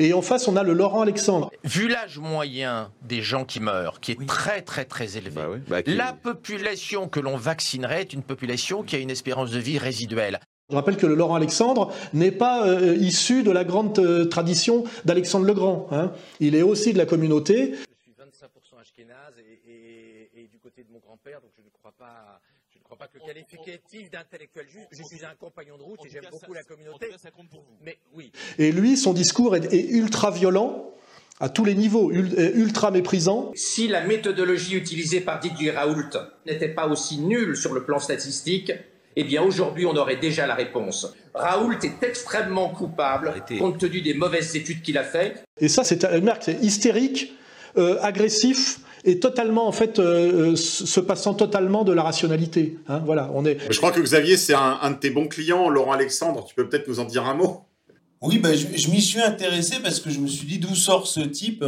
Et 0.00 0.12
en 0.12 0.22
face, 0.22 0.48
on 0.48 0.56
a 0.56 0.64
le 0.64 0.72
Laurent 0.72 1.02
Alexandre. 1.02 1.52
Vu 1.62 1.88
l'âge 1.88 2.18
moyen 2.18 2.90
des 3.02 3.22
gens 3.22 3.44
qui 3.44 3.60
meurent, 3.60 4.00
qui 4.00 4.12
est 4.12 4.26
très 4.26 4.62
très 4.62 4.84
très 4.84 5.16
élevé, 5.16 5.40
bah 5.68 5.82
bah, 5.82 5.82
la 5.86 6.12
population 6.12 7.08
que 7.08 7.20
l'on 7.20 7.36
vaccinerait 7.36 8.00
est 8.00 8.12
une 8.12 8.22
population 8.22 8.82
qui 8.82 8.96
a 8.96 8.98
une 8.98 9.10
espérance 9.10 9.52
de 9.52 9.60
vie 9.60 9.78
résiduelle. 9.78 10.40
Je 10.70 10.76
rappelle 10.76 10.96
que 10.96 11.06
le 11.06 11.14
Laurent 11.14 11.34
Alexandre 11.34 11.92
n'est 12.14 12.32
pas 12.32 12.66
euh, 12.66 12.96
issu 12.96 13.42
de 13.42 13.50
la 13.50 13.64
grande 13.64 13.98
euh, 13.98 14.24
tradition 14.24 14.84
d'Alexandre 15.04 15.44
le 15.44 15.52
Grand. 15.52 15.88
Hein. 15.90 16.10
Il 16.40 16.54
est 16.54 16.62
aussi 16.62 16.94
de 16.94 16.98
la 16.98 17.04
communauté. 17.04 17.72
Je 17.72 18.02
suis 18.02 18.12
25% 18.12 18.80
ashkénaze 18.80 19.34
et, 19.68 20.30
et, 20.34 20.48
du 20.48 20.58
côté 20.58 20.82
de 20.82 20.90
mon 20.90 21.00
grand-père, 21.00 21.42
donc 21.42 21.50
je 21.58 21.62
ne 21.62 21.68
crois 21.68 21.92
pas, 21.98 22.40
je 22.72 22.78
ne 22.78 22.82
crois 22.82 22.96
pas 22.96 23.08
que 23.08 23.18
le 23.18 23.26
qualificatif 23.26 24.10
d'intellectuel 24.10 24.66
juste. 24.70 24.88
Je 24.90 25.02
suis 25.02 25.22
un 25.22 25.34
compagnon 25.38 25.76
de 25.76 25.82
route 25.82 26.00
et 26.06 26.08
j'aime 26.08 26.24
beaucoup 26.30 26.54
la 26.54 26.62
communauté. 26.62 27.08
ça 27.22 27.30
compte 27.30 27.50
pour 27.50 27.60
vous. 27.60 27.76
Mais 27.82 27.98
oui. 28.14 28.32
Et 28.56 28.72
lui, 28.72 28.96
son 28.96 29.12
discours 29.12 29.56
est, 29.56 29.70
est 29.70 29.90
ultra 29.90 30.30
violent 30.30 30.94
à 31.40 31.50
tous 31.50 31.66
les 31.66 31.74
niveaux, 31.74 32.10
ultra 32.10 32.90
méprisant. 32.90 33.52
Si 33.54 33.86
la 33.88 34.06
méthodologie 34.06 34.76
utilisée 34.76 35.20
par 35.20 35.40
Didier 35.40 35.72
Raoult 35.72 36.16
n'était 36.46 36.72
pas 36.72 36.86
aussi 36.86 37.18
nulle 37.18 37.56
sur 37.56 37.74
le 37.74 37.84
plan 37.84 37.98
statistique, 37.98 38.72
eh 39.16 39.24
bien 39.24 39.42
aujourd'hui 39.42 39.86
on 39.86 39.96
aurait 39.96 40.16
déjà 40.16 40.46
la 40.46 40.54
réponse. 40.54 41.14
Raoult 41.34 41.78
est 41.82 42.02
extrêmement 42.02 42.68
coupable 42.68 43.34
compte 43.58 43.78
tenu 43.78 44.00
des 44.00 44.14
mauvaises 44.14 44.56
études 44.56 44.82
qu'il 44.82 44.98
a 44.98 45.04
faites. 45.04 45.44
Et 45.60 45.68
ça, 45.68 45.84
c'est 45.84 46.04
c'est 46.40 46.62
hystérique, 46.62 47.34
euh, 47.76 47.98
agressif 48.02 48.78
et 49.06 49.18
totalement 49.20 49.66
en 49.66 49.72
fait 49.72 49.98
euh, 49.98 50.52
euh, 50.52 50.56
se 50.56 51.00
passant 51.00 51.34
totalement 51.34 51.84
de 51.84 51.92
la 51.92 52.02
rationalité. 52.02 52.78
Hein, 52.88 53.02
voilà, 53.04 53.30
on 53.34 53.44
est. 53.44 53.58
Je 53.70 53.76
crois 53.78 53.92
que 53.92 54.00
Xavier, 54.00 54.36
c'est 54.36 54.54
un, 54.54 54.90
de 54.90 54.96
tes 54.96 55.10
bons 55.10 55.28
clients, 55.28 55.68
Laurent 55.68 55.92
Alexandre. 55.92 56.44
Tu 56.46 56.54
peux 56.54 56.68
peut-être 56.68 56.88
nous 56.88 57.00
en 57.00 57.04
dire 57.04 57.24
un 57.24 57.34
mot? 57.34 57.62
Oui, 58.22 58.38
bah, 58.38 58.54
je, 58.54 58.90
m'y 58.90 59.02
suis 59.02 59.20
intéressé 59.20 59.76
parce 59.82 60.00
que 60.00 60.08
je 60.08 60.18
me 60.18 60.26
suis 60.26 60.46
dit 60.46 60.58
d'où 60.58 60.74
sort 60.74 61.06
ce 61.06 61.20
type? 61.20 61.62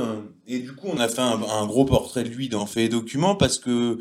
Et 0.49 0.61
du 0.61 0.73
coup, 0.73 0.87
on 0.91 0.99
a 0.99 1.09
fait 1.09 1.21
un, 1.21 1.39
un 1.43 1.67
gros 1.67 1.85
portrait 1.85 2.25
de 2.25 2.31
lui 2.31 2.49
dans 2.49 2.65
Fait 2.65 2.85
et 2.85 2.89
Documents 2.89 3.35
parce 3.35 3.59
que 3.59 3.99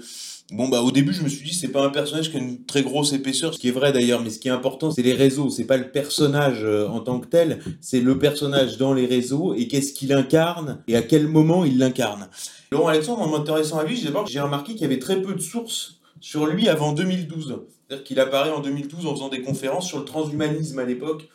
Bon 0.51 0.67
bah 0.67 0.81
au 0.81 0.91
début 0.91 1.11
je 1.11 1.23
me 1.23 1.27
suis 1.27 1.43
dit 1.43 1.55
c'est 1.55 1.69
pas 1.69 1.83
un 1.83 1.89
personnage 1.89 2.29
qui 2.29 2.37
a 2.37 2.39
une 2.39 2.65
très 2.65 2.83
grosse 2.83 3.13
épaisseur, 3.13 3.53
ce 3.53 3.59
qui 3.59 3.69
est 3.69 3.71
vrai 3.71 3.91
d'ailleurs, 3.91 4.21
mais 4.21 4.29
ce 4.29 4.37
qui 4.37 4.47
est 4.47 4.51
important 4.51 4.91
c'est 4.91 5.01
les 5.01 5.13
réseaux, 5.13 5.49
c'est 5.49 5.65
pas 5.65 5.77
le 5.77 5.89
personnage 5.89 6.63
euh, 6.63 6.87
en 6.87 6.99
tant 6.99 7.19
que 7.19 7.25
tel, 7.25 7.63
c'est 7.81 7.99
le 7.99 8.19
personnage 8.19 8.77
dans 8.77 8.93
les 8.93 9.07
réseaux 9.07 9.55
et 9.55 9.67
qu'est-ce 9.67 9.91
qu'il 9.91 10.13
incarne 10.13 10.83
et 10.87 10.95
à 10.95 11.01
quel 11.01 11.27
moment 11.27 11.65
il 11.65 11.79
l'incarne. 11.79 12.29
Laurent 12.71 12.89
Alexandre, 12.89 13.21
en 13.21 13.29
m'intéressant 13.29 13.79
à 13.79 13.83
lui, 13.83 13.95
j'ai 13.95 14.39
remarqué 14.39 14.73
qu'il 14.73 14.81
y 14.81 14.85
avait 14.85 14.99
très 14.99 15.19
peu 15.21 15.33
de 15.33 15.41
sources 15.41 15.99
sur 16.19 16.45
lui 16.45 16.67
avant 16.67 16.91
2012. 16.91 17.59
C'est-à-dire 17.87 18.03
qu'il 18.03 18.19
apparaît 18.19 18.51
en 18.51 18.59
2012 18.59 19.05
en 19.05 19.13
faisant 19.13 19.29
des 19.29 19.41
conférences 19.41 19.87
sur 19.87 19.99
le 19.99 20.05
transhumanisme 20.05 20.79
à 20.79 20.85
l'époque, 20.85 21.29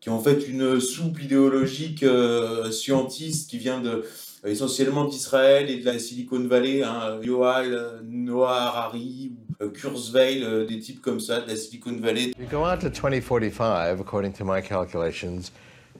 qui 0.00 0.08
est 0.08 0.12
en 0.12 0.20
fait 0.20 0.48
une 0.48 0.80
soupe 0.80 1.22
idéologique 1.22 2.02
euh, 2.02 2.70
scientiste 2.70 3.50
qui 3.50 3.58
vient 3.58 3.80
de 3.80 4.04
Euh, 4.44 4.50
essentiellement 4.50 5.04
d'Israël 5.04 5.70
et 5.70 5.76
de 5.76 5.84
la 5.84 5.98
Silicon 5.98 6.46
Valley, 6.48 6.82
hein, 6.82 7.20
Yoal, 7.22 7.72
euh, 7.72 8.00
Noah 8.04 8.76
Harari, 8.76 9.32
euh, 9.60 9.70
Kurzweil, 9.70 10.42
euh, 10.42 10.66
des 10.66 10.80
types 10.80 11.00
comme 11.00 11.20
ça 11.20 11.40
de 11.40 11.48
la 11.48 11.54
Silicon 11.54 11.96
Valley. 12.00 12.32
We 12.38 12.48
go 12.50 12.64
out 12.64 12.80
to 12.80 12.90
2045, 12.90 14.00
according 14.00 14.32
to 14.32 14.44
my 14.44 14.60
calculations, 14.60 15.52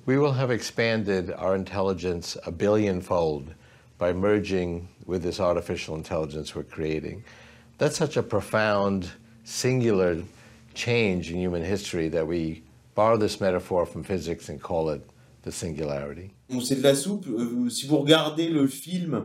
we 0.07 0.19
will 0.19 0.33
have 0.33 0.51
expanded 0.51 1.33
our 1.39 1.55
intelligence 1.55 2.37
a 2.45 2.51
billion 2.51 3.01
fold 3.01 3.55
by 3.99 4.13
merging 4.13 4.89
with 5.07 5.23
this 5.23 5.39
artificial 5.39 5.95
intelligence 5.95 6.57
we're 6.57 6.65
creating. 6.65 7.23
That's 7.79 7.97
such 7.97 8.17
a 8.17 8.23
profound, 8.25 9.09
singular 9.45 10.21
change 10.75 11.31
in 11.31 11.39
human 11.39 11.63
history 11.63 12.09
that 12.09 12.27
we 12.27 12.65
borrow 12.97 13.17
this 13.17 13.41
metaphor 13.41 13.87
from 13.87 14.03
physics 14.03 14.49
and 14.49 14.61
call 14.61 14.91
it 14.91 15.03
the 15.43 15.53
singularity. 15.53 16.33
C'est 16.61 16.77
de 16.77 16.83
la 16.83 16.95
soupe. 16.95 17.27
Euh, 17.29 17.69
si 17.69 17.87
vous 17.87 17.99
regardez 17.99 18.49
le 18.49 18.67
film 18.67 19.25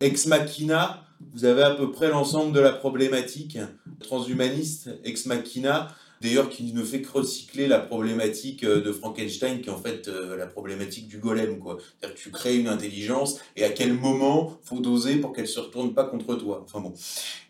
Ex 0.00 0.26
Machina, 0.26 1.02
vous 1.32 1.44
avez 1.44 1.62
à 1.62 1.70
peu 1.70 1.90
près 1.90 2.08
l'ensemble 2.08 2.52
de 2.52 2.60
la 2.60 2.72
problématique 2.72 3.58
transhumaniste 4.00 4.90
Ex 5.04 5.26
Machina 5.26 5.88
D'ailleurs, 6.20 6.50
qui 6.50 6.74
ne 6.74 6.82
fait 6.82 7.00
que 7.00 7.10
recycler 7.10 7.66
la 7.66 7.78
problématique 7.78 8.62
euh, 8.64 8.82
de 8.82 8.92
Frankenstein, 8.92 9.62
qui 9.62 9.70
est 9.70 9.72
en 9.72 9.80
fait 9.80 10.06
euh, 10.06 10.36
la 10.36 10.46
problématique 10.46 11.08
du 11.08 11.18
golem. 11.18 11.58
quoi. 11.58 11.78
C'est-à-dire 11.78 12.16
que 12.16 12.22
tu 12.22 12.30
crées 12.30 12.56
une 12.58 12.68
intelligence, 12.68 13.38
et 13.56 13.64
à 13.64 13.70
quel 13.70 13.94
moment 13.94 14.58
faut 14.62 14.80
doser 14.80 15.16
pour 15.16 15.32
qu'elle 15.32 15.48
se 15.48 15.60
retourne 15.60 15.94
pas 15.94 16.04
contre 16.04 16.34
toi. 16.34 16.62
Enfin. 16.62 16.92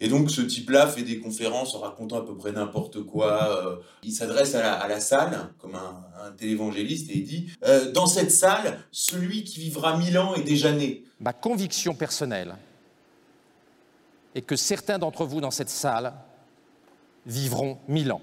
Et 0.00 0.06
donc, 0.06 0.30
ce 0.30 0.40
type-là 0.40 0.86
fait 0.86 1.02
des 1.02 1.18
conférences 1.18 1.74
en 1.74 1.80
racontant 1.80 2.18
à 2.18 2.24
peu 2.24 2.36
près 2.36 2.52
n'importe 2.52 3.02
quoi. 3.02 3.64
Euh, 3.64 3.76
il 4.04 4.12
s'adresse 4.12 4.54
à, 4.54 4.86
la 4.86 5.00
salle, 5.00 5.52
comme 5.58 5.74
un, 5.74 6.04
un 6.24 6.30
télévangéliste, 6.30 7.10
et 7.10 7.18
il 7.18 7.24
dit 7.24 7.50
Dans 7.92 8.06
cette 8.06 8.30
salle, 8.30 8.78
celui 8.92 9.42
qui 9.42 9.58
vivra 9.58 9.98
mille 9.98 10.16
ans 10.16 10.34
est 10.34 10.44
déjà 10.44 10.70
né. 10.70 11.02
Ma 11.18 11.32
conviction 11.32 11.94
personnelle 11.94 12.54
est 14.36 14.42
que 14.42 14.54
certains 14.54 14.98
d'entre 14.98 15.24
vous 15.24 15.40
dans 15.40 15.50
cette 15.50 15.70
salle 15.70 16.14
vivront 17.26 17.78
mille 17.88 18.12
ans. 18.12 18.22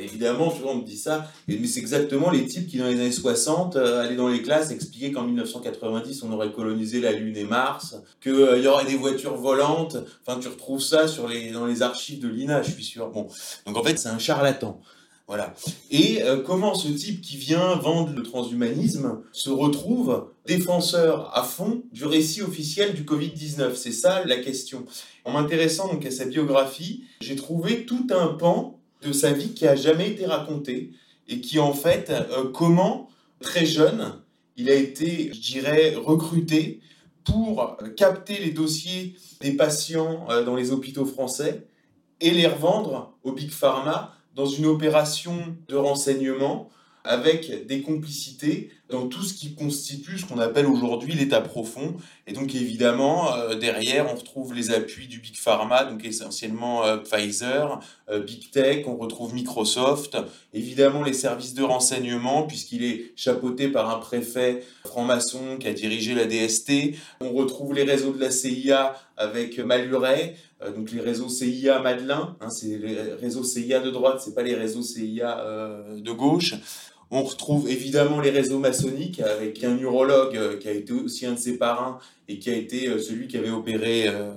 Évidemment, 0.00 0.50
souvent 0.50 0.72
on 0.72 0.76
me 0.76 0.84
dit 0.84 0.96
ça, 0.96 1.30
mais 1.48 1.66
c'est 1.66 1.80
exactement 1.80 2.30
les 2.30 2.46
types 2.46 2.66
qui, 2.66 2.78
dans 2.78 2.86
les 2.86 2.94
années 2.94 3.12
60, 3.12 3.76
euh, 3.76 4.02
allaient 4.02 4.16
dans 4.16 4.28
les 4.28 4.42
classes 4.42 4.70
expliquer 4.70 5.12
qu'en 5.12 5.24
1990, 5.24 6.22
on 6.22 6.32
aurait 6.32 6.52
colonisé 6.52 7.00
la 7.00 7.12
Lune 7.12 7.36
et 7.36 7.44
Mars, 7.44 7.96
qu'il 8.20 8.32
euh, 8.32 8.58
y 8.58 8.66
aurait 8.66 8.86
des 8.86 8.96
voitures 8.96 9.36
volantes. 9.36 9.96
Enfin, 10.26 10.38
tu 10.40 10.48
retrouves 10.48 10.82
ça 10.82 11.06
dans 11.52 11.66
les 11.66 11.82
archives 11.82 12.20
de 12.20 12.28
l'INA, 12.28 12.62
je 12.62 12.70
suis 12.70 12.84
sûr. 12.84 13.10
Bon, 13.10 13.28
donc 13.66 13.76
en 13.76 13.82
fait, 13.82 13.98
c'est 13.98 14.08
un 14.08 14.18
charlatan. 14.18 14.80
Voilà. 15.30 15.54
Et 15.92 16.24
euh, 16.24 16.42
comment 16.42 16.74
ce 16.74 16.88
type 16.88 17.20
qui 17.20 17.36
vient 17.36 17.76
vendre 17.76 18.12
le 18.12 18.24
transhumanisme 18.24 19.20
se 19.30 19.48
retrouve 19.48 20.26
défenseur 20.44 21.30
à 21.38 21.44
fond 21.44 21.84
du 21.92 22.04
récit 22.04 22.42
officiel 22.42 22.94
du 22.94 23.04
Covid-19 23.04 23.76
C'est 23.76 23.92
ça 23.92 24.24
la 24.24 24.38
question. 24.38 24.84
En 25.24 25.30
m'intéressant 25.30 25.86
donc 25.86 26.04
à 26.04 26.10
sa 26.10 26.24
biographie, 26.24 27.04
j'ai 27.20 27.36
trouvé 27.36 27.86
tout 27.86 28.08
un 28.10 28.26
pan 28.26 28.79
de 29.02 29.12
sa 29.12 29.32
vie 29.32 29.54
qui 29.54 29.66
a 29.66 29.76
jamais 29.76 30.10
été 30.10 30.26
raconté 30.26 30.92
et 31.28 31.40
qui 31.40 31.58
en 31.58 31.72
fait 31.72 32.10
euh, 32.10 32.50
comment 32.52 33.08
très 33.40 33.64
jeune 33.64 34.14
il 34.56 34.68
a 34.68 34.74
été, 34.74 35.32
je 35.32 35.40
dirais, 35.40 35.94
recruté 35.94 36.80
pour 37.24 37.76
capter 37.96 38.38
les 38.38 38.50
dossiers 38.50 39.14
des 39.40 39.52
patients 39.52 40.26
euh, 40.30 40.44
dans 40.44 40.56
les 40.56 40.72
hôpitaux 40.72 41.06
français 41.06 41.66
et 42.20 42.30
les 42.30 42.46
revendre 42.46 43.16
au 43.22 43.32
Big 43.32 43.50
Pharma 43.50 44.14
dans 44.34 44.46
une 44.46 44.66
opération 44.66 45.56
de 45.68 45.76
renseignement 45.76 46.68
avec 47.04 47.66
des 47.66 47.80
complicités 47.82 48.70
dans 48.90 49.06
tout 49.06 49.22
ce 49.22 49.34
qui 49.34 49.54
constitue 49.54 50.18
ce 50.18 50.26
qu'on 50.26 50.38
appelle 50.38 50.66
aujourd'hui 50.66 51.14
l'état 51.14 51.40
profond. 51.40 51.94
Et 52.26 52.32
donc 52.32 52.54
évidemment, 52.54 53.34
euh, 53.34 53.54
derrière, 53.54 54.10
on 54.12 54.16
retrouve 54.16 54.54
les 54.54 54.72
appuis 54.72 55.06
du 55.06 55.20
Big 55.20 55.36
Pharma, 55.36 55.84
donc 55.84 56.04
essentiellement 56.04 56.84
euh, 56.84 56.96
Pfizer, 56.98 57.80
euh, 58.10 58.20
Big 58.20 58.50
Tech, 58.50 58.86
on 58.86 58.96
retrouve 58.96 59.34
Microsoft, 59.34 60.16
évidemment 60.52 61.02
les 61.02 61.12
services 61.12 61.54
de 61.54 61.62
renseignement, 61.62 62.42
puisqu'il 62.44 62.84
est 62.84 63.12
chapeauté 63.16 63.68
par 63.68 63.90
un 63.90 63.98
préfet 63.98 64.64
franc-maçon 64.84 65.58
qui 65.58 65.68
a 65.68 65.72
dirigé 65.72 66.14
la 66.14 66.26
DST. 66.26 66.96
On 67.20 67.32
retrouve 67.32 67.74
les 67.74 67.84
réseaux 67.84 68.12
de 68.12 68.20
la 68.20 68.30
CIA 68.30 68.96
avec 69.16 69.58
Maluret, 69.58 70.36
donc 70.76 70.92
les 70.92 71.00
réseaux 71.00 71.28
CIA 71.28 71.80
Madelin, 71.80 72.36
hein, 72.40 72.50
c'est 72.50 72.78
les 72.78 72.96
réseaux 73.14 73.44
CIA 73.44 73.80
de 73.80 73.90
droite, 73.90 74.20
c'est 74.24 74.34
pas 74.34 74.42
les 74.42 74.54
réseaux 74.54 74.82
CIA 74.82 75.44
de 75.96 76.12
gauche. 76.12 76.54
On 77.12 77.24
retrouve 77.24 77.68
évidemment 77.68 78.20
les 78.20 78.30
réseaux 78.30 78.60
maçonniques 78.60 79.18
avec 79.18 79.64
un 79.64 79.76
urologue 79.76 80.36
euh, 80.36 80.56
qui 80.58 80.68
a 80.68 80.72
été 80.72 80.92
aussi 80.92 81.26
un 81.26 81.32
de 81.32 81.38
ses 81.38 81.58
parrains 81.58 81.98
et 82.28 82.38
qui 82.38 82.50
a 82.50 82.54
été 82.54 82.88
euh, 82.88 83.00
celui 83.00 83.26
qui 83.26 83.36
avait 83.36 83.50
opéré 83.50 84.06
euh, 84.06 84.30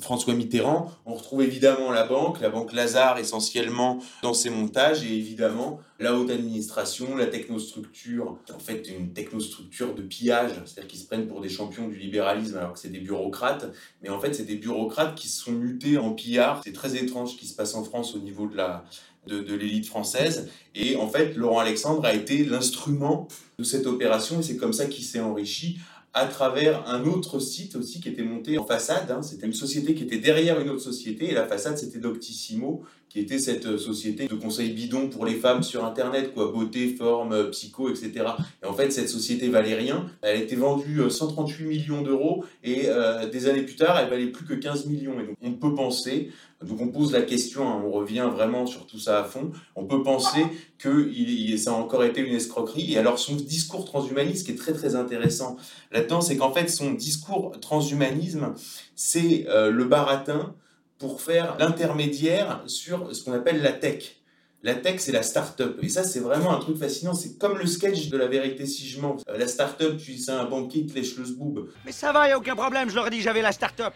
François 0.00 0.32
Mitterrand. 0.32 0.90
On 1.04 1.14
retrouve 1.14 1.42
évidemment 1.42 1.90
la 1.90 2.06
banque, 2.06 2.40
la 2.40 2.48
banque 2.48 2.72
Lazare 2.72 3.18
essentiellement 3.18 3.98
dans 4.22 4.32
ses 4.32 4.48
montages 4.48 5.04
et 5.04 5.14
évidemment 5.14 5.80
la 6.00 6.14
haute 6.14 6.30
administration, 6.30 7.14
la 7.16 7.26
technostructure, 7.26 8.38
en 8.54 8.58
fait 8.58 8.88
une 8.88 9.12
technostructure 9.12 9.94
de 9.94 10.00
pillage, 10.00 10.52
c'est-à-dire 10.64 10.88
qu'ils 10.88 11.00
se 11.00 11.06
prennent 11.06 11.26
pour 11.26 11.42
des 11.42 11.50
champions 11.50 11.86
du 11.86 11.96
libéralisme 11.96 12.56
alors 12.56 12.72
que 12.72 12.78
c'est 12.78 12.88
des 12.88 13.00
bureaucrates, 13.00 13.66
mais 14.02 14.08
en 14.08 14.20
fait 14.20 14.32
c'est 14.32 14.44
des 14.44 14.56
bureaucrates 14.56 15.14
qui 15.16 15.28
se 15.28 15.42
sont 15.42 15.52
mutés 15.52 15.98
en 15.98 16.12
pillards. 16.12 16.62
C'est 16.64 16.72
très 16.72 16.96
étrange 16.96 17.32
ce 17.32 17.36
qui 17.36 17.46
se 17.46 17.54
passe 17.54 17.74
en 17.74 17.84
France 17.84 18.14
au 18.14 18.20
niveau 18.20 18.46
de 18.46 18.56
la, 18.56 18.84
de, 19.28 19.54
l'élite 19.54 19.86
française. 19.86 20.48
Et 20.74 20.96
en 20.96 21.08
fait, 21.08 21.36
Laurent 21.36 21.60
Alexandre 21.60 22.04
a 22.04 22.14
été 22.14 22.44
l'instrument 22.44 23.28
de 23.58 23.64
cette 23.64 23.86
opération 23.86 24.40
et 24.40 24.42
c'est 24.42 24.56
comme 24.56 24.72
ça 24.72 24.86
qu'il 24.86 25.04
s'est 25.04 25.20
enrichi 25.20 25.78
à 26.14 26.26
travers 26.26 26.88
un 26.88 27.04
autre 27.04 27.38
site 27.38 27.76
aussi 27.76 28.00
qui 28.00 28.08
était 28.08 28.22
monté 28.22 28.58
en 28.58 28.64
façade. 28.64 29.10
Hein. 29.10 29.22
C'était 29.22 29.46
une 29.46 29.52
société 29.52 29.94
qui 29.94 30.04
était 30.04 30.18
derrière 30.18 30.58
une 30.60 30.70
autre 30.70 30.82
société 30.82 31.30
et 31.30 31.34
la 31.34 31.46
façade 31.46 31.76
c'était 31.78 31.98
Doctissimo 31.98 32.84
qui 33.08 33.20
était 33.20 33.38
cette 33.38 33.66
euh, 33.66 33.78
société 33.78 34.28
de 34.28 34.34
conseils 34.34 34.70
bidons 34.70 35.08
pour 35.08 35.24
les 35.24 35.34
femmes 35.34 35.62
sur 35.62 35.84
Internet, 35.84 36.34
quoi, 36.34 36.52
beauté, 36.52 36.88
forme, 36.88 37.32
euh, 37.32 37.50
psycho, 37.50 37.88
etc. 37.88 38.26
Et 38.62 38.66
en 38.66 38.74
fait, 38.74 38.90
cette 38.90 39.08
société 39.08 39.48
valait 39.48 39.74
rien. 39.74 40.06
Elle 40.22 40.36
a 40.36 40.40
été 40.40 40.56
vendue 40.56 41.00
138 41.08 41.64
euh, 41.64 41.68
millions 41.68 42.02
d'euros 42.02 42.44
et 42.62 42.88
des 43.32 43.48
années 43.48 43.62
plus 43.62 43.76
tard, 43.76 43.98
elle 43.98 44.10
valait 44.10 44.26
plus 44.26 44.44
que 44.44 44.54
15 44.54 44.86
millions. 44.86 45.18
Et 45.20 45.26
donc, 45.26 45.36
on 45.42 45.52
peut 45.52 45.74
penser, 45.74 46.30
donc 46.62 46.80
on 46.80 46.88
pose 46.88 47.12
la 47.12 47.22
question, 47.22 47.68
hein, 47.68 47.82
on 47.84 47.90
revient 47.90 48.28
vraiment 48.32 48.66
sur 48.66 48.86
tout 48.86 48.98
ça 48.98 49.20
à 49.20 49.24
fond, 49.24 49.52
on 49.76 49.84
peut 49.84 50.02
penser 50.02 50.44
que 50.78 51.08
il, 51.12 51.58
ça 51.58 51.70
a 51.70 51.74
encore 51.74 52.04
été 52.04 52.20
une 52.20 52.34
escroquerie. 52.34 52.94
Et 52.94 52.98
alors, 52.98 53.18
son 53.18 53.36
discours 53.36 53.84
transhumaniste, 53.84 54.46
qui 54.46 54.52
est 54.52 54.56
très 54.56 54.72
très 54.72 54.94
intéressant 54.94 55.56
là-dedans, 55.92 56.20
c'est 56.20 56.36
qu'en 56.36 56.52
fait, 56.52 56.68
son 56.68 56.92
discours 56.92 57.58
transhumanisme, 57.60 58.54
c'est 58.96 59.46
le 59.48 59.84
baratin 59.84 60.54
pour 60.98 61.20
faire 61.20 61.56
l'intermédiaire 61.58 62.62
sur 62.66 63.14
ce 63.14 63.22
qu'on 63.22 63.32
appelle 63.32 63.62
la 63.62 63.72
tech. 63.72 64.16
La 64.64 64.74
tech, 64.74 64.96
c'est 64.98 65.12
la 65.12 65.22
start-up. 65.22 65.78
Et 65.82 65.88
ça, 65.88 66.02
c'est 66.02 66.18
vraiment 66.18 66.52
un 66.52 66.58
truc 66.58 66.76
fascinant. 66.76 67.14
C'est 67.14 67.38
comme 67.38 67.58
le 67.58 67.66
sketch 67.66 68.08
de 68.08 68.16
la 68.16 68.26
vérité 68.26 68.66
si 68.66 68.88
je 68.88 69.00
mens. 69.00 69.16
Euh, 69.28 69.38
la 69.38 69.46
start-up, 69.46 69.96
tu 69.96 70.12
dis, 70.12 70.22
c'est 70.22 70.32
un 70.32 70.46
banquier 70.46 70.82
qui 70.82 70.86
te 70.88 70.94
lèche 70.98 71.16
le 71.16 71.24
zboob. 71.24 71.68
Mais 71.86 71.92
ça 71.92 72.10
va, 72.10 72.28
y 72.28 72.32
a 72.32 72.38
aucun 72.38 72.56
problème. 72.56 72.90
Je 72.90 72.96
leur 72.96 73.06
ai 73.06 73.10
dit 73.10 73.20
j'avais 73.20 73.42
la 73.42 73.52
start-up. 73.52 73.94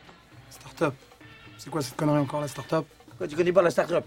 Start-up 0.50 0.94
C'est 1.62 1.70
quoi 1.70 1.80
cette 1.80 1.94
connerie 1.94 2.18
encore, 2.18 2.40
la 2.40 2.48
start-up? 2.48 2.84
Quoi, 3.16 3.28
tu 3.28 3.36
connais 3.36 3.52
pas 3.52 3.62
la 3.62 3.70
start-up? 3.70 4.04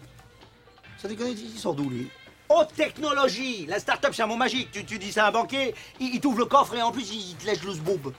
Ça 0.97 1.07
déconne, 1.07 1.29
il 1.29 1.57
sort 1.57 1.73
d'où, 1.73 1.89
lui? 1.89 2.09
Haute 2.49 2.73
technologie! 2.75 3.65
La 3.65 3.79
start-up, 3.79 4.11
c'est 4.13 4.23
un 4.23 4.27
mot 4.27 4.35
magique. 4.35 4.71
Tu, 4.73 4.83
tu 4.83 4.99
dis 4.99 5.13
ça 5.13 5.23
à 5.23 5.29
un 5.29 5.31
banquier, 5.31 5.73
il, 6.01 6.19
t'ouvre 6.19 6.39
le 6.39 6.45
coffre 6.47 6.75
et 6.75 6.81
en 6.81 6.91
plus, 6.91 7.09
il 7.13 7.33
te 7.35 7.45
lèche 7.45 7.63
le 7.63 7.71
zboob. 7.71 8.11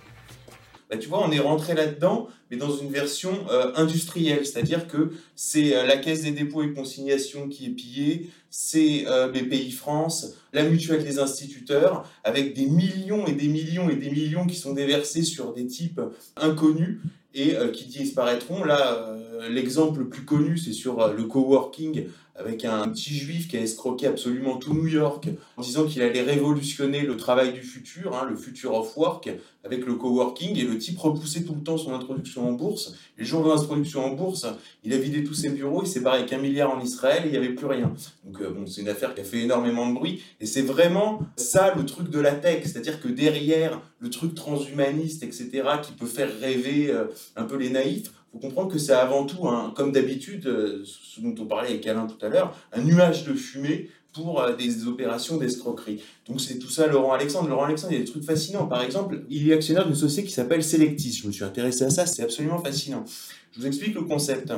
Bah, 0.89 0.97
tu 0.97 1.09
vois, 1.09 1.23
on 1.23 1.31
est 1.33 1.39
rentré 1.39 1.75
là-dedans, 1.75 2.29
mais 2.51 2.57
dans 2.57 2.75
une 2.75 2.91
version 2.91 3.31
euh, 3.51 3.73
industrielle, 3.75 4.47
c'est-à-dire 4.47 4.89
que 4.89 5.13
c'est 5.35 5.77
euh, 5.77 5.85
la 5.85 5.99
Caisse 5.99 6.23
des 6.23 6.31
dépôts 6.31 6.63
et 6.63 6.73
consignations 6.73 7.47
qui 7.47 7.67
est 7.67 7.71
pillée, 7.71 8.31
c'est 8.49 9.05
euh, 9.07 9.29
BPI 9.29 9.71
France, 9.71 10.33
la 10.55 10.63
mutuelle 10.63 11.05
des 11.05 11.19
instituteurs, 11.19 12.09
avec 12.25 12.55
des 12.55 12.65
millions 12.65 13.27
et 13.27 13.33
des 13.33 13.49
millions 13.49 13.91
et 13.91 13.97
des 13.97 14.09
millions 14.09 14.47
qui 14.47 14.57
sont 14.57 14.73
déversés 14.73 15.25
sur 15.25 15.53
des 15.53 15.67
types 15.67 16.01
inconnus 16.37 17.01
et 17.37 17.55
qui 17.73 17.87
disparaîtront. 17.87 18.65
Là, 18.65 19.17
l'exemple 19.51 20.01
le 20.01 20.09
plus 20.09 20.25
connu, 20.25 20.59
c'est 20.59 20.73
sur 20.73 21.13
le 21.13 21.25
coworking 21.25 22.07
avec 22.39 22.65
un 22.65 22.89
petit 22.89 23.17
juif 23.17 23.49
qui 23.49 23.57
a 23.57 23.61
escroqué 23.61 24.07
absolument 24.07 24.57
tout 24.57 24.75
New 24.75 24.87
York 24.87 25.29
en 25.57 25.63
disant 25.63 25.85
qu'il 25.87 26.03
allait 26.03 26.23
révolutionner 26.23 27.03
le 27.03 27.17
travail 27.17 27.53
du 27.53 27.63
futur, 27.63 28.15
hein, 28.15 28.27
le 28.29 28.37
future 28.37 28.75
of 28.75 28.97
work, 28.97 29.31
avec 29.65 29.85
le 29.85 29.95
coworking, 29.95 30.57
et 30.57 30.63
le 30.63 30.79
type 30.79 30.99
repoussait 30.99 31.43
tout 31.43 31.55
le 31.55 31.63
temps 31.63 31.77
son 31.77 31.93
introduction 31.95 32.49
en 32.49 32.53
bourse. 32.53 32.95
Les 33.19 33.25
jours 33.25 33.43
de 33.43 33.49
l'introduction 33.49 34.05
en 34.05 34.11
bourse, 34.11 34.47
il 34.85 34.93
a 34.93 34.99
vidé 34.99 35.25
tous 35.25 35.35
ses 35.35 35.49
bureaux, 35.49 35.83
il 35.83 35.89
s'est 35.89 36.01
barré 36.01 36.19
avec 36.21 36.33
un 36.33 36.39
milliard 36.39 36.71
en 36.71 36.81
Israël, 36.81 37.23
et 37.25 37.29
il 37.29 37.33
n'y 37.33 37.37
avait 37.37 37.55
plus 37.55 37.67
rien. 37.67 37.93
Donc 38.25 38.41
euh, 38.41 38.51
bon, 38.51 38.67
c'est 38.67 38.83
une 38.83 38.89
affaire 38.89 39.15
qui 39.15 39.23
a 39.23 39.25
fait 39.25 39.41
énormément 39.41 39.89
de 39.89 39.95
bruit, 39.95 40.23
et 40.41 40.47
c'est 40.47 40.63
vraiment 40.63 41.21
ça 41.37 41.75
le 41.75 41.85
truc 41.85 42.11
de 42.11 42.21
la 42.21 42.33
tech, 42.33 42.63
c'est-à-dire 42.65 43.01
que 43.01 43.09
derrière 43.09 43.81
le 43.99 44.11
truc 44.11 44.35
transhumaniste, 44.35 45.23
etc., 45.23 45.63
qui 45.83 45.93
peut 45.93 46.07
faire 46.07 46.31
rêver 46.41 46.91
euh, 46.91 47.07
un 47.35 47.45
peu 47.45 47.57
les 47.57 47.71
naïfs, 47.71 48.13
faut 48.37 48.49
comprendre 48.49 48.71
que 48.71 48.79
c'est 48.79 48.93
avant 48.93 49.25
tout, 49.25 49.49
comme 49.75 49.93
d'habitude, 49.93 50.47
euh, 50.47 50.83
ce 50.85 51.21
dont 51.21 51.35
on 51.39 51.47
parlait 51.47 51.71
avec 51.71 51.87
Alain 51.87 52.07
tout 52.07 52.25
à 52.25 52.29
l'heure, 52.29 52.55
un 52.73 52.83
nuage 52.83 53.25
de 53.25 53.35
fumée 53.35 53.91
pour 54.13 54.41
euh, 54.41 54.55
des 54.55 54.87
opérations 54.87 55.39
d'escroquerie. 55.39 56.03
Donc 56.29 56.41
c'est 56.41 56.59
tout 56.59 56.69
ça 56.69 56.87
Laurent 56.87 57.13
Alexandre. 57.13 57.49
Laurent 57.49 57.65
Alexandre, 57.65 57.93
il 57.93 57.99
y 57.99 58.03
a 58.03 58.05
des 58.05 58.11
trucs 58.11 58.25
fascinants. 58.25 58.67
Par 58.67 58.83
exemple, 58.83 59.25
il 59.31 59.49
est 59.49 59.55
actionnaire 59.55 59.87
d'une 59.87 59.95
société 59.95 60.29
qui 60.29 60.35
s'appelle 60.35 60.63
Selectis. 60.63 61.13
Je 61.13 61.27
me 61.27 61.33
suis 61.33 61.45
intéressé 61.45 61.85
à 61.85 61.91
ça, 61.91 62.07
c'est 62.07 62.23
absolument 62.23 62.59
fascinant. 62.59 63.05
Je 63.53 63.61
vous 63.61 63.67
explique 63.67 63.95
le 63.95 64.03
concept. 64.03 64.53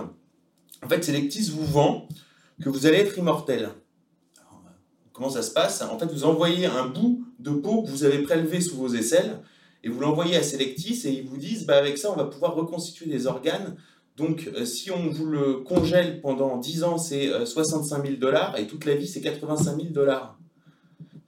En 0.82 0.88
fait, 0.88 1.04
Selectis 1.04 1.50
vous 1.50 1.64
vend 1.64 2.08
que 2.62 2.68
vous 2.68 2.86
allez 2.86 2.98
être 2.98 3.16
immortel. 3.16 3.70
comment 5.12 5.30
ça 5.30 5.42
se 5.42 5.52
passe? 5.52 5.82
En 5.82 5.98
fait, 5.98 6.06
vous 6.06 6.24
envoyez 6.24 6.66
un 6.66 6.86
bout 6.86 7.24
de 7.38 7.50
peau 7.50 7.82
que 7.82 7.90
vous 7.90 8.04
avez 8.04 8.18
prélevé 8.22 8.60
sous 8.60 8.76
vos 8.76 8.92
aisselles 8.94 9.38
et 9.84 9.88
vous 9.88 10.00
l'envoyez 10.00 10.36
à 10.36 10.42
Selectis 10.42 11.02
et 11.04 11.10
ils 11.10 11.26
vous 11.26 11.36
disent 11.36 11.66
bah, 11.66 11.76
avec 11.76 11.98
ça 11.98 12.10
on 12.10 12.16
va 12.16 12.24
pouvoir 12.24 12.54
reconstituer 12.54 13.06
des 13.06 13.26
organes. 13.26 13.76
Donc 14.16 14.50
euh, 14.56 14.64
si 14.64 14.90
on 14.90 15.08
vous 15.08 15.26
le 15.26 15.54
congèle 15.58 16.20
pendant 16.20 16.56
10 16.56 16.84
ans 16.84 16.98
c'est 16.98 17.30
65 17.44 17.98
euh, 17.98 18.02
000 18.06 18.16
dollars 18.16 18.58
et 18.58 18.66
toute 18.66 18.84
la 18.84 18.94
vie 18.94 19.06
c'est 19.06 19.20
85 19.20 19.76
000 19.76 19.88
dollars. 19.90 20.38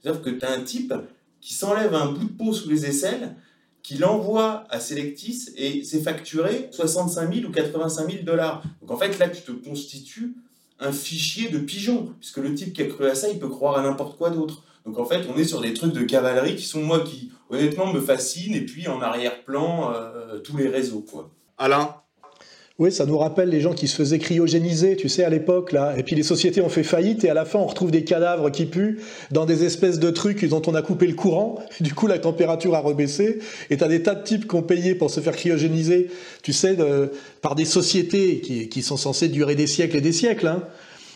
C'est-à-dire 0.01 0.21
que 0.21 0.29
tu 0.29 0.45
as 0.45 0.51
un 0.51 0.61
type 0.61 0.93
qui 1.39 1.53
s'enlève 1.53 1.93
un 1.95 2.11
bout 2.11 2.25
de 2.25 2.31
peau 2.31 2.53
sous 2.53 2.69
les 2.69 2.85
aisselles, 2.85 3.35
qui 3.81 3.97
l'envoie 3.97 4.65
à 4.69 4.79
Selectis 4.79 5.49
et 5.55 5.83
c'est 5.83 6.01
facturé 6.01 6.69
65 6.71 7.33
000 7.33 7.47
ou 7.47 7.51
85 7.51 8.11
000 8.11 8.23
dollars. 8.23 8.63
Donc 8.81 8.91
en 8.91 8.97
fait 8.97 9.17
là 9.17 9.29
tu 9.29 9.41
te 9.41 9.51
constitues 9.51 10.35
un 10.81 10.91
fichier 10.91 11.49
de 11.49 11.59
pigeon, 11.59 12.13
puisque 12.19 12.37
le 12.37 12.53
type 12.55 12.73
qui 12.73 12.81
a 12.81 12.87
cru 12.87 13.05
à 13.05 13.15
ça, 13.15 13.29
il 13.29 13.39
peut 13.39 13.47
croire 13.47 13.77
à 13.77 13.83
n'importe 13.83 14.17
quoi 14.17 14.31
d'autre. 14.31 14.63
Donc 14.85 14.97
en 14.97 15.05
fait, 15.05 15.21
on 15.33 15.37
est 15.37 15.43
sur 15.43 15.61
des 15.61 15.73
trucs 15.73 15.93
de 15.93 16.03
cavalerie 16.03 16.55
qui 16.55 16.65
sont 16.65 16.81
moi 16.81 17.01
qui 17.01 17.31
honnêtement 17.49 17.91
me 17.91 18.01
fascinent 18.01 18.55
et 18.55 18.61
puis 18.61 18.87
en 18.87 19.01
arrière-plan 19.01 19.93
euh, 19.93 20.39
tous 20.39 20.57
les 20.57 20.67
réseaux 20.67 21.01
quoi. 21.01 21.29
Alain 21.57 21.95
oui, 22.79 22.91
ça 22.91 23.05
nous 23.05 23.17
rappelle 23.19 23.49
les 23.49 23.61
gens 23.61 23.75
qui 23.75 23.87
se 23.87 23.95
faisaient 23.95 24.17
cryogéniser, 24.17 24.95
tu 24.95 25.07
sais, 25.07 25.23
à 25.23 25.29
l'époque, 25.29 25.71
là. 25.71 25.93
Et 25.99 26.01
puis 26.01 26.15
les 26.15 26.23
sociétés 26.23 26.61
ont 26.61 26.69
fait 26.69 26.81
faillite 26.81 27.23
et 27.23 27.29
à 27.29 27.35
la 27.35 27.45
fin, 27.45 27.59
on 27.59 27.67
retrouve 27.67 27.91
des 27.91 28.03
cadavres 28.03 28.49
qui 28.49 28.65
puent 28.65 28.99
dans 29.29 29.45
des 29.45 29.65
espèces 29.65 29.99
de 29.99 30.09
trucs 30.09 30.45
dont 30.45 30.63
on 30.65 30.73
a 30.73 30.81
coupé 30.81 31.05
le 31.05 31.13
courant. 31.13 31.59
Du 31.79 31.93
coup, 31.93 32.07
la 32.07 32.17
température 32.17 32.73
a 32.73 32.79
rebaissé. 32.79 33.37
Et 33.69 33.77
tu 33.77 33.83
as 33.83 33.87
des 33.87 34.01
tas 34.01 34.15
de 34.15 34.23
types 34.23 34.47
qui 34.47 34.55
ont 34.55 34.63
payé 34.63 34.95
pour 34.95 35.11
se 35.11 35.19
faire 35.19 35.35
cryogéniser, 35.35 36.09
tu 36.41 36.53
sais, 36.53 36.75
par 37.43 37.53
des 37.53 37.65
sociétés 37.65 38.41
qui, 38.41 38.67
qui, 38.67 38.81
sont 38.81 38.97
censées 38.97 39.27
durer 39.27 39.53
des 39.53 39.67
siècles 39.67 39.97
et 39.97 40.01
des 40.01 40.11
siècles, 40.11 40.47
hein. 40.47 40.63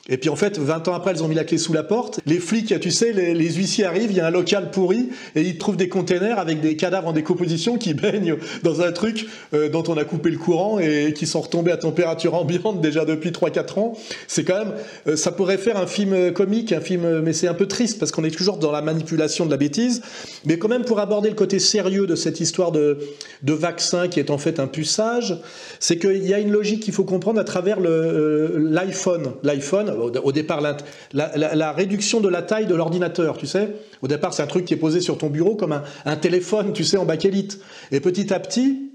Et 0.08 0.18
puis 0.18 0.30
en 0.30 0.36
fait, 0.36 0.60
20 0.60 0.88
ans 0.88 0.94
après, 0.94 1.12
elles 1.12 1.24
ont 1.24 1.28
mis 1.28 1.36
la 1.36 1.44
clé 1.44 1.58
sous 1.58 1.74
la 1.74 1.82
porte. 1.82 2.20
Les 2.28 2.38
flics, 2.38 2.80
tu 2.80 2.92
sais, 2.92 3.12
les, 3.12 3.54
huissiers 3.54 3.86
arrivent, 3.86 4.12
il 4.12 4.18
y 4.18 4.20
a 4.20 4.28
un 4.28 4.32
local 4.32 4.70
pourri, 4.70 5.10
et 5.36 5.42
ils 5.42 5.58
trouvent 5.58 5.78
des 5.78 5.90
containers 5.90 6.38
avec 6.38 6.62
des 6.62 6.76
cadavres 6.76 7.08
en 7.08 7.12
décomposition 7.12 7.78
qui 7.80 7.94
baignent 7.96 8.36
dans 8.62 8.82
un 8.82 8.92
truc 8.92 9.28
euh, 9.54 9.68
dont 9.68 9.84
on 9.88 9.98
a 9.98 10.04
coupé 10.04 10.30
le 10.30 10.38
courant 10.38 10.78
et 10.78 11.14
qui 11.14 11.26
sont 11.26 11.42
retombés 11.42 11.72
à 11.72 11.78
température 11.78 12.36
ambiante 12.36 12.82
déjà 12.82 13.04
depuis 13.04 13.32
3-4 13.32 13.80
ans. 13.80 13.94
C'est 14.28 14.44
quand 14.44 14.60
même, 14.60 14.74
euh, 15.08 15.16
ça 15.16 15.32
pourrait 15.32 15.58
faire 15.58 15.78
un 15.78 15.88
film 15.88 16.32
comique, 16.34 16.72
un 16.72 16.82
film, 16.82 17.22
mais 17.22 17.34
c'est 17.34 17.48
un 17.48 17.56
peu 17.56 17.66
triste 17.66 17.98
parce 17.98 18.12
qu'on 18.12 18.24
est 18.24 18.36
toujours 18.36 18.58
dans 18.58 18.72
la 18.72 18.84
manipulation 18.84 19.48
de 19.48 19.52
la 19.52 19.58
bêtise. 19.58 20.04
Mais 20.46 20.60
quand 20.60 20.68
même, 20.68 20.86
pour 20.86 21.00
aborder 21.00 21.30
le 21.30 21.36
côté 21.36 21.58
sérieux 21.58 22.06
de 22.06 22.16
cette 22.16 22.40
histoire 22.40 22.72
de, 22.72 23.00
de 23.42 23.54
vaccin 23.54 24.08
qui 24.08 24.20
est 24.20 24.30
en 24.30 24.38
fait 24.38 24.60
un 24.60 24.68
puçage, 24.68 25.40
c'est 25.80 25.98
qu'il 25.98 26.28
y 26.28 26.34
a 26.34 26.40
une 26.40 26.52
logique 26.52 26.84
qu'il 26.84 26.94
faut 26.94 27.06
comprendre 27.06 27.40
à 27.40 27.44
travers 27.44 27.80
l'iPhone. 27.80 29.32
L'iPhone, 29.42 29.95
au, 29.98 30.32
départ, 30.32 30.62
la, 30.62 30.78
la, 31.14 31.72
réduction 31.72 32.22
de 32.22 32.30
la 32.30 32.42
taille 32.42 32.68
de 32.68 32.76
l'ordinateur, 32.76 33.38
tu 33.38 33.48
sais. 33.48 33.76
Au 34.02 34.08
départ, 34.08 34.34
c'est 34.34 34.44
un 34.44 34.48
truc 34.48 34.66
qui 34.66 34.74
est 34.74 34.78
posé 34.78 35.02
sur 35.02 35.18
ton 35.18 35.30
bureau 35.30 35.56
comme 35.56 35.72
un, 35.72 35.84
un 36.06 36.16
téléphone, 36.16 36.74
tu 36.74 36.84
sais, 36.84 36.98
en 36.98 37.06
bakélite. 37.06 37.60
Et 37.92 38.00
petit 38.00 38.34
à 38.34 38.40
petit, 38.40 38.92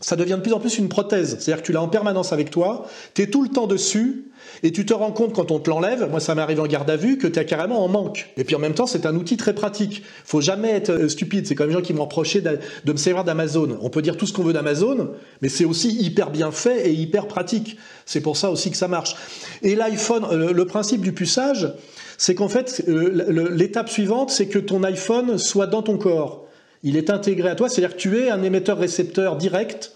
ça 0.00 0.16
devient 0.16 0.36
de 0.36 0.42
plus 0.42 0.52
en 0.52 0.60
plus 0.60 0.78
une 0.78 0.88
prothèse. 0.88 1.36
C'est-à-dire 1.38 1.62
que 1.62 1.66
tu 1.66 1.72
l'as 1.72 1.82
en 1.82 1.88
permanence 1.88 2.32
avec 2.32 2.50
toi, 2.50 2.86
tu 3.14 3.22
es 3.22 3.26
tout 3.28 3.42
le 3.42 3.48
temps 3.48 3.66
dessus, 3.66 4.31
et 4.62 4.70
tu 4.70 4.86
te 4.86 4.94
rends 4.94 5.10
compte 5.10 5.34
quand 5.34 5.50
on 5.50 5.58
te 5.58 5.68
l'enlève, 5.68 6.08
moi 6.08 6.20
ça 6.20 6.34
m'est 6.34 6.42
arrivé 6.42 6.60
en 6.60 6.66
garde 6.66 6.88
à 6.88 6.96
vue, 6.96 7.18
que 7.18 7.26
tu 7.26 7.38
es 7.38 7.44
carrément 7.44 7.84
en 7.84 7.88
manque. 7.88 8.30
Et 8.36 8.44
puis 8.44 8.54
en 8.54 8.60
même 8.60 8.74
temps, 8.74 8.86
c'est 8.86 9.06
un 9.06 9.16
outil 9.16 9.36
très 9.36 9.54
pratique. 9.54 10.02
faut 10.24 10.40
jamais 10.40 10.70
être 10.70 10.90
euh, 10.90 11.08
stupide. 11.08 11.46
C'est 11.46 11.54
comme 11.54 11.68
les 11.68 11.72
gens 11.72 11.82
qui 11.82 11.94
m'ont 11.94 12.04
reproché 12.04 12.40
de, 12.40 12.58
me 12.86 12.96
servir 12.96 13.24
d'Amazon. 13.24 13.78
On 13.82 13.90
peut 13.90 14.02
dire 14.02 14.16
tout 14.16 14.26
ce 14.26 14.32
qu'on 14.32 14.44
veut 14.44 14.52
d'Amazon, 14.52 15.10
mais 15.40 15.48
c'est 15.48 15.64
aussi 15.64 15.90
hyper 16.00 16.30
bien 16.30 16.52
fait 16.52 16.88
et 16.88 16.92
hyper 16.92 17.26
pratique. 17.26 17.76
C'est 18.06 18.20
pour 18.20 18.36
ça 18.36 18.50
aussi 18.50 18.70
que 18.70 18.76
ça 18.76 18.88
marche. 18.88 19.16
Et 19.62 19.74
l'iPhone, 19.74 20.24
euh, 20.30 20.52
le 20.52 20.64
principe 20.64 21.00
du 21.00 21.12
puçage, 21.12 21.72
c'est 22.16 22.36
qu'en 22.36 22.48
fait, 22.48 22.84
euh, 22.88 23.50
l'étape 23.50 23.88
suivante, 23.88 24.30
c'est 24.30 24.46
que 24.46 24.60
ton 24.60 24.84
iPhone 24.84 25.38
soit 25.38 25.66
dans 25.66 25.82
ton 25.82 25.98
corps. 25.98 26.46
Il 26.84 26.96
est 26.96 27.10
intégré 27.10 27.48
à 27.48 27.54
toi, 27.56 27.68
c'est-à-dire 27.68 27.96
que 27.96 28.00
tu 28.00 28.18
es 28.18 28.30
un 28.30 28.42
émetteur-récepteur 28.42 29.36
direct 29.36 29.92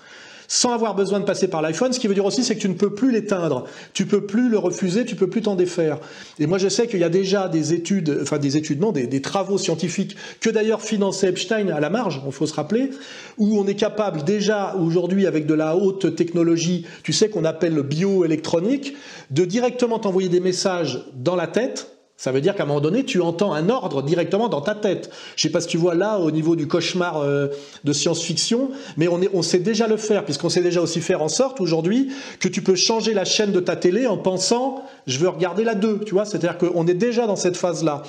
sans 0.49 0.73
avoir 0.73 0.95
besoin 0.95 1.21
de 1.21 1.25
passer 1.25 1.49
par 1.49 1.63
l'iPhone. 1.63 1.93
Ce 1.93 2.01
qui 2.01 2.09
veut 2.09 2.15
dire 2.15 2.25
aussi, 2.25 2.45
c'est 2.45 2.55
que 2.55 2.61
tu 2.61 2.69
ne 2.69 2.75
peux 2.75 2.95
plus 2.95 3.13
l'éteindre, 3.13 3.65
tu 3.93 4.07
peux 4.07 4.27
plus 4.27 4.49
le 4.49 4.59
refuser, 4.59 5.05
tu 5.05 5.17
peux 5.17 5.29
plus 5.29 5.43
t'en 5.43 5.55
défaire. 5.55 5.99
Et 6.39 6.47
moi, 6.47 6.59
je 6.59 6.69
sais 6.69 6.87
qu'il 6.87 7.01
y 7.01 7.05
a 7.05 7.09
déjà 7.09 7.49
des 7.49 7.73
études, 7.73 8.19
enfin 8.23 8.39
des 8.39 8.57
études, 8.57 8.81
non, 8.81 8.93
des, 8.93 9.23
travaux 9.23 9.59
scientifiques 9.59 10.17
que 10.41 10.51
d'ailleurs 10.51 10.83
finançait 10.83 11.29
Epstein 11.29 11.69
à 11.69 11.81
la 11.81 11.91
marge, 11.91 12.21
il 12.25 12.33
faut 12.33 12.47
se 12.47 12.55
rappeler, 12.55 12.91
où 13.39 13.59
on 13.59 13.67
est 13.67 13.75
capable 13.75 14.25
déjà 14.25 14.75
aujourd'hui 14.77 15.27
avec 15.27 15.47
de 15.47 15.55
la 15.55 15.77
haute 15.77 16.15
technologie, 16.15 16.87
tu 17.03 17.13
sais 17.13 17.29
qu'on 17.29 17.45
appelle 17.45 17.83
bioélectronique, 17.83 18.95
de 19.31 19.45
directement 19.45 19.99
t'envoyer 19.99 20.29
des 20.29 20.41
messages 20.41 21.05
dans 21.15 21.37
la 21.37 21.47
tête 21.47 21.96
ça 22.17 22.33
veut 22.33 22.41
dire 22.41 22.55
qu'à 22.55 22.63
un 22.63 22.67
moment 22.67 22.81
donné, 22.81 23.05
tu 23.05 23.21
entends 23.21 23.53
un 23.53 23.69
ordre 23.69 24.03
directement 24.03 24.49
dans 24.49 24.63
ta 24.63 24.75
tête. 24.75 25.11
Je 25.37 25.43
sais 25.43 25.51
pas 25.51 25.61
si 25.61 25.69
tu 25.69 25.77
vois 25.77 25.95
là 25.95 26.19
au 26.19 26.31
niveau 26.31 26.57
du 26.57 26.67
cauchemar 26.67 27.19
euh, 27.19 27.49
de 27.85 27.93
science-fiction, 27.93 28.71
mais 28.97 29.07
on, 29.07 29.21
est, 29.21 29.29
on 29.35 29.43
sait 29.43 29.59
déjà 29.59 29.87
le 29.87 29.99
faire, 29.99 30.25
puisqu'on 30.25 30.49
sait 30.49 30.63
déjà 30.63 30.81
aussi 30.81 31.01
faire 31.01 31.23
en 31.23 31.29
sorte 31.29 31.61
aujourd'hui 31.61 32.11
que 32.41 32.49
tu 32.49 32.63
peux 32.63 32.75
changer 32.75 33.13
la 33.13 33.25
chaîne 33.25 33.53
de 33.53 33.61
ta 33.61 33.77
télé 33.77 34.07
en 34.07 34.17
pensant 34.17 34.83
je 35.07 35.19
veux 35.19 35.29
regarder 35.29 35.63
la 35.63 35.75
2, 35.75 36.01
tu 36.05 36.15
vois, 36.15 36.25
c'est-à-dire 36.25 36.59
qu'on 36.59 36.87
est 36.87 36.95
déjà 36.95 37.27
dans 37.27 37.37
cette 37.37 37.57
phase-là. 37.57 38.03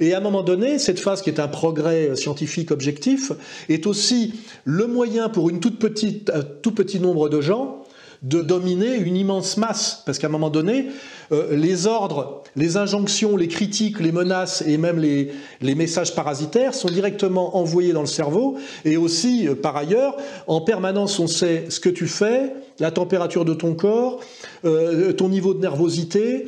Et 0.00 0.12
à 0.12 0.18
un 0.18 0.20
moment 0.20 0.42
donné, 0.42 0.78
cette 0.78 1.00
phase 1.00 1.22
qui 1.22 1.30
est 1.30 1.40
un 1.40 1.48
progrès 1.48 2.14
scientifique 2.14 2.70
objectif 2.70 3.32
est 3.68 3.86
aussi 3.86 4.34
le 4.64 4.86
moyen 4.86 5.28
pour 5.28 5.48
une 5.48 5.60
toute 5.60 5.78
petite, 5.78 6.30
un 6.30 6.42
tout 6.42 6.72
petit 6.72 7.00
nombre 7.00 7.28
de 7.28 7.40
gens 7.40 7.81
de 8.22 8.40
dominer 8.40 8.96
une 8.96 9.16
immense 9.16 9.56
masse. 9.56 10.02
Parce 10.06 10.18
qu'à 10.18 10.28
un 10.28 10.30
moment 10.30 10.50
donné, 10.50 10.86
euh, 11.32 11.56
les 11.56 11.86
ordres, 11.86 12.42
les 12.54 12.76
injonctions, 12.76 13.36
les 13.36 13.48
critiques, 13.48 13.98
les 14.00 14.12
menaces 14.12 14.62
et 14.66 14.76
même 14.76 14.98
les, 14.98 15.32
messages 15.74 16.14
parasitaires 16.14 16.74
sont 16.74 16.88
directement 16.88 17.56
envoyés 17.56 17.92
dans 17.92 18.00
le 18.00 18.06
cerveau. 18.06 18.56
Et 18.84 18.96
aussi, 18.96 19.48
euh, 19.48 19.54
par 19.54 19.76
ailleurs, 19.76 20.16
en 20.46 20.60
permanence, 20.60 21.18
on 21.18 21.26
sait 21.26 21.66
ce 21.68 21.80
que 21.80 21.88
tu 21.88 22.06
fais, 22.06 22.54
la 22.78 22.92
température 22.92 23.44
de 23.44 23.54
ton 23.54 23.74
corps, 23.74 24.20
euh, 24.64 25.12
ton 25.12 25.28
niveau 25.28 25.54
de 25.54 25.60
nervosité, 25.60 26.46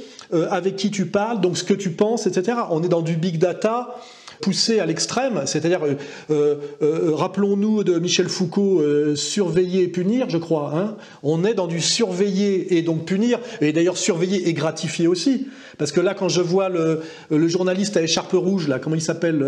avec 0.51 0.75
qui 0.75 0.91
tu 0.91 1.07
parles, 1.07 1.41
donc 1.41 1.57
ce 1.57 1.63
que 1.63 1.75
tu 1.75 1.91
penses, 1.91 2.27
etc. 2.27 2.59
On 2.71 2.83
est 2.83 2.89
dans 2.89 3.03
du 3.03 3.15
big 3.15 3.39
data 3.39 3.95
poussé 4.41 4.81
à 4.81 4.87
l'extrême, 4.87 5.43
c'est-à-dire, 5.47 5.85
euh, 5.85 5.95
euh, 6.31 6.57
euh, 6.83 7.15
rappelons-nous 7.15 7.85
de 7.85 7.99
Michel 7.99 8.29
Foucault, 8.29 8.83
surveiller 9.17 9.83
et 9.83 9.89
punir, 9.89 10.29
je 10.31 10.39
crois. 10.39 10.73
Hein. 10.75 10.97
On 11.23 11.45
est 11.45 11.55
dans 11.55 11.67
du 11.67 11.81
surveiller 11.81 12.77
et 12.77 12.83
donc 12.83 13.05
punir, 13.05 13.39
et 13.61 13.73
d'ailleurs 13.73 13.97
surveiller 13.97 14.49
et 14.49 14.53
gratifier 14.53 15.07
aussi. 15.07 15.49
Parce 15.79 15.93
que 15.93 16.01
là, 16.01 16.15
quand 16.15 16.29
je 16.29 16.41
vois 16.41 16.69
le, 16.69 17.03
journaliste 17.49 17.97
à 17.97 18.03
écharpe 18.03 18.33
rouge, 18.33 18.69
là, 18.69 18.79
comment 18.79 18.97
il 18.97 19.03
s'appelle 19.03 19.45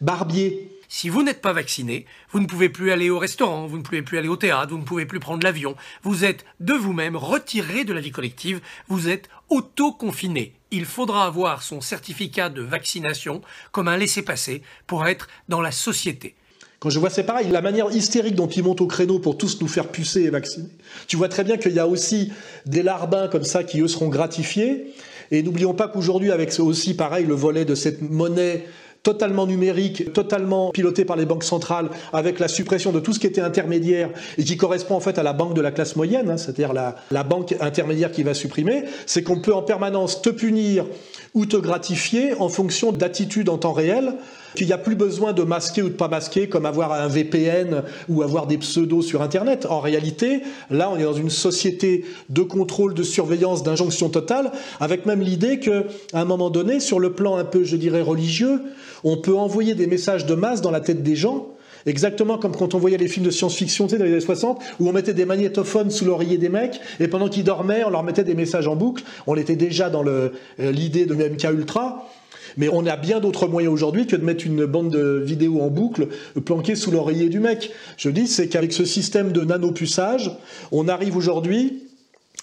Barbier, 0.00 0.68
si 0.88 1.08
vous 1.08 1.22
n'êtes 1.22 1.40
pas 1.40 1.52
vacciné, 1.52 2.04
vous 2.32 2.40
ne 2.40 2.46
pouvez 2.46 2.68
plus 2.68 2.90
aller 2.90 3.10
au 3.10 3.18
restaurant, 3.18 3.68
vous 3.68 3.78
ne 3.78 3.82
pouvez 3.82 4.02
plus 4.02 4.18
aller 4.18 4.28
au 4.28 4.36
théâtre, 4.36 4.70
vous 4.70 4.78
ne 4.78 4.84
pouvez 4.84 5.06
plus 5.06 5.20
prendre 5.20 5.44
l'avion. 5.44 5.76
Vous 6.02 6.24
êtes 6.24 6.44
de 6.58 6.74
vous-même 6.74 7.16
retiré 7.16 7.84
de 7.84 7.92
la 7.92 8.00
vie 8.00 8.10
collective, 8.10 8.60
vous 8.88 9.08
êtes 9.08 9.28
auto-confiné. 9.50 10.59
Il 10.70 10.84
faudra 10.84 11.26
avoir 11.26 11.62
son 11.62 11.80
certificat 11.80 12.48
de 12.48 12.62
vaccination 12.62 13.42
comme 13.72 13.88
un 13.88 13.96
laissez-passer 13.96 14.62
pour 14.86 15.06
être 15.06 15.28
dans 15.48 15.60
la 15.60 15.72
société. 15.72 16.34
Quand 16.78 16.88
je 16.88 16.98
vois, 16.98 17.10
c'est 17.10 17.24
pareil, 17.24 17.48
la 17.50 17.60
manière 17.60 17.90
hystérique 17.90 18.34
dont 18.34 18.46
ils 18.46 18.62
montent 18.62 18.80
au 18.80 18.86
créneau 18.86 19.18
pour 19.18 19.36
tous 19.36 19.60
nous 19.60 19.68
faire 19.68 19.88
pucer 19.88 20.22
et 20.22 20.30
vacciner. 20.30 20.68
Tu 21.08 21.16
vois 21.16 21.28
très 21.28 21.44
bien 21.44 21.58
qu'il 21.58 21.72
y 21.72 21.78
a 21.78 21.86
aussi 21.86 22.32
des 22.64 22.82
larbins 22.82 23.28
comme 23.28 23.44
ça 23.44 23.64
qui, 23.64 23.80
eux, 23.80 23.88
seront 23.88 24.08
gratifiés. 24.08 24.94
Et 25.30 25.42
n'oublions 25.42 25.74
pas 25.74 25.88
qu'aujourd'hui, 25.88 26.32
avec 26.32 26.58
aussi, 26.58 26.94
pareil, 26.94 27.26
le 27.26 27.34
volet 27.34 27.64
de 27.66 27.74
cette 27.74 28.00
monnaie 28.00 28.64
totalement 29.02 29.46
numérique, 29.46 30.12
totalement 30.12 30.70
piloté 30.70 31.04
par 31.04 31.16
les 31.16 31.26
banques 31.26 31.44
centrales, 31.44 31.90
avec 32.12 32.38
la 32.38 32.48
suppression 32.48 32.92
de 32.92 33.00
tout 33.00 33.12
ce 33.12 33.18
qui 33.18 33.26
était 33.26 33.40
intermédiaire 33.40 34.10
et 34.36 34.44
qui 34.44 34.56
correspond 34.56 34.94
en 34.94 35.00
fait 35.00 35.18
à 35.18 35.22
la 35.22 35.32
banque 35.32 35.54
de 35.54 35.60
la 35.60 35.70
classe 35.70 35.96
moyenne, 35.96 36.30
hein, 36.30 36.36
c'est-à-dire 36.36 36.72
la, 36.72 36.96
la 37.10 37.22
banque 37.22 37.54
intermédiaire 37.60 38.12
qui 38.12 38.22
va 38.22 38.34
supprimer, 38.34 38.84
c'est 39.06 39.22
qu'on 39.22 39.40
peut 39.40 39.54
en 39.54 39.62
permanence 39.62 40.22
te 40.22 40.30
punir 40.30 40.86
ou 41.34 41.46
te 41.46 41.56
gratifier 41.56 42.34
en 42.34 42.48
fonction 42.48 42.92
d'attitudes 42.92 43.48
en 43.48 43.58
temps 43.58 43.72
réel 43.72 44.14
qu'il 44.54 44.66
n'y 44.66 44.72
a 44.72 44.78
plus 44.78 44.96
besoin 44.96 45.32
de 45.32 45.42
masquer 45.42 45.82
ou 45.82 45.88
de 45.88 45.94
pas 45.94 46.08
masquer, 46.08 46.48
comme 46.48 46.66
avoir 46.66 46.92
un 46.92 47.06
VPN 47.06 47.84
ou 48.08 48.22
avoir 48.22 48.46
des 48.46 48.58
pseudos 48.58 49.02
sur 49.02 49.22
Internet. 49.22 49.66
En 49.70 49.80
réalité, 49.80 50.42
là, 50.70 50.90
on 50.90 50.96
est 50.96 51.04
dans 51.04 51.12
une 51.12 51.30
société 51.30 52.04
de 52.28 52.42
contrôle, 52.42 52.94
de 52.94 53.02
surveillance, 53.02 53.62
d'injonction 53.62 54.08
totale, 54.08 54.50
avec 54.80 55.06
même 55.06 55.20
l'idée 55.20 55.60
qu'à 55.60 55.84
un 56.12 56.24
moment 56.24 56.50
donné, 56.50 56.80
sur 56.80 56.98
le 56.98 57.12
plan 57.12 57.36
un 57.36 57.44
peu, 57.44 57.64
je 57.64 57.76
dirais, 57.76 58.02
religieux, 58.02 58.60
on 59.04 59.16
peut 59.16 59.36
envoyer 59.36 59.74
des 59.74 59.86
messages 59.86 60.26
de 60.26 60.34
masse 60.34 60.60
dans 60.60 60.72
la 60.72 60.80
tête 60.80 61.02
des 61.02 61.16
gens 61.16 61.46
Exactement 61.86 62.38
comme 62.38 62.54
quand 62.54 62.74
on 62.74 62.78
voyait 62.78 62.98
les 62.98 63.08
films 63.08 63.26
de 63.26 63.30
science-fiction 63.30 63.86
dans 63.86 63.96
les 63.96 64.12
années 64.12 64.20
60, 64.20 64.60
où 64.78 64.88
on 64.88 64.92
mettait 64.92 65.14
des 65.14 65.24
magnétophones 65.24 65.90
sous 65.90 66.04
l'oreiller 66.04 66.38
des 66.38 66.48
mecs, 66.48 66.80
et 66.98 67.08
pendant 67.08 67.28
qu'ils 67.28 67.44
dormaient, 67.44 67.84
on 67.84 67.90
leur 67.90 68.02
mettait 68.02 68.24
des 68.24 68.34
messages 68.34 68.68
en 68.68 68.76
boucle. 68.76 69.04
On 69.26 69.36
était 69.36 69.56
déjà 69.56 69.90
dans 69.90 70.04
euh, 70.06 70.30
l'idée 70.58 71.06
de 71.06 71.14
MK 71.14 71.44
Ultra. 71.52 72.08
Mais 72.56 72.68
on 72.72 72.84
a 72.86 72.96
bien 72.96 73.20
d'autres 73.20 73.46
moyens 73.46 73.72
aujourd'hui 73.72 74.08
que 74.08 74.16
de 74.16 74.24
mettre 74.24 74.44
une 74.44 74.64
bande 74.64 74.90
de 74.90 75.22
vidéo 75.24 75.60
en 75.60 75.68
boucle 75.68 76.08
planquée 76.44 76.74
sous 76.74 76.90
l'oreiller 76.90 77.28
du 77.28 77.38
mec. 77.38 77.70
Je 77.96 78.10
dis, 78.10 78.26
c'est 78.26 78.48
qu'avec 78.48 78.72
ce 78.72 78.84
système 78.84 79.30
de 79.30 79.42
nanopuçage, 79.42 80.32
on 80.72 80.88
arrive 80.88 81.16
aujourd'hui 81.16 81.84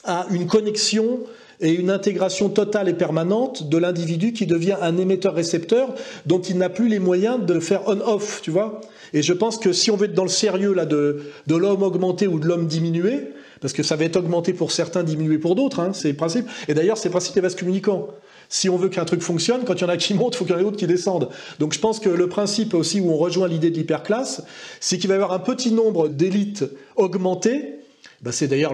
à 0.06 0.26
une 0.32 0.48
connexion 0.48 1.20
et 1.60 1.72
une 1.74 1.90
intégration 1.90 2.50
totale 2.50 2.88
et 2.88 2.94
permanente 2.94 3.68
de 3.68 3.78
l'individu 3.78 4.32
qui 4.32 4.46
devient 4.46 4.78
un 4.82 4.98
émetteur-récepteur 4.98 5.94
dont 6.26 6.40
il 6.40 6.58
n'a 6.58 6.70
plus 6.70 6.88
les 6.88 7.00
moyens 7.00 7.44
de 7.44 7.60
faire 7.60 7.88
on-off, 7.88 8.42
tu 8.42 8.52
vois. 8.52 8.82
Et 9.14 9.22
je 9.22 9.34
pense 9.34 9.58
que 9.58 9.74
si 9.74 9.92
on 9.92 9.96
veut 9.96 10.06
être 10.06 10.14
dans 10.14 10.24
le 10.24 10.30
sérieux 10.30 10.74
là 10.74 10.86
de, 10.86 11.22
de 11.48 11.56
l'homme 11.56 11.84
augmenté 11.84 12.28
ou 12.28 12.40
de 12.40 12.48
l'homme 12.48 12.68
diminué, 12.68 13.30
parce 13.62 13.74
que 13.74 13.84
ça 13.84 13.96
va 13.96 14.06
être 14.06 14.18
augmenté 14.18 14.54
pour 14.54 14.72
certains, 14.72 15.04
diminué 15.04 15.38
pour 15.38 15.56
d'autres, 15.56 15.80
hein, 15.80 15.92
c'est 15.94 16.10
le 16.10 16.16
principe. 16.16 16.48
Et 16.68 16.74
d'ailleurs, 16.74 16.98
c'est 16.98 17.10
le 17.10 17.14
principe 17.14 17.36
des 17.36 17.42
vases 17.42 17.56
communicants. 17.56 18.08
Si 18.50 18.70
on 18.70 18.78
veut 18.78 18.90
qu'un 18.90 19.06
truc 19.06 19.22
fonctionne, 19.22 19.64
quand 19.66 19.74
il 19.76 19.82
y 19.82 19.84
en 19.84 19.90
a 19.90 19.98
qui 19.98 20.14
montent, 20.14 20.36
il 20.36 20.38
faut 20.38 20.46
qu'il 20.46 20.54
y 20.54 20.56
en 20.56 20.60
ait 20.60 20.64
d'autres 20.64 20.78
qui 20.78 20.88
descendent. 20.88 21.30
Donc 21.60 21.74
je 21.74 21.80
pense 21.80 22.00
que 22.00 22.10
le 22.10 22.30
principe 22.30 22.74
aussi 22.74 23.02
où 23.02 23.12
on 23.12 23.18
rejoint 23.18 23.48
l'idée 23.48 23.70
de 23.70 23.76
l'hyperclasse, 23.78 24.44
c'est 24.80 24.98
qu'il 24.98 25.10
va 25.10 25.16
y 25.16 25.18
avoir 25.18 25.34
un 25.34 25.40
petit 25.40 25.72
nombre 25.72 26.08
d'élites 26.08 26.64
augmentées. 26.96 27.76
Ben, 28.22 28.32
c'est 28.32 28.48
d'ailleurs 28.48 28.74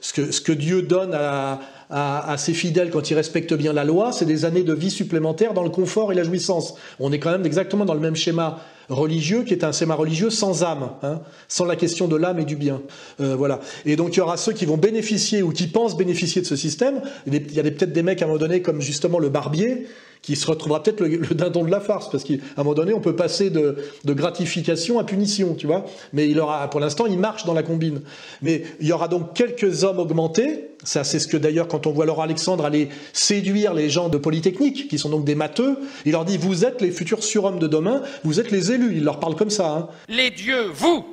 ce 0.00 0.12
que, 0.12 0.30
ce 0.30 0.40
que 0.40 0.52
Dieu 0.52 0.82
donne 0.82 1.14
à, 1.14 1.60
à, 1.96 2.36
ses 2.38 2.54
fidèles 2.54 2.90
quand 2.90 3.08
ils 3.10 3.14
respectent 3.14 3.54
bien 3.54 3.72
la 3.72 3.84
loi, 3.84 4.10
c'est 4.10 4.24
des 4.24 4.44
années 4.44 4.64
de 4.64 4.74
vie 4.74 4.90
supplémentaires 4.90 5.54
dans 5.54 5.62
le 5.62 5.70
confort 5.70 6.10
et 6.10 6.16
la 6.16 6.24
jouissance. 6.24 6.74
On 6.98 7.12
est 7.12 7.20
quand 7.20 7.30
même 7.30 7.46
exactement 7.46 7.84
dans 7.84 7.94
le 7.94 8.00
même 8.00 8.16
schéma 8.16 8.58
religieux 8.88 9.44
qui 9.44 9.54
est 9.54 9.62
un 9.62 9.70
schéma 9.70 9.94
religieux 9.94 10.28
sans 10.28 10.64
âme, 10.64 10.90
hein, 11.04 11.20
sans 11.46 11.64
la 11.64 11.76
question 11.76 12.08
de 12.08 12.16
l'âme 12.16 12.40
et 12.40 12.44
du 12.44 12.56
bien. 12.56 12.82
Euh, 13.20 13.36
voilà. 13.36 13.60
Et 13.86 13.94
donc 13.94 14.16
il 14.16 14.18
y 14.18 14.20
aura 14.22 14.36
ceux 14.36 14.52
qui 14.52 14.66
vont 14.66 14.76
bénéficier 14.76 15.42
ou 15.42 15.52
qui 15.52 15.68
pensent 15.68 15.96
bénéficier 15.96 16.42
de 16.42 16.46
ce 16.48 16.56
système. 16.56 17.00
Il 17.28 17.52
y 17.52 17.60
a 17.60 17.62
peut-être 17.62 17.92
des 17.92 18.02
mecs 18.02 18.20
à 18.22 18.24
un 18.24 18.28
moment 18.28 18.40
donné 18.40 18.60
comme 18.60 18.80
justement 18.80 19.20
le 19.20 19.28
barbier 19.28 19.86
qui 20.24 20.36
se 20.36 20.46
retrouvera 20.46 20.82
peut-être 20.82 21.00
le, 21.00 21.18
dindon 21.34 21.64
de 21.64 21.70
la 21.70 21.80
farce, 21.80 22.10
parce 22.10 22.24
qu'à 22.24 22.34
un 22.56 22.62
moment 22.62 22.74
donné, 22.74 22.94
on 22.94 23.00
peut 23.00 23.14
passer 23.14 23.50
de, 23.50 23.76
gratification 24.06 24.98
à 24.98 25.04
punition, 25.04 25.54
tu 25.54 25.66
vois. 25.66 25.84
Mais 26.14 26.32
pour 26.70 26.80
l'instant, 26.80 27.04
il 27.04 27.18
marche 27.18 27.44
dans 27.44 27.52
la 27.52 27.62
combine. 27.62 28.00
Mais 28.40 28.62
il 28.80 28.86
y 28.86 28.92
aura 28.92 29.08
donc 29.08 29.34
quelques 29.34 29.84
hommes 29.84 29.98
augmentés. 29.98 30.70
Ça, 30.82 31.04
c'est 31.04 31.18
ce 31.18 31.28
que 31.28 31.36
d'ailleurs, 31.36 31.68
quand 31.68 31.86
on 31.86 31.92
voit 31.92 32.06
Laurent 32.06 32.22
Alexandre 32.22 32.64
aller 32.64 32.88
séduire 33.12 33.74
les 33.74 33.90
gens 33.90 34.08
de 34.08 34.16
Polytechnique, 34.16 34.88
qui 34.88 34.98
sont 34.98 35.10
donc 35.10 35.26
des 35.26 35.34
matheux, 35.34 35.76
il 36.06 36.12
leur 36.12 36.24
dit 36.24 36.38
Vous 36.38 36.64
êtes 36.64 36.80
les 36.80 36.90
futurs 36.90 37.22
surhommes 37.22 37.58
de 37.58 37.66
demain, 37.66 38.02
vous 38.24 38.40
êtes 38.40 38.50
les 38.50 38.72
élus. 38.72 38.96
Il 38.96 39.04
leur 39.04 39.20
parle 39.20 39.36
comme 39.36 39.50
ça. 39.50 39.70
Hein. 39.70 39.88
Les 40.08 40.30
dieux, 40.30 40.68
vous, 40.72 41.04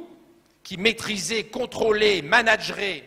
qui 0.64 0.78
maîtrisez, 0.78 1.44
contrôlez, 1.44 2.22
managerez 2.22 3.04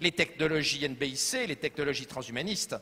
les 0.00 0.12
technologies 0.12 0.88
NBIC, 0.88 1.46
les 1.46 1.56
technologies 1.56 2.06
transhumanistes, 2.06 2.74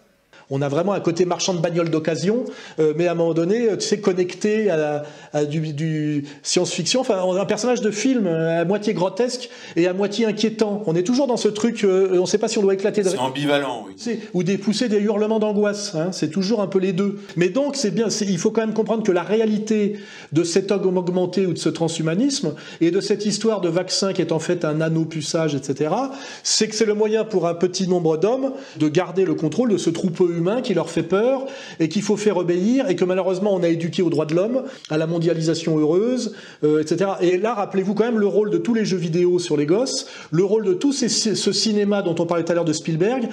on 0.50 0.62
a 0.62 0.68
vraiment 0.68 0.92
un 0.92 1.00
côté 1.00 1.24
marchand 1.24 1.54
de 1.54 1.60
bagnole 1.60 1.90
d'occasion, 1.90 2.44
euh, 2.78 2.94
mais 2.96 3.06
à 3.06 3.12
un 3.12 3.14
moment 3.14 3.34
donné, 3.34 3.68
tu 3.78 3.86
sais, 3.86 4.00
connecté 4.00 4.70
à, 4.70 5.04
à 5.32 5.44
du, 5.44 5.72
du 5.72 6.24
science-fiction. 6.42 7.00
Enfin, 7.00 7.22
un 7.38 7.44
personnage 7.44 7.80
de 7.80 7.90
film 7.90 8.26
euh, 8.26 8.62
à 8.62 8.64
moitié 8.64 8.94
grotesque 8.94 9.50
et 9.76 9.86
à 9.86 9.92
moitié 9.92 10.26
inquiétant. 10.26 10.82
On 10.86 10.94
est 10.94 11.02
toujours 11.02 11.26
dans 11.26 11.36
ce 11.36 11.48
truc, 11.48 11.84
euh, 11.84 12.10
on 12.14 12.22
ne 12.22 12.26
sait 12.26 12.38
pas 12.38 12.48
si 12.48 12.58
on 12.58 12.62
doit 12.62 12.74
éclater. 12.74 13.02
De... 13.02 13.10
C'est 13.10 13.18
ambivalent, 13.18 13.86
oui. 13.86 14.20
Ou 14.34 14.42
des 14.42 14.58
pousser 14.58 14.88
des 14.88 14.98
hurlements 14.98 15.38
d'angoisse. 15.38 15.94
Hein, 15.94 16.10
c'est 16.12 16.30
toujours 16.30 16.60
un 16.62 16.66
peu 16.66 16.78
les 16.78 16.92
deux. 16.92 17.18
Mais 17.36 17.48
donc, 17.48 17.76
c'est 17.76 17.90
bien. 17.90 18.08
Il 18.08 18.38
faut 18.38 18.50
quand 18.50 18.62
même 18.62 18.74
comprendre 18.74 19.02
que 19.02 19.12
la 19.12 19.22
réalité 19.22 19.98
de 20.32 20.44
cet 20.44 20.72
homme 20.72 20.96
augmenté 20.96 21.46
ou 21.46 21.52
de 21.52 21.58
ce 21.58 21.68
transhumanisme 21.68 22.54
et 22.80 22.90
de 22.90 23.00
cette 23.00 23.26
histoire 23.26 23.60
de 23.60 23.68
vaccin 23.68 24.12
qui 24.12 24.22
est 24.22 24.32
en 24.32 24.38
fait 24.38 24.64
un 24.64 24.74
nanopuçage, 24.74 25.54
etc., 25.54 25.94
c'est 26.42 26.68
que 26.68 26.74
c'est 26.74 26.86
le 26.86 26.94
moyen 26.94 27.24
pour 27.24 27.46
un 27.46 27.54
petit 27.54 27.88
nombre 27.88 28.16
d'hommes 28.16 28.52
de 28.78 28.88
garder 28.88 29.24
le 29.24 29.34
contrôle 29.34 29.70
de 29.70 29.76
ce 29.76 29.90
troupeau 29.90 30.28
humain 30.38 30.62
qui 30.62 30.74
leur 30.74 30.90
fait 30.90 31.02
peur 31.02 31.44
et 31.80 31.88
qu'il 31.88 32.02
faut 32.02 32.16
faire 32.16 32.36
obéir 32.36 32.88
et 32.88 32.96
que 32.96 33.04
malheureusement 33.04 33.54
on 33.54 33.62
a 33.62 33.68
éduqué 33.68 34.02
aux 34.02 34.10
droits 34.10 34.26
de 34.26 34.34
l'homme, 34.34 34.64
à 34.88 34.96
la 34.96 35.06
mondialisation 35.06 35.78
heureuse, 35.78 36.34
euh, 36.64 36.80
etc. 36.80 37.10
Et 37.20 37.36
là, 37.38 37.54
rappelez-vous 37.54 37.94
quand 37.94 38.04
même 38.04 38.18
le 38.18 38.26
rôle 38.26 38.50
de 38.50 38.58
tous 38.58 38.74
les 38.74 38.84
jeux 38.84 38.96
vidéo 38.96 39.38
sur 39.38 39.56
les 39.56 39.66
gosses, 39.66 40.06
le 40.30 40.44
rôle 40.44 40.64
de 40.64 40.74
tout 40.74 40.92
ce 40.92 41.52
cinéma 41.52 42.02
dont 42.02 42.14
on 42.18 42.26
parlait 42.26 42.44
tout 42.44 42.52
à 42.52 42.54
l'heure 42.54 42.64
de 42.64 42.72
Spielberg. 42.72 43.28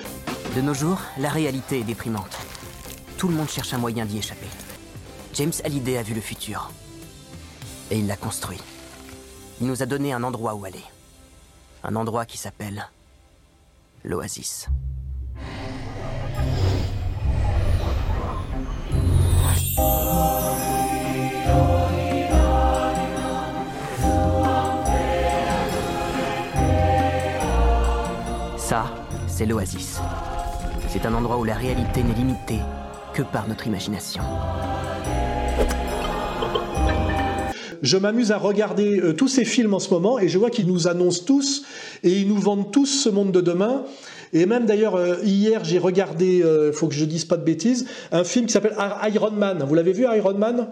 De 0.56 0.62
nos 0.62 0.74
jours, 0.74 1.00
la 1.20 1.30
réalité 1.30 1.80
est 1.80 1.84
déprimante. 1.84 2.38
Tout 3.18 3.28
le 3.28 3.36
monde 3.36 3.50
cherche 3.50 3.74
un 3.74 3.78
moyen 3.78 4.06
d'y 4.06 4.18
échapper. 4.18 4.48
James 5.36 5.54
Hallyday 5.64 5.98
a 5.98 6.04
vu 6.04 6.14
le 6.14 6.22
futur. 6.22 6.72
Et 7.92 8.00
il 8.00 8.08
l'a 8.08 8.16
construit. 8.16 8.60
Il 9.62 9.68
nous 9.68 9.84
a 9.84 9.86
donné 9.86 10.14
un 10.14 10.24
endroit 10.24 10.56
où 10.56 10.66
aller. 10.66 10.84
Un 11.84 11.96
endroit 11.96 12.26
qui 12.26 12.38
s'appelle 12.38 12.88
l'Oasis. 14.04 14.68
Ça, 28.58 28.86
c'est 29.28 29.46
l'oasis. 29.46 30.00
C'est 30.88 31.06
un 31.06 31.14
endroit 31.14 31.38
où 31.38 31.44
la 31.44 31.56
réalité 31.56 32.04
n'est 32.04 32.14
limitée 32.14 32.62
que 33.14 33.22
par 33.22 33.48
notre 33.48 33.68
imagination. 33.68 34.24
Je 37.82 37.98
m'amuse 37.98 38.32
à 38.32 38.38
regarder 38.38 39.00
euh, 39.00 39.14
tous 39.14 39.28
ces 39.28 39.46
films 39.46 39.74
en 39.74 39.80
ce 39.80 39.90
moment 39.90 40.18
et 40.18 40.28
je 40.28 40.38
vois 40.38 40.50
qu'ils 40.50 40.68
nous 40.68 40.88
annoncent 40.88 41.24
tous 41.26 41.64
et 42.02 42.12
ils 42.12 42.28
nous 42.28 42.40
vendent 42.40 42.72
tous 42.72 42.86
ce 42.86 43.10
monde 43.10 43.32
de 43.32 43.42
demain. 43.42 43.84
Et 44.34 44.46
même 44.46 44.66
d'ailleurs, 44.66 44.96
euh, 44.96 45.16
hier, 45.24 45.64
j'ai 45.64 45.80
regardé, 45.80 46.38
il 46.38 46.44
euh, 46.44 46.72
faut 46.72 46.88
que 46.88 46.96
je 46.96 47.06
dise 47.06 47.26
pas 47.26 47.38
de 47.38 47.44
bêtises, 47.44 47.86
un 48.12 48.24
film 48.24 48.46
qui 48.46 48.54
s'appelle 48.54 48.76
Iron 49.14 49.32
Man. 49.32 49.64
Vous 49.68 49.76
l'avez 49.76 49.94
vu, 49.94 50.04
Iron 50.04 50.34
Man? 50.34 50.68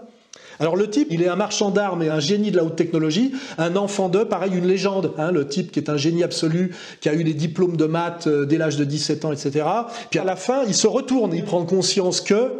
Alors 0.60 0.76
le 0.76 0.88
type, 0.88 1.08
il 1.10 1.22
est 1.22 1.28
un 1.28 1.36
marchand 1.36 1.70
d'armes 1.70 2.02
et 2.02 2.08
un 2.08 2.20
génie 2.20 2.50
de 2.50 2.56
la 2.56 2.64
haute 2.64 2.76
technologie, 2.76 3.32
un 3.58 3.76
enfant 3.76 4.08
d'eux, 4.08 4.26
pareil, 4.26 4.52
une 4.54 4.66
légende. 4.66 5.12
Hein, 5.18 5.32
le 5.32 5.48
type 5.48 5.72
qui 5.72 5.80
est 5.80 5.90
un 5.90 5.96
génie 5.96 6.22
absolu, 6.22 6.74
qui 7.00 7.08
a 7.08 7.14
eu 7.14 7.24
des 7.24 7.34
diplômes 7.34 7.76
de 7.76 7.86
maths 7.86 8.26
euh, 8.26 8.44
dès 8.44 8.58
l'âge 8.58 8.76
de 8.76 8.84
17 8.84 9.24
ans, 9.24 9.32
etc. 9.32 9.66
Puis 10.10 10.20
à 10.20 10.24
la 10.24 10.36
fin, 10.36 10.64
il 10.66 10.74
se 10.74 10.86
retourne, 10.86 11.32
il 11.34 11.44
prend 11.44 11.64
conscience 11.64 12.20
que... 12.20 12.52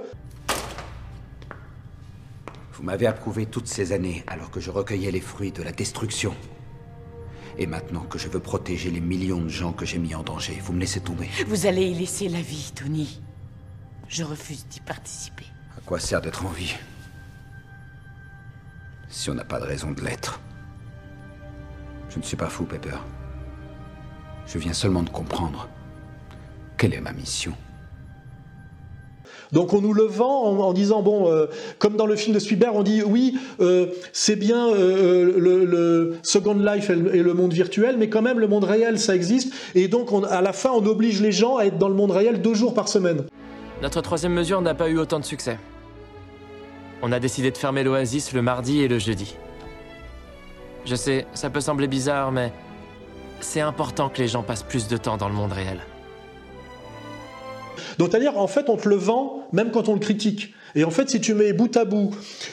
Vous 2.72 2.82
m'avez 2.82 3.06
approuvé 3.06 3.46
toutes 3.46 3.68
ces 3.68 3.92
années 3.92 4.24
alors 4.26 4.50
que 4.50 4.60
je 4.60 4.70
recueillais 4.70 5.10
les 5.10 5.20
fruits 5.20 5.52
de 5.52 5.62
la 5.62 5.72
destruction. 5.72 6.34
Et 7.58 7.66
maintenant 7.66 8.02
que 8.02 8.18
je 8.18 8.28
veux 8.28 8.40
protéger 8.40 8.90
les 8.90 9.00
millions 9.00 9.40
de 9.40 9.48
gens 9.48 9.72
que 9.72 9.86
j'ai 9.86 9.98
mis 9.98 10.14
en 10.14 10.22
danger, 10.22 10.58
vous 10.62 10.72
me 10.72 10.80
laissez 10.80 11.00
tomber. 11.00 11.28
Vous 11.46 11.66
allez 11.66 11.86
y 11.86 11.94
laisser 11.94 12.28
la 12.28 12.40
vie, 12.40 12.72
Tony. 12.74 13.20
Je 14.08 14.24
refuse 14.24 14.66
d'y 14.68 14.80
participer. 14.80 15.46
À 15.76 15.80
quoi 15.80 16.00
sert 16.00 16.20
d'être 16.20 16.44
en 16.44 16.50
vie 16.50 16.74
Si 19.08 19.30
on 19.30 19.34
n'a 19.34 19.44
pas 19.44 19.60
de 19.60 19.64
raison 19.64 19.92
de 19.92 20.00
l'être? 20.00 20.40
Je 22.10 22.18
ne 22.18 22.24
suis 22.24 22.36
pas 22.36 22.48
fou, 22.48 22.64
Pepper. 22.64 22.96
Je 24.46 24.58
viens 24.58 24.72
seulement 24.72 25.02
de 25.02 25.10
comprendre 25.10 25.68
quelle 26.76 26.94
est 26.94 27.00
ma 27.00 27.12
mission. 27.12 27.54
Donc 29.54 29.72
on 29.72 29.80
nous 29.80 29.94
le 29.94 30.02
vend 30.02 30.46
en, 30.46 30.72
disant 30.72 31.00
bon, 31.00 31.30
euh, 31.30 31.46
comme 31.78 31.96
dans 31.96 32.06
le 32.06 32.16
film 32.16 32.34
de 32.34 32.40
Spielberg, 32.40 32.74
on 32.74 32.82
dit 32.82 33.04
oui, 33.04 33.38
euh, 33.60 33.86
c'est 34.12 34.34
bien 34.34 34.68
euh, 34.68 35.32
le, 35.38 36.16
Second 36.24 36.54
Life 36.54 36.90
et 36.90 37.22
le, 37.22 37.34
monde 37.34 37.52
virtuel, 37.52 37.96
mais 37.96 38.08
quand 38.08 38.20
même 38.20 38.40
le 38.40 38.48
monde 38.48 38.64
réel 38.64 38.98
ça 38.98 39.14
existe. 39.14 39.54
Et 39.76 39.86
donc 39.86 40.10
on, 40.10 40.24
à 40.24 40.40
la 40.42 40.52
fin, 40.52 40.70
on 40.72 40.84
oblige 40.84 41.22
les 41.22 41.30
gens 41.30 41.56
à 41.56 41.66
être 41.66 41.78
dans 41.78 41.88
le 41.88 41.94
monde 41.94 42.10
réel 42.10 42.42
deux 42.42 42.54
jours 42.54 42.74
par 42.74 42.88
semaine. 42.88 43.26
Notre 43.80 44.00
troisième 44.00 44.32
mesure 44.32 44.60
n'a 44.60 44.74
pas 44.74 44.88
eu 44.88 44.98
autant 44.98 45.20
de 45.20 45.24
succès. 45.24 45.56
On 47.00 47.12
a 47.12 47.20
décidé 47.20 47.52
de 47.52 47.56
fermer 47.56 47.84
l'Oasis 47.84 48.32
le 48.32 48.42
mardi 48.42 48.80
et 48.80 48.88
le 48.88 48.98
jeudi. 48.98 49.36
Je 50.84 50.96
sais, 50.96 51.26
ça 51.32 51.48
peut 51.48 51.60
sembler 51.60 51.86
bizarre, 51.86 52.32
mais 52.32 52.52
c'est 53.38 53.60
important 53.60 54.08
que 54.08 54.20
les 54.20 54.26
gens 54.26 54.42
passent 54.42 54.64
plus 54.64 54.88
de 54.88 54.96
temps 54.96 55.16
dans 55.16 55.28
le 55.28 55.34
monde 55.34 55.52
réel. 55.52 55.78
Donc, 57.98 58.08
c'est-à-dire, 58.10 58.38
en 58.38 58.46
fait, 58.46 58.68
on 58.68 58.76
te 58.76 58.88
le 58.88 58.96
vend 58.96 59.46
même 59.52 59.70
quand 59.70 59.88
on 59.88 59.94
le 59.94 60.00
critique. 60.00 60.54
Et 60.76 60.84
en 60.84 60.90
fait, 60.90 61.08
si 61.08 61.20
tu 61.20 61.34
mets 61.34 61.52
bout 61.52 61.76
à 61.76 61.84
bout, 61.84 62.10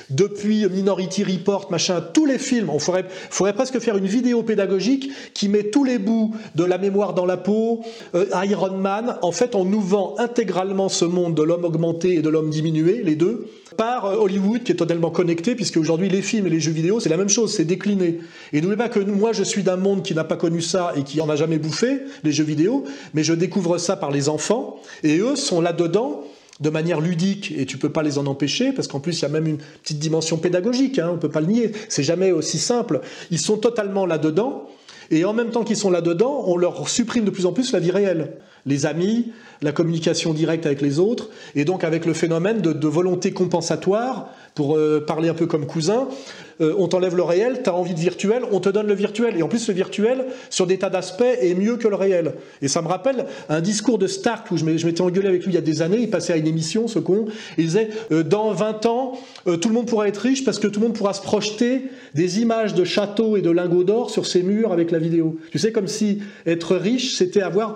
depuis 0.10 0.68
Minority 0.69 1.23
Report, 1.23 1.72
machin, 1.72 2.02
tous 2.02 2.26
les 2.26 2.38
films, 2.38 2.69
on 2.69 2.80
faudrait, 2.80 3.06
presque 3.53 3.80
faire 3.80 3.98
une 3.98 4.06
vidéo 4.06 4.43
pédagogique 4.43 5.11
qui 5.34 5.49
met 5.49 5.64
tous 5.64 5.84
les 5.84 5.98
bouts 5.98 6.35
de 6.56 6.64
la 6.64 6.77
mémoire 6.77 7.14
dans 7.14 7.26
la 7.26 7.38
peau, 7.38 7.81
euh, 8.14 8.26
Iron 8.43 8.77
Man. 8.77 9.18
En 9.22 9.31
fait, 9.31 9.56
on 9.56 9.65
nous 9.65 9.81
vend 9.81 10.15
intégralement 10.19 10.89
ce 10.89 11.06
monde 11.06 11.34
de 11.35 11.41
l'homme 11.41 11.65
augmenté 11.65 12.15
et 12.15 12.22
de 12.22 12.30
l'homme 12.30 12.49
diminué, 12.49 13.02
les 13.03 13.15
deux, 13.15 13.48
par 13.76 14.06
euh, 14.06 14.15
Hollywood 14.18 14.64
qui 14.64 14.72
est 14.72 14.76
totalement 14.76 15.10
connecté, 15.10 15.56
puisque 15.56 15.77
aujourd'hui 15.77 16.10
les 16.10 16.22
films 16.22 16.45
et 16.45 16.52
les 16.52 16.60
jeux 16.60 16.72
vidéo, 16.72 16.99
c'est 16.99 17.10
la 17.10 17.18
même 17.18 17.30
chose, 17.30 17.53
c'est 17.53 17.65
décliné. 17.65 18.19
Et 18.53 18.61
n'oubliez 18.61 18.77
pas 18.77 18.89
que 18.89 18.99
moi, 18.99 19.34
je 19.34 19.43
suis 19.43 19.64
d'un 19.64 19.77
monde 19.77 20.03
qui 20.03 20.14
n'a 20.14 20.23
pas 20.23 20.38
connu 20.38 20.61
ça 20.61 20.93
et 20.95 21.03
qui 21.03 21.22
en 21.22 21.30
a 21.30 21.35
jamais 21.35 21.57
bouffé, 21.57 22.02
les 22.23 22.31
jeux 22.31 22.43
vidéo, 22.43 22.84
mais 23.15 23.23
je 23.23 23.34
découvre 23.34 23.80
ça 23.80 23.95
par 23.95 24.11
les 24.11 24.30
enfants, 24.30 24.80
et 25.03 25.18
eux 25.18 25.35
sont 25.35 25.61
là-dedans 25.61 26.23
de 26.61 26.69
manière 26.69 27.01
ludique 27.01 27.53
et 27.57 27.65
tu 27.65 27.77
peux 27.77 27.89
pas 27.89 28.03
les 28.03 28.17
en 28.17 28.27
empêcher 28.27 28.71
parce 28.71 28.88
qu'en 28.88 28.99
plus 28.99 29.19
il 29.19 29.21
y 29.23 29.25
a 29.25 29.29
même 29.29 29.47
une 29.47 29.57
petite 29.57 29.99
dimension 29.99 30.38
pédagogique, 30.38 30.99
hein, 30.99 31.09
on 31.13 31.17
peut 31.17 31.29
pas 31.29 31.41
le 31.41 31.47
nier, 31.47 31.71
c'est 31.89 32.03
jamais 32.03 32.31
aussi 32.31 32.59
simple. 32.59 33.01
Ils 33.31 33.39
sont 33.39 33.57
totalement 33.57 34.05
là-dedans 34.05 34.69
et 35.09 35.25
en 35.25 35.33
même 35.33 35.49
temps 35.49 35.63
qu'ils 35.63 35.77
sont 35.77 35.91
là-dedans, 35.91 36.43
on 36.47 36.55
leur 36.55 36.88
supprime 36.88 37.25
de 37.25 37.31
plus 37.31 37.45
en 37.45 37.51
plus 37.51 37.73
la 37.73 37.79
vie 37.79 37.91
réelle, 37.91 38.33
les 38.65 38.85
amis, 38.85 39.31
la 39.61 39.71
communication 39.71 40.33
directe 40.33 40.65
avec 40.65 40.81
les 40.81 40.99
autres 40.99 41.29
et 41.55 41.65
donc 41.65 41.83
avec 41.83 42.05
le 42.05 42.13
phénomène 42.13 42.61
de, 42.61 42.88
volonté 42.88 43.31
compensatoire 43.31 44.29
pour 44.55 44.77
euh, 44.77 45.03
parler 45.05 45.29
un 45.29 45.33
peu 45.33 45.47
comme 45.47 45.65
cousin. 45.65 46.07
Euh, 46.61 46.75
on 46.77 46.88
t'enlève 46.88 47.15
le 47.15 47.23
réel, 47.23 47.61
tu 47.63 47.69
as 47.69 47.73
envie 47.73 47.93
de 47.93 47.99
virtuel, 47.99 48.43
on 48.51 48.59
te 48.59 48.69
donne 48.69 48.88
le 48.88 48.93
virtuel. 48.93 49.38
Et 49.38 49.43
en 49.43 49.47
plus, 49.47 49.67
le 49.67 49.73
virtuel, 49.73 50.25
sur 50.49 50.67
des 50.67 50.77
tas 50.77 50.89
d'aspects, 50.89 51.23
est 51.23 51.55
mieux 51.55 51.77
que 51.77 51.88
le 51.88 51.95
réel. 51.95 52.33
Et 52.61 52.67
ça 52.67 52.81
me 52.81 52.88
rappelle 52.88 53.25
un 53.49 53.61
discours 53.61 53.97
de 53.97 54.07
Stark 54.07 54.51
où 54.51 54.57
je 54.57 54.65
m'étais 54.65 55.01
engueulé 55.01 55.27
avec 55.27 55.43
lui 55.43 55.51
il 55.51 55.55
y 55.55 55.57
a 55.57 55.61
des 55.61 55.81
années. 55.81 55.97
Il 55.99 56.09
passait 56.09 56.33
à 56.33 56.38
une 56.38 56.47
émission, 56.47 56.88
ce 56.88 56.99
con. 56.99 57.25
Il 57.57 57.65
disait 57.65 57.89
euh, 58.11 58.23
Dans 58.23 58.51
20 58.51 58.85
ans, 58.85 59.13
euh, 59.47 59.57
tout 59.57 59.69
le 59.69 59.75
monde 59.75 59.88
pourra 59.88 60.07
être 60.07 60.17
riche 60.17 60.45
parce 60.45 60.59
que 60.59 60.67
tout 60.67 60.79
le 60.79 60.88
monde 60.88 60.95
pourra 60.95 61.13
se 61.13 61.21
projeter 61.21 61.85
des 62.13 62.39
images 62.39 62.73
de 62.73 62.83
châteaux 62.83 63.38
et 63.38 63.41
de 63.41 63.49
lingots 63.49 63.83
d'or 63.83 64.09
sur 64.09 64.25
ses 64.25 64.43
murs 64.43 64.71
avec 64.71 64.91
la 64.91 64.99
vidéo. 64.99 65.38
Tu 65.51 65.59
sais, 65.59 65.71
comme 65.71 65.88
si 65.88 66.19
être 66.45 66.75
riche, 66.75 67.15
c'était 67.15 67.41
avoir 67.41 67.75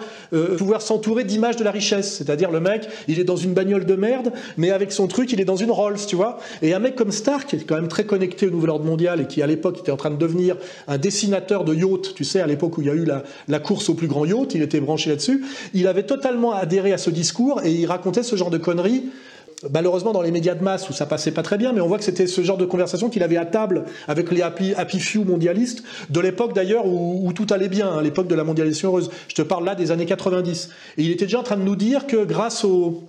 pouvoir 0.58 0.82
s'entourer 0.82 1.24
d'images 1.24 1.56
de 1.56 1.64
la 1.64 1.72
richesse. 1.72 2.16
C'est-à-dire, 2.18 2.52
le 2.52 2.60
mec, 2.60 2.88
il 3.08 3.20
est 3.20 3.24
dans 3.24 3.36
une 3.36 3.54
bagnole 3.54 3.86
de 3.86 3.96
merde, 3.96 4.32
mais 4.58 4.72
avec 4.72 4.92
son 4.92 5.08
truc, 5.08 5.32
il 5.32 5.42
est 5.42 5.46
dans 5.46 5.56
une 5.56 5.72
Rolls, 5.72 5.98
tu 6.08 6.16
vois. 6.16 6.38
Et 6.62 6.74
un 6.74 6.80
mec 6.80 6.96
comme 6.96 7.12
Stark, 7.12 7.50
qui 7.50 7.56
est 7.56 7.60
quand 7.60 7.76
même 7.76 7.88
très 7.88 8.06
connecté 8.06 8.48
au 8.48 8.52
nouvel 8.52 8.72
ordre 8.76 8.86
mondial 8.86 9.22
et 9.22 9.26
qui, 9.26 9.42
à 9.42 9.48
l'époque, 9.48 9.80
était 9.80 9.92
en 9.92 9.98
train 9.98 10.12
de 10.12 10.18
devenir 10.18 10.56
un 10.88 10.98
dessinateur 10.98 11.64
de 11.64 11.74
yachts, 11.74 12.14
tu 12.16 12.24
sais, 12.24 12.40
à 12.40 12.48
l'époque 12.48 12.78
où 12.78 12.82
il 12.82 12.88
y 12.88 12.90
a 12.90 12.94
eu 12.94 13.06
la, 13.48 13.60
course 13.60 13.90
au 13.90 13.94
plus 13.94 14.08
grand 14.08 14.26
yacht, 14.26 14.54
il 14.54 14.62
était 14.62 14.80
branché 14.80 15.10
là-dessus, 15.10 15.44
il 15.74 15.88
avait 15.88 16.04
totalement 16.04 16.54
adhéré 16.54 16.94
à 16.94 16.98
ce 16.98 17.10
discours 17.10 17.62
et 17.64 17.72
il 17.72 17.86
racontait 17.86 18.24
ce 18.24 18.36
genre 18.36 18.52
de 18.52 18.58
conneries 18.58 19.06
malheureusement 19.72 20.12
dans 20.12 20.22
les 20.22 20.32
médias 20.32 20.56
de 20.56 20.64
masse 20.64 20.90
où 20.90 20.94
ça 20.94 21.06
passait 21.06 21.32
pas 21.32 21.44
très 21.44 21.58
bien, 21.58 21.74
mais 21.74 21.82
on 21.82 21.88
voit 21.88 21.98
que 21.98 22.04
c'était 22.04 22.28
ce 22.28 22.42
genre 22.42 22.58
de 22.58 22.66
conversation 22.66 23.10
qu'il 23.10 23.24
avait 23.24 23.38
à 23.38 23.46
table 23.46 23.86
avec 24.08 24.32
les 24.32 24.42
happy, 24.42 25.00
few 25.00 25.24
mondialistes 25.24 25.84
de 26.10 26.20
l'époque 26.20 26.54
d'ailleurs 26.54 26.86
où, 26.86 27.32
tout 27.34 27.48
allait 27.50 27.70
bien, 27.70 27.90
hein, 27.90 28.02
l'époque 28.02 28.28
de 28.28 28.36
la 28.36 28.44
mondialisation 28.44 28.90
heureuse. 28.90 29.10
Je 29.28 29.36
te 29.36 29.42
parle 29.42 29.66
là 29.66 29.76
des 29.76 29.92
années 29.92 30.06
90. 30.06 30.70
Et 30.98 31.04
il 31.04 31.12
était 31.12 31.26
déjà 31.26 31.40
en 31.40 31.44
train 31.44 31.58
de 31.58 31.64
nous 31.64 31.76
dire 31.76 32.08
que 32.08 32.24
grâce 32.24 32.64
au 32.64 33.04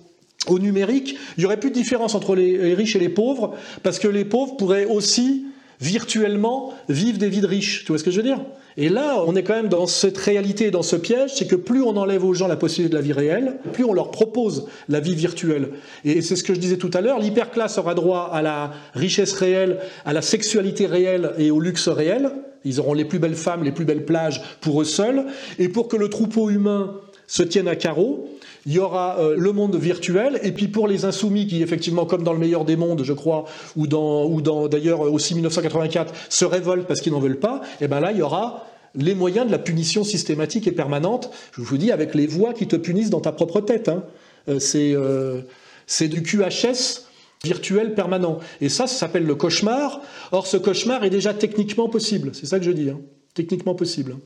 numérique, 0.49 1.17
il 1.37 1.41
n'y 1.41 1.45
aurait 1.45 1.59
plus 1.59 1.69
de 1.69 1.75
différence 1.75 2.15
entre 2.15 2.35
les 2.35 2.73
riches 2.73 2.95
et 2.95 2.99
les 2.99 3.09
pauvres, 3.09 3.55
parce 3.83 3.99
que 3.99 4.07
les 4.07 4.25
pauvres 4.25 4.55
pourraient 4.57 4.85
aussi 4.85 5.46
virtuellement 5.79 6.73
vivre 6.89 7.17
des 7.17 7.29
vies 7.29 7.41
de 7.41 7.47
riches. 7.47 7.83
Tu 7.85 7.91
vois 7.91 7.99
ce 7.99 8.03
que 8.03 8.11
je 8.11 8.17
veux 8.17 8.23
dire? 8.23 8.41
Et 8.79 8.89
là, 8.89 9.23
on 9.25 9.35
est 9.35 9.41
quand 9.41 9.55
même 9.55 9.69
dans 9.69 9.87
cette 9.87 10.17
réalité, 10.19 10.69
dans 10.69 10.83
ce 10.83 10.95
piège, 10.95 11.31
c'est 11.33 11.47
que 11.47 11.55
plus 11.55 11.81
on 11.81 11.97
enlève 11.97 12.23
aux 12.23 12.35
gens 12.35 12.47
la 12.47 12.55
possibilité 12.55 12.91
de 12.91 12.97
la 12.97 13.03
vie 13.03 13.13
réelle, 13.13 13.55
plus 13.73 13.83
on 13.83 13.93
leur 13.93 14.11
propose 14.11 14.67
la 14.87 14.99
vie 14.99 15.15
virtuelle. 15.15 15.69
Et 16.05 16.21
c'est 16.21 16.35
ce 16.35 16.43
que 16.43 16.53
je 16.53 16.59
disais 16.59 16.77
tout 16.77 16.91
à 16.93 17.01
l'heure, 17.01 17.19
l'hyperclasse 17.19 17.79
aura 17.79 17.95
droit 17.95 18.29
à 18.31 18.43
la 18.43 18.71
richesse 18.93 19.33
réelle, 19.33 19.79
à 20.05 20.13
la 20.13 20.21
sexualité 20.21 20.85
réelle 20.85 21.33
et 21.39 21.49
au 21.49 21.59
luxe 21.59 21.87
réel. 21.87 22.29
Ils 22.65 22.79
auront 22.79 22.93
les 22.93 23.05
plus 23.05 23.17
belles 23.17 23.35
femmes, 23.35 23.63
les 23.63 23.71
plus 23.71 23.85
belles 23.85 24.05
plages 24.05 24.41
pour 24.61 24.81
eux 24.81 24.85
seuls. 24.85 25.25
Et 25.57 25.69
pour 25.69 25.87
que 25.87 25.97
le 25.97 26.09
troupeau 26.09 26.51
humain 26.51 26.95
se 27.25 27.41
tienne 27.41 27.67
à 27.67 27.75
carreau, 27.75 28.29
il 28.67 28.73
y 28.73 28.79
aura 28.79 29.17
euh, 29.19 29.35
le 29.37 29.51
monde 29.53 29.77
virtuel, 29.77 30.39
et 30.43 30.51
puis 30.51 30.67
pour 30.67 30.87
les 30.87 31.05
insoumis 31.05 31.47
qui, 31.47 31.63
effectivement, 31.63 32.05
comme 32.05 32.23
dans 32.23 32.33
le 32.33 32.39
meilleur 32.39 32.65
des 32.65 32.75
mondes, 32.75 33.01
je 33.03 33.13
crois, 33.13 33.45
ou 33.77 33.87
dans, 33.87 34.25
ou 34.25 34.41
dans 34.41 34.67
d'ailleurs 34.67 35.01
aussi 35.01 35.33
1984, 35.33 36.13
se 36.29 36.45
révoltent 36.45 36.85
parce 36.85 36.99
qu'ils 36.99 37.13
n'en 37.13 37.21
veulent 37.21 37.39
pas, 37.39 37.61
et 37.79 37.85
eh 37.85 37.87
ben 37.87 38.01
là, 38.01 38.11
il 38.11 38.17
y 38.17 38.21
aura 38.21 38.65
les 38.93 39.15
moyens 39.15 39.47
de 39.47 39.51
la 39.51 39.59
punition 39.59 40.03
systématique 40.03 40.67
et 40.67 40.73
permanente, 40.73 41.31
je 41.53 41.61
vous 41.61 41.77
dis, 41.77 41.91
avec 41.93 42.13
les 42.13 42.27
voix 42.27 42.53
qui 42.53 42.67
te 42.67 42.75
punissent 42.75 43.09
dans 43.09 43.21
ta 43.21 43.31
propre 43.31 43.61
tête. 43.61 43.87
Hein. 43.87 44.03
Euh, 44.49 44.59
c'est, 44.59 44.93
euh, 44.93 45.41
c'est 45.85 46.09
du 46.09 46.21
QHS 46.21 47.05
virtuel 47.45 47.93
permanent. 47.93 48.39
Et 48.59 48.67
ça, 48.67 48.87
ça 48.87 48.95
s'appelle 48.95 49.25
le 49.25 49.35
cauchemar. 49.35 50.01
Or, 50.31 50.45
ce 50.45 50.57
cauchemar 50.57 51.05
est 51.05 51.09
déjà 51.09 51.33
techniquement 51.33 51.87
possible. 51.87 52.31
C'est 52.33 52.47
ça 52.47 52.59
que 52.59 52.65
je 52.65 52.71
dis. 52.71 52.89
Hein. 52.89 52.99
Techniquement 53.33 53.75
possible. 53.75 54.17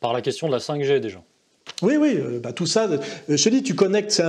Par 0.00 0.12
la 0.12 0.22
question 0.22 0.46
de 0.46 0.52
la 0.52 0.58
5G 0.58 1.00
déjà. 1.00 1.22
Oui, 1.82 1.96
oui, 1.98 2.16
euh, 2.18 2.38
bah, 2.40 2.52
tout 2.52 2.66
ça, 2.66 2.88
euh, 2.88 2.98
je 3.28 3.42
te 3.42 3.48
dis, 3.48 3.62
tu 3.62 3.74
connectes, 3.74 4.12
c'est 4.12 4.22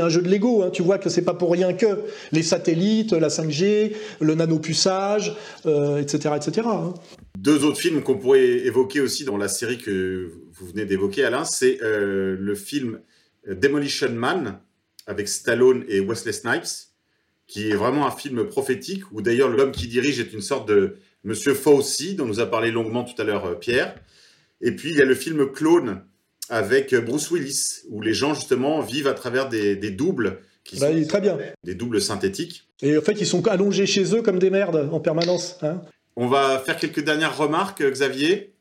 un, 0.00 0.08
jeu 0.08 0.22
de 0.22 0.28
Lego, 0.28 0.62
hein, 0.62 0.70
tu 0.70 0.82
vois 0.82 0.98
que 0.98 1.10
c'est 1.10 1.22
pas 1.22 1.34
pour 1.34 1.52
rien 1.52 1.74
que 1.74 1.86
les 2.32 2.42
satellites, 2.42 3.12
la 3.12 3.28
5G, 3.28 3.94
le 4.20 4.34
nanopuçage, 4.34 5.36
euh, 5.66 5.98
etc. 5.98 6.34
etc. 6.36 6.66
Hein. 6.70 6.94
Deux 7.36 7.64
autres 7.64 7.78
films 7.78 8.02
qu'on 8.02 8.16
pourrait 8.16 8.66
évoquer 8.66 9.00
aussi 9.00 9.24
dans 9.24 9.36
la 9.36 9.48
série 9.48 9.78
que 9.78 10.32
vous 10.52 10.66
venez 10.66 10.86
d'évoquer, 10.86 11.24
Alain, 11.24 11.44
c'est 11.44 11.78
le 11.80 12.54
film 12.54 13.00
Demolition 13.46 14.10
Man 14.10 14.58
avec 15.06 15.28
Stallone 15.28 15.84
et 15.88 16.00
Wesley 16.00 16.32
Snipes, 16.32 16.88
qui 17.46 17.70
est 17.70 17.76
vraiment 17.76 18.06
un 18.06 18.10
film 18.10 18.44
prophétique, 18.44 19.02
où 19.12 19.22
d'ailleurs 19.22 19.50
l'homme 19.50 19.72
qui 19.72 19.86
dirige 19.86 20.18
est 20.18 20.32
une 20.32 20.40
sorte 20.40 20.68
de 20.68 20.96
Monsieur 21.22 21.54
Fauci, 21.54 22.14
dont 22.14 22.26
nous 22.26 22.40
a 22.40 22.46
parlé 22.46 22.70
longuement 22.70 23.04
tout 23.04 23.20
à 23.20 23.24
l'heure 23.24 23.58
Pierre. 23.60 23.94
Et 24.60 24.72
puis 24.72 24.90
il 24.90 24.96
y 24.96 25.02
a 25.02 25.04
le 25.04 25.14
film 25.14 25.52
Clone 25.52 26.02
avec 26.48 26.94
Bruce 26.94 27.30
Willis, 27.30 27.82
où 27.90 28.00
les 28.00 28.14
gens 28.14 28.34
justement 28.34 28.80
vivent 28.80 29.08
à 29.08 29.14
travers 29.14 29.48
des, 29.48 29.76
doubles 29.90 30.40
qui 30.64 30.78
bah, 30.78 30.92
sont 30.92 31.06
très 31.06 31.20
bien. 31.20 31.38
des 31.64 31.74
doubles 31.74 32.00
synthétiques. 32.00 32.68
Et 32.82 32.96
en 32.96 33.02
fait, 33.02 33.20
ils 33.20 33.26
sont 33.26 33.46
allongés 33.48 33.86
chez 33.86 34.14
eux 34.14 34.22
comme 34.22 34.38
des 34.38 34.50
merdes 34.50 34.88
en 34.92 35.00
permanence. 35.00 35.58
Hein. 35.62 35.82
On 36.16 36.26
va 36.26 36.58
faire 36.58 36.76
quelques 36.76 37.04
dernières 37.04 37.36
remarques, 37.36 37.82
Xavier. 37.82 38.54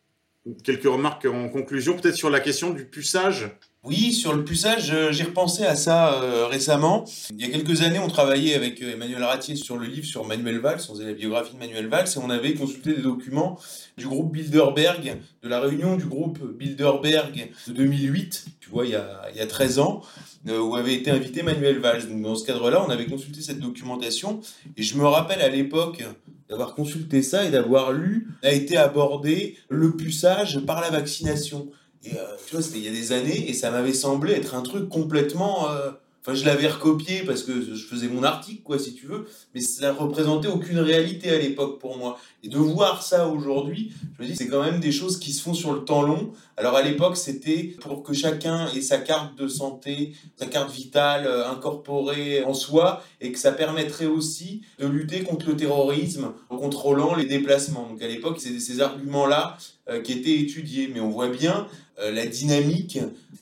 Quelques 0.63 0.85
remarques 0.85 1.25
en 1.25 1.49
conclusion, 1.49 1.97
peut-être 1.97 2.15
sur 2.15 2.29
la 2.29 2.39
question 2.39 2.69
du 2.69 2.85
puçage. 2.85 3.49
Oui, 3.87 4.11
sur 4.11 4.33
le 4.33 4.43
puçage, 4.43 4.91
euh, 4.91 5.13
j'ai 5.13 5.23
repensé 5.23 5.63
à 5.63 5.77
ça 5.77 6.21
euh, 6.21 6.45
récemment. 6.45 7.05
Il 7.31 7.39
y 7.39 7.45
a 7.45 7.47
quelques 7.47 7.83
années, 7.83 7.99
on 7.99 8.09
travaillait 8.09 8.53
avec 8.53 8.81
euh, 8.81 8.91
Emmanuel 8.91 9.23
Ratier 9.23 9.55
sur 9.55 9.77
le 9.77 9.87
livre 9.87 10.05
sur 10.05 10.27
Manuel 10.27 10.59
Valls, 10.59 10.81
on 10.89 10.93
faisait 10.93 11.05
la 11.05 11.13
biographie 11.13 11.53
de 11.53 11.59
Manuel 11.59 11.87
Valls, 11.87 12.09
et 12.13 12.19
on 12.19 12.29
avait 12.29 12.53
consulté 12.53 12.93
des 12.93 13.01
documents 13.01 13.57
du 13.97 14.05
groupe 14.05 14.33
Bilderberg, 14.33 15.19
de 15.41 15.47
la 15.47 15.61
réunion 15.61 15.95
du 15.95 16.03
groupe 16.03 16.37
Bilderberg 16.57 17.49
de 17.65 17.71
2008, 17.71 18.47
tu 18.59 18.69
vois, 18.69 18.85
il 18.85 18.91
y 18.91 18.95
a, 18.95 19.21
il 19.31 19.37
y 19.37 19.41
a 19.41 19.47
13 19.47 19.79
ans, 19.79 20.01
où 20.49 20.75
avait 20.75 20.93
été 20.93 21.09
invité 21.09 21.41
Manuel 21.41 21.79
Valls. 21.79 22.09
Donc 22.09 22.21
dans 22.21 22.35
ce 22.35 22.45
cadre-là, 22.45 22.83
on 22.85 22.89
avait 22.89 23.05
consulté 23.05 23.39
cette 23.39 23.59
documentation, 23.59 24.41
et 24.75 24.83
je 24.83 24.97
me 24.97 25.05
rappelle 25.05 25.39
à 25.41 25.47
l'époque 25.47 26.03
d'avoir 26.49 26.75
consulté 26.75 27.21
ça 27.21 27.45
et 27.45 27.51
d'avoir 27.51 27.93
lu, 27.93 28.27
a 28.43 28.51
été 28.51 28.75
abordé 28.75 29.55
le 29.69 29.95
puçage 29.95 30.59
par 30.65 30.81
la 30.81 30.89
vaccination. 30.89 31.69
Et 32.07 32.17
euh, 32.17 32.23
tu 32.45 32.55
vois, 32.55 32.61
c'était 32.61 32.79
il 32.79 32.85
y 32.85 32.87
a 32.87 32.91
des 32.91 33.11
années 33.11 33.49
et 33.49 33.53
ça 33.53 33.71
m'avait 33.71 33.93
semblé 33.93 34.33
être 34.33 34.55
un 34.55 34.61
truc 34.61 34.87
complètement. 34.87 35.69
Euh, 35.71 35.91
enfin, 36.21 36.35
je 36.35 36.45
l'avais 36.45 36.67
recopié 36.67 37.23
parce 37.23 37.43
que 37.43 37.61
je 37.61 37.85
faisais 37.85 38.07
mon 38.07 38.23
article, 38.23 38.61
quoi, 38.63 38.79
si 38.79 38.93
tu 38.93 39.07
veux, 39.07 39.25
mais 39.53 39.61
ça 39.61 39.93
représentait 39.93 40.47
aucune 40.47 40.79
réalité 40.79 41.29
à 41.31 41.37
l'époque 41.37 41.79
pour 41.79 41.97
moi. 41.97 42.17
Et 42.43 42.49
de 42.49 42.57
voir 42.57 43.03
ça 43.03 43.27
aujourd'hui, 43.27 43.91
je 44.17 44.23
me 44.23 44.27
dis, 44.27 44.35
c'est 44.35 44.47
quand 44.47 44.63
même 44.63 44.79
des 44.79 44.91
choses 44.91 45.19
qui 45.19 45.33
se 45.33 45.41
font 45.41 45.53
sur 45.53 45.73
le 45.73 45.83
temps 45.83 46.01
long. 46.01 46.31
Alors 46.55 46.75
à 46.75 46.81
l'époque, 46.81 47.17
c'était 47.17 47.75
pour 47.81 48.03
que 48.03 48.13
chacun 48.13 48.67
ait 48.69 48.81
sa 48.81 48.99
carte 48.99 49.37
de 49.37 49.47
santé, 49.49 50.13
sa 50.37 50.45
carte 50.45 50.71
vitale 50.71 51.25
euh, 51.25 51.49
incorporée 51.49 52.43
en 52.43 52.53
soi, 52.53 53.03
et 53.19 53.33
que 53.33 53.39
ça 53.39 53.51
permettrait 53.51 54.05
aussi 54.05 54.61
de 54.79 54.87
lutter 54.87 55.23
contre 55.23 55.49
le 55.49 55.57
terrorisme 55.57 56.31
en 56.49 56.57
contrôlant 56.57 57.15
les 57.15 57.25
déplacements. 57.25 57.87
Donc 57.89 58.01
à 58.01 58.07
l'époque, 58.07 58.39
ces 58.39 58.81
arguments-là 58.81 59.57
qui 60.03 60.11
étaient 60.11 60.37
étudiés. 60.37 60.89
Mais 60.93 60.99
on 60.99 61.09
voit 61.09 61.29
bien 61.29 61.67
euh, 61.99 62.11
la 62.11 62.27
dynamique, 62.27 62.99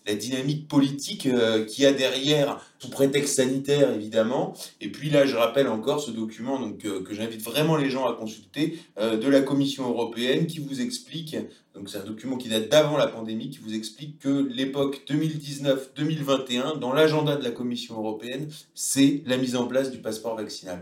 la 0.07 0.15
dynamique 0.15 0.69
politique 0.69 1.26
euh, 1.26 1.65
qu'il 1.65 1.84
y 1.84 1.88
a 1.88 1.91
derrière, 1.91 2.65
sous 2.80 2.89
prétexte 2.89 3.35
sanitaire 3.35 3.93
évidemment. 3.93 4.53
Et 4.80 4.89
puis 4.89 5.09
là, 5.09 5.26
je 5.26 5.35
rappelle 5.35 5.67
encore 5.67 5.99
ce 5.99 6.09
document 6.09 6.57
donc, 6.57 6.85
euh, 6.85 7.03
que 7.03 7.13
j'invite 7.13 7.41
vraiment 7.41 7.76
les 7.76 7.89
gens 7.89 8.05
à 8.05 8.13
consulter 8.13 8.80
de 8.97 9.27
la 9.27 9.41
Commission 9.41 9.89
européenne 9.89 10.47
qui 10.47 10.59
vous 10.59 10.80
explique, 10.80 11.35
donc 11.73 11.89
c'est 11.89 11.97
un 11.97 12.05
document 12.05 12.38
qui 12.38 12.47
date 12.47 12.69
d'avant 12.69 12.95
la 12.95 13.07
pandémie, 13.07 13.49
qui 13.49 13.59
vous 13.59 13.73
explique 13.73 14.19
que 14.19 14.47
l'époque 14.49 15.01
2019-2021, 15.09 16.80
dans 16.80 16.93
l'agenda 16.93 17.35
de 17.35 17.43
la 17.43 17.51
Commission 17.51 17.97
européenne, 17.97 18.49
c'est 18.73 19.22
la 19.26 19.38
mise 19.38 19.55
en 19.55 19.67
place 19.67 19.91
du 19.91 19.97
passeport 19.97 20.38
vaccinal. 20.38 20.81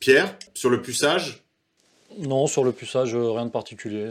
Pierre, 0.00 0.36
sur 0.54 0.70
le 0.70 0.82
puçage? 0.82 1.43
Non, 2.18 2.46
sur 2.46 2.64
le 2.64 2.72
puçage, 2.72 3.14
rien 3.14 3.46
de 3.46 3.50
particulier. 3.50 4.10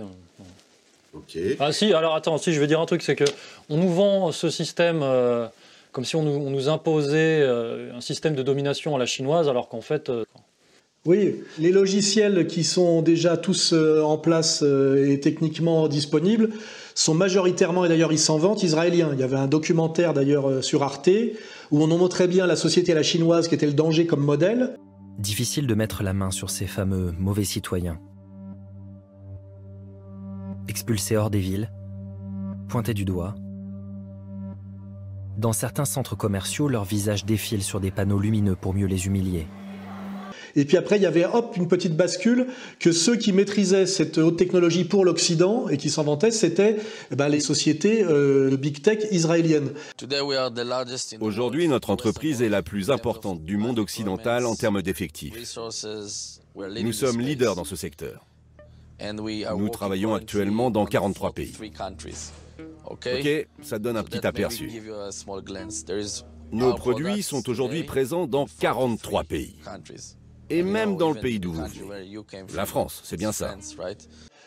Ah 1.60 1.72
si, 1.72 1.94
alors 1.94 2.16
attends, 2.16 2.38
si 2.38 2.54
je 2.54 2.60
vais 2.60 2.68
dire 2.68 2.80
un 2.80 2.86
truc, 2.86 3.02
c'est 3.02 3.16
que 3.16 3.26
on 3.70 3.78
nous 3.78 3.90
vend 3.90 4.32
ce 4.32 4.50
système 4.50 5.02
euh, 5.04 5.48
comme 5.92 6.06
si 6.06 6.16
on 6.16 6.24
nous, 6.24 6.70
imposait 6.70 7.42
euh, 7.42 7.96
un 7.96 8.02
système 8.02 8.34
de 8.34 8.42
domination 8.42 8.96
à 8.96 9.00
la 9.00 9.06
chinoise, 9.06 9.48
alors 9.48 9.70
qu'en 9.70 9.82
fait... 9.82 10.10
Euh, 10.10 10.26
oui, 11.06 11.44
les 11.60 11.72
logiciels 11.72 12.48
qui 12.48 12.64
sont 12.64 13.02
déjà 13.02 13.36
tous 13.36 13.74
en 13.74 14.18
place 14.18 14.62
et 14.64 15.20
techniquement 15.20 15.90
disponibles 15.90 16.52
sont 16.96 17.14
majoritairement, 17.14 17.84
et 17.84 17.90
d'ailleurs 17.90 18.14
ils 18.14 18.20
s'en 18.20 18.38
vantent, 18.38 18.64
israéliens. 18.64 19.10
Il 19.12 19.20
y 19.20 19.24
avait 19.24 19.36
un 19.36 19.48
documentaire 19.48 20.14
d'ailleurs 20.14 20.64
sur 20.64 20.82
Arte 20.82 21.10
où 21.72 21.84
on 21.84 21.92
en 21.92 21.98
montrait 21.98 22.30
bien 22.30 22.48
la 22.48 22.56
société 22.56 22.94
à 22.94 22.96
la 22.96 23.04
chinoise 23.04 23.50
qui 23.50 23.56
était 23.56 23.66
le 23.66 23.74
danger 23.74 24.06
comme 24.06 24.24
modèle. 24.24 24.78
Difficile 25.20 25.68
de 25.68 25.76
mettre 25.76 26.04
la 26.04 26.14
main 26.14 26.32
sur 26.32 26.50
ces 26.50 26.68
fameux 26.68 27.12
mauvais 27.18 27.46
citoyens 27.46 28.00
expulsés 30.68 31.18
hors 31.18 31.30
des 31.30 31.40
villes, 31.40 31.72
pointés 32.68 32.94
du 32.94 33.06
doigt. 33.06 33.36
Dans 35.38 35.54
certains 35.54 35.86
centres 35.86 36.16
commerciaux, 36.16 36.68
leurs 36.68 36.84
visages 36.84 37.26
défilent 37.26 37.64
sur 37.64 37.80
des 37.80 37.92
panneaux 37.92 38.20
lumineux 38.20 38.56
pour 38.56 38.74
mieux 38.74 38.88
les 38.88 39.08
humilier. 39.08 39.48
Et 40.56 40.66
puis 40.66 40.78
après, 40.78 40.98
il 40.98 41.02
y 41.02 41.06
avait 41.06 41.26
hop 41.26 41.56
une 41.58 41.68
petite 41.68 41.96
bascule 41.96 42.48
que 42.80 42.92
ceux 42.92 43.16
qui 43.16 43.34
maîtrisaient 43.34 43.88
cette 43.88 44.18
haute 44.18 44.38
technologie 44.38 44.84
pour 44.84 45.04
l'Occident 45.04 45.68
et 45.70 45.78
qui 45.78 45.90
s'en 45.90 46.04
vantaient, 46.04 46.32
c'était 46.32 46.78
eh 47.12 47.16
ben, 47.16 47.28
les 47.28 47.40
sociétés 47.40 48.04
euh, 48.04 48.56
big 48.58 48.82
tech 48.82 49.06
israéliennes. 49.12 49.72
Aujourd'hui, 51.20 51.68
notre 51.68 51.90
entreprise 51.90 52.42
est 52.42 52.50
la 52.50 52.62
plus 52.62 52.92
importante 52.92 53.44
du 53.44 53.58
monde 53.58 53.80
occidental 53.80 54.46
en 54.46 54.56
termes 54.56 54.82
d'effectifs. 54.82 55.34
Nous 56.56 56.94
sommes 56.94 57.20
leaders 57.20 57.56
dans 57.56 57.64
ce 57.64 57.76
secteur. 57.76 58.26
Nous 59.02 59.70
travaillons 59.70 60.14
actuellement 60.14 60.72
dans 60.72 60.86
43 60.86 61.34
pays. 61.34 61.54
Ok, 62.86 63.10
ça 63.62 63.80
donne 63.80 63.98
un 63.98 64.04
petit 64.04 64.26
aperçu. 64.26 64.70
Nos 66.52 66.76
produits 66.76 67.24
sont 67.24 67.50
aujourd'hui 67.50 67.84
présents 67.84 68.28
dans 68.28 68.46
43 68.60 69.24
pays. 69.24 69.56
Et 70.50 70.64
même 70.64 70.98
dans 70.98 71.12
le 71.12 71.20
pays 71.20 71.40
d'où 71.40 71.54
vous 71.54 71.66
venez. 71.66 72.20
La 72.56 72.66
France, 72.66 73.02
c'est 73.04 73.18
bien 73.18 73.32
ça. 73.32 73.56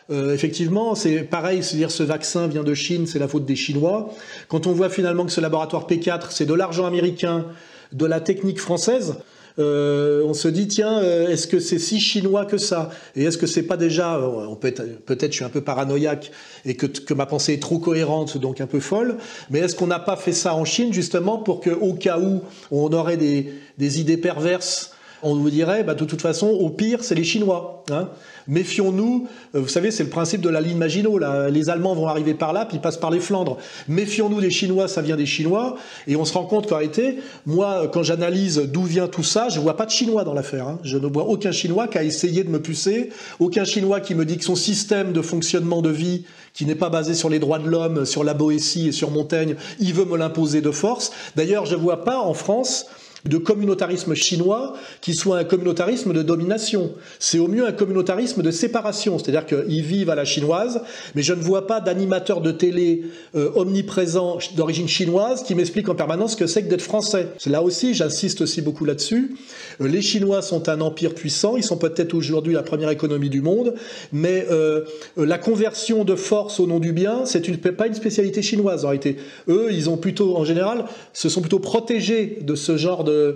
Euh, 0.09 0.33
effectivement, 0.33 0.95
c'est 0.95 1.23
pareil, 1.23 1.63
c'est-à-dire 1.63 1.91
ce 1.91 2.03
vaccin 2.03 2.47
vient 2.47 2.63
de 2.63 2.73
Chine, 2.73 3.07
c'est 3.07 3.19
la 3.19 3.27
faute 3.27 3.45
des 3.45 3.57
Chinois. 3.57 4.13
Quand 4.47 4.65
on 4.65 4.71
voit 4.71 4.89
finalement 4.89 5.25
que 5.25 5.31
ce 5.31 5.41
laboratoire 5.41 5.85
P4, 5.87 6.27
c'est 6.29 6.45
de 6.45 6.53
l'argent 6.53 6.85
américain, 6.85 7.45
de 7.91 8.05
la 8.05 8.21
technique 8.21 8.59
française, 8.59 9.15
euh, 9.59 10.23
on 10.23 10.33
se 10.33 10.47
dit 10.47 10.67
tiens, 10.67 10.99
euh, 10.99 11.27
est-ce 11.27 11.47
que 11.47 11.59
c'est 11.59 11.79
si 11.79 11.99
chinois 11.99 12.45
que 12.45 12.57
ça? 12.57 12.91
Et 13.15 13.23
est-ce 13.23 13.37
que 13.37 13.47
c'est 13.47 13.63
pas 13.63 13.75
déjà, 13.75 14.21
peut 14.61 14.71
peut-être 15.05 15.31
je 15.31 15.37
suis 15.37 15.45
un 15.45 15.49
peu 15.49 15.61
paranoïaque 15.61 16.31
et 16.63 16.75
que, 16.75 17.13
ma 17.13 17.25
pensée 17.25 17.53
est 17.53 17.61
trop 17.61 17.79
cohérente, 17.79 18.37
donc 18.37 18.61
un 18.61 18.67
peu 18.67 18.79
folle, 18.79 19.17
mais 19.49 19.59
est-ce 19.59 19.75
qu'on 19.75 19.87
n'a 19.87 19.99
pas 19.99 20.15
fait 20.15 20.31
ça 20.31 20.53
en 20.53 20.63
Chine 20.63 20.93
justement 20.93 21.37
pour 21.37 21.59
que 21.59 21.71
au 21.71 21.93
cas 21.93 22.19
où 22.19 22.43
on 22.71 22.93
aurait 22.93 23.17
des 23.17 23.99
idées 23.99 24.17
perverses 24.17 24.91
on 25.23 25.35
vous 25.35 25.49
dirait, 25.49 25.83
bah, 25.83 25.93
de 25.93 26.05
toute 26.05 26.21
façon, 26.21 26.47
au 26.47 26.69
pire, 26.69 27.03
c'est 27.03 27.15
les 27.15 27.23
Chinois. 27.23 27.83
Hein. 27.91 28.09
Méfions-nous, 28.47 29.27
euh, 29.55 29.59
vous 29.61 29.67
savez, 29.67 29.91
c'est 29.91 30.03
le 30.03 30.09
principe 30.09 30.41
de 30.41 30.49
la 30.49 30.61
ligne 30.61 30.77
Maginot. 30.77 31.17
Là. 31.17 31.49
Les 31.49 31.69
Allemands 31.69 31.95
vont 31.95 32.07
arriver 32.07 32.33
par 32.33 32.53
là, 32.53 32.65
puis 32.65 32.77
ils 32.77 32.81
passent 32.81 32.97
par 32.97 33.11
les 33.11 33.19
Flandres. 33.19 33.57
Méfions-nous 33.87 34.41
des 34.41 34.49
Chinois, 34.49 34.87
ça 34.87 35.01
vient 35.01 35.15
des 35.15 35.25
Chinois. 35.25 35.75
Et 36.07 36.15
on 36.15 36.25
se 36.25 36.33
rend 36.33 36.45
compte 36.45 36.67
qu'en 36.67 36.77
réalité, 36.77 37.17
moi, 37.45 37.89
quand 37.91 38.03
j'analyse 38.03 38.57
d'où 38.57 38.83
vient 38.83 39.07
tout 39.07 39.23
ça, 39.23 39.49
je 39.49 39.57
ne 39.57 39.63
vois 39.63 39.75
pas 39.75 39.85
de 39.85 39.91
Chinois 39.91 40.23
dans 40.23 40.33
l'affaire. 40.33 40.67
Hein. 40.67 40.79
Je 40.83 40.97
ne 40.97 41.07
vois 41.07 41.23
aucun 41.23 41.51
Chinois 41.51 41.87
qui 41.87 41.97
a 41.97 42.03
essayé 42.03 42.43
de 42.43 42.49
me 42.49 42.61
pucer, 42.61 43.09
aucun 43.39 43.65
Chinois 43.65 43.99
qui 43.99 44.15
me 44.15 44.25
dit 44.25 44.37
que 44.37 44.43
son 44.43 44.55
système 44.55 45.13
de 45.13 45.21
fonctionnement 45.21 45.81
de 45.81 45.89
vie, 45.89 46.23
qui 46.53 46.65
n'est 46.65 46.75
pas 46.75 46.89
basé 46.89 47.13
sur 47.13 47.29
les 47.29 47.39
droits 47.39 47.59
de 47.59 47.67
l'homme, 47.67 48.05
sur 48.05 48.23
la 48.23 48.33
Boétie 48.33 48.87
et 48.87 48.91
sur 48.91 49.11
Montaigne, 49.11 49.55
il 49.79 49.93
veut 49.93 50.05
me 50.05 50.17
l'imposer 50.17 50.61
de 50.61 50.71
force. 50.71 51.11
D'ailleurs, 51.35 51.65
je 51.65 51.75
ne 51.75 51.81
vois 51.81 52.03
pas 52.03 52.19
en 52.19 52.33
France 52.33 52.87
de 53.27 53.37
communautarisme 53.37 54.13
chinois 54.13 54.73
qui 55.01 55.13
soit 55.13 55.37
un 55.37 55.43
communautarisme 55.43 56.13
de 56.13 56.21
domination. 56.21 56.91
C'est 57.19 57.39
au 57.39 57.47
mieux 57.47 57.65
un 57.65 57.71
communautarisme 57.71 58.41
de 58.41 58.51
séparation, 58.51 59.19
c'est-à-dire 59.19 59.45
qu'ils 59.45 59.83
vivent 59.83 60.09
à 60.09 60.15
la 60.15 60.25
chinoise, 60.25 60.81
mais 61.15 61.21
je 61.21 61.33
ne 61.33 61.41
vois 61.41 61.67
pas 61.67 61.79
d'animateur 61.79 62.41
de 62.41 62.51
télé 62.51 63.03
euh, 63.35 63.51
omniprésent 63.55 64.37
d'origine 64.55 64.87
chinoise 64.87 65.43
qui 65.43 65.55
m'explique 65.55 65.89
en 65.89 65.95
permanence 65.95 66.33
ce 66.33 66.37
que 66.37 66.47
c'est 66.47 66.63
que 66.63 66.69
d'être 66.69 66.81
français. 66.81 67.27
Là 67.45 67.61
aussi, 67.61 67.93
j'insiste 67.93 68.41
aussi 68.41 68.61
beaucoup 68.61 68.85
là-dessus. 68.85 69.35
Euh, 69.81 69.87
les 69.87 70.01
Chinois 70.01 70.41
sont 70.41 70.69
un 70.69 70.81
empire 70.81 71.13
puissant, 71.13 71.57
ils 71.57 71.63
sont 71.63 71.77
peut-être 71.77 72.13
aujourd'hui 72.13 72.53
la 72.53 72.63
première 72.63 72.89
économie 72.89 73.29
du 73.29 73.41
monde, 73.41 73.73
mais 74.11 74.45
euh, 74.49 74.83
la 75.15 75.37
conversion 75.37 76.03
de 76.03 76.15
force 76.15 76.59
au 76.59 76.67
nom 76.67 76.79
du 76.79 76.91
bien, 76.91 77.25
c'est 77.25 77.47
une, 77.47 77.57
pas 77.57 77.87
une 77.87 77.93
spécialité 77.93 78.41
chinoise 78.41 78.85
en 78.85 78.89
réalité. 78.89 79.17
Eux, 79.47 79.69
ils 79.71 79.89
ont 79.89 79.97
plutôt, 79.97 80.37
en 80.37 80.43
général, 80.43 80.85
se 81.13 81.29
sont 81.29 81.41
plutôt 81.41 81.59
protégés 81.59 82.39
de 82.41 82.55
ce 82.55 82.77
genre 82.77 83.03
de 83.03 83.16
呃 83.17 83.33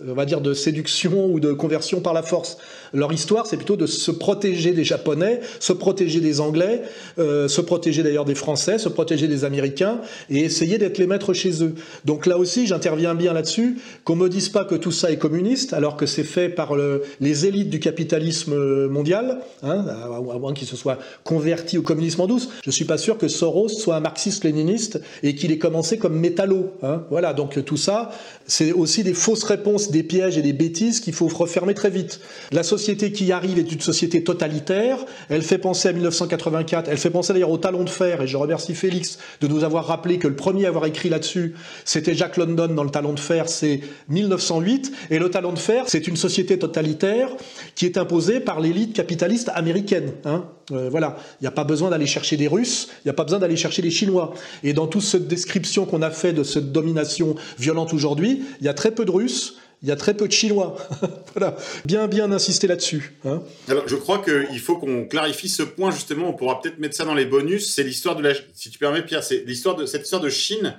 on 0.00 0.14
va 0.14 0.24
dire 0.24 0.40
de 0.40 0.54
séduction 0.54 1.26
ou 1.26 1.40
de 1.40 1.52
conversion 1.52 2.00
par 2.00 2.14
la 2.14 2.22
force. 2.22 2.58
Leur 2.92 3.12
histoire, 3.12 3.46
c'est 3.46 3.56
plutôt 3.56 3.76
de 3.76 3.86
se 3.86 4.10
protéger 4.10 4.72
des 4.72 4.84
Japonais, 4.84 5.40
se 5.60 5.72
protéger 5.72 6.20
des 6.20 6.40
Anglais, 6.40 6.82
euh, 7.18 7.48
se 7.48 7.60
protéger 7.60 8.02
d'ailleurs 8.02 8.24
des 8.24 8.34
Français, 8.34 8.78
se 8.78 8.88
protéger 8.88 9.28
des 9.28 9.44
Américains 9.44 10.00
et 10.30 10.38
essayer 10.38 10.78
d'être 10.78 10.98
les 10.98 11.06
maîtres 11.06 11.32
chez 11.32 11.62
eux. 11.62 11.74
Donc 12.04 12.26
là 12.26 12.38
aussi, 12.38 12.66
j'interviens 12.66 13.14
bien 13.14 13.32
là-dessus, 13.32 13.78
qu'on 14.04 14.16
me 14.16 14.28
dise 14.28 14.48
pas 14.48 14.64
que 14.64 14.74
tout 14.74 14.92
ça 14.92 15.10
est 15.10 15.16
communiste, 15.16 15.72
alors 15.72 15.96
que 15.96 16.06
c'est 16.06 16.24
fait 16.24 16.48
par 16.48 16.74
les 17.20 17.46
élites 17.46 17.70
du 17.70 17.80
capitalisme 17.80 18.86
mondial, 18.86 19.40
hein, 19.62 19.84
à 19.88 20.38
moins 20.38 20.54
qu'ils 20.54 20.68
se 20.68 20.76
soient 20.76 20.98
convertis 21.22 21.78
au 21.78 21.82
communisme 21.82 22.20
en 22.20 22.26
douce. 22.26 22.48
Je 22.64 22.70
suis 22.70 22.84
pas 22.84 22.98
sûr 22.98 23.18
que 23.18 23.28
Soros 23.28 23.68
soit 23.68 23.96
un 23.96 24.00
marxiste-léniniste 24.00 25.00
et 25.22 25.34
qu'il 25.34 25.52
ait 25.52 25.58
commencé 25.58 25.98
comme 25.98 26.18
métallo. 26.18 26.72
Hein. 26.82 27.02
Voilà, 27.10 27.32
donc 27.32 27.64
tout 27.64 27.76
ça, 27.76 28.10
c'est 28.46 28.72
aussi 28.72 29.02
des 29.02 29.14
fausses 29.14 29.44
réponses, 29.44 29.83
des 29.90 30.02
pièges 30.02 30.38
et 30.38 30.42
des 30.42 30.52
bêtises 30.52 31.00
qu'il 31.00 31.14
faut 31.14 31.28
refermer 31.28 31.74
très 31.74 31.90
vite. 31.90 32.20
La 32.52 32.62
société 32.62 33.12
qui 33.12 33.32
arrive 33.32 33.58
est 33.58 33.72
une 33.72 33.80
société 33.80 34.22
totalitaire. 34.24 34.98
Elle 35.28 35.42
fait 35.42 35.58
penser 35.58 35.88
à 35.88 35.92
1984. 35.92 36.88
Elle 36.90 36.98
fait 36.98 37.10
penser 37.10 37.32
d'ailleurs 37.32 37.50
au 37.50 37.58
talon 37.58 37.84
de 37.84 37.90
fer. 37.90 38.22
Et 38.22 38.26
je 38.26 38.36
remercie 38.36 38.74
Félix 38.74 39.18
de 39.40 39.48
nous 39.48 39.64
avoir 39.64 39.86
rappelé 39.86 40.18
que 40.18 40.28
le 40.28 40.36
premier 40.36 40.66
à 40.66 40.68
avoir 40.68 40.86
écrit 40.86 41.08
là-dessus, 41.08 41.54
c'était 41.84 42.14
Jack 42.14 42.36
London 42.36 42.68
dans 42.68 42.84
le 42.84 42.90
talon 42.90 43.12
de 43.12 43.20
fer. 43.20 43.48
C'est 43.48 43.80
1908. 44.08 44.92
Et 45.10 45.18
le 45.18 45.30
talon 45.30 45.52
de 45.52 45.58
fer, 45.58 45.84
c'est 45.88 46.06
une 46.06 46.16
société 46.16 46.58
totalitaire 46.58 47.28
qui 47.74 47.86
est 47.86 47.98
imposée 47.98 48.40
par 48.40 48.60
l'élite 48.60 48.94
capitaliste 48.94 49.50
américaine. 49.54 50.12
Hein. 50.24 50.44
Euh, 50.70 50.88
voilà, 50.88 51.16
il 51.40 51.44
n'y 51.44 51.48
a 51.48 51.52
pas 51.52 51.64
besoin 51.64 51.90
d'aller 51.90 52.06
chercher 52.06 52.36
des 52.36 52.48
Russes, 52.48 52.88
il 53.04 53.08
n'y 53.08 53.10
a 53.10 53.14
pas 53.14 53.24
besoin 53.24 53.38
d'aller 53.38 53.56
chercher 53.56 53.82
des 53.82 53.90
Chinois. 53.90 54.34
Et 54.62 54.72
dans 54.72 54.86
toute 54.86 55.02
cette 55.02 55.28
description 55.28 55.86
qu'on 55.86 56.02
a 56.02 56.10
fait 56.10 56.32
de 56.32 56.42
cette 56.42 56.72
domination 56.72 57.36
violente 57.58 57.92
aujourd'hui, 57.92 58.42
il 58.60 58.66
y 58.66 58.68
a 58.68 58.74
très 58.74 58.90
peu 58.90 59.04
de 59.04 59.10
Russes, 59.10 59.56
il 59.82 59.88
y 59.88 59.92
a 59.92 59.96
très 59.96 60.14
peu 60.14 60.26
de 60.26 60.32
Chinois. 60.32 60.76
voilà, 61.34 61.56
bien 61.84 62.06
bien 62.06 62.32
insister 62.32 62.66
là-dessus. 62.66 63.14
Hein. 63.26 63.42
Alors, 63.68 63.86
je 63.86 63.96
crois 63.96 64.22
qu'il 64.22 64.60
faut 64.60 64.78
qu'on 64.78 65.06
clarifie 65.06 65.48
ce 65.48 65.62
point 65.62 65.90
justement. 65.90 66.30
On 66.30 66.32
pourra 66.32 66.60
peut-être 66.60 66.78
mettre 66.78 66.96
ça 66.96 67.04
dans 67.04 67.14
les 67.14 67.26
bonus. 67.26 67.74
C'est 67.74 67.82
l'histoire 67.82 68.16
de 68.16 68.22
la, 68.22 68.32
si 68.54 68.70
tu 68.70 68.78
permets, 68.78 69.02
Pierre, 69.02 69.22
c'est 69.22 69.44
l'histoire 69.46 69.76
de 69.76 69.84
cette 69.84 70.02
histoire 70.02 70.22
de 70.22 70.30
Chine 70.30 70.76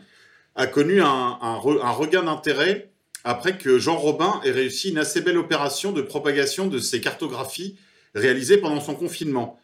a 0.56 0.68
connu 0.68 1.02
un, 1.02 1.38
un, 1.42 1.60
un 1.84 1.92
regain 1.92 2.24
d'intérêt 2.24 2.90
après 3.26 3.58
que 3.58 3.78
Jean 3.78 3.98
Robin 3.98 4.40
ait 4.46 4.52
réussi 4.52 4.90
une 4.90 5.00
assez 5.00 5.20
belle 5.22 5.38
opération 5.38 5.92
de 5.92 6.02
propagation 6.02 6.68
de 6.68 6.80
ses 6.80 7.02
cartographies 7.02 7.76
réalisées 8.14 8.58
pendant 8.58 8.80
son 8.80 8.96
confinement. 8.96 9.60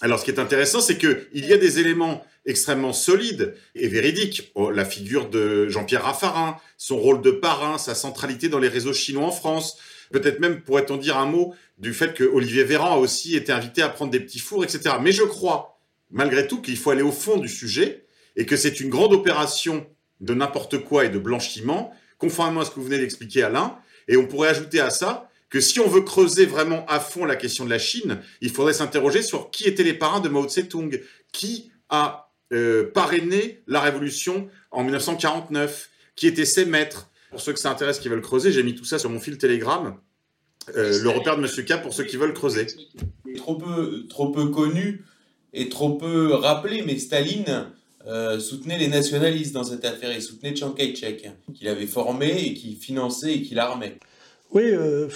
Alors, 0.00 0.18
ce 0.18 0.24
qui 0.24 0.30
est 0.30 0.40
intéressant, 0.40 0.80
c'est 0.80 0.96
qu'il 0.96 1.44
y 1.46 1.52
a 1.52 1.58
des 1.58 1.78
éléments 1.78 2.24
extrêmement 2.46 2.94
solides 2.94 3.54
et 3.74 3.88
véridiques. 3.88 4.50
Oh, 4.54 4.70
la 4.70 4.84
figure 4.84 5.28
de 5.28 5.68
Jean-Pierre 5.68 6.04
Raffarin, 6.04 6.56
son 6.78 6.96
rôle 6.96 7.20
de 7.20 7.30
parrain, 7.30 7.76
sa 7.76 7.94
centralité 7.94 8.48
dans 8.48 8.58
les 8.58 8.68
réseaux 8.68 8.94
chinois 8.94 9.26
en 9.26 9.30
France. 9.30 9.78
Peut-être 10.10 10.40
même 10.40 10.62
pourrait-on 10.62 10.96
dire 10.96 11.18
un 11.18 11.26
mot 11.26 11.54
du 11.78 11.92
fait 11.92 12.14
que 12.14 12.24
Olivier 12.24 12.64
Véran 12.64 12.94
a 12.94 12.96
aussi 12.96 13.36
été 13.36 13.52
invité 13.52 13.82
à 13.82 13.88
prendre 13.90 14.10
des 14.10 14.20
petits 14.20 14.38
fours, 14.38 14.64
etc. 14.64 14.96
Mais 15.00 15.12
je 15.12 15.22
crois, 15.22 15.78
malgré 16.10 16.46
tout, 16.46 16.62
qu'il 16.62 16.76
faut 16.78 16.90
aller 16.90 17.02
au 17.02 17.12
fond 17.12 17.36
du 17.36 17.48
sujet 17.48 18.04
et 18.36 18.46
que 18.46 18.56
c'est 18.56 18.80
une 18.80 18.88
grande 18.88 19.12
opération 19.12 19.86
de 20.20 20.34
n'importe 20.34 20.78
quoi 20.78 21.04
et 21.04 21.10
de 21.10 21.18
blanchiment, 21.18 21.92
conformément 22.18 22.62
à 22.62 22.64
ce 22.64 22.70
que 22.70 22.76
vous 22.76 22.86
venez 22.86 22.98
d'expliquer, 22.98 23.42
Alain. 23.42 23.76
Et 24.08 24.16
on 24.16 24.26
pourrait 24.26 24.48
ajouter 24.48 24.80
à 24.80 24.90
ça 24.90 25.29
que 25.50 25.60
si 25.60 25.80
on 25.80 25.88
veut 25.88 26.02
creuser 26.02 26.46
vraiment 26.46 26.86
à 26.86 27.00
fond 27.00 27.24
la 27.24 27.36
question 27.36 27.64
de 27.64 27.70
la 27.70 27.78
Chine, 27.78 28.20
il 28.40 28.50
faudrait 28.50 28.72
s'interroger 28.72 29.20
sur 29.22 29.50
qui 29.50 29.64
étaient 29.64 29.82
les 29.82 29.94
parrains 29.94 30.20
de 30.20 30.28
Mao 30.28 30.46
Tse-tung, 30.46 31.02
qui 31.32 31.72
a 31.88 32.32
euh, 32.52 32.90
parrainé 32.92 33.62
la 33.66 33.80
révolution 33.80 34.48
en 34.70 34.84
1949, 34.84 35.90
qui 36.16 36.28
étaient 36.28 36.44
ses 36.44 36.64
maîtres? 36.64 37.10
Pour 37.30 37.40
ceux 37.40 37.52
que 37.52 37.60
ça 37.60 37.70
intéresse 37.70 37.98
qui 37.98 38.08
veulent 38.08 38.22
creuser, 38.22 38.50
j'ai 38.50 38.62
mis 38.62 38.74
tout 38.74 38.84
ça 38.84 38.98
sur 38.98 39.10
mon 39.10 39.20
fil 39.20 39.38
Telegram. 39.38 39.96
Euh, 40.76 41.00
le 41.02 41.08
repère 41.10 41.36
de 41.36 41.42
Monsieur 41.42 41.62
K 41.62 41.80
pour 41.82 41.94
ceux 41.94 42.04
qui 42.04 42.16
veulent 42.16 42.34
creuser. 42.34 42.66
Trop 43.36 43.56
peu, 43.56 44.06
trop 44.08 44.30
peu 44.30 44.46
connu 44.46 45.04
et 45.52 45.68
trop 45.68 45.94
peu 45.94 46.34
rappelé, 46.34 46.82
mais 46.82 46.98
Staline 46.98 47.66
euh, 48.06 48.38
soutenait 48.38 48.78
les 48.78 48.88
nationalistes 48.88 49.52
dans 49.52 49.64
cette 49.64 49.84
affaire. 49.84 50.12
Il 50.12 50.22
soutenait 50.22 50.54
Chiang 50.54 50.72
Kai-shek, 50.72 51.30
qu'il 51.54 51.68
avait 51.68 51.86
formé 51.86 52.46
et 52.46 52.54
qui 52.54 52.74
finançait 52.74 53.34
et 53.34 53.42
qui 53.42 53.54
l'armait. 53.54 53.98
Oui, 54.52 54.64
euh, 54.64 55.06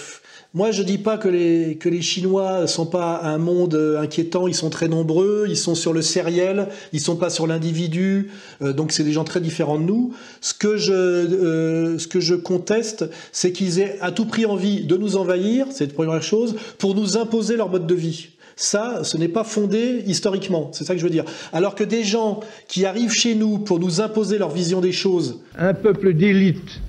moi 0.53 0.71
je 0.71 0.81
dis 0.81 0.97
pas 0.97 1.17
que 1.17 1.27
les, 1.27 1.75
que 1.75 1.89
les 1.89 2.01
Chinois 2.01 2.67
sont 2.67 2.85
pas 2.85 3.19
un 3.21 3.37
monde 3.37 3.75
inquiétant, 3.99 4.47
ils 4.47 4.55
sont 4.55 4.69
très 4.69 4.87
nombreux, 4.87 5.45
ils 5.49 5.57
sont 5.57 5.75
sur 5.75 5.91
le 5.91 6.01
sériel, 6.01 6.69
ils 6.93 7.01
sont 7.01 7.17
pas 7.17 7.29
sur 7.29 7.45
l'individu, 7.45 8.31
euh, 8.61 8.71
donc 8.71 8.93
c'est 8.93 9.03
des 9.03 9.11
gens 9.11 9.25
très 9.25 9.41
différents 9.41 9.77
de 9.77 9.83
nous. 9.83 10.13
Ce 10.39 10.53
que 10.53 10.77
je, 10.77 10.93
euh, 10.93 11.99
ce 11.99 12.07
que 12.07 12.21
je 12.21 12.33
conteste, 12.33 13.09
c'est 13.33 13.51
qu'ils 13.51 13.81
aient 13.81 13.97
à 13.99 14.13
tout 14.13 14.25
prix 14.25 14.45
envie 14.45 14.85
de 14.85 14.95
nous 14.95 15.17
envahir, 15.17 15.67
c'est 15.69 15.87
la 15.87 15.93
première 15.93 16.23
chose, 16.23 16.55
pour 16.77 16.95
nous 16.95 17.17
imposer 17.17 17.57
leur 17.57 17.67
mode 17.67 17.87
de 17.87 17.95
vie. 17.95 18.29
Ça, 18.55 19.03
ce 19.03 19.17
n'est 19.17 19.27
pas 19.27 19.43
fondé 19.43 20.01
historiquement, 20.07 20.69
c'est 20.71 20.85
ça 20.85 20.93
que 20.93 20.99
je 21.01 21.03
veux 21.03 21.11
dire. 21.11 21.25
Alors 21.51 21.75
que 21.75 21.83
des 21.83 22.05
gens 22.05 22.39
qui 22.69 22.85
arrivent 22.85 23.11
chez 23.11 23.35
nous 23.35 23.57
pour 23.57 23.79
nous 23.79 23.99
imposer 23.99 24.37
leur 24.37 24.49
vision 24.51 24.79
des 24.79 24.93
choses. 24.93 25.41
Un 25.57 25.73
peuple 25.73 26.13
d'élite 26.13 26.79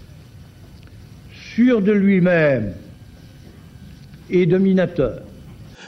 sûr 1.56 1.80
de 1.80 1.92
lui-même 1.92 2.74
et 4.28 4.44
dominateur. 4.44 5.22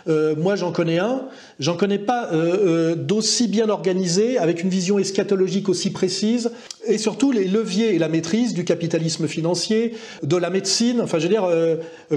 Euh, 0.08 0.34
moi, 0.34 0.56
j'en 0.56 0.72
connais 0.72 0.98
un. 0.98 1.26
J'en 1.58 1.76
connais 1.76 1.98
pas 1.98 2.30
euh, 2.32 2.92
euh, 2.92 2.94
d'aussi 2.94 3.48
bien 3.48 3.68
organisé, 3.68 4.38
avec 4.38 4.62
une 4.62 4.70
vision 4.70 4.98
eschatologique 4.98 5.68
aussi 5.68 5.90
précise, 5.90 6.52
et 6.86 6.96
surtout 6.96 7.32
les 7.32 7.46
leviers 7.46 7.94
et 7.94 7.98
la 7.98 8.08
maîtrise 8.08 8.54
du 8.54 8.64
capitalisme 8.64 9.28
financier, 9.28 9.92
de 10.22 10.36
la 10.36 10.48
médecine. 10.48 11.02
Enfin, 11.02 11.18
je 11.18 11.24
veux 11.24 11.34
dire, 11.34 11.46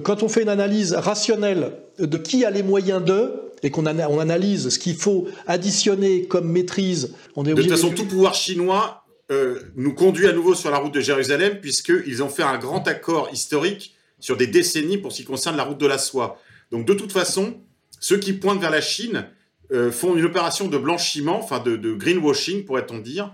quand 0.03 0.23
on 0.23 0.29
fait 0.29 0.43
une 0.43 0.49
analyse 0.49 0.93
rationnelle 0.93 1.73
de 1.99 2.17
qui 2.17 2.45
a 2.45 2.51
les 2.51 2.63
moyens 2.63 3.03
d'eux, 3.03 3.51
et 3.63 3.69
qu'on 3.69 3.85
on 3.85 4.19
analyse 4.19 4.69
ce 4.69 4.79
qu'il 4.79 4.95
faut 4.95 5.27
additionner 5.45 6.23
comme 6.23 6.49
maîtrise, 6.49 7.13
on 7.35 7.45
est 7.45 7.53
De 7.53 7.61
toute 7.61 7.69
façon, 7.69 7.91
tout 7.91 8.05
pouvoir 8.05 8.33
chinois 8.33 9.00
euh, 9.31 9.61
nous 9.75 9.93
conduit 9.93 10.27
à 10.27 10.33
nouveau 10.33 10.53
sur 10.53 10.69
la 10.71 10.77
route 10.77 10.93
de 10.93 10.99
Jérusalem, 10.99 11.59
puisqu'ils 11.61 12.21
ont 12.21 12.29
fait 12.29 12.43
un 12.43 12.57
grand 12.57 12.85
accord 12.87 13.29
historique 13.31 13.95
sur 14.19 14.35
des 14.35 14.47
décennies 14.47 14.97
pour 14.97 15.11
ce 15.11 15.17
qui 15.17 15.23
concerne 15.23 15.55
la 15.55 15.63
route 15.63 15.77
de 15.77 15.87
la 15.87 15.97
soie. 15.97 16.39
Donc 16.71 16.85
de 16.85 16.93
toute 16.93 17.11
façon, 17.11 17.61
ceux 17.99 18.17
qui 18.17 18.33
pointent 18.33 18.59
vers 18.59 18.71
la 18.71 18.81
Chine 18.81 19.27
euh, 19.71 19.91
font 19.91 20.17
une 20.17 20.25
opération 20.25 20.67
de 20.67 20.77
blanchiment, 20.77 21.39
enfin 21.39 21.59
de, 21.59 21.93
greenwashing, 21.93 22.65
pourrait-on 22.65 22.97
dire. 22.97 23.33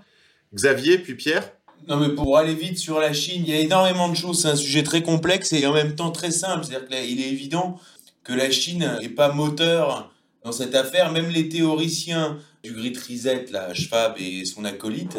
Xavier, 0.53 0.97
puis 0.99 1.15
Pierre 1.15 1.51
non 1.87 1.97
mais 1.97 2.09
pour 2.09 2.37
aller 2.37 2.55
vite 2.55 2.77
sur 2.77 2.99
la 2.99 3.13
Chine, 3.13 3.43
il 3.45 3.49
y 3.49 3.53
a 3.53 3.59
énormément 3.59 4.09
de 4.09 4.15
choses, 4.15 4.41
c'est 4.41 4.49
un 4.49 4.55
sujet 4.57 4.83
très 4.83 5.03
complexe 5.03 5.53
et 5.53 5.65
en 5.65 5.73
même 5.73 5.95
temps 5.95 6.11
très 6.11 6.31
simple. 6.31 6.65
C'est-à-dire 6.65 6.87
qu'il 6.89 7.21
est 7.21 7.29
évident 7.29 7.79
que 8.25 8.33
la 8.33 8.51
Chine 8.51 8.97
n'est 8.99 9.09
pas 9.09 9.31
moteur 9.31 10.11
dans 10.43 10.51
cette 10.51 10.75
affaire. 10.75 11.13
Même 11.13 11.29
les 11.29 11.47
théoriciens 11.47 12.39
du 12.67 12.73
Great 12.73 12.97
Reset, 12.97 13.45
la 13.51 13.73
Schwab 13.73 14.15
et 14.19 14.45
son 14.45 14.65
acolyte, 14.65 15.17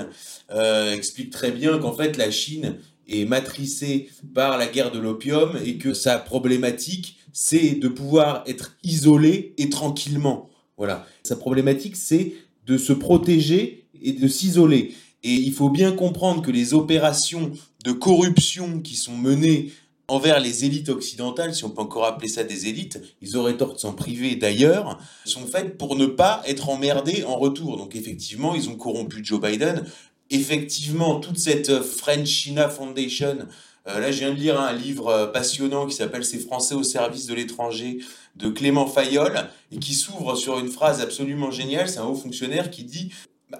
euh, 0.51 0.93
expliquent 0.93 1.31
très 1.31 1.51
bien 1.51 1.79
qu'en 1.79 1.95
fait 1.95 2.17
la 2.17 2.31
Chine 2.31 2.77
est 3.09 3.25
matricée 3.25 4.11
par 4.35 4.59
la 4.59 4.67
guerre 4.67 4.91
de 4.91 4.99
l'opium 4.99 5.59
et 5.65 5.79
que 5.79 5.95
sa 5.95 6.19
problématique, 6.19 7.17
c'est 7.33 7.77
de 7.77 7.89
pouvoir 7.89 8.45
être 8.47 8.77
isolé 8.83 9.55
et 9.57 9.71
tranquillement. 9.71 10.51
Voilà. 10.77 11.07
Sa 11.23 11.37
problématique, 11.37 11.97
c'est 11.97 12.35
de 12.67 12.77
se 12.77 12.93
protéger 12.93 13.87
et 14.01 14.13
de 14.13 14.29
s'isoler. 14.29 14.95
Et 15.25 15.33
il 15.33 15.53
faut 15.53 15.71
bien 15.71 15.93
comprendre 15.93 16.43
que 16.43 16.51
les 16.51 16.75
opérations 16.75 17.51
de 17.85 17.93
corruption 17.93 18.81
qui 18.81 18.95
sont 18.95 19.17
menées 19.17 19.73
envers 20.09 20.41
les 20.41 20.65
élites 20.65 20.89
occidentales, 20.89 21.55
si 21.55 21.65
on 21.65 21.71
peut 21.71 21.83
encore 21.83 22.07
appeler 22.07 22.29
ça 22.29 22.43
des 22.43 22.67
élites, 22.67 23.01
ils 23.21 23.37
auraient 23.37 23.57
tort 23.57 23.75
de 23.75 23.79
s'en 23.79 23.93
priver 23.93 24.37
d'ailleurs, 24.37 24.99
sont 25.25 25.47
faites 25.47 25.77
pour 25.77 25.97
ne 25.97 26.07
pas 26.07 26.43
être 26.47 26.71
emmerdés 26.71 27.25
en 27.25 27.37
retour. 27.37 27.77
Donc 27.77 27.95
effectivement, 27.95 28.55
ils 28.55 28.69
ont 28.71 28.77
corrompu 28.77 29.23
Joe 29.23 29.41
Biden. 29.41 29.85
Effectivement, 30.31 31.21
toute 31.21 31.39
cette 31.39 31.83
French 31.83 32.29
China 32.29 32.69
Foundation, 32.69 33.39
euh, 33.87 34.01
là 34.01 34.11
je 34.11 34.19
viens 34.19 34.31
de 34.31 34.39
lire 34.39 34.61
un 34.61 34.73
livre 34.73 35.09
euh, 35.09 35.27
passionnant 35.27 35.87
qui 35.87 35.95
s'appelle 35.95 36.25
Ces 36.25 36.39
Français 36.39 36.75
au 36.75 36.83
service 36.83 37.27
de 37.27 37.35
l'étranger 37.35 37.99
de 38.37 38.49
Clément 38.49 38.87
Fayol 38.87 39.49
et 39.73 39.79
qui 39.79 39.95
s'ouvre 39.95 40.37
sur 40.37 40.59
une 40.59 40.69
phrase 40.69 41.01
absolument 41.01 41.51
géniale, 41.51 41.89
c'est 41.89 41.99
un 41.99 42.05
haut 42.05 42.15
fonctionnaire 42.15 42.71
qui 42.71 42.85
dit 42.85 43.11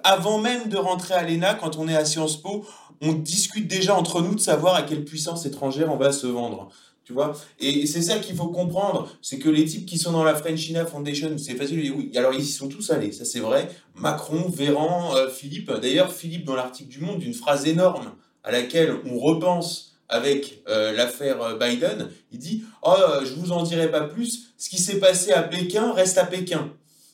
avant 0.03 0.37
même 0.37 0.69
de 0.69 0.77
rentrer 0.77 1.15
à 1.15 1.23
l'ENA, 1.23 1.55
quand 1.55 1.77
on 1.77 1.87
est 1.87 1.95
à 1.95 2.05
Sciences 2.05 2.37
Po, 2.37 2.65
on 3.01 3.13
discute 3.13 3.67
déjà 3.67 3.95
entre 3.95 4.21
nous 4.21 4.35
de 4.35 4.39
savoir 4.39 4.75
à 4.75 4.83
quelle 4.83 5.05
puissance 5.05 5.45
étrangère 5.45 5.91
on 5.91 5.97
va 5.97 6.11
se 6.11 6.27
vendre. 6.27 6.69
Tu 7.03 7.13
vois 7.13 7.35
Et 7.59 7.87
c'est 7.87 8.03
ça 8.03 8.19
qu'il 8.19 8.35
faut 8.35 8.49
comprendre, 8.49 9.09
c'est 9.23 9.39
que 9.39 9.49
les 9.49 9.65
types 9.65 9.87
qui 9.87 9.97
sont 9.97 10.11
dans 10.11 10.23
la 10.23 10.35
French 10.35 10.59
China 10.59 10.85
Foundation, 10.85 11.35
c'est 11.39 11.55
facile, 11.55 11.91
oui, 11.91 12.11
alors 12.15 12.33
ils 12.33 12.41
y 12.41 12.47
sont 12.47 12.67
tous 12.67 12.91
allés, 12.91 13.11
ça 13.11 13.25
c'est 13.25 13.39
vrai. 13.39 13.67
Macron, 13.95 14.47
Véran, 14.47 15.15
euh, 15.15 15.27
Philippe, 15.27 15.71
d'ailleurs 15.71 16.13
Philippe 16.13 16.45
dans 16.45 16.55
l'article 16.55 16.89
du 16.89 16.99
Monde, 16.99 17.23
une 17.23 17.33
phrase 17.33 17.65
énorme 17.65 18.11
à 18.43 18.51
laquelle 18.51 18.95
on 19.05 19.17
repense 19.17 19.95
avec 20.07 20.61
euh, 20.67 20.91
l'affaire 20.91 21.41
euh, 21.41 21.57
Biden, 21.57 22.09
il 22.31 22.37
dit 22.37 22.63
«Oh, 22.83 22.95
je 23.23 23.33
vous 23.33 23.51
en 23.51 23.63
dirai 23.63 23.89
pas 23.89 24.01
plus, 24.01 24.53
ce 24.59 24.69
qui 24.69 24.77
s'est 24.77 24.99
passé 24.99 25.31
à 25.31 25.41
Pékin 25.41 25.93
reste 25.93 26.19
à 26.19 26.25
Pékin.» 26.25 26.71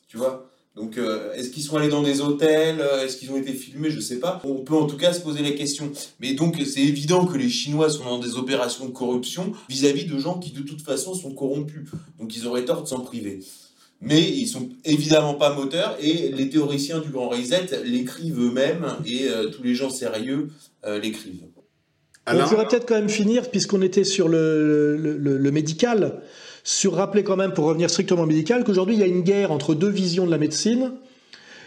Tu 0.09 0.17
vois 0.17 0.49
donc, 0.75 0.97
euh, 0.97 1.31
est-ce 1.33 1.51
qu'ils 1.51 1.63
sont 1.63 1.77
allés 1.77 1.87
dans 1.87 2.03
des 2.03 2.19
hôtels 2.19 2.81
euh, 2.81 3.05
Est-ce 3.05 3.15
qu'ils 3.15 3.31
ont 3.31 3.37
été 3.37 3.53
filmés 3.53 3.89
Je 3.89 3.95
ne 3.95 4.01
sais 4.01 4.19
pas. 4.19 4.41
On 4.43 4.55
peut 4.55 4.75
en 4.75 4.87
tout 4.87 4.97
cas 4.97 5.13
se 5.13 5.21
poser 5.21 5.41
la 5.41 5.51
question. 5.51 5.89
Mais 6.19 6.33
donc, 6.33 6.57
c'est 6.65 6.81
évident 6.81 7.25
que 7.25 7.37
les 7.37 7.47
Chinois 7.47 7.89
sont 7.89 8.03
dans 8.03 8.19
des 8.19 8.35
opérations 8.35 8.85
de 8.85 8.91
corruption 8.91 9.53
vis-à-vis 9.69 10.05
de 10.05 10.17
gens 10.17 10.37
qui, 10.37 10.51
de 10.51 10.61
toute 10.61 10.81
façon, 10.81 11.13
sont 11.13 11.31
corrompus. 11.31 11.89
Donc, 12.19 12.35
ils 12.35 12.45
auraient 12.45 12.65
tort 12.65 12.83
de 12.83 12.87
s'en 12.87 12.99
priver. 12.99 13.39
Mais 14.01 14.21
ils 14.21 14.47
sont 14.47 14.67
évidemment 14.83 15.35
pas 15.35 15.55
moteurs 15.55 15.95
et 16.01 16.29
les 16.33 16.49
théoriciens 16.49 16.99
du 16.99 17.09
Grand 17.09 17.29
Reset 17.29 17.67
l'écrivent 17.85 18.41
eux-mêmes 18.41 18.85
et 19.05 19.29
euh, 19.29 19.47
tous 19.47 19.63
les 19.63 19.73
gens 19.73 19.89
sérieux 19.89 20.49
l'écrivent. 21.01 21.45
On 22.27 22.47
pourrait 22.47 22.67
peut-être 22.67 22.87
quand 22.87 22.95
même 22.95 23.09
finir, 23.09 23.49
puisqu'on 23.49 23.81
était 23.81 24.03
sur 24.03 24.27
le, 24.27 24.97
le 24.97 25.51
médical, 25.51 26.21
sur 26.65 26.95
rappeler 26.95 27.23
quand 27.23 27.37
même, 27.37 27.53
pour 27.53 27.65
revenir 27.65 27.89
strictement 27.89 28.25
médical, 28.25 28.63
qu'aujourd'hui 28.63 28.95
il 28.95 28.99
y 28.99 29.03
a 29.03 29.07
une 29.07 29.21
guerre 29.21 29.51
entre 29.51 29.75
deux 29.75 29.89
visions 29.89 30.25
de 30.25 30.31
la 30.31 30.39
médecine 30.39 30.91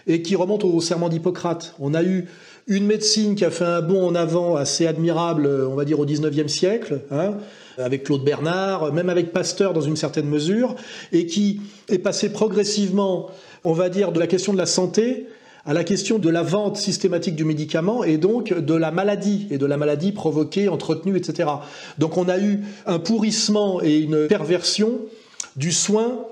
et 0.09 0.23
qui 0.23 0.35
remonte 0.35 0.65
au 0.65 0.81
serment 0.81 1.09
d'Hippocrate. 1.09 1.75
On 1.79 1.95
a 1.95 2.03
eu 2.03 2.27
une 2.67 2.85
médecine 2.85 3.37
qui 3.37 3.45
a 3.45 3.51
fait 3.51 3.65
un 3.65 3.81
bond 3.81 4.07
en 4.07 4.15
avant 4.15 4.57
assez 4.57 4.87
admirable, 4.87 5.47
on 5.47 5.77
va 5.77 5.85
dire 5.85 6.01
au 6.01 6.05
19e 6.05 6.49
siècle, 6.49 7.01
hein, 7.13 7.35
avec 7.79 8.05
Claude 8.05 8.25
Bernard, 8.25 8.93
même 8.93 9.09
avec 9.09 9.33
Pasteur 9.33 9.73
dans 9.73 9.81
une 9.81 9.97
certaine 9.97 10.27
mesure, 10.27 10.75
et 11.13 11.27
qui 11.27 11.61
est 11.89 11.99
passé 11.99 12.31
progressivement, 12.31 13.31
on 13.65 13.73
va 13.73 13.89
dire, 13.89 14.11
de 14.11 14.19
la 14.19 14.27
question 14.27 14.53
de 14.53 14.59
la 14.59 14.67
santé 14.67 15.27
à 15.69 15.75
la 15.75 15.85
question 15.85 16.19
de 16.19 16.31
la 16.31 16.43
vente 16.43 16.79
systématique 16.79 17.37
du 17.37 17.45
médicament 17.45 18.03
et 18.03 18.17
donc 18.17 18.55
de 18.55 18.73
la 18.73 18.91
maladie, 18.91 19.47
et 19.51 19.59
de 19.59 19.67
la 19.67 19.77
maladie 19.77 20.13
provoquée, 20.13 20.67
entretenue, 20.67 21.15
etc. 21.15 21.51
Donc 21.99 22.17
on 22.17 22.27
a 22.27 22.39
eu 22.39 22.61
un 22.87 22.99
pourrissement 22.99 23.83
et 23.83 23.99
une 23.99 24.29
perversion 24.29 24.93
du 25.57 25.71
soin 25.71 26.25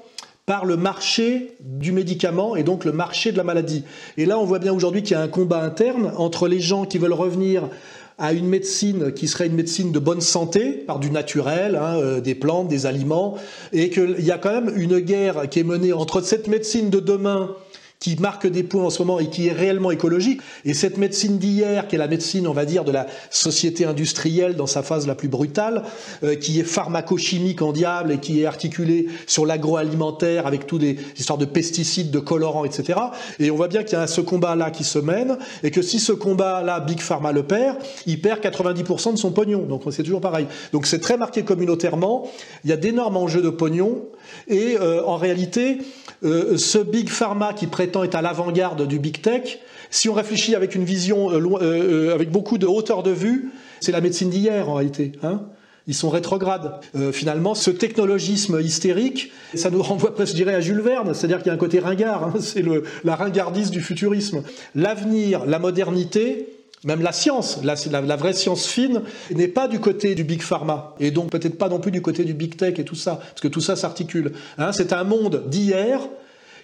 par 0.47 0.65
le 0.65 0.79
marché 0.79 1.55
du 1.61 1.93
médicament 1.93 2.57
et 2.57 2.63
donc 2.63 2.87
le 2.87 2.93
marché 2.93 3.31
de 3.31 3.37
la 3.37 3.45
maladie. 3.45 3.85
Et 4.17 4.25
là, 4.25 4.39
on 4.39 4.45
voit 4.45 4.59
bien 4.59 4.73
aujourd'hui 4.73 5.03
qu'il 5.03 5.13
y 5.13 5.21
a 5.21 5.23
un 5.23 5.29
combat 5.29 5.63
interne 5.63 6.13
entre 6.17 6.49
les 6.49 6.61
gens 6.61 6.87
qui 6.87 6.97
veulent 6.97 7.13
revenir 7.13 7.69
à 8.17 8.33
une 8.33 8.47
médecine 8.47 9.13
qui 9.13 9.29
serait 9.29 9.49
une 9.49 9.55
médecine 9.55 9.93
de 9.93 9.99
bonne 9.99 10.23
santé, 10.23 10.71
par 10.71 10.99
du 10.99 11.11
naturel, 11.11 11.77
hein, 11.77 11.99
euh, 11.99 12.21
des 12.23 12.35
plantes, 12.35 12.69
des 12.69 12.87
aliments, 12.87 13.35
et 13.75 13.91
qu'il 13.91 14.25
y 14.25 14.31
a 14.31 14.39
quand 14.39 14.63
même 14.63 14.73
une 14.75 15.01
guerre 15.01 15.51
qui 15.51 15.59
est 15.59 15.65
menée 15.65 15.93
entre 15.93 16.23
cette 16.23 16.49
médecine 16.49 16.89
de 16.89 17.01
demain 17.01 17.51
qui 17.99 18.17
marque 18.17 18.47
des 18.47 18.63
points 18.63 18.85
en 18.85 18.91
ce 18.91 19.03
moment 19.03 19.19
et 19.19 19.29
qui 19.29 19.49
est 19.49 19.53
réellement 19.53 19.91
écologique. 19.91 20.41
Et 20.65 20.75
cette 20.75 20.99
médecine 20.99 21.39
d'hier, 21.39 21.89
qui 21.89 21.95
est 21.95 21.99
la 21.99 22.09
médecine, 22.09 22.47
on 22.47 22.53
va 22.53 22.65
dire, 22.65 22.85
de 22.85 22.93
la 22.93 23.07
société 23.31 23.85
industrielle 23.85 24.55
dans 24.55 24.67
sa 24.67 24.83
phase 24.83 25.07
la 25.07 25.15
plus 25.15 25.29
brutale, 25.29 25.83
euh, 26.23 26.35
qui 26.35 26.61
est 26.61 26.65
pharmacochimique 26.65 27.63
en 27.63 27.73
diable 27.73 28.13
et 28.13 28.19
qui 28.19 28.43
est 28.43 28.47
articulée 28.47 29.07
sur 29.27 29.47
l'agroalimentaire 29.47 30.47
avec 30.47 30.67
toutes 30.67 30.83
des 30.83 30.99
histoires 31.17 31.39
de 31.39 31.47
pesticides, 31.47 32.11
de 32.11 32.19
colorants, 32.19 32.65
etc. 32.65 32.99
Et 33.39 33.51
on 33.51 33.57
voit 33.57 33.69
bien 33.69 33.83
qu'il 33.83 33.99
y 33.99 34.01
a 34.01 34.07
ce 34.07 34.21
combat-là 34.21 34.71
qui 34.71 34.85
se 34.85 34.99
mène 34.99 35.39
et 35.63 35.71
que 35.71 35.83
si 35.83 35.99
ce 35.99 36.13
combat-là, 36.13 36.81
Big 36.81 37.01
Pharma 37.01 37.33
le 37.33 37.45
perd, 37.45 37.79
il 38.07 38.21
perd 38.21 38.41
90% 38.41 39.13
de 39.13 39.19
son 39.19 39.33
pognon. 39.33 39.63
Donc 39.63 39.83
c'est 39.91 40.03
toujours 40.03 40.21
pareil. 40.21 40.47
Donc 40.73 40.87
c'est 40.87 41.01
très 41.01 41.17
marqué 41.17 41.43
communautairement. 41.43 42.29
Il 42.65 42.71
y 42.71 42.73
a 42.73 42.77
d'énormes 42.77 43.17
enjeux 43.17 43.43
de 43.43 43.51
pognon 43.51 44.03
et 44.49 44.77
euh, 44.81 45.05
en 45.05 45.17
réalité, 45.17 45.79
euh, 46.25 46.57
ce 46.57 46.79
Big 46.79 47.09
Pharma 47.09 47.53
qui 47.53 47.67
prétend 47.67 48.05
être 48.05 48.15
à 48.15 48.23
l'avant-garde 48.23 48.87
du 48.87 48.99
Big 48.99 49.21
Tech, 49.21 49.59
si 49.91 50.09
on 50.09 50.15
réfléchit 50.15 50.55
avec 50.55 50.75
une 50.75 50.85
vision, 50.85 51.31
euh, 51.31 52.15
avec 52.15 52.31
beaucoup 52.31 52.59
de 52.59 52.67
hauteur 52.67 53.03
de 53.03 53.11
vue, 53.11 53.51
c'est 53.81 53.93
la 53.93 54.01
médecine 54.01 54.31
d'hier 54.31 54.69
en 54.69 54.75
réalité. 54.75 55.13
Hein 55.23 55.43
ils 55.89 55.95
sont 55.95 56.11
rétrogrades. 56.11 56.81
finalement, 57.13 57.55
ce 57.55 57.71
technologisme 57.71 58.61
hystérique, 58.61 59.31
ça 59.55 59.71
nous 59.71 59.83
renvoie 59.85 60.13
presque, 60.17 60.37
je 60.37 60.43
à 60.43 60.61
Jules 60.61 60.81
Verne, 60.81 61.15
c'est-à-dire 61.15 61.39
qu'il 61.39 61.47
y 61.47 61.51
a 61.51 61.53
un 61.53 61.59
côté 61.59 61.79
ringard, 61.79 62.25
hein, 62.25 62.35
c'est 62.41 62.65
la 63.05 63.15
ringardise 63.15 63.71
du 63.71 63.81
futurisme. 63.81 64.43
L'avenir, 64.75 65.47
la 65.47 65.61
modernité, 65.61 66.56
même 66.87 67.03
la 67.03 67.13
science, 67.13 67.59
la, 67.63 68.17
vraie 68.17 68.33
science 68.33 68.67
fine, 68.67 69.03
n'est 69.35 69.49
pas 69.49 69.69
du 69.69 69.81
côté 69.81 70.15
du 70.15 70.25
big 70.25 70.41
pharma, 70.41 70.95
et 70.99 71.11
donc 71.11 71.31
peut-être 71.31 71.59
pas 71.59 71.69
non 71.69 71.81
plus 71.81 71.91
du 71.91 72.01
côté 72.01 72.25
du 72.25 72.33
big 72.33 72.57
tech 72.57 72.79
et 72.79 72.85
tout 72.85 72.95
ça, 72.95 73.17
parce 73.17 73.41
que 73.41 73.49
tout 73.49 73.61
ça 73.61 73.77
s'articule. 73.77 74.33
Hein, 74.57 74.73
c'est 74.73 74.93
un 74.93 75.05
monde 75.05 75.45
d'hier 75.49 76.01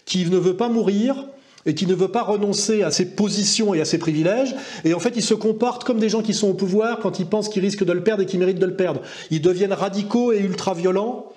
qui 0.07 0.25
ne 0.25 0.39
veut 0.39 0.57
pas 0.57 0.69
mourir, 0.69 1.27
et 1.67 1.75
qui 1.75 1.87
ne 1.87 1.95
veut 1.95 2.09
pas 2.09 2.23
renoncer 2.23 2.83
à 2.83 2.91
ses 2.91 3.07
positions 3.15 3.75
et 3.75 3.81
à 3.81 3.85
ses 3.85 3.99
privilèges. 3.99 4.55
Et 4.85 4.95
en 4.95 4.99
fait, 4.99 5.13
ils 5.17 5.23
se 5.23 5.35
comportent 5.35 5.85
comme 5.85 6.01
des 6.01 6.09
gens 6.09 6.23
qui 6.23 6.35
sont 6.35 6.49
au 6.49 6.55
pouvoir 6.55 6.99
quand 6.99 7.21
ils 7.21 7.27
pensent 7.27 7.49
qu'ils 7.49 7.63
risquent 7.63 7.85
de 7.85 7.93
le 7.93 8.03
perdre 8.03 8.23
et 8.23 8.27
qu'ils 8.27 8.41
méritent 8.41 8.59
de 8.59 8.67
le 8.67 8.75
perdre. 8.75 9.01
Ils 9.31 9.41
deviennent 9.41 9.73
radicaux 9.73 10.33
et 10.33 10.39
ultra-violents. 10.39 11.33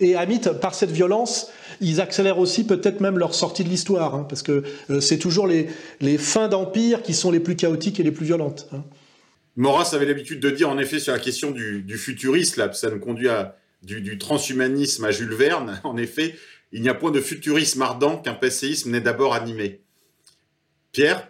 Et 0.00 0.16
à 0.16 0.26
par 0.60 0.74
cette 0.74 0.90
violence, 0.90 1.50
ils 1.80 2.00
accélèrent 2.00 2.38
aussi 2.38 2.66
peut-être 2.66 3.00
même 3.00 3.18
leur 3.18 3.34
sortie 3.34 3.64
de 3.64 3.68
l'histoire, 3.68 4.14
hein, 4.14 4.26
parce 4.28 4.42
que 4.42 4.64
euh, 4.88 5.00
c'est 5.00 5.18
toujours 5.18 5.46
les, 5.46 5.68
fins 6.18 6.48
d'empire 6.48 7.02
qui 7.02 7.12
sont 7.12 7.30
les 7.30 7.40
plus 7.40 7.54
chaotiques 7.54 8.00
et 8.00 8.02
les 8.02 8.10
plus 8.10 8.24
violentes. 8.24 8.66
Hein. 8.72 8.82
Maurras 9.56 9.90
avait 9.92 10.06
l'habitude 10.06 10.40
de 10.40 10.50
dire, 10.50 10.70
en 10.70 10.78
effet, 10.78 10.98
sur 10.98 11.12
la 11.12 11.18
question 11.18 11.50
du, 11.50 11.98
futurisme, 11.98 12.60
là, 12.60 12.72
ça 12.72 12.90
nous 12.90 12.98
conduit 12.98 13.28
à 13.28 13.56
du, 13.82 14.18
transhumanisme 14.18 15.04
à 15.04 15.10
Jules 15.10 15.34
Verne, 15.34 15.80
en 15.84 15.96
effet, 15.98 16.34
il 16.72 16.82
n'y 16.82 16.88
a 16.88 16.94
point 16.94 17.10
de 17.10 17.20
futurisme 17.20 17.82
ardent 17.82 18.16
qu'un 18.18 18.34
passéisme 18.34 18.90
n'est 18.90 19.00
d'abord 19.00 19.34
animé. 19.34 19.80
Pierre? 20.92 21.28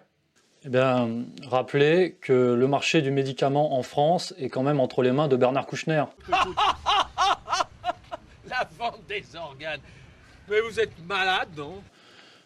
Eh 0.64 0.68
bien, 0.68 1.24
rappelez 1.47 2.18
que 2.20 2.55
le 2.55 2.68
marché 2.68 3.01
du 3.01 3.10
médicament 3.10 3.78
en 3.78 3.82
France 3.82 4.34
est 4.38 4.51
quand 4.51 4.62
même 4.62 4.78
entre 4.78 5.02
les 5.02 5.10
mains 5.10 5.26
de 5.26 5.36
Bernard 5.36 5.66
Kouchner. 5.66 6.05
Vente 8.78 9.01
des 9.09 9.24
organes. 9.37 9.81
Mais 10.49 10.61
vous 10.61 10.81
êtes 10.81 10.93
malade, 11.07 11.49
non? 11.57 11.82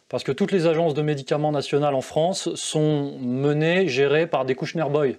Parce 0.09 0.23
que 0.23 0.33
toutes 0.33 0.53
les 0.53 0.67
agences 0.67 0.95
de 0.95 1.03
médicaments 1.03 1.53
nationales 1.53 1.95
en 1.95 2.03
France 2.03 2.55
sont 2.55 3.19
menées, 3.19 3.89
gérées 3.89 4.27
par 4.27 4.45
des 4.45 4.55
Kouchner 4.55 4.85
Boys. 4.91 5.15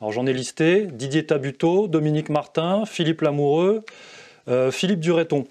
Alors 0.00 0.12
j'en 0.12 0.26
ai 0.26 0.32
listé 0.32 0.86
Didier 0.86 1.26
Tabuteau, 1.26 1.86
Dominique 1.86 2.30
Martin, 2.30 2.84
Philippe 2.86 3.20
Lamoureux, 3.20 3.84
euh, 4.48 4.70
Philippe 4.70 5.00
Dureton. 5.00 5.44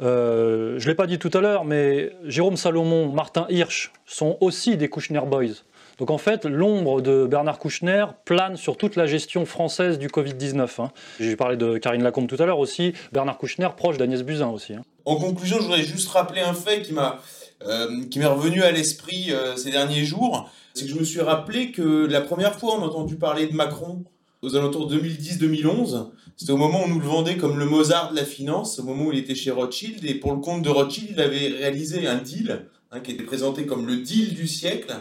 Euh, 0.00 0.78
je 0.78 0.84
ne 0.84 0.90
l'ai 0.90 0.94
pas 0.94 1.06
dit 1.06 1.18
tout 1.18 1.30
à 1.32 1.40
l'heure, 1.40 1.64
mais 1.64 2.12
Jérôme 2.24 2.56
Salomon, 2.56 3.10
Martin 3.10 3.46
Hirsch 3.48 3.92
sont 4.06 4.36
aussi 4.40 4.76
des 4.76 4.88
Kouchner 4.88 5.22
Boys. 5.26 5.64
Donc 5.98 6.10
en 6.10 6.18
fait, 6.18 6.44
l'ombre 6.44 7.00
de 7.00 7.26
Bernard 7.26 7.58
Kouchner 7.58 8.06
plane 8.24 8.56
sur 8.56 8.76
toute 8.76 8.94
la 8.94 9.06
gestion 9.06 9.44
française 9.44 9.98
du 9.98 10.08
Covid-19. 10.08 10.80
Hein. 10.80 10.90
J'ai 11.18 11.34
parlé 11.34 11.56
de 11.56 11.78
Karine 11.78 12.02
Lacombe 12.02 12.28
tout 12.28 12.40
à 12.40 12.46
l'heure 12.46 12.60
aussi, 12.60 12.92
Bernard 13.12 13.36
Kouchner 13.38 13.68
proche 13.76 13.98
d'Agnès 13.98 14.22
Buzyn 14.22 14.48
aussi. 14.48 14.74
Hein. 14.74 14.82
En 15.04 15.16
conclusion, 15.16 15.56
je 15.58 15.62
voudrais 15.62 15.82
juste 15.82 16.08
rappeler 16.10 16.40
un 16.40 16.54
fait 16.54 16.82
qui 16.82 16.92
m'a 16.92 17.20
euh, 17.66 18.04
qui 18.08 18.20
m'est 18.20 18.26
revenu 18.26 18.62
à 18.62 18.70
l'esprit 18.70 19.32
euh, 19.32 19.56
ces 19.56 19.72
derniers 19.72 20.04
jours, 20.04 20.48
c'est 20.74 20.84
que 20.84 20.92
je 20.92 20.96
me 20.96 21.02
suis 21.02 21.20
rappelé 21.20 21.72
que 21.72 22.06
la 22.06 22.20
première 22.20 22.56
fois 22.56 22.76
on 22.78 22.82
a 22.82 22.86
entendu 22.86 23.16
parler 23.16 23.48
de 23.48 23.52
Macron 23.52 24.04
aux 24.42 24.54
alentours 24.54 24.86
de 24.86 24.96
2010-2011, 24.96 26.10
c'était 26.36 26.52
au 26.52 26.56
moment 26.56 26.82
où 26.82 26.84
on 26.84 26.88
nous 26.88 27.00
le 27.00 27.06
vendait 27.06 27.36
comme 27.36 27.58
le 27.58 27.64
Mozart 27.64 28.12
de 28.12 28.16
la 28.16 28.24
finance, 28.24 28.78
au 28.78 28.84
moment 28.84 29.06
où 29.06 29.12
il 29.12 29.18
était 29.18 29.34
chez 29.34 29.50
Rothschild, 29.50 30.04
et 30.04 30.14
pour 30.14 30.32
le 30.32 30.38
compte 30.38 30.62
de 30.62 30.68
Rothschild, 30.68 31.08
il 31.10 31.20
avait 31.20 31.48
réalisé 31.48 32.06
un 32.06 32.18
deal 32.18 32.66
hein, 32.92 33.00
qui 33.00 33.10
était 33.10 33.24
présenté 33.24 33.66
comme 33.66 33.88
le 33.88 33.96
deal 33.96 34.34
du 34.34 34.46
siècle, 34.46 34.94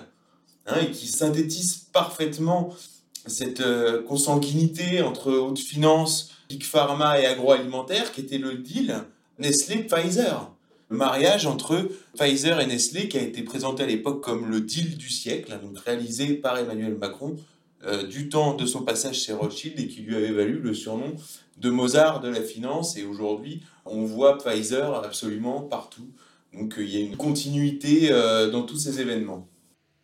Hein, 0.68 0.82
et 0.82 0.92
qui 0.92 1.08
synthétise 1.08 1.88
parfaitement 1.94 2.76
cette 3.26 3.62
euh, 3.62 4.04
consanguinité 4.04 5.02
entre 5.02 5.32
haute 5.32 5.60
finance, 5.60 6.32
big 6.50 6.64
pharma 6.64 7.22
et 7.22 7.26
agroalimentaire, 7.26 8.12
qui 8.12 8.22
était 8.22 8.38
le 8.38 8.56
deal 8.56 9.04
Nestlé-Pfizer. 9.40 10.52
Le 10.90 10.98
mariage 10.98 11.46
entre 11.46 11.90
Pfizer 12.18 12.60
et 12.60 12.66
Nestlé, 12.66 13.08
qui 13.08 13.18
a 13.18 13.22
été 13.22 13.44
présenté 13.44 13.84
à 13.84 13.86
l'époque 13.86 14.22
comme 14.22 14.50
le 14.50 14.60
deal 14.60 14.98
du 14.98 15.10
siècle, 15.10 15.58
donc 15.62 15.80
réalisé 15.80 16.34
par 16.34 16.58
Emmanuel 16.58 16.96
Macron 16.96 17.36
du 18.10 18.28
temps 18.28 18.56
de 18.56 18.66
son 18.66 18.84
passage 18.84 19.20
chez 19.20 19.34
Rothschild 19.34 19.80
et 19.80 19.88
qui 19.88 20.02
lui 20.02 20.16
avait 20.16 20.32
valu 20.32 20.60
le 20.60 20.74
surnom 20.74 21.14
de 21.58 21.70
Mozart 21.70 22.22
de 22.22 22.30
la 22.30 22.42
finance. 22.42 22.98
Et 22.98 23.04
aujourd'hui, 23.04 23.62
on 23.86 24.06
voit 24.06 24.38
Pfizer 24.38 24.96
absolument 25.04 25.62
partout. 25.62 26.08
Donc 26.54 26.76
il 26.78 26.90
y 26.90 26.98
a 26.98 27.02
une 27.02 27.18
continuité 27.18 28.10
dans 28.52 28.64
tous 28.64 28.78
ces 28.78 29.02
événements. 29.02 29.48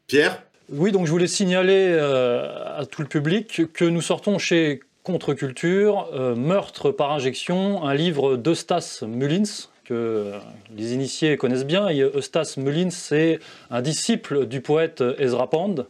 Pierre? 0.07 0.42
Oui, 0.69 0.91
donc 0.91 1.05
je 1.05 1.11
voulais 1.11 1.27
signaler 1.27 1.97
à 1.97 2.85
tout 2.89 3.01
le 3.01 3.07
public 3.07 3.63
que 3.73 3.85
nous 3.85 4.01
sortons 4.01 4.37
chez 4.37 4.79
Contre-culture, 5.03 6.09
Meurtre 6.37 6.91
par 6.91 7.11
injection, 7.11 7.83
un 7.83 7.93
livre 7.93 8.37
d'Eustas 8.37 9.03
Mullins, 9.05 9.67
que 9.83 10.31
les 10.75 10.93
initiés 10.93 11.35
connaissent 11.35 11.65
bien. 11.65 11.89
Eustace 11.91 12.55
Mullins, 12.55 12.91
c'est 12.91 13.39
un 13.69 13.81
disciple 13.81 14.45
du 14.45 14.61
poète 14.61 15.03
Ezra 15.19 15.49
Pound. 15.49 15.85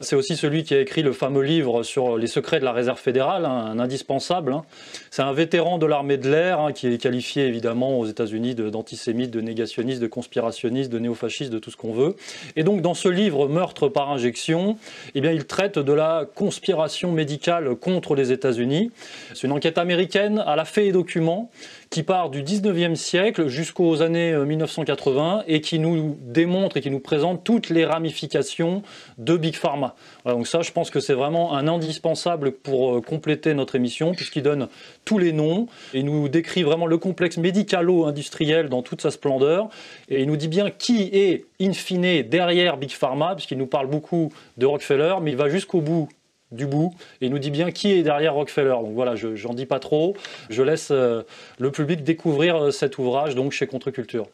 C'est 0.00 0.16
aussi 0.16 0.36
celui 0.36 0.64
qui 0.64 0.74
a 0.74 0.80
écrit 0.80 1.02
le 1.02 1.12
fameux 1.12 1.42
livre 1.42 1.82
sur 1.82 2.18
les 2.18 2.26
secrets 2.26 2.58
de 2.58 2.64
la 2.64 2.72
réserve 2.72 2.98
fédérale, 2.98 3.44
hein, 3.44 3.66
un 3.70 3.78
indispensable. 3.78 4.52
Hein. 4.52 4.64
C'est 5.10 5.22
un 5.22 5.32
vétéran 5.32 5.78
de 5.78 5.86
l'armée 5.86 6.16
de 6.16 6.30
l'air 6.30 6.60
hein, 6.60 6.72
qui 6.72 6.88
est 6.88 6.98
qualifié 6.98 7.46
évidemment 7.46 7.98
aux 7.98 8.06
États-Unis 8.06 8.54
d'antisémite, 8.54 9.30
de, 9.30 9.40
négationniste, 9.40 10.00
de 10.00 10.06
conspirationniste, 10.06 10.90
de 10.90 10.98
néofasciste, 10.98 11.52
de 11.52 11.58
tout 11.58 11.70
ce 11.70 11.76
qu'on 11.76 11.92
veut. 11.92 12.16
Et 12.56 12.64
donc 12.64 12.80
dans 12.82 12.94
ce 12.94 13.08
livre 13.08 13.48
Meurtre 13.48 13.88
par 13.88 14.10
injection, 14.10 14.78
eh 15.14 15.20
il 15.20 15.44
traite 15.46 15.78
de 15.78 15.92
la 15.92 16.26
conspiration 16.34 17.12
médicale 17.12 17.74
contre 17.76 18.14
les 18.14 18.32
États-Unis. 18.32 18.90
C'est 19.34 19.46
une 19.46 19.52
enquête 19.52 19.78
américaine 19.78 20.42
à 20.46 20.56
la 20.56 20.64
fait 20.64 20.86
et 20.86 20.92
documents 20.92 21.50
qui 21.94 22.02
part 22.02 22.28
du 22.28 22.42
19e 22.42 22.96
siècle 22.96 23.46
jusqu'aux 23.46 24.02
années 24.02 24.36
1980 24.36 25.38
euh, 25.38 25.42
et 25.46 25.60
qui 25.60 25.78
nous 25.78 26.18
démontre 26.22 26.76
et 26.76 26.80
qui 26.80 26.90
nous 26.90 26.98
présente 26.98 27.44
toutes 27.44 27.70
les 27.70 27.84
ramifications 27.84 28.82
de 29.16 29.36
Big 29.36 29.54
Pharma. 29.54 29.94
donc 30.26 30.48
ça, 30.48 30.62
je 30.62 30.72
pense 30.72 30.90
que 30.90 30.98
c'est 30.98 31.14
vraiment 31.14 31.54
un 31.54 31.68
indispensable 31.68 32.50
pour 32.50 32.96
euh, 32.96 33.00
compléter 33.00 33.54
notre 33.54 33.76
émission 33.76 34.12
puisqu'il 34.12 34.42
donne 34.42 34.66
tous 35.04 35.18
les 35.18 35.32
noms 35.32 35.68
et 35.92 36.02
nous 36.02 36.28
décrit 36.28 36.64
vraiment 36.64 36.86
le 36.86 36.98
complexe 36.98 37.36
médicalo-industriel 37.36 38.68
dans 38.68 38.82
toute 38.82 39.00
sa 39.00 39.12
splendeur 39.12 39.68
et 40.08 40.22
il 40.22 40.26
nous 40.26 40.36
dit 40.36 40.48
bien 40.48 40.70
qui 40.70 41.10
est 41.12 41.44
in 41.60 41.74
fine 41.74 42.22
derrière 42.22 42.76
Big 42.76 42.90
Pharma 42.90 43.36
puisqu'il 43.36 43.58
nous 43.58 43.68
parle 43.68 43.86
beaucoup 43.86 44.32
de 44.58 44.66
Rockefeller 44.66 45.14
mais 45.22 45.30
il 45.30 45.36
va 45.36 45.48
jusqu'au 45.48 45.80
bout 45.80 46.08
du 46.54 46.66
bout 46.66 46.94
et 47.20 47.28
nous 47.28 47.38
dit 47.38 47.50
bien 47.50 47.70
qui 47.70 47.92
est 47.92 48.02
derrière 48.02 48.34
Rockefeller. 48.34 48.76
Donc 48.82 48.94
voilà, 48.94 49.16
je 49.16 49.46
n'en 49.46 49.54
dis 49.54 49.66
pas 49.66 49.80
trop. 49.80 50.16
Je 50.50 50.62
laisse 50.62 50.88
euh, 50.90 51.22
le 51.58 51.70
public 51.70 52.04
découvrir 52.04 52.56
euh, 52.56 52.70
cet 52.70 52.98
ouvrage 52.98 53.34
donc 53.34 53.52
chez 53.52 53.66
Contre-Culture. 53.66 54.26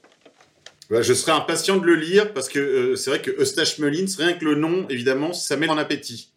je 0.90 1.14
serais 1.14 1.32
impatient 1.32 1.76
de 1.78 1.86
le 1.86 1.94
lire 1.94 2.32
parce 2.32 2.48
que 2.48 2.59
euh, 2.59 2.97
c'est 2.97 3.10
vrai 3.10 3.20
que 3.20 3.30
Eustache 3.40 3.78
Mullins, 3.78 4.06
rien 4.18 4.32
que 4.34 4.44
le 4.44 4.55
nom, 4.55 4.86
évidemment, 4.88 5.32
ça 5.32 5.56
met 5.56 5.68
en 5.68 5.78
appétit. 5.78 6.28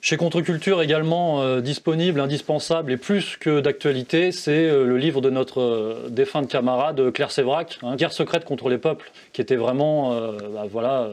Chez 0.00 0.16
Contre-Culture 0.16 0.80
également 0.80 1.58
disponible, 1.58 2.20
indispensable 2.20 2.92
et 2.92 2.96
plus 2.96 3.36
que 3.36 3.58
d'actualité, 3.58 4.30
c'est 4.30 4.70
le 4.70 4.96
livre 4.96 5.20
de 5.20 5.28
notre 5.28 6.06
défunte 6.08 6.48
camarade 6.48 7.12
Claire 7.12 7.32
Sévrac, 7.32 7.80
hein, 7.82 7.96
Guerre 7.96 8.12
secrète 8.12 8.44
contre 8.44 8.68
les 8.68 8.78
peuples, 8.78 9.10
qui 9.32 9.40
était 9.40 9.56
vraiment 9.56 10.12
bah, 10.54 10.66
voilà, 10.70 11.10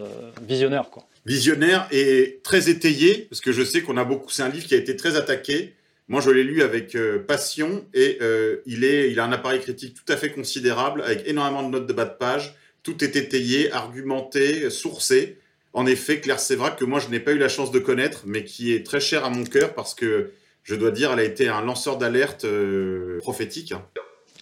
visionnaire. 0.47 0.91
Quoi 0.91 1.03
visionnaire 1.25 1.87
et 1.91 2.39
très 2.43 2.69
étayé, 2.69 3.27
parce 3.29 3.41
que 3.41 3.51
je 3.51 3.63
sais 3.63 3.81
qu'on 3.81 3.97
a 3.97 4.05
beaucoup. 4.05 4.29
C'est 4.29 4.43
un 4.43 4.49
livre 4.49 4.67
qui 4.67 4.75
a 4.75 4.77
été 4.77 4.95
très 4.95 5.15
attaqué. 5.15 5.73
Moi, 6.07 6.21
je 6.21 6.29
l'ai 6.29 6.43
lu 6.43 6.61
avec 6.61 6.95
euh, 6.95 7.17
passion 7.17 7.83
et 7.95 8.19
euh, 8.21 8.57
il, 8.67 8.83
est, 8.83 9.11
il 9.11 9.19
a 9.19 9.25
un 9.25 9.31
appareil 9.31 9.59
critique 9.59 9.95
tout 9.95 10.13
à 10.13 10.17
fait 10.17 10.29
considérable, 10.29 11.01
avec 11.01 11.27
énormément 11.27 11.63
de 11.63 11.69
notes 11.69 11.87
de 11.87 11.93
bas 11.93 12.05
de 12.05 12.15
page. 12.17 12.55
Tout 12.83 13.03
est 13.03 13.15
étayé, 13.15 13.71
argumenté, 13.71 14.69
sourcé. 14.69 15.37
En 15.73 15.87
effet, 15.87 16.19
Claire 16.19 16.39
Sévrac, 16.39 16.77
que 16.77 16.85
moi, 16.85 16.99
je 16.99 17.09
n'ai 17.09 17.19
pas 17.19 17.31
eu 17.31 17.39
la 17.39 17.49
chance 17.49 17.71
de 17.71 17.79
connaître, 17.79 18.21
mais 18.27 18.43
qui 18.43 18.73
est 18.73 18.85
très 18.85 18.99
chère 18.99 19.25
à 19.25 19.31
mon 19.31 19.43
cœur 19.43 19.73
parce 19.73 19.95
que, 19.95 20.29
je 20.63 20.75
dois 20.75 20.91
dire, 20.91 21.11
elle 21.11 21.19
a 21.19 21.23
été 21.23 21.47
un 21.47 21.61
lanceur 21.61 21.97
d'alerte 21.97 22.45
euh, 22.45 23.17
prophétique. 23.19 23.73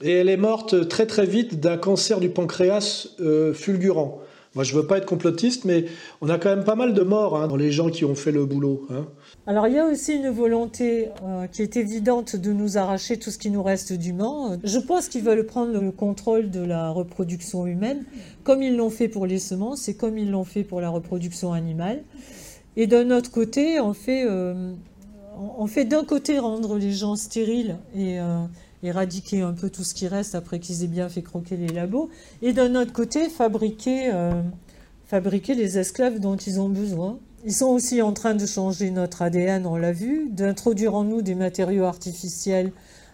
Et 0.01 0.11
elle 0.11 0.27
est 0.27 0.37
morte 0.37 0.89
très 0.89 1.05
très 1.05 1.25
vite 1.25 1.61
d'un 1.61 1.77
cancer 1.77 2.19
du 2.19 2.29
pancréas 2.29 3.07
fulgurant. 3.53 4.21
Moi, 4.55 4.63
je 4.63 4.75
veux 4.75 4.85
pas 4.85 4.99
être 4.99 5.05
complotiste, 5.07 5.65
mais 5.65 5.85
on 6.21 6.29
a 6.29 6.37
quand 6.37 6.49
même 6.49 6.63
pas 6.63 6.75
mal 6.75 6.93
de 6.93 7.01
morts 7.01 7.37
hein, 7.37 7.47
dans 7.47 7.55
les 7.55 7.71
gens 7.71 7.89
qui 7.89 8.05
ont 8.05 8.13
fait 8.13 8.31
le 8.31 8.45
boulot. 8.45 8.85
Hein. 8.91 9.07
Alors, 9.47 9.67
il 9.67 9.73
y 9.73 9.79
a 9.79 9.85
aussi 9.85 10.13
une 10.13 10.29
volonté 10.29 11.09
euh, 11.23 11.47
qui 11.47 11.63
est 11.63 11.75
évidente 11.75 12.35
de 12.35 12.53
nous 12.53 12.77
arracher 12.77 13.17
tout 13.17 13.31
ce 13.31 13.39
qui 13.39 13.49
nous 13.49 13.63
reste 13.63 13.93
d'humain. 13.93 14.59
Je 14.63 14.77
pense 14.77 15.07
qu'ils 15.07 15.23
veulent 15.23 15.45
prendre 15.45 15.79
le 15.79 15.91
contrôle 15.91 16.51
de 16.51 16.59
la 16.59 16.91
reproduction 16.91 17.65
humaine, 17.65 18.05
comme 18.43 18.61
ils 18.61 18.75
l'ont 18.77 18.91
fait 18.91 19.07
pour 19.07 19.25
les 19.25 19.39
semences 19.39 19.87
et 19.87 19.95
comme 19.95 20.19
ils 20.19 20.29
l'ont 20.29 20.45
fait 20.45 20.63
pour 20.63 20.81
la 20.81 20.89
reproduction 20.89 21.53
animale. 21.53 22.03
Et 22.75 22.85
d'un 22.85 23.09
autre 23.09 23.31
côté, 23.31 23.79
on 23.79 23.93
fait, 23.93 24.23
euh, 24.27 24.73
on 25.57 25.65
fait 25.65 25.85
d'un 25.85 26.03
côté 26.03 26.37
rendre 26.37 26.77
les 26.77 26.91
gens 26.91 27.15
stériles 27.15 27.77
et 27.95 28.19
euh, 28.19 28.43
éradiquer 28.83 29.41
un 29.41 29.53
peu 29.53 29.69
tout 29.69 29.83
ce 29.83 29.93
qui 29.93 30.07
reste 30.07 30.35
après 30.35 30.59
qu'ils 30.59 30.83
aient 30.83 30.87
bien 30.87 31.09
fait 31.09 31.21
croquer 31.21 31.57
les 31.57 31.67
labos, 31.67 32.09
et 32.41 32.53
d'un 32.53 32.75
autre 32.75 32.93
côté, 32.93 33.29
fabriquer, 33.29 34.11
euh, 34.13 34.41
fabriquer 35.05 35.55
les 35.55 35.77
esclaves 35.79 36.19
dont 36.19 36.35
ils 36.35 36.59
ont 36.59 36.69
besoin. 36.69 37.17
Ils 37.45 37.53
sont 37.53 37.67
aussi 37.67 38.01
en 38.01 38.13
train 38.13 38.35
de 38.35 38.45
changer 38.45 38.91
notre 38.91 39.21
ADN, 39.21 39.65
on 39.65 39.75
l'a 39.75 39.91
vu, 39.91 40.29
d'introduire 40.29 40.95
en 40.95 41.03
nous 41.03 41.21
des 41.21 41.35
matériaux 41.35 41.85
artificiels 41.85 42.71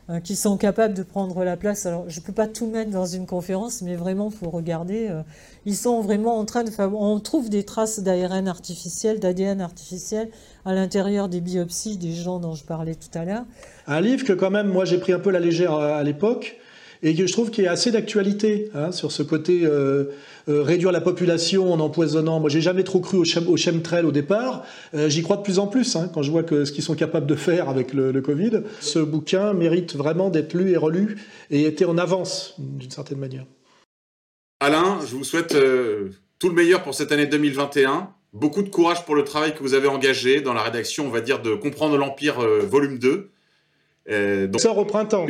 euh, 0.09 0.19
qui 0.19 0.35
sont 0.35 0.57
capables 0.57 0.93
de 0.93 1.03
prendre 1.03 1.43
la 1.43 1.55
place. 1.55 1.85
Alors, 1.85 2.05
je 2.07 2.19
ne 2.19 2.25
peux 2.25 2.33
pas 2.33 2.47
tout 2.47 2.65
mettre 2.65 2.89
dans 2.89 3.05
une 3.05 3.27
conférence, 3.27 3.81
mais 3.81 3.95
vraiment, 3.95 4.31
il 4.31 4.37
faut 4.37 4.49
regarder. 4.49 5.07
Euh, 5.09 5.21
ils 5.65 5.75
sont 5.75 6.01
vraiment 6.01 6.37
en 6.37 6.45
train 6.45 6.63
de. 6.63 6.71
On 6.79 7.19
trouve 7.19 7.49
des 7.49 7.63
traces 7.63 7.99
d'ARN 7.99 8.47
artificiel, 8.47 9.19
d'ADN 9.19 9.61
artificiel 9.61 10.29
à 10.65 10.73
l'intérieur 10.73 11.29
des 11.29 11.41
biopsies 11.41 11.97
des 11.97 12.13
gens 12.13 12.39
dont 12.39 12.55
je 12.55 12.63
parlais 12.63 12.95
tout 12.95 13.15
à 13.17 13.23
l'heure. 13.23 13.45
Un 13.87 14.01
livre 14.01 14.25
que 14.25 14.33
quand 14.33 14.49
même, 14.49 14.67
moi, 14.67 14.85
j'ai 14.85 14.97
pris 14.97 15.13
un 15.13 15.19
peu 15.19 15.29
la 15.29 15.39
légère 15.39 15.73
à 15.73 16.01
l'époque 16.03 16.57
et 17.01 17.15
que 17.15 17.25
je 17.25 17.33
trouve 17.33 17.49
qu'il 17.49 17.63
est 17.63 17.69
assez 17.69 17.91
d'actualité 17.91 18.69
hein, 18.73 18.91
sur 18.91 19.11
ce 19.11 19.23
côté 19.23 19.61
euh, 19.63 20.05
euh, 20.49 20.61
réduire 20.61 20.91
la 20.91 21.01
population 21.01 21.71
en 21.71 21.79
empoisonnant. 21.79 22.39
Moi, 22.39 22.49
j'ai 22.49 22.61
jamais 22.61 22.83
trop 22.83 22.99
cru 22.99 23.17
au, 23.17 23.23
chem 23.23 23.47
au 23.47 23.55
chemtrail 23.55 24.03
au 24.03 24.11
départ. 24.11 24.65
Euh, 24.93 25.09
j'y 25.09 25.21
crois 25.21 25.37
de 25.37 25.43
plus 25.43 25.59
en 25.59 25.67
plus 25.67 25.95
hein, 25.95 26.09
quand 26.13 26.21
je 26.21 26.31
vois 26.31 26.43
que 26.43 26.65
ce 26.65 26.71
qu'ils 26.71 26.83
sont 26.83 26.95
capables 26.95 27.27
de 27.27 27.35
faire 27.35 27.69
avec 27.69 27.93
le, 27.93 28.11
le 28.11 28.21
Covid. 28.21 28.63
Ce 28.79 28.99
bouquin 28.99 29.53
mérite 29.53 29.95
vraiment 29.95 30.29
d'être 30.29 30.53
lu 30.53 30.71
et 30.71 30.77
relu 30.77 31.17
et 31.51 31.63
été 31.63 31.85
en 31.85 31.97
avance 31.97 32.55
d'une 32.57 32.91
certaine 32.91 33.19
manière. 33.19 33.45
Alain, 34.59 34.99
je 35.07 35.15
vous 35.15 35.23
souhaite 35.23 35.55
tout 36.39 36.49
le 36.49 36.55
meilleur 36.55 36.83
pour 36.83 36.93
cette 36.93 37.11
année 37.13 37.27
2021. 37.27 38.09
Beaucoup 38.33 38.61
de 38.61 38.69
courage 38.69 39.05
pour 39.05 39.15
le 39.15 39.23
travail 39.23 39.55
que 39.55 39.59
vous 39.59 39.73
avez 39.73 39.87
engagé 39.87 40.41
dans 40.41 40.53
la 40.53 40.61
rédaction, 40.61 41.05
on 41.05 41.09
va 41.09 41.21
dire, 41.21 41.41
de 41.41 41.55
Comprendre 41.55 41.97
l'Empire, 41.97 42.41
volume 42.41 42.99
2. 42.99 43.31
Euh, 44.09 44.47
donc, 44.47 44.61
sort 44.61 44.77
au 44.77 44.85
printemps 44.85 45.25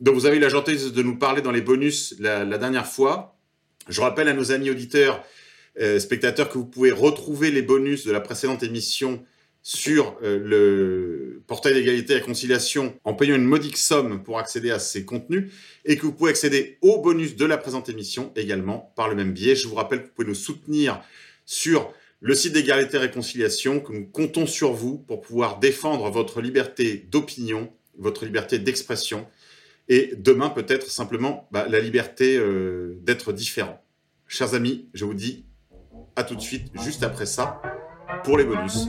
dont 0.00 0.12
vous 0.12 0.26
avez 0.26 0.36
eu 0.36 0.40
la 0.40 0.48
gentillesse 0.48 0.92
de 0.92 1.02
nous 1.02 1.16
parler 1.16 1.40
dans 1.40 1.52
les 1.52 1.62
bonus 1.62 2.14
la, 2.18 2.44
dernière 2.58 2.86
fois. 2.86 3.33
Je 3.88 4.00
rappelle 4.00 4.28
à 4.28 4.32
nos 4.32 4.52
amis 4.52 4.70
auditeurs, 4.70 5.24
euh, 5.80 5.98
spectateurs, 5.98 6.48
que 6.48 6.58
vous 6.58 6.64
pouvez 6.64 6.90
retrouver 6.90 7.50
les 7.50 7.62
bonus 7.62 8.06
de 8.06 8.12
la 8.12 8.20
précédente 8.20 8.62
émission 8.62 9.24
sur 9.62 10.18
euh, 10.22 10.38
le 10.38 11.42
portail 11.46 11.74
d'égalité 11.74 12.16
et 12.16 12.20
conciliation 12.20 12.94
en 13.04 13.14
payant 13.14 13.34
une 13.34 13.44
modique 13.44 13.78
somme 13.78 14.22
pour 14.22 14.38
accéder 14.38 14.70
à 14.70 14.78
ces 14.78 15.04
contenus 15.04 15.52
et 15.84 15.96
que 15.96 16.02
vous 16.02 16.12
pouvez 16.12 16.30
accéder 16.30 16.78
aux 16.82 17.00
bonus 17.00 17.36
de 17.36 17.44
la 17.44 17.56
présente 17.56 17.88
émission 17.88 18.30
également 18.36 18.92
par 18.94 19.08
le 19.08 19.14
même 19.14 19.32
biais. 19.32 19.56
Je 19.56 19.66
vous 19.66 19.74
rappelle 19.74 20.00
que 20.02 20.06
vous 20.06 20.12
pouvez 20.14 20.28
nous 20.28 20.34
soutenir 20.34 21.02
sur 21.46 21.92
le 22.20 22.34
site 22.34 22.52
d'égalité 22.52 22.96
et 22.96 23.00
réconciliation, 23.00 23.80
que 23.80 23.92
nous 23.92 24.06
comptons 24.06 24.46
sur 24.46 24.72
vous 24.72 24.98
pour 24.98 25.20
pouvoir 25.20 25.58
défendre 25.58 26.10
votre 26.10 26.40
liberté 26.40 27.06
d'opinion, 27.10 27.70
votre 27.98 28.24
liberté 28.24 28.58
d'expression 28.58 29.26
et 29.88 30.12
demain 30.16 30.50
peut-être 30.50 30.88
simplement 30.88 31.48
bah, 31.50 31.66
la 31.68 31.80
liberté 31.80 32.36
euh, 32.36 32.98
d'être 33.02 33.32
différent. 33.32 33.82
Chers 34.26 34.54
amis, 34.54 34.88
je 34.94 35.04
vous 35.04 35.14
dis 35.14 35.46
à 36.16 36.24
tout 36.24 36.36
de 36.36 36.40
suite, 36.40 36.70
juste 36.80 37.02
après 37.02 37.26
ça, 37.26 37.60
pour 38.22 38.38
les 38.38 38.44
bonus. 38.44 38.88